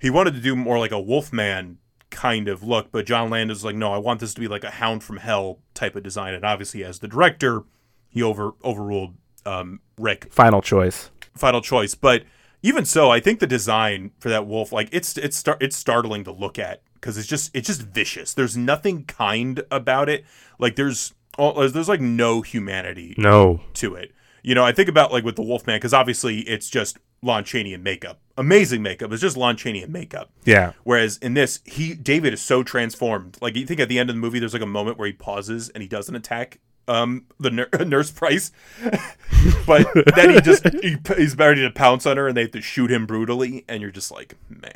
he 0.00 0.10
wanted 0.10 0.34
to 0.34 0.40
do 0.40 0.56
more 0.56 0.76
like 0.76 0.90
a 0.90 1.00
wolfman 1.00 1.78
kind 2.10 2.48
of 2.48 2.64
look 2.64 2.90
but 2.90 3.06
john 3.06 3.30
landis 3.30 3.58
was 3.58 3.64
like 3.64 3.76
no 3.76 3.92
i 3.92 3.98
want 3.98 4.18
this 4.18 4.34
to 4.34 4.40
be 4.40 4.48
like 4.48 4.64
a 4.64 4.70
hound 4.70 5.04
from 5.04 5.18
hell 5.18 5.60
type 5.72 5.94
of 5.94 6.02
design 6.02 6.34
and 6.34 6.44
obviously 6.44 6.82
as 6.82 6.98
the 6.98 7.06
director 7.06 7.62
he 8.08 8.20
over 8.20 8.54
overruled 8.64 9.14
um 9.46 9.80
rick 9.98 10.32
Final 10.32 10.60
choice. 10.62 11.10
final 11.36 11.60
choice. 11.60 11.94
But 11.94 12.24
even 12.62 12.84
so, 12.84 13.10
I 13.10 13.20
think 13.20 13.38
the 13.40 13.46
design 13.46 14.10
for 14.18 14.28
that 14.30 14.46
wolf, 14.46 14.72
like 14.72 14.88
it's 14.92 15.16
it's 15.16 15.36
star- 15.36 15.58
it's 15.60 15.76
startling 15.76 16.24
to 16.24 16.32
look 16.32 16.58
at 16.58 16.82
because 16.94 17.16
it's 17.16 17.28
just 17.28 17.50
it's 17.54 17.68
just 17.68 17.82
vicious. 17.82 18.34
There's 18.34 18.56
nothing 18.56 19.04
kind 19.04 19.62
about 19.70 20.08
it. 20.08 20.24
Like 20.58 20.74
there's 20.76 21.14
all, 21.38 21.54
there's, 21.54 21.88
like 21.88 22.00
no 22.00 22.42
humanity 22.42 23.14
No. 23.16 23.60
to 23.74 23.94
it. 23.94 24.10
You 24.42 24.56
know, 24.56 24.64
I 24.64 24.72
think 24.72 24.88
about 24.88 25.12
like 25.12 25.22
with 25.24 25.36
the 25.36 25.42
Wolfman 25.42 25.76
because 25.76 25.94
obviously 25.94 26.40
it's 26.40 26.68
just 26.68 26.98
Lon 27.22 27.44
Chaney 27.44 27.74
and 27.74 27.84
makeup, 27.84 28.20
amazing 28.36 28.82
makeup. 28.82 29.12
It's 29.12 29.22
just 29.22 29.36
Lon 29.36 29.56
Chaney 29.56 29.82
and 29.84 29.92
makeup. 29.92 30.32
Yeah. 30.44 30.72
Whereas 30.82 31.16
in 31.18 31.34
this, 31.34 31.60
he 31.64 31.94
David 31.94 32.32
is 32.34 32.40
so 32.40 32.64
transformed. 32.64 33.38
Like 33.40 33.54
you 33.56 33.66
think 33.66 33.78
at 33.78 33.88
the 33.88 34.00
end 34.00 34.10
of 34.10 34.16
the 34.16 34.20
movie, 34.20 34.40
there's 34.40 34.52
like 34.52 34.62
a 34.62 34.66
moment 34.66 34.98
where 34.98 35.06
he 35.06 35.12
pauses 35.12 35.68
and 35.68 35.82
he 35.82 35.88
doesn't 35.88 36.14
attack 36.16 36.58
um 36.88 37.24
the 37.38 37.50
nur- 37.50 37.68
nurse 37.86 38.10
Price, 38.10 38.50
but 39.66 39.86
then 40.16 40.30
he 40.30 40.40
just 40.40 40.66
he, 40.82 40.96
he's 41.16 41.36
ready 41.36 41.62
to 41.62 41.70
pounce 41.70 42.06
on 42.06 42.16
her 42.16 42.28
and 42.28 42.36
they 42.36 42.42
have 42.42 42.50
to 42.52 42.60
shoot 42.62 42.90
him 42.90 43.06
brutally, 43.06 43.64
and 43.68 43.80
you're 43.82 43.90
just 43.90 44.10
like, 44.10 44.34
man, 44.48 44.72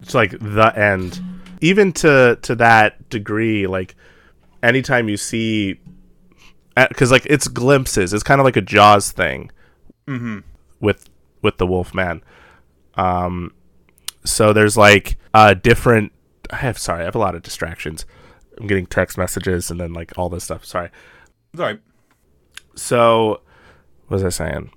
It's 0.00 0.14
like 0.14 0.32
the 0.38 0.72
end. 0.78 1.20
Even 1.60 1.92
to 1.94 2.38
to 2.42 2.54
that 2.56 3.08
degree, 3.08 3.66
like 3.66 3.94
anytime 4.62 5.08
you 5.08 5.16
see, 5.16 5.80
because 6.76 7.10
like 7.10 7.26
it's 7.26 7.48
glimpses. 7.48 8.12
It's 8.12 8.22
kind 8.22 8.40
of 8.40 8.44
like 8.44 8.56
a 8.56 8.60
Jaws 8.62 9.10
thing 9.12 9.50
Mhm. 10.06 10.42
with 10.80 11.08
with 11.42 11.56
the 11.58 11.66
Wolfman. 11.66 12.22
Um, 12.96 13.52
so 14.24 14.52
there's 14.52 14.76
like 14.76 15.16
uh 15.32 15.54
different. 15.54 16.12
I 16.50 16.56
have 16.56 16.78
sorry, 16.78 17.02
I 17.02 17.04
have 17.04 17.14
a 17.14 17.18
lot 17.18 17.34
of 17.34 17.42
distractions. 17.42 18.04
I'm 18.60 18.66
getting 18.66 18.86
text 18.86 19.16
messages 19.18 19.70
and 19.70 19.80
then 19.80 19.92
like 19.92 20.12
all 20.18 20.28
this 20.28 20.44
stuff. 20.44 20.64
Sorry. 20.64 20.90
Right. 21.54 21.80
So 22.74 23.40
what 24.08 24.22
was 24.22 24.24
I 24.24 24.28
saying? 24.28 24.70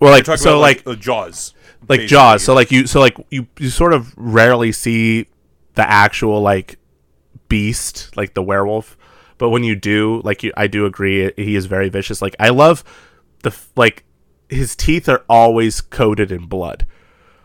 Well, 0.00 0.10
like 0.10 0.26
so, 0.26 0.34
about, 0.34 0.60
like 0.60 0.86
uh, 0.86 0.94
Jaws, 0.96 1.54
like 1.82 1.88
basically. 1.88 2.06
Jaws. 2.08 2.42
So 2.42 2.54
like 2.54 2.70
you, 2.72 2.86
so 2.86 3.00
like 3.00 3.16
you, 3.30 3.46
you 3.58 3.70
sort 3.70 3.92
of 3.92 4.12
rarely 4.16 4.72
see 4.72 5.28
the 5.74 5.88
actual 5.88 6.40
like 6.40 6.78
beast, 7.48 8.16
like 8.16 8.34
the 8.34 8.42
werewolf. 8.42 8.96
But 9.38 9.50
when 9.50 9.64
you 9.64 9.76
do, 9.76 10.20
like 10.24 10.42
you, 10.42 10.52
I 10.56 10.66
do 10.66 10.86
agree, 10.86 11.32
he 11.36 11.56
is 11.56 11.66
very 11.66 11.88
vicious. 11.88 12.20
Like 12.20 12.36
I 12.40 12.48
love 12.50 12.84
the 13.42 13.56
like 13.76 14.04
his 14.48 14.76
teeth 14.76 15.08
are 15.08 15.24
always 15.28 15.80
coated 15.80 16.30
in 16.30 16.46
blood 16.46 16.86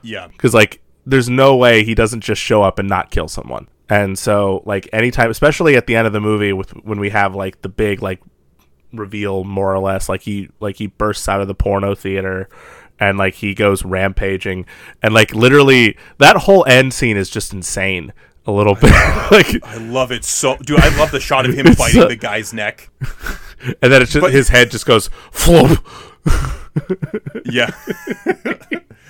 Yeah, 0.01 0.27
because 0.27 0.53
like 0.53 0.81
there's 1.05 1.29
no 1.29 1.55
way 1.55 1.83
he 1.83 1.95
doesn't 1.95 2.21
just 2.21 2.41
show 2.41 2.63
up 2.63 2.79
and 2.79 2.89
not 2.89 3.11
kill 3.11 3.27
someone. 3.27 3.67
And 3.89 4.17
so 4.19 4.63
like 4.65 4.89
anytime, 4.91 5.29
especially 5.29 5.75
at 5.75 5.87
the 5.87 5.95
end 5.95 6.07
of 6.07 6.13
the 6.13 6.19
movie, 6.21 6.51
with 6.53 6.71
when 6.83 6.99
we 6.99 7.09
have 7.11 7.35
like 7.35 7.61
the 7.61 7.69
big 7.69 8.01
like 8.01 8.21
reveal 8.93 9.43
more 9.43 9.73
or 9.73 9.79
less 9.79 10.07
like 10.07 10.21
he 10.21 10.49
like 10.59 10.77
he 10.77 10.87
bursts 10.87 11.27
out 11.27 11.41
of 11.41 11.47
the 11.47 11.53
porno 11.53 11.93
theater 11.93 12.47
and 12.99 13.17
like 13.17 13.33
he 13.35 13.53
goes 13.53 13.83
rampaging 13.83 14.65
and 15.03 15.13
like 15.13 15.35
literally 15.35 15.97
that 16.19 16.35
whole 16.37 16.65
end 16.65 16.93
scene 16.93 17.17
is 17.17 17.29
just 17.29 17.51
insane 17.53 18.13
a 18.45 18.51
little 18.51 18.75
bit 18.75 18.91
like 19.31 19.61
I 19.65 19.75
love 19.77 20.11
it 20.13 20.23
so. 20.23 20.55
Dude, 20.57 20.79
I 20.79 20.97
love 20.97 21.11
the 21.11 21.19
shot 21.19 21.45
of 21.45 21.53
him 21.57 21.65
biting 21.77 22.07
the 22.07 22.15
guy's 22.15 22.53
neck. 22.53 22.89
and 23.81 23.91
then 23.91 24.01
it's 24.01 24.13
just 24.13 24.21
But- 24.21 24.31
his 24.33 24.47
head 24.49 24.71
just 24.71 24.85
goes 24.85 25.09
flop 25.31 25.85
Yeah. 27.45 27.71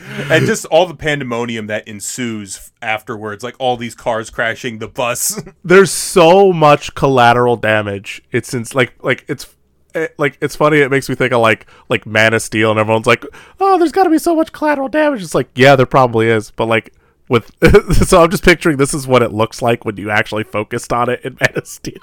and 0.32 0.46
just 0.46 0.66
all 0.66 0.86
the 0.86 0.96
pandemonium 0.96 1.68
that 1.68 1.88
ensues 1.88 2.72
afterwards, 2.82 3.44
like 3.44 3.56
all 3.60 3.78
these 3.78 3.96
cars 3.96 4.30
crashing, 4.30 4.80
the 4.80 4.88
bus. 4.88 5.42
there's 5.64 5.92
so 5.92 6.54
much 6.54 6.96
collateral 6.96 7.56
damage. 7.56 8.22
It's 8.32 8.50
since 8.50 8.74
like 8.74 8.94
like 9.04 9.26
it's 9.28 9.56
eh, 9.96 10.08
like 10.18 10.38
it's 10.42 10.56
funny 10.56 10.78
it 10.80 10.92
makes 10.92 11.10
me 11.10 11.16
think 11.16 11.34
of 11.34 11.42
like 11.42 11.68
like 11.90 12.06
man 12.06 12.34
of 12.34 12.42
steel 12.42 12.72
and 12.72 12.80
everyone's 12.80 13.08
like 13.08 13.26
oh 13.60 13.78
there's 13.78 13.92
got 13.92 14.06
to 14.06 14.10
be 14.10 14.18
so 14.20 14.36
much 14.36 14.52
collateral 14.52 14.90
damage. 14.90 15.22
It's 15.22 15.36
like 15.36 15.50
yeah 15.56 15.76
there 15.76 15.86
probably 15.86 16.28
is 16.28 16.52
but 16.52 16.66
like 16.68 16.94
with 17.30 17.52
so 18.08 18.24
i'm 18.24 18.32
just 18.32 18.44
picturing 18.44 18.78
this 18.78 18.94
is 18.94 19.06
what 19.06 19.22
it 19.22 19.34
looks 19.34 19.62
like 19.62 19.84
when 19.84 19.98
you 19.98 20.10
actually 20.10 20.44
focused 20.44 20.94
on 20.94 21.10
it 21.10 21.20
in 21.26 21.38
man 21.40 21.52
of 21.56 21.68
steel 21.68 22.02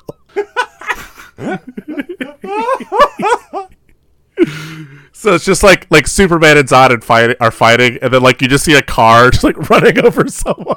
so 5.25 5.35
it's 5.35 5.45
just 5.45 5.63
like 5.63 5.87
like 5.91 6.07
superman 6.07 6.59
and 6.59 6.69
zod 6.69 6.93
and 6.93 7.03
fight, 7.03 7.35
are 7.41 7.51
fighting 7.51 7.99
and 8.03 8.13
then 8.13 8.23
like 8.23 8.41
you 8.43 8.47
just 8.49 8.65
see 8.65 8.75
a 8.75 8.83
car 8.83 9.31
just 9.33 9.43
like 9.43 9.71
running 9.71 10.05
over 10.05 10.29
someone 10.29 10.77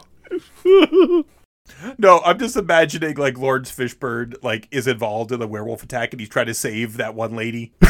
no, 1.97 2.21
I'm 2.25 2.39
just 2.39 2.55
imagining 2.55 3.17
like 3.17 3.37
Laurence 3.37 3.71
Fishburne 3.71 4.35
like 4.41 4.67
is 4.71 4.87
involved 4.87 5.31
in 5.31 5.39
the 5.39 5.47
werewolf 5.47 5.83
attack 5.83 6.11
and 6.13 6.19
he's 6.19 6.29
trying 6.29 6.47
to 6.47 6.53
save 6.53 6.97
that 6.97 7.13
one 7.13 7.35
lady. 7.35 7.73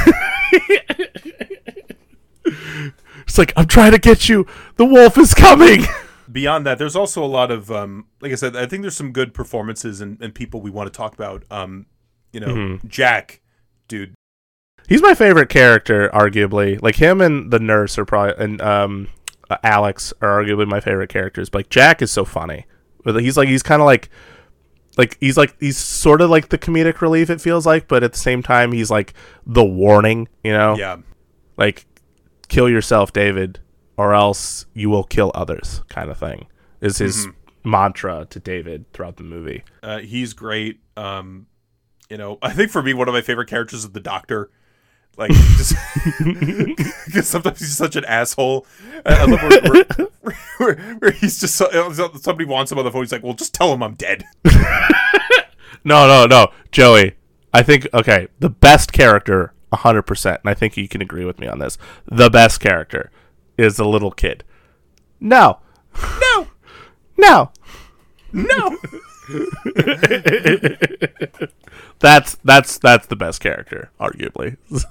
it's 2.45 3.37
like 3.37 3.51
i'm 3.57 3.67
trying 3.67 3.91
to 3.91 3.97
get 3.99 4.29
you 4.29 4.45
the 4.77 4.85
wolf 4.85 5.17
is 5.17 5.33
coming 5.33 5.83
Beyond 6.29 6.65
that, 6.65 6.77
there's 6.77 6.95
also 6.95 7.23
a 7.23 7.25
lot 7.27 7.51
of 7.51 7.71
um 7.71 8.07
like 8.19 8.33
I 8.33 8.35
said, 8.35 8.55
I 8.57 8.65
think 8.65 8.81
there's 8.81 8.97
some 8.97 9.13
good 9.13 9.33
performances 9.33 10.01
and, 10.01 10.21
and 10.21 10.35
people 10.35 10.59
we 10.61 10.69
want 10.69 10.91
to 10.91 10.95
talk 10.95 11.13
about. 11.13 11.45
Um, 11.49 11.85
you 12.33 12.41
know, 12.41 12.47
Mhm. 12.47 12.85
Jack, 12.87 13.39
dude. 13.87 14.13
He's 14.87 15.01
my 15.01 15.13
favorite 15.13 15.49
character, 15.49 16.09
arguably. 16.13 16.81
Like 16.81 16.95
him 16.95 17.21
and 17.21 17.51
the 17.51 17.59
nurse 17.59 17.97
are 17.97 18.05
probably 18.05 18.41
and 18.43 18.61
um, 18.61 19.07
Alex 19.63 20.13
are 20.21 20.41
arguably 20.43 20.67
my 20.67 20.79
favorite 20.79 21.09
characters. 21.09 21.49
But 21.49 21.59
like 21.59 21.69
Jack 21.69 22.01
is 22.01 22.11
so 22.11 22.23
funny. 22.25 22.65
He's 23.05 23.37
like 23.37 23.47
he's 23.47 23.63
kind 23.63 23.81
of 23.81 23.85
like 23.85 24.09
like 24.97 25.17
he's 25.19 25.37
like 25.37 25.55
he's 25.59 25.77
sort 25.77 26.21
of 26.21 26.29
like 26.29 26.49
the 26.49 26.57
comedic 26.57 27.01
relief. 27.01 27.29
It 27.29 27.39
feels 27.41 27.65
like, 27.65 27.87
but 27.87 28.03
at 28.03 28.13
the 28.13 28.19
same 28.19 28.41
time, 28.43 28.71
he's 28.71 28.89
like 28.91 29.13
the 29.45 29.63
warning. 29.63 30.27
You 30.43 30.53
know? 30.53 30.75
Yeah. 30.77 30.97
Like 31.57 31.85
kill 32.47 32.69
yourself, 32.69 33.11
David, 33.13 33.59
or 33.97 34.13
else 34.13 34.65
you 34.73 34.89
will 34.89 35.03
kill 35.03 35.31
others. 35.35 35.83
Kind 35.89 36.09
of 36.09 36.17
thing 36.17 36.47
is 36.81 36.97
his 36.99 37.27
Mhm. 37.27 37.33
mantra 37.65 38.27
to 38.29 38.39
David 38.39 38.85
throughout 38.93 39.17
the 39.17 39.23
movie. 39.23 39.63
Uh, 39.83 39.99
he's 39.99 40.33
great. 40.33 40.79
Um, 40.95 41.47
you 42.09 42.17
know, 42.17 42.37
I 42.41 42.53
think 42.53 42.71
for 42.71 42.81
me, 42.81 42.93
one 42.93 43.07
of 43.09 43.13
my 43.13 43.21
favorite 43.21 43.49
characters 43.49 43.79
is 43.83 43.91
the 43.91 43.99
Doctor. 43.99 44.49
Like, 45.17 45.31
just 45.31 45.73
because 47.05 47.27
sometimes 47.27 47.59
he's 47.59 47.75
such 47.75 47.95
an 47.95 48.05
asshole. 48.05 48.67
I 49.05 49.25
love 49.25 49.41
where, 49.41 49.85
where, 50.21 50.37
where, 50.57 50.95
where 50.99 51.11
he's 51.11 51.39
just 51.39 51.59
uh, 51.59 51.91
somebody 52.19 52.45
wants 52.45 52.71
him 52.71 52.77
on 52.77 52.85
the 52.85 52.91
phone. 52.91 53.01
He's 53.01 53.11
like, 53.11 53.23
"Well, 53.23 53.33
just 53.33 53.53
tell 53.53 53.73
him 53.73 53.81
I'm 53.81 53.95
dead." 53.95 54.23
No, 55.83 56.05
no, 56.05 56.25
no, 56.25 56.51
Joey. 56.71 57.13
I 57.53 57.63
think 57.63 57.87
okay, 57.93 58.27
the 58.39 58.49
best 58.49 58.91
character, 58.91 59.53
hundred 59.73 60.01
percent, 60.01 60.41
and 60.43 60.49
I 60.49 60.53
think 60.53 60.75
you 60.75 60.87
can 60.89 61.01
agree 61.01 61.23
with 61.23 61.39
me 61.39 61.47
on 61.47 61.59
this. 61.59 61.77
The 62.05 62.29
best 62.29 62.59
character 62.59 63.09
is 63.57 63.77
the 63.77 63.85
little 63.85 64.11
kid. 64.11 64.43
No, 65.21 65.59
no, 66.19 66.47
no, 67.17 67.51
no. 68.33 68.77
that's 71.99 72.35
that's 72.43 72.77
that's 72.77 73.07
the 73.07 73.15
best 73.17 73.41
character, 73.41 73.89
arguably, 73.99 74.57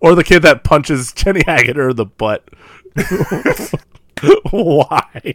or 0.00 0.14
the 0.14 0.24
kid 0.24 0.42
that 0.42 0.64
punches 0.64 1.12
Jenny 1.12 1.42
Agutter 1.42 1.90
in 1.90 1.96
the 1.96 2.06
butt. 2.06 2.48
Why? 4.50 5.34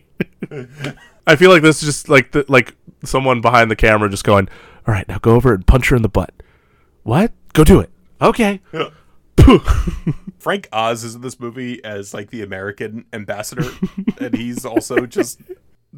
I 1.26 1.36
feel 1.36 1.52
like 1.52 1.62
this 1.62 1.84
is 1.84 1.90
just 1.90 2.10
like 2.10 2.32
the, 2.32 2.46
like 2.48 2.76
someone 3.04 3.42
behind 3.42 3.70
the 3.70 3.76
camera 3.76 4.10
just 4.10 4.24
going, 4.24 4.48
"All 4.88 4.94
right, 4.94 5.08
now 5.08 5.18
go 5.18 5.36
over 5.36 5.54
and 5.54 5.68
punch 5.68 5.90
her 5.90 5.96
in 5.96 6.02
the 6.02 6.10
butt." 6.10 6.34
What? 7.04 7.32
Go 7.54 7.64
do 7.64 7.80
it. 7.80 7.90
Okay. 8.22 8.62
Frank 10.40 10.70
Oz 10.72 11.04
is 11.04 11.16
in 11.16 11.22
this 11.22 11.40
movie 11.40 11.84
as 11.84 12.14
like 12.14 12.30
the 12.30 12.44
American 12.44 13.06
ambassador, 13.12 13.70
and 14.20 14.36
he's 14.36 14.66
also 14.66 15.06
just 15.06 15.42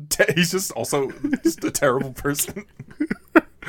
he's 0.36 0.52
just 0.52 0.72
also 0.72 1.12
just 1.44 1.64
a 1.64 1.72
terrible 1.72 2.14
person 2.14 2.66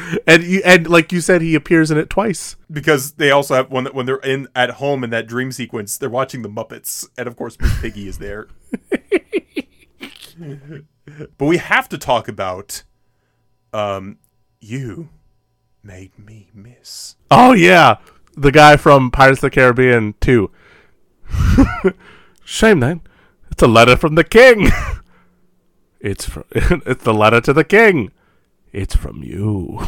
and 0.26 0.42
you, 0.42 0.62
and 0.64 0.88
like 0.88 1.12
you 1.12 1.20
said, 1.20 1.42
he 1.42 1.54
appears 1.54 1.90
in 1.90 1.98
it 1.98 2.10
twice. 2.10 2.56
because 2.70 3.12
they 3.12 3.30
also 3.30 3.54
have 3.54 3.70
when 3.70 3.86
when 3.86 4.06
they're 4.06 4.16
in 4.16 4.48
at 4.54 4.70
home 4.72 5.04
in 5.04 5.10
that 5.10 5.26
dream 5.26 5.52
sequence, 5.52 5.98
they're 5.98 6.10
watching 6.10 6.42
the 6.42 6.48
Muppets, 6.48 7.08
and 7.18 7.26
of 7.26 7.36
course 7.36 7.58
Miss 7.60 7.78
Piggy 7.80 8.08
is 8.08 8.18
there. 8.18 8.48
but 11.38 11.46
we 11.46 11.58
have 11.58 11.88
to 11.88 11.98
talk 11.98 12.28
about 12.28 12.82
um 13.72 14.18
you 14.60 15.08
made 15.82 16.18
me 16.18 16.50
miss. 16.54 17.16
Oh 17.30 17.52
yeah, 17.52 17.96
the 18.36 18.52
guy 18.52 18.76
from 18.76 19.10
Pirates 19.10 19.38
of 19.38 19.42
the 19.42 19.50
Caribbean 19.50 20.14
2. 20.20 20.50
Shame 22.44 22.80
then. 22.80 23.00
It's 23.50 23.62
a 23.62 23.68
letter 23.68 23.96
from 23.96 24.14
the 24.14 24.24
king. 24.24 24.68
It's 26.00 26.24
from, 26.26 26.44
it's 26.52 27.04
the 27.04 27.14
letter 27.14 27.40
to 27.42 27.52
the 27.52 27.64
king. 27.64 28.12
It's 28.72 28.94
from 28.94 29.22
you. 29.22 29.80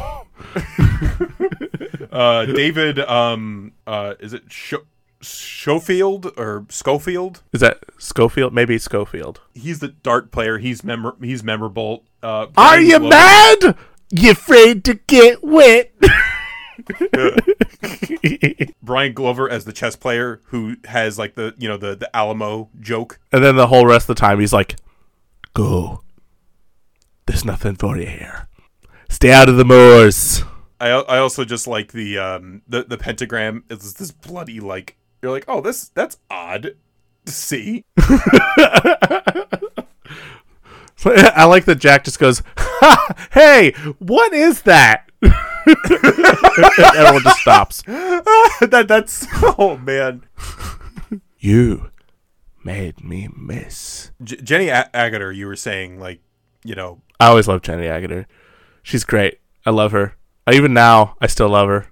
uh, 2.13 2.47
David, 2.47 2.99
um, 3.01 3.73
uh, 3.87 4.15
is 4.19 4.33
it 4.33 4.45
Scho- 4.51 4.87
Schofield 5.21 6.33
or 6.37 6.67
Schofield? 6.69 7.43
Is 7.53 7.61
that 7.61 7.79
Schofield? 7.99 8.53
Maybe 8.53 8.79
Schofield. 8.79 9.41
He's 9.55 9.79
the 9.79 9.89
dart 9.89 10.33
player. 10.33 10.59
He's 10.59 10.83
memor- 10.83 11.17
He's 11.21 11.45
memorable. 11.45 12.05
Uh, 12.23 12.47
Are 12.57 12.81
you 12.81 12.99
mad? 12.99 13.77
You 14.11 14.33
afraid 14.33 14.85
to 14.85 14.95
get 14.95 15.43
wet? 15.43 15.93
Brian 18.83 19.13
Glover 19.13 19.49
as 19.49 19.65
the 19.65 19.73
chess 19.73 19.95
player 19.97 20.41
who 20.47 20.77
has 20.85 21.19
like 21.19 21.35
the 21.35 21.55
you 21.59 21.69
know 21.69 21.77
the 21.77 21.95
the 21.95 22.15
Alamo 22.15 22.69
joke. 22.81 23.21
And 23.31 23.45
then 23.45 23.57
the 23.57 23.69
whole 23.69 23.87
rest 23.87 24.09
of 24.09 24.17
the 24.17 24.21
time 24.21 24.41
he's 24.41 24.53
like, 24.53 24.77
"Go. 25.55 26.03
There's 27.27 27.45
nothing 27.45 27.77
for 27.77 27.97
you 27.97 28.07
here. 28.07 28.49
Stay 29.09 29.33
out 29.33 29.49
of 29.49 29.57
the 29.57 29.65
moors." 29.65 30.43
I 30.81 30.89
I 30.89 31.19
also 31.19 31.45
just 31.45 31.69
like 31.69 31.93
the 31.93 32.19
um 32.19 32.63
the 32.67 32.83
the 32.83 32.99
pentagram 32.99 33.63
is 33.71 33.95
this 33.95 34.11
bloody 34.11 34.59
like 34.59 34.97
you're 35.23 35.31
like 35.31 35.45
oh 35.47 35.61
this 35.61 35.91
that's 35.91 36.19
odd 36.29 36.75
to 37.27 37.33
see. 37.33 37.85
I 41.05 41.45
like 41.45 41.65
that 41.67 41.79
Jack 41.79 42.05
just 42.05 42.19
goes, 42.19 42.43
ha, 42.57 43.15
"Hey, 43.33 43.73
what 43.99 44.33
is 44.33 44.63
that?" 44.63 45.11
Everyone 45.23 47.23
just 47.23 47.41
stops. 47.41 47.83
that 47.83 48.87
that's 48.89 49.27
oh 49.59 49.77
man. 49.79 50.25
You 51.39 51.91
made 52.65 53.03
me 53.05 53.29
miss. 53.37 54.11
J- 54.23 54.37
Jenny 54.37 54.69
A- 54.69 54.91
Agutter, 54.95 55.35
you 55.35 55.47
were 55.47 55.57
saying 55.57 55.99
like 56.01 56.21
you 56.65 56.75
know 56.75 57.01
I 57.21 57.29
always 57.29 57.49
love 57.49 57.63
Jenny 57.63 57.85
Agutter. 57.85 58.27
She's 58.83 59.05
great. 59.05 59.41
I 59.65 59.71
love 59.71 59.93
her. 59.93 60.17
I, 60.47 60.55
even 60.55 60.73
now, 60.75 61.17
I 61.21 61.27
still 61.29 61.49
love 61.51 61.69
her. 61.69 61.87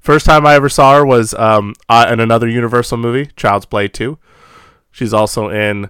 First 0.00 0.26
time 0.26 0.44
I 0.46 0.54
ever 0.54 0.68
saw 0.68 0.96
her 0.96 1.06
was 1.06 1.34
um 1.34 1.74
uh, 1.88 2.08
in 2.10 2.20
another 2.20 2.48
Universal 2.48 2.98
movie, 2.98 3.30
Child's 3.36 3.66
Play 3.66 3.88
Two. 3.88 4.18
She's 4.90 5.14
also 5.14 5.48
in 5.48 5.88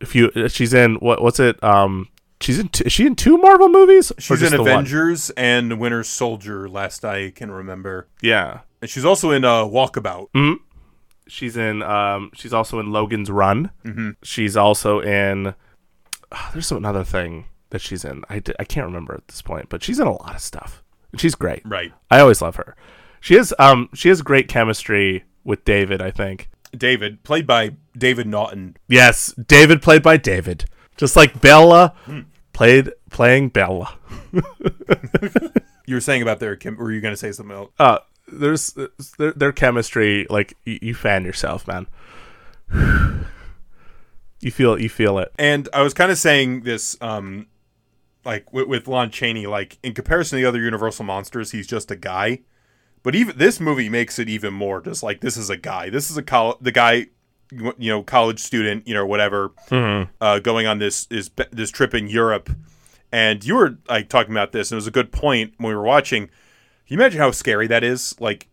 if 0.00 0.14
you 0.14 0.30
she's 0.48 0.74
in 0.74 0.96
what 0.96 1.22
what's 1.22 1.38
it 1.40 1.62
um 1.62 2.08
she's 2.40 2.58
in 2.58 2.68
t- 2.68 2.84
is 2.84 2.92
she 2.92 3.06
in 3.06 3.14
two 3.16 3.36
Marvel 3.38 3.68
movies 3.68 4.12
she's 4.18 4.42
in 4.42 4.50
the 4.52 4.62
one? 4.62 4.70
Avengers 4.70 5.30
and 5.30 5.78
Winter 5.78 6.02
Soldier 6.02 6.68
last 6.68 7.04
I 7.04 7.30
can 7.30 7.50
remember. 7.50 8.08
Yeah. 8.22 8.60
And 8.82 8.90
she's 8.90 9.04
also 9.04 9.30
in 9.30 9.44
uh, 9.44 9.64
Walkabout. 9.64 10.28
hmm 10.34 10.54
She's 11.26 11.56
in. 11.56 11.82
Um, 11.82 12.30
she's 12.34 12.52
also 12.52 12.78
in 12.80 12.92
Logan's 12.92 13.30
Run. 13.30 13.70
Mhm. 13.84 14.16
She's 14.22 14.56
also 14.56 15.00
in. 15.00 15.54
ah, 16.32 16.50
there's 16.52 16.70
another 16.72 17.04
thing 17.04 17.46
that 17.70 17.80
she's 17.80 18.04
in. 18.04 18.22
I, 18.28 18.42
I 18.58 18.64
can't 18.64 18.86
remember 18.86 19.14
at 19.14 19.26
this 19.28 19.42
point, 19.42 19.68
but 19.68 19.82
she's 19.82 19.98
in 19.98 20.06
a 20.06 20.12
lot 20.12 20.34
of 20.34 20.40
stuff. 20.40 20.82
And 21.12 21.20
she's 21.20 21.34
great. 21.34 21.62
Right. 21.64 21.92
I 22.10 22.20
always 22.20 22.42
love 22.42 22.56
her. 22.56 22.76
She 23.20 23.36
is 23.36 23.54
um 23.58 23.88
she 23.94 24.08
has 24.10 24.20
great 24.22 24.48
chemistry 24.48 25.24
with 25.44 25.64
David. 25.64 26.02
I 26.02 26.10
think. 26.10 26.50
David, 26.76 27.22
played 27.22 27.46
by 27.46 27.76
David 27.96 28.26
Naughton. 28.26 28.76
Yes, 28.88 29.32
David 29.46 29.80
played 29.80 30.02
by 30.02 30.16
David, 30.16 30.64
just 30.96 31.14
like 31.14 31.40
Bella 31.40 31.94
played 32.52 32.90
playing 33.10 33.50
Bella. 33.50 33.96
You 35.86 35.96
were 35.96 36.00
saying 36.00 36.22
about 36.22 36.40
their 36.40 36.56
chem- 36.56 36.76
were 36.78 36.90
you 36.90 37.02
going 37.02 37.12
to 37.12 37.16
say 37.18 37.30
something 37.30 37.54
else? 37.54 37.70
Uh, 37.78 37.98
there's 38.38 38.76
their, 39.18 39.32
their 39.32 39.52
chemistry. 39.52 40.26
Like 40.30 40.56
you, 40.64 40.78
you 40.82 40.94
fan 40.94 41.24
yourself, 41.24 41.66
man. 41.66 41.86
you 44.40 44.50
feel 44.50 44.78
you 44.80 44.88
feel 44.88 45.18
it. 45.18 45.32
And 45.38 45.68
I 45.72 45.82
was 45.82 45.94
kind 45.94 46.10
of 46.10 46.18
saying 46.18 46.62
this, 46.62 46.96
um, 47.00 47.46
like 48.24 48.52
with, 48.52 48.68
with 48.68 48.88
Lon 48.88 49.10
Chaney, 49.10 49.46
like 49.46 49.78
in 49.82 49.94
comparison 49.94 50.36
to 50.38 50.42
the 50.42 50.48
other 50.48 50.60
Universal 50.60 51.04
monsters, 51.04 51.50
he's 51.52 51.66
just 51.66 51.90
a 51.90 51.96
guy. 51.96 52.40
But 53.02 53.14
even 53.14 53.36
this 53.36 53.60
movie 53.60 53.88
makes 53.88 54.18
it 54.18 54.28
even 54.28 54.54
more 54.54 54.80
just 54.80 55.02
like 55.02 55.20
this 55.20 55.36
is 55.36 55.50
a 55.50 55.56
guy. 55.56 55.90
This 55.90 56.10
is 56.10 56.16
a 56.16 56.22
col- 56.22 56.56
the 56.60 56.72
guy, 56.72 57.06
you 57.52 57.74
know, 57.78 58.02
college 58.02 58.40
student, 58.40 58.88
you 58.88 58.94
know, 58.94 59.04
whatever, 59.06 59.50
Mhm. 59.70 60.08
uh, 60.20 60.38
going 60.38 60.66
on 60.66 60.78
this 60.78 61.06
is 61.10 61.30
this 61.50 61.70
trip 61.70 61.94
in 61.94 62.08
Europe. 62.08 62.50
And 63.12 63.44
you 63.44 63.54
were 63.56 63.76
like 63.88 64.08
talking 64.08 64.32
about 64.32 64.52
this, 64.52 64.70
and 64.72 64.76
it 64.76 64.78
was 64.78 64.86
a 64.86 64.90
good 64.90 65.12
point 65.12 65.52
when 65.58 65.68
we 65.68 65.74
were 65.76 65.82
watching. 65.84 66.30
Can 66.86 66.96
you 66.96 67.00
imagine 67.00 67.20
how 67.20 67.30
scary 67.30 67.66
that 67.68 67.82
is? 67.84 68.14
Like 68.20 68.48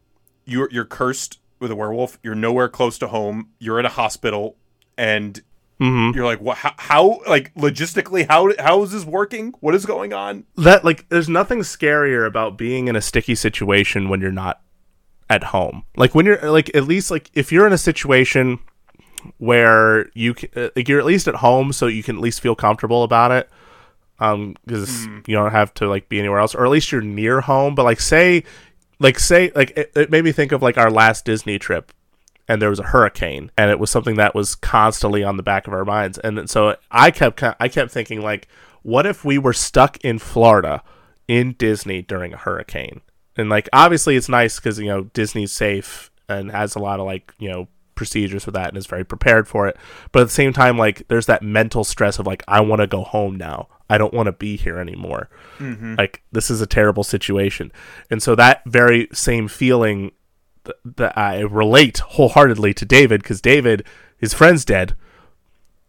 you're 0.45 0.69
you're 0.71 0.85
cursed 0.85 1.39
with 1.59 1.71
a 1.71 1.75
werewolf. 1.75 2.17
You're 2.23 2.35
nowhere 2.35 2.69
close 2.69 2.97
to 2.99 3.07
home. 3.07 3.49
You're 3.59 3.79
in 3.79 3.85
a 3.85 3.89
hospital, 3.89 4.55
and 4.97 5.41
Mhm. 5.79 6.13
you're 6.15 6.25
like, 6.25 6.39
what? 6.41 6.57
How, 6.59 6.73
how? 6.77 7.19
Like 7.27 7.53
logistically, 7.55 8.27
how 8.29 8.51
how 8.59 8.81
is 8.83 8.91
this 8.91 9.03
working? 9.05 9.53
What 9.59 9.75
is 9.75 9.85
going 9.85 10.13
on? 10.13 10.45
That 10.57 10.85
like, 10.85 11.09
there's 11.09 11.27
nothing 11.29 11.59
scarier 11.59 12.25
about 12.25 12.57
being 12.57 12.87
in 12.87 12.95
a 12.95 13.01
sticky 13.01 13.35
situation 13.35 14.07
when 14.09 14.21
you're 14.21 14.31
not 14.31 14.61
at 15.29 15.45
home. 15.45 15.83
Like 15.97 16.13
when 16.15 16.25
you're 16.25 16.51
like 16.51 16.73
at 16.75 16.83
least 16.85 17.09
like 17.11 17.29
if 17.33 17.51
you're 17.51 17.65
in 17.67 17.73
a 17.73 17.77
situation 17.77 18.59
where 19.37 20.09
you 20.13 20.33
can, 20.33 20.49
uh, 20.55 20.69
like 20.75 20.87
you're 20.87 20.99
at 20.99 21.05
least 21.05 21.27
at 21.27 21.35
home, 21.35 21.71
so 21.73 21.87
you 21.87 22.03
can 22.03 22.15
at 22.17 22.21
least 22.21 22.41
feel 22.41 22.55
comfortable 22.55 23.03
about 23.03 23.31
it. 23.31 23.49
Um, 24.21 24.55
because 24.65 25.05
you 25.05 25.35
don't 25.35 25.51
have 25.51 25.73
to 25.75 25.89
like 25.89 26.07
be 26.07 26.19
anywhere 26.19 26.39
else, 26.39 26.53
or 26.53 26.63
at 26.63 26.71
least 26.71 26.91
you're 26.91 27.01
near 27.01 27.41
home. 27.41 27.73
But 27.73 27.83
like 27.83 27.99
say, 27.99 28.43
like 28.99 29.17
say, 29.17 29.51
like 29.55 29.71
it, 29.71 29.91
it 29.95 30.11
made 30.11 30.23
me 30.23 30.31
think 30.31 30.51
of 30.51 30.61
like 30.61 30.77
our 30.77 30.91
last 30.91 31.25
Disney 31.25 31.57
trip 31.57 31.91
and 32.47 32.61
there 32.61 32.69
was 32.69 32.79
a 32.79 32.83
hurricane 32.83 33.49
and 33.57 33.71
it 33.71 33.79
was 33.79 33.89
something 33.89 34.15
that 34.15 34.35
was 34.35 34.55
constantly 34.55 35.23
on 35.23 35.37
the 35.37 35.43
back 35.43 35.67
of 35.67 35.73
our 35.73 35.85
minds 35.85 36.17
and 36.17 36.49
so 36.49 36.75
i 36.89 37.11
kept 37.11 37.41
i 37.59 37.67
kept 37.67 37.91
thinking 37.91 38.19
like 38.19 38.47
what 38.81 39.05
if 39.05 39.23
we 39.23 39.37
were 39.37 39.53
stuck 39.53 40.03
in 40.03 40.17
florida 40.17 40.81
in 41.27 41.53
disney 41.53 42.01
during 42.01 42.33
a 42.33 42.37
hurricane 42.37 42.99
and 43.37 43.47
like 43.47 43.69
obviously 43.71 44.15
it's 44.15 44.27
nice 44.27 44.57
because 44.57 44.79
you 44.79 44.87
know 44.87 45.03
disney's 45.13 45.51
safe 45.51 46.11
and 46.27 46.51
has 46.51 46.75
a 46.75 46.79
lot 46.79 46.99
of 46.99 47.05
like 47.05 47.33
you 47.37 47.47
know 47.47 47.67
procedures 48.01 48.43
for 48.43 48.49
that 48.49 48.69
and 48.69 48.77
is 48.79 48.87
very 48.87 49.03
prepared 49.03 49.47
for 49.47 49.67
it. 49.67 49.77
But 50.11 50.21
at 50.21 50.23
the 50.23 50.33
same 50.33 50.53
time, 50.53 50.75
like 50.75 51.07
there's 51.07 51.27
that 51.27 51.43
mental 51.43 51.83
stress 51.83 52.17
of 52.17 52.25
like 52.25 52.43
I 52.47 52.59
want 52.61 52.81
to 52.81 52.87
go 52.87 53.03
home 53.03 53.35
now. 53.35 53.67
I 53.91 53.97
don't 53.97 54.13
want 54.13 54.27
to 54.27 54.31
be 54.31 54.55
here 54.55 54.77
anymore. 54.79 55.29
Mhm. 55.59 55.97
Like 55.97 56.23
this 56.31 56.49
is 56.49 56.61
a 56.61 56.65
terrible 56.67 57.03
situation, 57.03 57.71
and 58.09 58.23
so 58.23 58.35
that 58.35 58.61
very 58.65 59.07
same 59.13 59.47
feeling 59.47 60.11
th- 60.65 60.77
that 60.97 61.17
I 61.17 61.41
relate 61.41 61.99
wholeheartedly 61.99 62.73
to 62.75 62.85
David 62.85 63.21
because 63.23 63.41
David, 63.41 63.85
his 64.17 64.33
friend's 64.33 64.63
dead. 64.65 64.95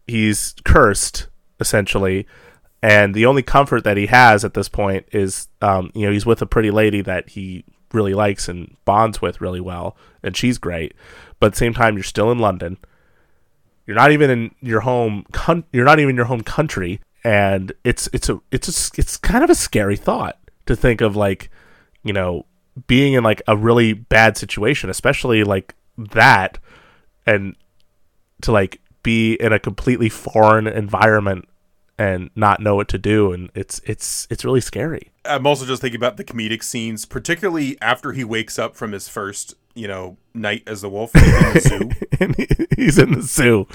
He's 0.07 0.53
cursed 0.65 1.27
essentially, 1.59 2.27
and 2.81 3.13
the 3.15 3.25
only 3.25 3.41
comfort 3.43 3.83
that 3.85 3.95
he 3.97 4.07
has 4.07 4.43
at 4.43 4.53
this 4.53 4.67
point 4.67 5.05
is, 5.13 5.47
um, 5.61 5.91
you 5.93 6.05
know, 6.05 6.11
he's 6.11 6.25
with 6.25 6.41
a 6.41 6.45
pretty 6.45 6.71
lady 6.71 7.01
that 7.01 7.29
he 7.29 7.63
really 7.93 8.13
likes 8.13 8.49
and 8.49 8.75
bonds 8.85 9.21
with 9.21 9.39
really 9.39 9.61
well, 9.61 9.95
and 10.21 10.35
she's 10.35 10.57
great. 10.57 10.93
But 11.39 11.47
at 11.47 11.51
the 11.53 11.59
same 11.59 11.73
time, 11.73 11.95
you're 11.95 12.03
still 12.03 12.31
in 12.31 12.39
London. 12.39 12.77
You're 13.85 13.95
not 13.95 14.11
even 14.11 14.29
in 14.29 14.55
your 14.61 14.81
home. 14.81 15.25
Con- 15.31 15.63
you're 15.71 15.85
not 15.85 15.99
even 15.99 16.11
in 16.11 16.15
your 16.15 16.25
home 16.25 16.41
country, 16.41 16.99
and 17.23 17.71
it's 17.83 18.09
it's 18.13 18.29
a 18.29 18.39
it's 18.51 18.67
a, 18.67 18.99
it's 18.99 19.17
kind 19.17 19.43
of 19.43 19.49
a 19.49 19.55
scary 19.55 19.97
thought 19.97 20.37
to 20.65 20.75
think 20.75 21.01
of 21.01 21.15
like, 21.15 21.49
you 22.03 22.13
know, 22.13 22.45
being 22.87 23.13
in 23.13 23.23
like 23.23 23.41
a 23.47 23.55
really 23.55 23.93
bad 23.93 24.37
situation, 24.37 24.89
especially 24.89 25.43
like 25.43 25.75
that, 25.97 26.59
and 27.25 27.55
to 28.41 28.51
like 28.51 28.81
be 29.03 29.35
in 29.35 29.53
a 29.53 29.59
completely 29.59 30.09
foreign 30.09 30.67
environment 30.67 31.47
and 31.99 32.29
not 32.35 32.59
know 32.59 32.75
what 32.75 32.87
to 32.87 32.97
do 32.97 33.31
and 33.31 33.51
it's 33.53 33.79
it's 33.85 34.27
it's 34.31 34.43
really 34.43 34.59
scary 34.59 35.11
I'm 35.25 35.45
also 35.45 35.65
just 35.65 35.81
thinking 35.81 35.99
about 35.99 36.17
the 36.17 36.23
comedic 36.23 36.63
scenes, 36.63 37.05
particularly 37.05 37.77
after 37.81 38.11
he 38.11 38.23
wakes 38.23 38.59
up 38.59 38.75
from 38.75 38.91
his 38.91 39.07
first, 39.07 39.53
you 39.73 39.87
know, 39.87 40.17
night 40.33 40.63
as 40.67 40.81
the 40.81 40.89
wolf 40.89 41.15
in 41.15 41.21
the 41.21 41.59
zoo. 41.61 41.91
and 42.19 42.35
he's 42.75 42.97
in 42.97 43.13
the 43.13 43.21
zoo 43.21 43.67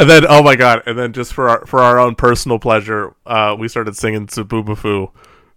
and 0.00 0.10
then 0.10 0.24
oh 0.28 0.42
my 0.42 0.56
god 0.56 0.82
and 0.86 0.98
then 0.98 1.12
just 1.12 1.32
for 1.32 1.48
our 1.48 1.66
for 1.66 1.80
our 1.80 1.98
own 1.98 2.14
personal 2.14 2.58
pleasure 2.58 3.14
uh 3.26 3.54
we 3.58 3.68
started 3.68 3.96
singing 3.96 4.26
Zoboomafoo 4.26 5.12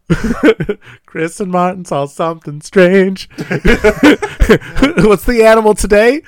Chris 1.06 1.40
and 1.40 1.52
Martin 1.52 1.86
saw 1.86 2.06
something 2.06 2.62
strange. 2.62 3.30
What's 3.38 5.26
the 5.26 5.44
animal 5.46 5.74
today? 5.74 6.24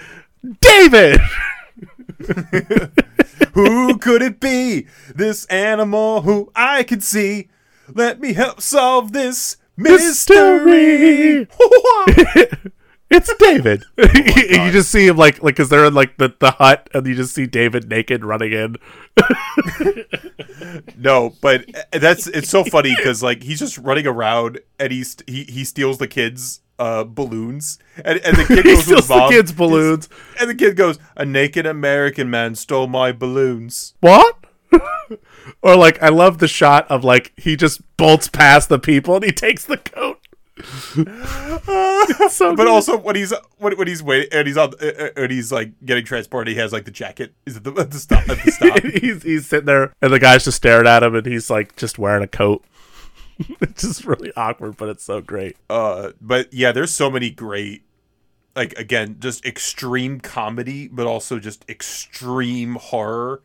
David. 0.62 1.20
who 3.54 3.98
could 3.98 4.22
it 4.22 4.40
be? 4.40 4.88
This 5.14 5.46
animal 5.46 6.22
who 6.22 6.52
I 6.56 6.84
can 6.84 7.02
see. 7.02 7.50
Let 7.94 8.20
me 8.20 8.34
help 8.34 8.62
solve 8.62 9.12
this 9.12 9.58
mystery. 9.76 11.48
It's 13.10 13.34
David. 13.36 13.84
you 13.98 14.72
just 14.72 14.91
see 14.91 15.07
him 15.07 15.18
like 15.18 15.41
like 15.44 15.56
because 15.56 15.69
they're 15.69 15.86
in 15.86 15.94
like 15.94 16.18
the, 16.18 16.34
the 16.40 16.52
hut 16.52 16.90
and 16.94 17.06
you 17.06 17.15
just 17.15 17.34
see 17.34 17.45
David 17.45 17.90
naked 17.90 18.23
running 18.26 18.52
in. 18.52 18.76
no, 20.98 21.34
but 21.41 21.65
that's 21.91 22.27
it's 22.27 22.49
so 22.49 22.64
funny 22.64 22.95
because 22.95 23.22
like 23.23 23.44
he's 23.44 23.60
just 23.60 23.77
running 23.77 24.07
around 24.07 24.60
and 24.80 24.91
he's 24.91 25.18
he 25.27 25.44
he 25.44 25.64
steals 25.64 25.98
the 25.98 26.07
kids 26.07 26.61
uh 26.77 27.06
balloons 27.06 27.80
and, 28.03 28.19
and 28.26 28.36
the 28.36 28.44
kid 28.44 28.64
goes 28.65 28.86
to 28.86 28.95
his 28.95 29.06
steals 29.06 29.07
the 29.07 29.15
mom, 29.15 29.32
kids' 29.32 29.52
balloons. 29.53 30.10
and 30.41 30.49
the 30.49 30.56
kid 30.56 30.76
goes 30.76 30.99
a 31.15 31.23
naked 31.23 31.65
American 31.65 32.30
man 32.30 32.53
stole 32.53 32.88
my 32.88 33.14
balloons 33.14 33.94
What? 34.02 34.36
or 35.61 35.76
like 35.77 36.02
I 36.03 36.10
love 36.10 36.40
the 36.40 36.49
shot 36.49 36.86
of 36.91 37.03
like 37.06 37.32
he 37.38 37.56
just 37.56 37.82
bolts 37.95 38.27
past 38.27 38.68
the 38.68 38.80
people 38.80 39.15
and 39.15 39.23
he 39.23 39.32
takes 39.32 39.64
the 39.64 39.77
coat. 39.77 40.19
so 40.64 41.03
but 42.56 42.56
good. 42.56 42.68
also 42.68 42.98
when 42.98 43.15
he's 43.15 43.34
when, 43.57 43.77
when 43.77 43.88
he's 43.88 44.02
waiting 44.02 44.30
and 44.32 44.48
he's 44.48 44.56
on 44.56 44.73
uh, 44.82 44.86
uh, 44.86 45.10
and 45.18 45.32
he's 45.32 45.52
like 45.52 45.72
getting 45.84 46.06
transported 46.06 46.53
he 46.53 46.57
has 46.57 46.72
like 46.72 46.86
the 46.86 46.91
jacket 46.91 47.34
is 47.45 47.57
it 47.57 47.64
the, 47.65 47.73
at 47.77 47.91
the 47.91 47.99
stop 47.99 48.27
at 48.30 48.38
the 48.44 48.52
stop 48.52 48.80
he's 49.02 49.22
he's 49.23 49.45
sitting 49.48 49.65
there 49.65 49.94
and 50.02 50.14
the 50.14 50.19
guy's 50.19 50.45
just 50.45 50.57
staring 50.57 50.88
at 50.88 51.03
him 51.03 51.14
and 51.14 51.26
he's 51.26 51.49
like 51.49 51.76
just 51.76 51.99
wearing 51.99 52.23
a 52.23 52.27
coat. 52.27 52.64
it's 53.60 53.82
just 53.82 54.06
really 54.06 54.32
awkward, 54.38 54.77
but 54.77 54.88
it's 54.88 55.03
so 55.03 55.19
great. 55.19 55.57
uh 55.69 56.11
but 56.22 56.53
yeah 56.53 56.72
there's 56.72 56.91
so 56.91 57.11
many 57.11 57.30
great 57.30 57.84
like 58.56 58.72
again 58.80 59.18
just 59.19 59.45
extreme 59.45 60.22
comedy 60.22 60.88
but 60.88 61.06
also 61.06 61.38
just 61.38 61.69
extreme 61.69 62.76
horror 62.76 63.41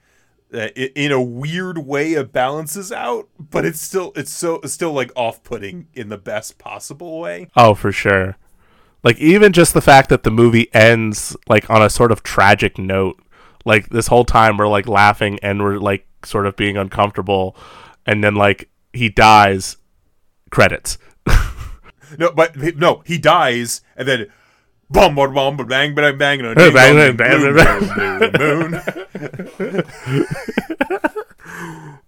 Uh, 0.52 0.56
that 0.56 0.76
in 1.00 1.12
a 1.12 1.22
weird 1.22 1.78
way 1.78 2.14
it 2.14 2.32
balances 2.32 2.90
out 2.90 3.28
but 3.38 3.64
it's 3.64 3.80
still 3.80 4.12
it's 4.16 4.32
so 4.32 4.56
it's 4.64 4.72
still 4.72 4.92
like 4.92 5.12
off-putting 5.14 5.86
in 5.94 6.08
the 6.08 6.18
best 6.18 6.58
possible 6.58 7.20
way 7.20 7.48
Oh, 7.56 7.74
for 7.74 7.92
sure. 7.92 8.36
Like 9.04 9.16
even 9.18 9.52
just 9.52 9.74
the 9.74 9.80
fact 9.80 10.08
that 10.10 10.24
the 10.24 10.30
movie 10.30 10.68
ends 10.74 11.36
like 11.48 11.70
on 11.70 11.82
a 11.82 11.88
sort 11.88 12.12
of 12.12 12.22
tragic 12.22 12.78
note. 12.78 13.18
Like 13.64 13.88
this 13.90 14.08
whole 14.08 14.24
time 14.24 14.56
we're 14.56 14.68
like 14.68 14.88
laughing 14.88 15.38
and 15.42 15.62
we're 15.62 15.78
like 15.78 16.06
sort 16.24 16.46
of 16.46 16.56
being 16.56 16.76
uncomfortable 16.76 17.56
and 18.04 18.22
then 18.24 18.34
like 18.34 18.68
he 18.92 19.08
dies 19.08 19.76
credits. 20.50 20.98
no 22.18 22.32
but 22.32 22.56
no 22.76 23.02
he 23.06 23.18
dies 23.18 23.82
and 23.96 24.08
then 24.08 24.26
Bum, 24.90 25.14
bum, 25.14 25.32
bum, 25.34 25.56
bang, 25.56 25.94
bang, 25.94 26.18
bang, 26.18 26.54
Bang, 26.54 26.72
bang, 26.74 27.16
bang, 27.16 27.54
bang. 27.54 28.32
boom. 28.32 28.80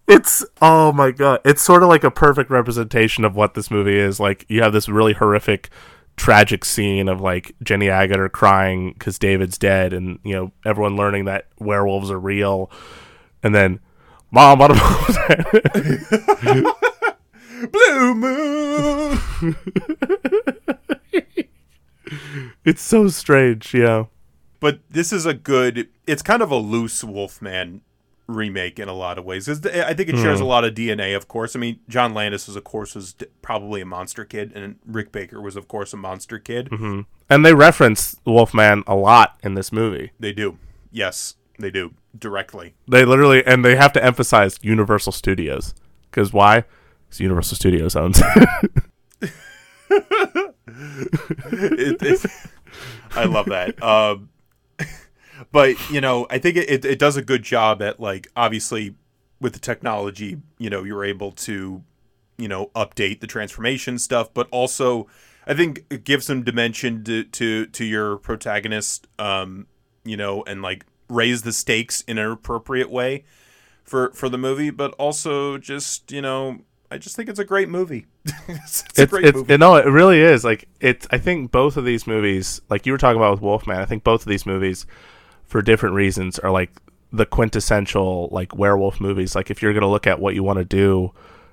It's 0.09 0.45
oh 0.61 0.93
my 0.93 1.11
god. 1.13 1.41
It's 1.45 1.63
sort 1.63 1.83
of 1.83 1.89
like 1.89 2.05
a 2.05 2.11
perfect 2.11 2.51
representation 2.51 3.25
of 3.25 3.35
what 3.37 3.55
this 3.55 3.71
movie 3.71 3.99
is. 3.99 4.19
Like 4.21 4.45
you 4.49 4.63
have 4.63 4.73
this 4.73 4.89
really 4.89 5.13
horrific 5.13 5.71
tragic 6.17 6.65
scene 6.65 7.09
of 7.09 7.21
like 7.21 7.55
Jenny 7.63 7.87
Agutter 7.87 8.31
crying 8.31 8.95
cuz 8.99 9.19
David's 9.19 9.57
dead 9.57 9.93
and 9.93 10.19
you 10.25 10.35
know 10.35 10.53
everyone 10.67 10.97
learning 10.97 11.25
that 11.27 11.47
werewolves 11.59 12.11
are 12.11 12.19
real 12.19 12.71
and 13.43 13.55
then 13.55 13.81
mom 14.31 14.59
Blue 17.71 18.15
moon. 18.15 19.19
It's 22.65 22.83
so 22.83 23.09
strange, 23.09 23.75
yeah. 23.75 24.05
but 24.61 24.81
this 24.91 25.13
is 25.13 25.27
a 25.27 25.35
good 25.35 25.89
it's 26.07 26.23
kind 26.23 26.43
of 26.43 26.51
a 26.51 26.57
loose 26.57 27.03
wolfman 27.05 27.81
remake 28.29 28.79
in 28.79 28.89
a 28.89 28.93
lot 28.95 29.19
of 29.19 29.25
ways 29.25 29.49
i 29.49 29.93
think 29.93 30.09
it 30.09 30.17
shares 30.17 30.39
Mhm. 30.39 30.43
a 30.43 30.45
lot 30.45 30.65
of 30.65 30.73
dna 30.75 31.15
of 31.17 31.27
course 31.27 31.57
i 31.57 31.59
mean 31.59 31.81
john 31.89 32.15
landis 32.15 32.47
was 32.47 32.55
of 32.57 32.63
course 32.65 32.95
was 32.95 33.15
probably 33.43 33.81
a 33.81 33.85
monster 33.85 34.25
kid 34.25 34.53
and 34.55 34.77
rick 34.87 35.11
baker 35.13 35.41
was 35.41 35.57
of 35.57 35.67
course 35.69 35.93
a 35.93 35.97
monster 35.97 36.39
kid 36.39 36.69
hmm 36.69 37.01
And 37.29 37.45
they 37.45 37.53
reference 37.55 38.17
Wolfman 38.25 38.85
a 38.87 38.95
lot 38.95 39.39
in 39.43 39.55
this 39.55 39.73
movie. 39.73 40.13
they 40.21 40.33
do 40.33 40.57
yes 40.93 41.35
they 41.59 41.71
do 41.71 41.93
directly 42.17 42.75
They 42.89 43.05
literally 43.05 43.45
and 43.45 43.65
they 43.65 43.75
have 43.77 43.93
to 43.95 44.03
emphasize 44.05 44.59
Universal 44.63 45.13
Studios 45.13 45.75
because 46.11 46.33
why? 46.33 46.65
Because 47.09 47.21
Universal 47.21 47.57
Studios 47.57 47.97
owns. 47.97 48.23
it, 51.53 52.31
I 53.15 53.25
love 53.25 53.47
that. 53.47 53.83
Um, 53.83 54.31
but 55.53 55.91
you 55.91 56.01
know, 56.01 56.27
I 56.31 56.39
think 56.39 56.57
it, 56.57 56.71
it, 56.71 56.85
it 56.85 56.99
does 56.99 57.17
a 57.17 57.23
good 57.23 57.43
job 57.43 57.83
at 57.83 58.01
like 58.01 58.29
obviously 58.37 58.95
with 59.41 59.53
the 59.53 59.59
technology, 59.59 60.41
you 60.59 60.71
know, 60.71 60.85
you're 60.85 61.05
able 61.05 61.33
to, 61.33 61.83
you 62.39 62.49
know, 62.49 62.71
update 62.75 63.21
the 63.21 63.27
transformation 63.27 63.99
stuff, 63.99 64.33
but 64.33 64.49
also 64.51 65.09
I 65.47 65.55
think 65.55 65.85
it 65.91 66.05
gives 66.05 66.27
some 66.27 66.45
dimension 66.45 67.05
to 67.05 67.25
to, 67.25 67.67
to 67.67 67.85
your 67.85 68.17
protagonist, 68.19 69.09
um, 69.19 69.67
you 70.05 70.17
know, 70.17 70.43
and 70.45 70.63
like 70.63 70.87
raise 71.09 71.43
the 71.43 71.53
stakes 71.53 72.01
in 72.03 72.19
an 72.19 72.31
appropriate 72.31 72.91
way 72.91 73.25
for 73.85 74.13
for 74.13 74.29
the 74.29 74.39
movie, 74.39 74.71
but 74.71 74.93
also 74.95 75.59
just 75.59 76.11
you 76.13 76.23
know. 76.23 76.61
I 76.93 76.99
just 76.99 77.17
think 77.17 77.31
it's 77.31 77.39
a 77.39 77.45
great 77.45 77.71
movie. 77.71 78.07
it's, 78.49 78.85
it's 78.91 78.99
a 78.99 79.07
great 79.07 79.25
it's 79.25 79.37
movie. 79.37 79.55
it, 79.55 79.61
no, 79.61 79.77
it 79.77 79.87
really 79.87 80.21
is. 80.21 80.45
Like 80.45 80.69
it's. 80.79 81.07
I 81.11 81.17
think 81.17 81.51
both 81.51 81.79
of 81.79 81.87
these 81.87 82.07
movies, 82.07 82.61
like 82.69 82.85
you 82.85 82.93
were 82.93 82.99
talking 82.99 83.17
about 83.17 83.33
with 83.33 83.41
Wolfman, 83.41 83.79
I 83.79 83.87
think 83.87 84.05
both 84.05 84.23
of 84.23 84.29
these 84.29 84.45
movies, 84.45 84.87
for 85.47 85.63
different 85.63 85.95
reasons, 85.95 86.39
are 86.39 86.51
like 86.51 86.71
the 87.11 87.25
quintessential 87.25 88.29
like 88.31 88.55
werewolf 88.55 89.01
movies. 89.01 89.35
Like 89.35 89.51
if 89.51 89.63
you're 89.63 89.73
gonna 89.73 89.91
look 89.91 90.07
at 90.07 90.21
what 90.21 90.35
you 90.35 90.43
want 90.43 90.59
to 90.59 90.65
do 90.67 91.13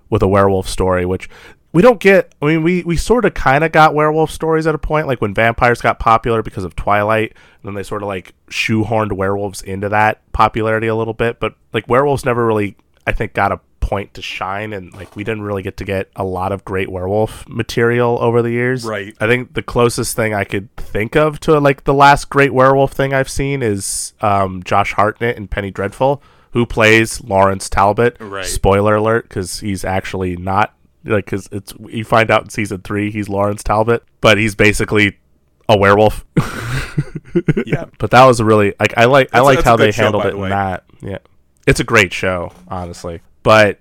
with 0.10 0.22
a 0.22 0.28
werewolf 0.28 0.68
story, 0.68 1.06
which 1.06 1.30
we 1.72 1.82
don't 1.82 2.02
get. 2.02 2.36
I 2.42 2.46
mean, 2.46 2.62
we 2.62 2.84
we 2.84 2.98
sort 2.98 3.24
of 3.24 3.34
kind 3.34 3.64
of 3.64 3.72
got 3.72 3.96
werewolf 3.96 4.32
stories 4.32 4.68
at 4.68 4.76
a 4.76 4.80
point, 4.80 5.08
like 5.08 5.22
when 5.22 5.34
vampires 5.34 5.80
got 5.80 6.00
popular 6.00 6.44
because 6.44 6.66
of 6.66 6.76
Twilight, 6.76 7.32
and 7.32 7.70
then 7.70 7.76
they 7.76 7.84
sort 7.84 8.02
of 8.02 8.10
like 8.10 8.34
shoehorned 8.50 9.14
werewolves 9.14 9.62
into 9.62 9.88
that 9.88 10.30
popularity 10.34 10.88
a 10.88 10.96
little 10.96 11.14
bit. 11.14 11.40
But 11.40 11.56
like 11.72 11.88
werewolves 11.88 12.26
never 12.26 12.46
really, 12.46 12.76
I 13.08 13.14
think, 13.14 13.34
got 13.34 13.54
a 13.54 13.62
point 13.90 14.14
to 14.14 14.22
shine 14.22 14.72
and 14.72 14.94
like 14.94 15.16
we 15.16 15.24
didn't 15.24 15.42
really 15.42 15.64
get 15.64 15.76
to 15.78 15.84
get 15.84 16.10
a 16.16 16.24
lot 16.24 16.52
of 16.52 16.64
great 16.64 16.90
werewolf 16.92 17.48
material 17.50 18.20
over 18.22 18.44
the 18.44 18.52
years 18.52 18.86
Right. 18.86 19.16
i 19.20 19.26
think 19.26 19.56
the 19.56 19.64
closest 19.64 20.16
thing 20.16 20.32
i 20.34 20.44
could 20.44 20.74
think 20.76 21.16
of 21.16 21.40
to 21.42 21.60
like 21.60 21.86
the 21.86 21.94
last 21.94 22.30
great 22.30 22.54
werewolf 22.54 22.92
thing 22.94 23.14
i've 23.16 23.30
seen 23.30 23.64
is 23.64 24.14
um, 24.22 24.62
josh 24.64 24.94
hartnett 24.94 25.38
and 25.38 25.50
penny 25.50 25.72
dreadful 25.72 26.22
who 26.52 26.68
plays 26.68 27.20
lawrence 27.24 27.68
talbot 27.68 28.16
Right. 28.20 28.46
spoiler 28.46 28.96
alert 28.98 29.28
because 29.28 29.60
he's 29.62 29.84
actually 29.84 30.36
not 30.38 30.76
like 31.06 31.26
because 31.26 31.50
it's 31.52 31.74
you 31.88 32.04
find 32.06 32.30
out 32.30 32.44
in 32.44 32.50
season 32.50 32.82
three 32.82 33.10
he's 33.10 33.28
lawrence 33.28 33.64
talbot 33.64 34.04
but 34.22 34.38
he's 34.38 34.54
basically 34.54 35.18
a 35.68 35.78
werewolf. 35.78 36.26
Yeah. 37.66 37.86
but 38.00 38.12
that 38.12 38.26
was 38.26 38.40
a 38.40 38.46
really 38.46 38.74
like 38.80 38.94
I 38.98 39.06
like 39.06 39.28
I 39.34 39.38
That's 39.38 39.42
a- 39.42 39.44
liked 39.46 39.64
how 39.64 39.76
they 39.76 39.88
good 39.88 39.96
show, 39.96 40.04
handled 40.04 40.26
it 40.26 40.32
the 40.36 40.44
in 40.44 40.50
that. 40.50 40.84
Yeah, 41.02 41.18
it's 41.68 41.80
a 41.80 41.84
great 41.84 42.12
show, 42.14 42.52
honestly. 42.68 43.22
But 43.44 43.80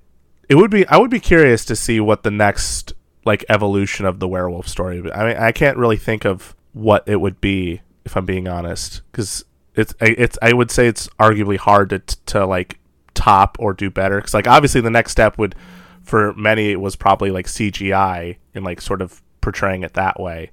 it 0.49 0.55
would 0.55 0.71
be 0.71 0.87
I 0.87 0.97
would 0.97 1.11
be 1.11 1.21
curious 1.21 1.65
to 1.67 1.77
see 1.77 2.01
what 2.01 2.23
the 2.23 2.31
next 2.31 2.93
like 3.25 3.45
evolution 3.49 4.07
of 4.07 4.21
the 4.21 4.29
werewolf 4.29 4.69
story. 4.69 4.99
I 5.13 5.27
mean, 5.27 5.37
I 5.37 5.53
can't 5.53 5.77
really 5.77 5.97
think 5.97 6.25
of 6.25 6.55
what 6.73 7.05
it 7.07 7.17
would 7.17 7.41
be 7.41 7.83
if 8.05 8.17
I'm 8.17 8.25
being 8.25 8.49
honest, 8.49 9.03
because 9.13 9.45
it's 9.75 9.95
it's 10.01 10.39
I 10.41 10.53
would 10.53 10.71
say 10.71 10.89
it's 10.89 11.09
arguably 11.21 11.59
hard 11.59 11.91
to 11.91 11.99
to 12.27 12.47
like 12.47 12.79
top 13.15 13.57
or 13.61 13.75
do 13.75 13.91
better. 13.91 14.17
Because 14.17 14.35
like 14.35 14.49
obviously 14.49 14.81
the 14.81 14.91
next 14.91 15.13
step 15.13 15.39
would 15.39 15.55
for 16.03 16.33
many 16.35 16.71
it 16.71 16.81
was 16.81 16.97
probably 16.97 17.31
like 17.31 17.47
CGI 17.47 18.37
and 18.55 18.65
like 18.65 18.81
sort 18.81 19.03
of 19.03 19.23
portraying 19.41 19.83
it 19.83 19.95
that 19.95 20.19
way. 20.19 20.51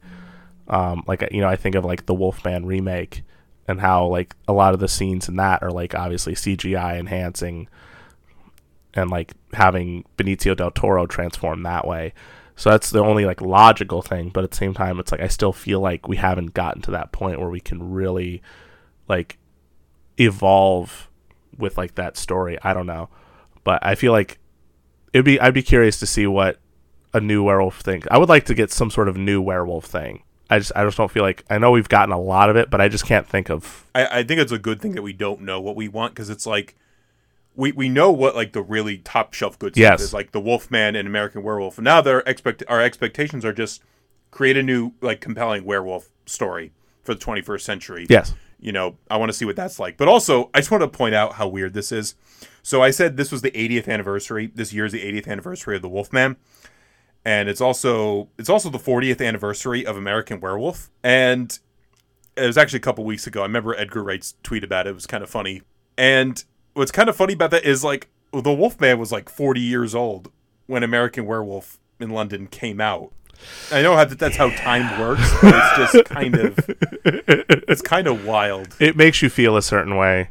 Um, 0.68 1.03
like 1.07 1.27
you 1.32 1.41
know, 1.41 1.48
I 1.48 1.56
think 1.56 1.76
of 1.76 1.86
like 1.86 2.06
the 2.06 2.14
Wolfman 2.14 2.65
remake 2.65 3.23
and 3.68 3.80
how 3.80 4.07
like 4.07 4.36
a 4.48 4.53
lot 4.53 4.73
of 4.73 4.80
the 4.80 4.88
scenes 4.88 5.30
in 5.30 5.38
that 5.38 5.64
are 5.64 5.72
like 5.72 5.95
obviously 5.95 6.34
CGI 6.34 6.99
enhancing 6.99 7.69
and 8.95 9.09
like 9.09 9.34
having 9.53 10.05
Benicio 10.17 10.55
del 10.55 10.72
Toro 10.72 11.05
transform 11.05 11.63
that 11.63 11.85
way. 11.85 12.13
So 12.55 12.69
that's 12.69 12.89
the 12.89 13.03
only 13.03 13.26
like 13.26 13.41
logical 13.41 14.01
thing, 14.01 14.30
but 14.30 14.43
at 14.43 14.51
the 14.51 14.57
same 14.57 14.73
time 14.73 14.99
it's 14.99 15.11
like 15.11 15.22
I 15.22 15.27
still 15.27 15.51
feel 15.51 15.81
like 15.81 16.07
we 16.07 16.17
haven't 16.17 16.53
gotten 16.53 16.81
to 16.84 16.91
that 16.91 17.11
point 17.11 17.39
where 17.39 17.49
we 17.49 17.59
can 17.59 17.91
really 17.91 18.41
like 19.07 19.38
evolve 20.17 21.09
with 21.57 21.77
like 21.77 21.95
that 21.95 22.17
story. 22.17 22.57
I 22.63 22.73
don't 22.73 22.88
know. 22.88 23.09
But 23.63 23.85
I 23.85 23.95
feel 23.95 24.11
like 24.11 24.39
it'd 25.13 25.26
be 25.26 25.39
I'd 25.39 25.53
be 25.53 25.63
curious 25.63 25.99
to 25.99 26.05
see 26.05 26.27
what 26.27 26.59
a 27.13 27.19
new 27.19 27.43
werewolf 27.43 27.81
thing. 27.81 28.03
I 28.09 28.17
would 28.17 28.30
like 28.30 28.45
to 28.45 28.53
get 28.53 28.72
some 28.72 28.89
sort 28.89 29.09
of 29.09 29.17
new 29.17 29.41
werewolf 29.41 29.85
thing. 29.85 30.23
I 30.49 30.59
just 30.59 30.72
I 30.76 30.85
just 30.85 30.97
don't 30.97 31.11
feel 31.11 31.23
like 31.23 31.43
I 31.49 31.57
know 31.57 31.72
we've 31.72 31.89
gotten 31.89 32.13
a 32.13 32.19
lot 32.19 32.49
of 32.49 32.55
it, 32.55 32.69
but 32.69 32.80
I 32.80 32.88
just 32.88 33.05
can't 33.05 33.27
think 33.27 33.49
of 33.49 33.85
I, 33.95 34.19
I 34.19 34.23
think 34.23 34.39
it's 34.39 34.51
a 34.51 34.59
good 34.59 34.81
thing 34.81 34.93
that 34.93 35.01
we 35.01 35.13
don't 35.13 35.41
know 35.41 35.59
what 35.59 35.76
we 35.76 35.88
want 35.88 36.13
because 36.13 36.30
it's 36.30 36.45
like 36.45 36.76
we 37.56 37.72
we 37.72 37.90
know 37.90 38.11
what 38.11 38.36
like 38.36 38.53
the 38.53 38.61
really 38.61 38.98
top 38.99 39.34
shelf 39.34 39.57
good 39.60 39.73
stuff 39.76 39.82
Yes. 39.82 40.02
is 40.02 40.14
like 40.14 40.32
the 40.32 40.40
Wolfman 40.41 40.95
and 40.95 41.07
American 41.07 41.44
Werewolf. 41.44 41.80
Now 41.80 42.02
their 42.02 42.19
expect 42.22 42.64
our 42.68 42.82
expectations 42.82 43.44
are 43.45 43.53
just 43.53 43.82
create 44.32 44.57
a 44.57 44.64
new 44.64 44.91
like 45.02 45.22
compelling 45.22 45.64
werewolf 45.65 46.10
story 46.26 46.72
for 47.03 47.14
the 47.14 47.19
21st 47.23 47.61
century. 47.61 48.07
Yes. 48.10 48.34
You 48.60 48.72
know, 48.72 48.98
I 49.11 49.18
want 49.18 49.30
to 49.30 49.34
see 49.38 49.45
what 49.45 49.56
that's 49.56 49.80
like. 49.80 49.95
But 49.98 50.07
also, 50.07 50.49
I 50.53 50.60
just 50.60 50.72
want 50.72 50.82
to 50.82 50.88
point 50.88 51.14
out 51.14 51.34
how 51.34 51.48
weird 51.48 51.73
this 51.73 51.91
is. 51.91 52.15
So 52.64 52.82
I 52.82 52.90
said 52.91 53.15
this 53.15 53.32
was 53.32 53.41
the 53.41 53.52
80th 53.52 53.88
anniversary. 53.88 54.52
This 54.56 54.73
year's 54.73 54.91
the 54.91 55.02
80th 55.03 55.27
anniversary 55.27 55.76
of 55.76 55.82
the 55.82 55.90
Wolfman 55.90 56.38
and 57.27 57.49
it's 57.49 57.61
also 57.61 58.30
it's 58.38 58.49
also 58.49 58.69
the 58.69 58.77
40th 58.80 59.26
anniversary 59.26 59.86
of 59.86 59.98
American 59.98 60.40
Werewolf. 60.40 60.90
And 61.03 61.57
it 62.38 62.45
was 62.45 62.57
actually 62.57 62.77
a 62.77 62.82
couple 62.82 63.03
weeks 63.03 63.26
ago. 63.27 63.41
I 63.41 63.45
remember 63.45 63.76
Edgar 63.76 64.03
Wright's 64.03 64.36
tweet 64.44 64.64
about 64.64 64.88
it. 64.88 64.91
It 64.91 64.94
was 64.94 65.07
kind 65.07 65.23
of 65.23 65.30
funny. 65.30 65.61
And 65.98 66.44
what's 66.76 66.91
kind 66.91 67.10
of 67.10 67.15
funny 67.15 67.34
about 67.34 67.52
that 67.52 67.65
is 67.65 67.84
like 67.84 68.07
the 68.31 68.53
Wolfman 68.53 68.99
was 68.99 69.11
like 69.11 69.27
40 69.30 69.60
years 69.60 69.95
old 69.95 70.31
when 70.68 70.84
American 70.84 71.26
Werewolf 71.26 71.80
in 71.99 72.11
London 72.11 72.45
came 72.47 72.80
out. 72.80 73.11
I 73.72 73.81
know 73.81 73.95
how 73.95 74.06
that 74.06 74.18
that's 74.19 74.38
how 74.38 74.49
time 74.52 74.99
works, 74.99 75.30
but 75.41 75.53
it's 75.56 75.93
just 75.93 76.06
kind 76.10 76.35
of 76.35 76.57
it's 77.06 77.81
kind 77.81 78.07
of 78.07 78.26
wild. 78.26 78.76
it 78.80 78.95
makes 78.95 79.22
you 79.22 79.30
feel 79.30 79.57
a 79.57 79.61
certain 79.61 79.95
way. 79.97 80.30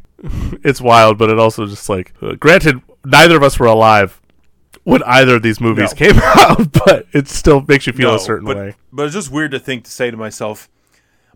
it's 0.62 0.81
wild, 0.81 1.19
but 1.19 1.29
it 1.29 1.39
also 1.39 1.66
just 1.66 1.89
like 1.89 2.12
uh, 2.23 2.35
granted 2.35 2.81
neither 3.05 3.37
of 3.37 3.43
us 3.43 3.59
were 3.59 3.66
alive 3.66 4.21
when 4.85 5.03
either 5.05 5.37
of 5.37 5.43
these 5.43 5.61
movies 5.61 5.91
No. 5.93 5.97
came 6.07 6.19
out, 6.23 6.73
but 6.73 7.07
it 7.12 7.29
still 7.29 7.62
makes 7.69 7.87
you 7.87 7.93
feel 7.93 8.11
No, 8.11 8.16
a 8.16 8.21
certain 8.21 8.47
but, 8.47 8.57
way. 8.57 8.75
But 8.93 9.05
it's 9.07 9.15
just 9.15 9.31
weird 9.31 9.51
to 9.53 9.59
think 9.59 9.85
to 9.85 9.91
say 9.91 10.11
to 10.11 10.16
myself, 10.16 10.69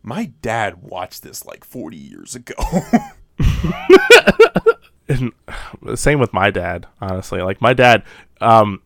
my 0.02 0.32
dad 0.42 0.82
watched 0.82 1.22
this 1.22 1.44
like 1.44 1.64
40 1.64 1.96
years 1.98 2.34
ago. 2.34 2.54
And 5.08 5.32
same 5.98 6.18
with 6.18 6.32
my 6.32 6.50
dad, 6.50 6.86
honestly. 7.00 7.40
Like 7.42 7.60
my 7.60 7.72
dad, 7.72 8.02
um, 8.40 8.82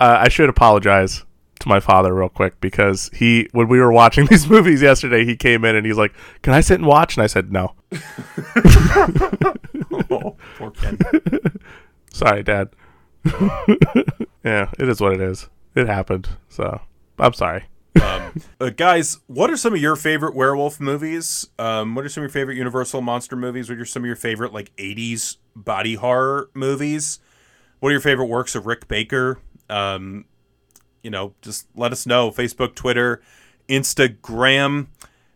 uh, 0.00 0.18
I 0.20 0.28
should 0.28 0.48
apologize 0.48 1.24
to 1.60 1.68
my 1.68 1.80
father 1.80 2.14
real 2.14 2.28
quick 2.28 2.60
because 2.60 3.10
he, 3.14 3.48
when 3.52 3.68
we 3.68 3.78
were 3.78 3.92
watching 3.92 4.26
these 4.30 4.48
movies 4.48 4.82
yesterday, 4.82 5.24
he 5.24 5.36
came 5.36 5.64
in 5.64 5.76
and 5.76 5.86
he's 5.86 5.98
like, 5.98 6.12
"Can 6.42 6.52
I 6.52 6.60
sit 6.60 6.78
and 6.78 6.86
watch?" 6.86 7.16
And 7.16 7.22
I 7.22 7.26
said, 7.26 7.52
"No." 7.52 7.74
oh, 10.10 10.36
poor 10.56 10.70
Ken. 10.72 10.98
Sorry, 12.12 12.42
Dad. 12.42 12.70
yeah, 14.44 14.70
it 14.78 14.88
is 14.88 15.00
what 15.00 15.12
it 15.12 15.20
is. 15.20 15.48
It 15.74 15.86
happened. 15.86 16.28
So 16.48 16.80
I'm 17.18 17.32
sorry. 17.32 17.64
Um, 18.00 18.40
uh, 18.60 18.70
guys, 18.70 19.18
what 19.26 19.50
are 19.50 19.56
some 19.56 19.74
of 19.74 19.80
your 19.80 19.96
favorite 19.96 20.34
werewolf 20.34 20.80
movies? 20.80 21.48
Um, 21.58 21.94
what 21.94 22.04
are 22.04 22.08
some 22.08 22.22
of 22.22 22.30
your 22.30 22.32
favorite 22.32 22.56
Universal 22.56 23.02
monster 23.02 23.36
movies? 23.36 23.68
What 23.68 23.78
are 23.78 23.84
some 23.84 24.02
of 24.02 24.06
your 24.06 24.16
favorite 24.16 24.52
like 24.52 24.74
'80s 24.76 25.36
body 25.54 25.94
horror 25.94 26.50
movies? 26.54 27.20
What 27.80 27.90
are 27.90 27.92
your 27.92 28.00
favorite 28.00 28.26
works 28.26 28.54
of 28.54 28.66
Rick 28.66 28.88
Baker? 28.88 29.38
Um, 29.68 30.24
you 31.02 31.10
know, 31.10 31.34
just 31.42 31.66
let 31.74 31.92
us 31.92 32.06
know. 32.06 32.30
Facebook, 32.30 32.74
Twitter, 32.74 33.20
Instagram, 33.68 34.86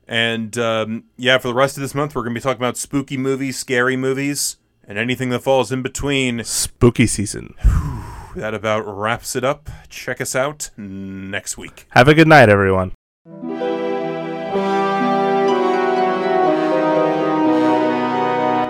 and 0.09 0.57
um, 0.57 1.05
yeah, 1.17 1.39
for 1.39 1.49
the 1.49 1.55
rest 1.55 1.77
of 1.77 1.83
this 1.83 1.95
month, 1.95 2.15
we're 2.15 2.23
gonna 2.23 2.35
be 2.35 2.41
talking 2.41 2.61
about 2.61 2.77
spooky 2.77 3.17
movies, 3.17 3.59
scary 3.59 3.97
movies, 3.97 4.57
and 4.87 4.99
anything 4.99 5.29
that 5.31 5.41
falls 5.41 5.73
in 5.73 5.83
between. 5.83 6.43
Spooky 6.45 7.07
season. 7.07 7.55
That 8.37 8.53
about 8.53 8.83
wraps 8.87 9.35
it 9.35 9.45
up. 9.45 9.71
Check 9.89 10.21
us 10.21 10.37
out 10.37 10.69
next 10.77 11.57
week. 11.57 11.87
Have 11.93 12.07
a 12.07 12.13
good 12.13 12.29
night, 12.29 12.51
everyone. 12.51 12.93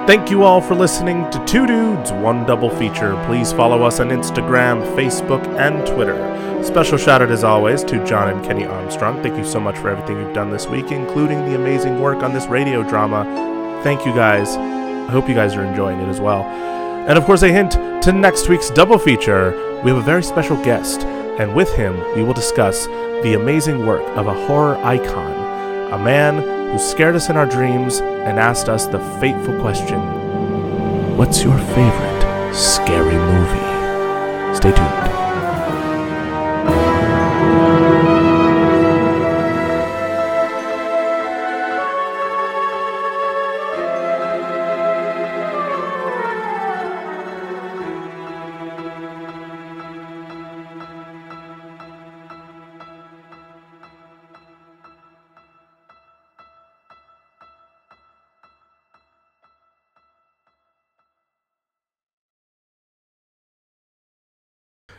Thank 0.06 0.30
you 0.30 0.44
all 0.44 0.60
for 0.60 0.76
listening 0.76 1.28
to 1.32 1.44
Two 1.47 1.66
Dudes, 1.66 2.12
One 2.12 2.47
Double 2.47 2.70
Feature. 2.70 3.20
Please 3.26 3.52
follow 3.52 3.82
us 3.82 3.98
on 3.98 4.10
Instagram, 4.10 4.86
Facebook, 4.94 5.44
and 5.59 5.84
Twitter. 5.84 6.62
Special 6.62 6.97
shout 6.97 7.20
out, 7.22 7.32
as 7.32 7.43
always, 7.43 7.82
to 7.84 8.05
John 8.06 8.28
and 8.28 8.44
Kenny 8.44 8.64
Armstrong. 8.64 9.20
Thank 9.20 9.36
you 9.36 9.44
so 9.44 9.59
much 9.59 9.76
for 9.78 9.90
everything 9.90 10.16
you've 10.18 10.32
done 10.32 10.52
this 10.52 10.68
week, 10.68 10.93
including 10.93 11.44
the 11.44 11.56
amazing 11.56 12.01
work 12.01 12.22
on 12.22 12.32
this 12.32 12.47
radio 12.47 12.88
drama. 12.88 13.24
Thank 13.82 14.06
you 14.06 14.14
guys. 14.14 14.56
I 14.56 15.10
hope 15.10 15.28
you 15.28 15.34
guys 15.34 15.56
are 15.56 15.64
enjoying 15.64 15.98
it 15.98 16.09
as 16.09 16.20
well. 16.20 16.44
And 17.07 17.16
of 17.16 17.24
course, 17.24 17.43
a 17.43 17.49
hint 17.49 17.73
to 18.03 18.12
next 18.12 18.49
week's 18.49 18.69
double 18.69 18.99
feature. 18.99 19.53
We 19.85 19.91
have 19.93 19.99
a 19.99 20.03
very 20.03 20.24
special 20.24 20.57
guest, 20.65 21.03
and 21.39 21.55
with 21.55 21.73
him, 21.74 21.97
we 22.16 22.24
will 22.24 22.35
discuss 22.35 22.87
the 23.23 23.35
amazing 23.35 23.87
work 23.87 24.03
of 24.16 24.27
a 24.27 24.47
horror 24.47 24.77
icon, 24.78 25.93
a 25.93 25.99
man 25.99 26.43
who 26.73 26.78
scared 26.78 27.15
us 27.15 27.31
in 27.31 27.37
our 27.37 27.47
dreams 27.47 28.01
and 28.01 28.41
asked 28.41 28.69
us 28.69 28.87
the 28.87 28.99
fateful 29.20 29.59
question 29.61 30.01
What's 31.16 31.45
your 31.45 31.59
favorite 31.59 32.53
scary 32.53 33.16
movie? 33.16 34.57
Stay 34.57 34.73
tuned. 34.73 35.15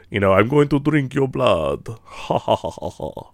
You 0.10 0.22
know, 0.22 0.34
I'm 0.34 0.48
going 0.48 0.70
to 0.70 0.80
drink 0.80 1.14
your 1.14 1.28
blood. 1.28 1.88
Ha 2.06 2.38
ha 2.40 2.56
ha 2.56 2.70
ha 2.70 2.90
ha. 2.90 3.26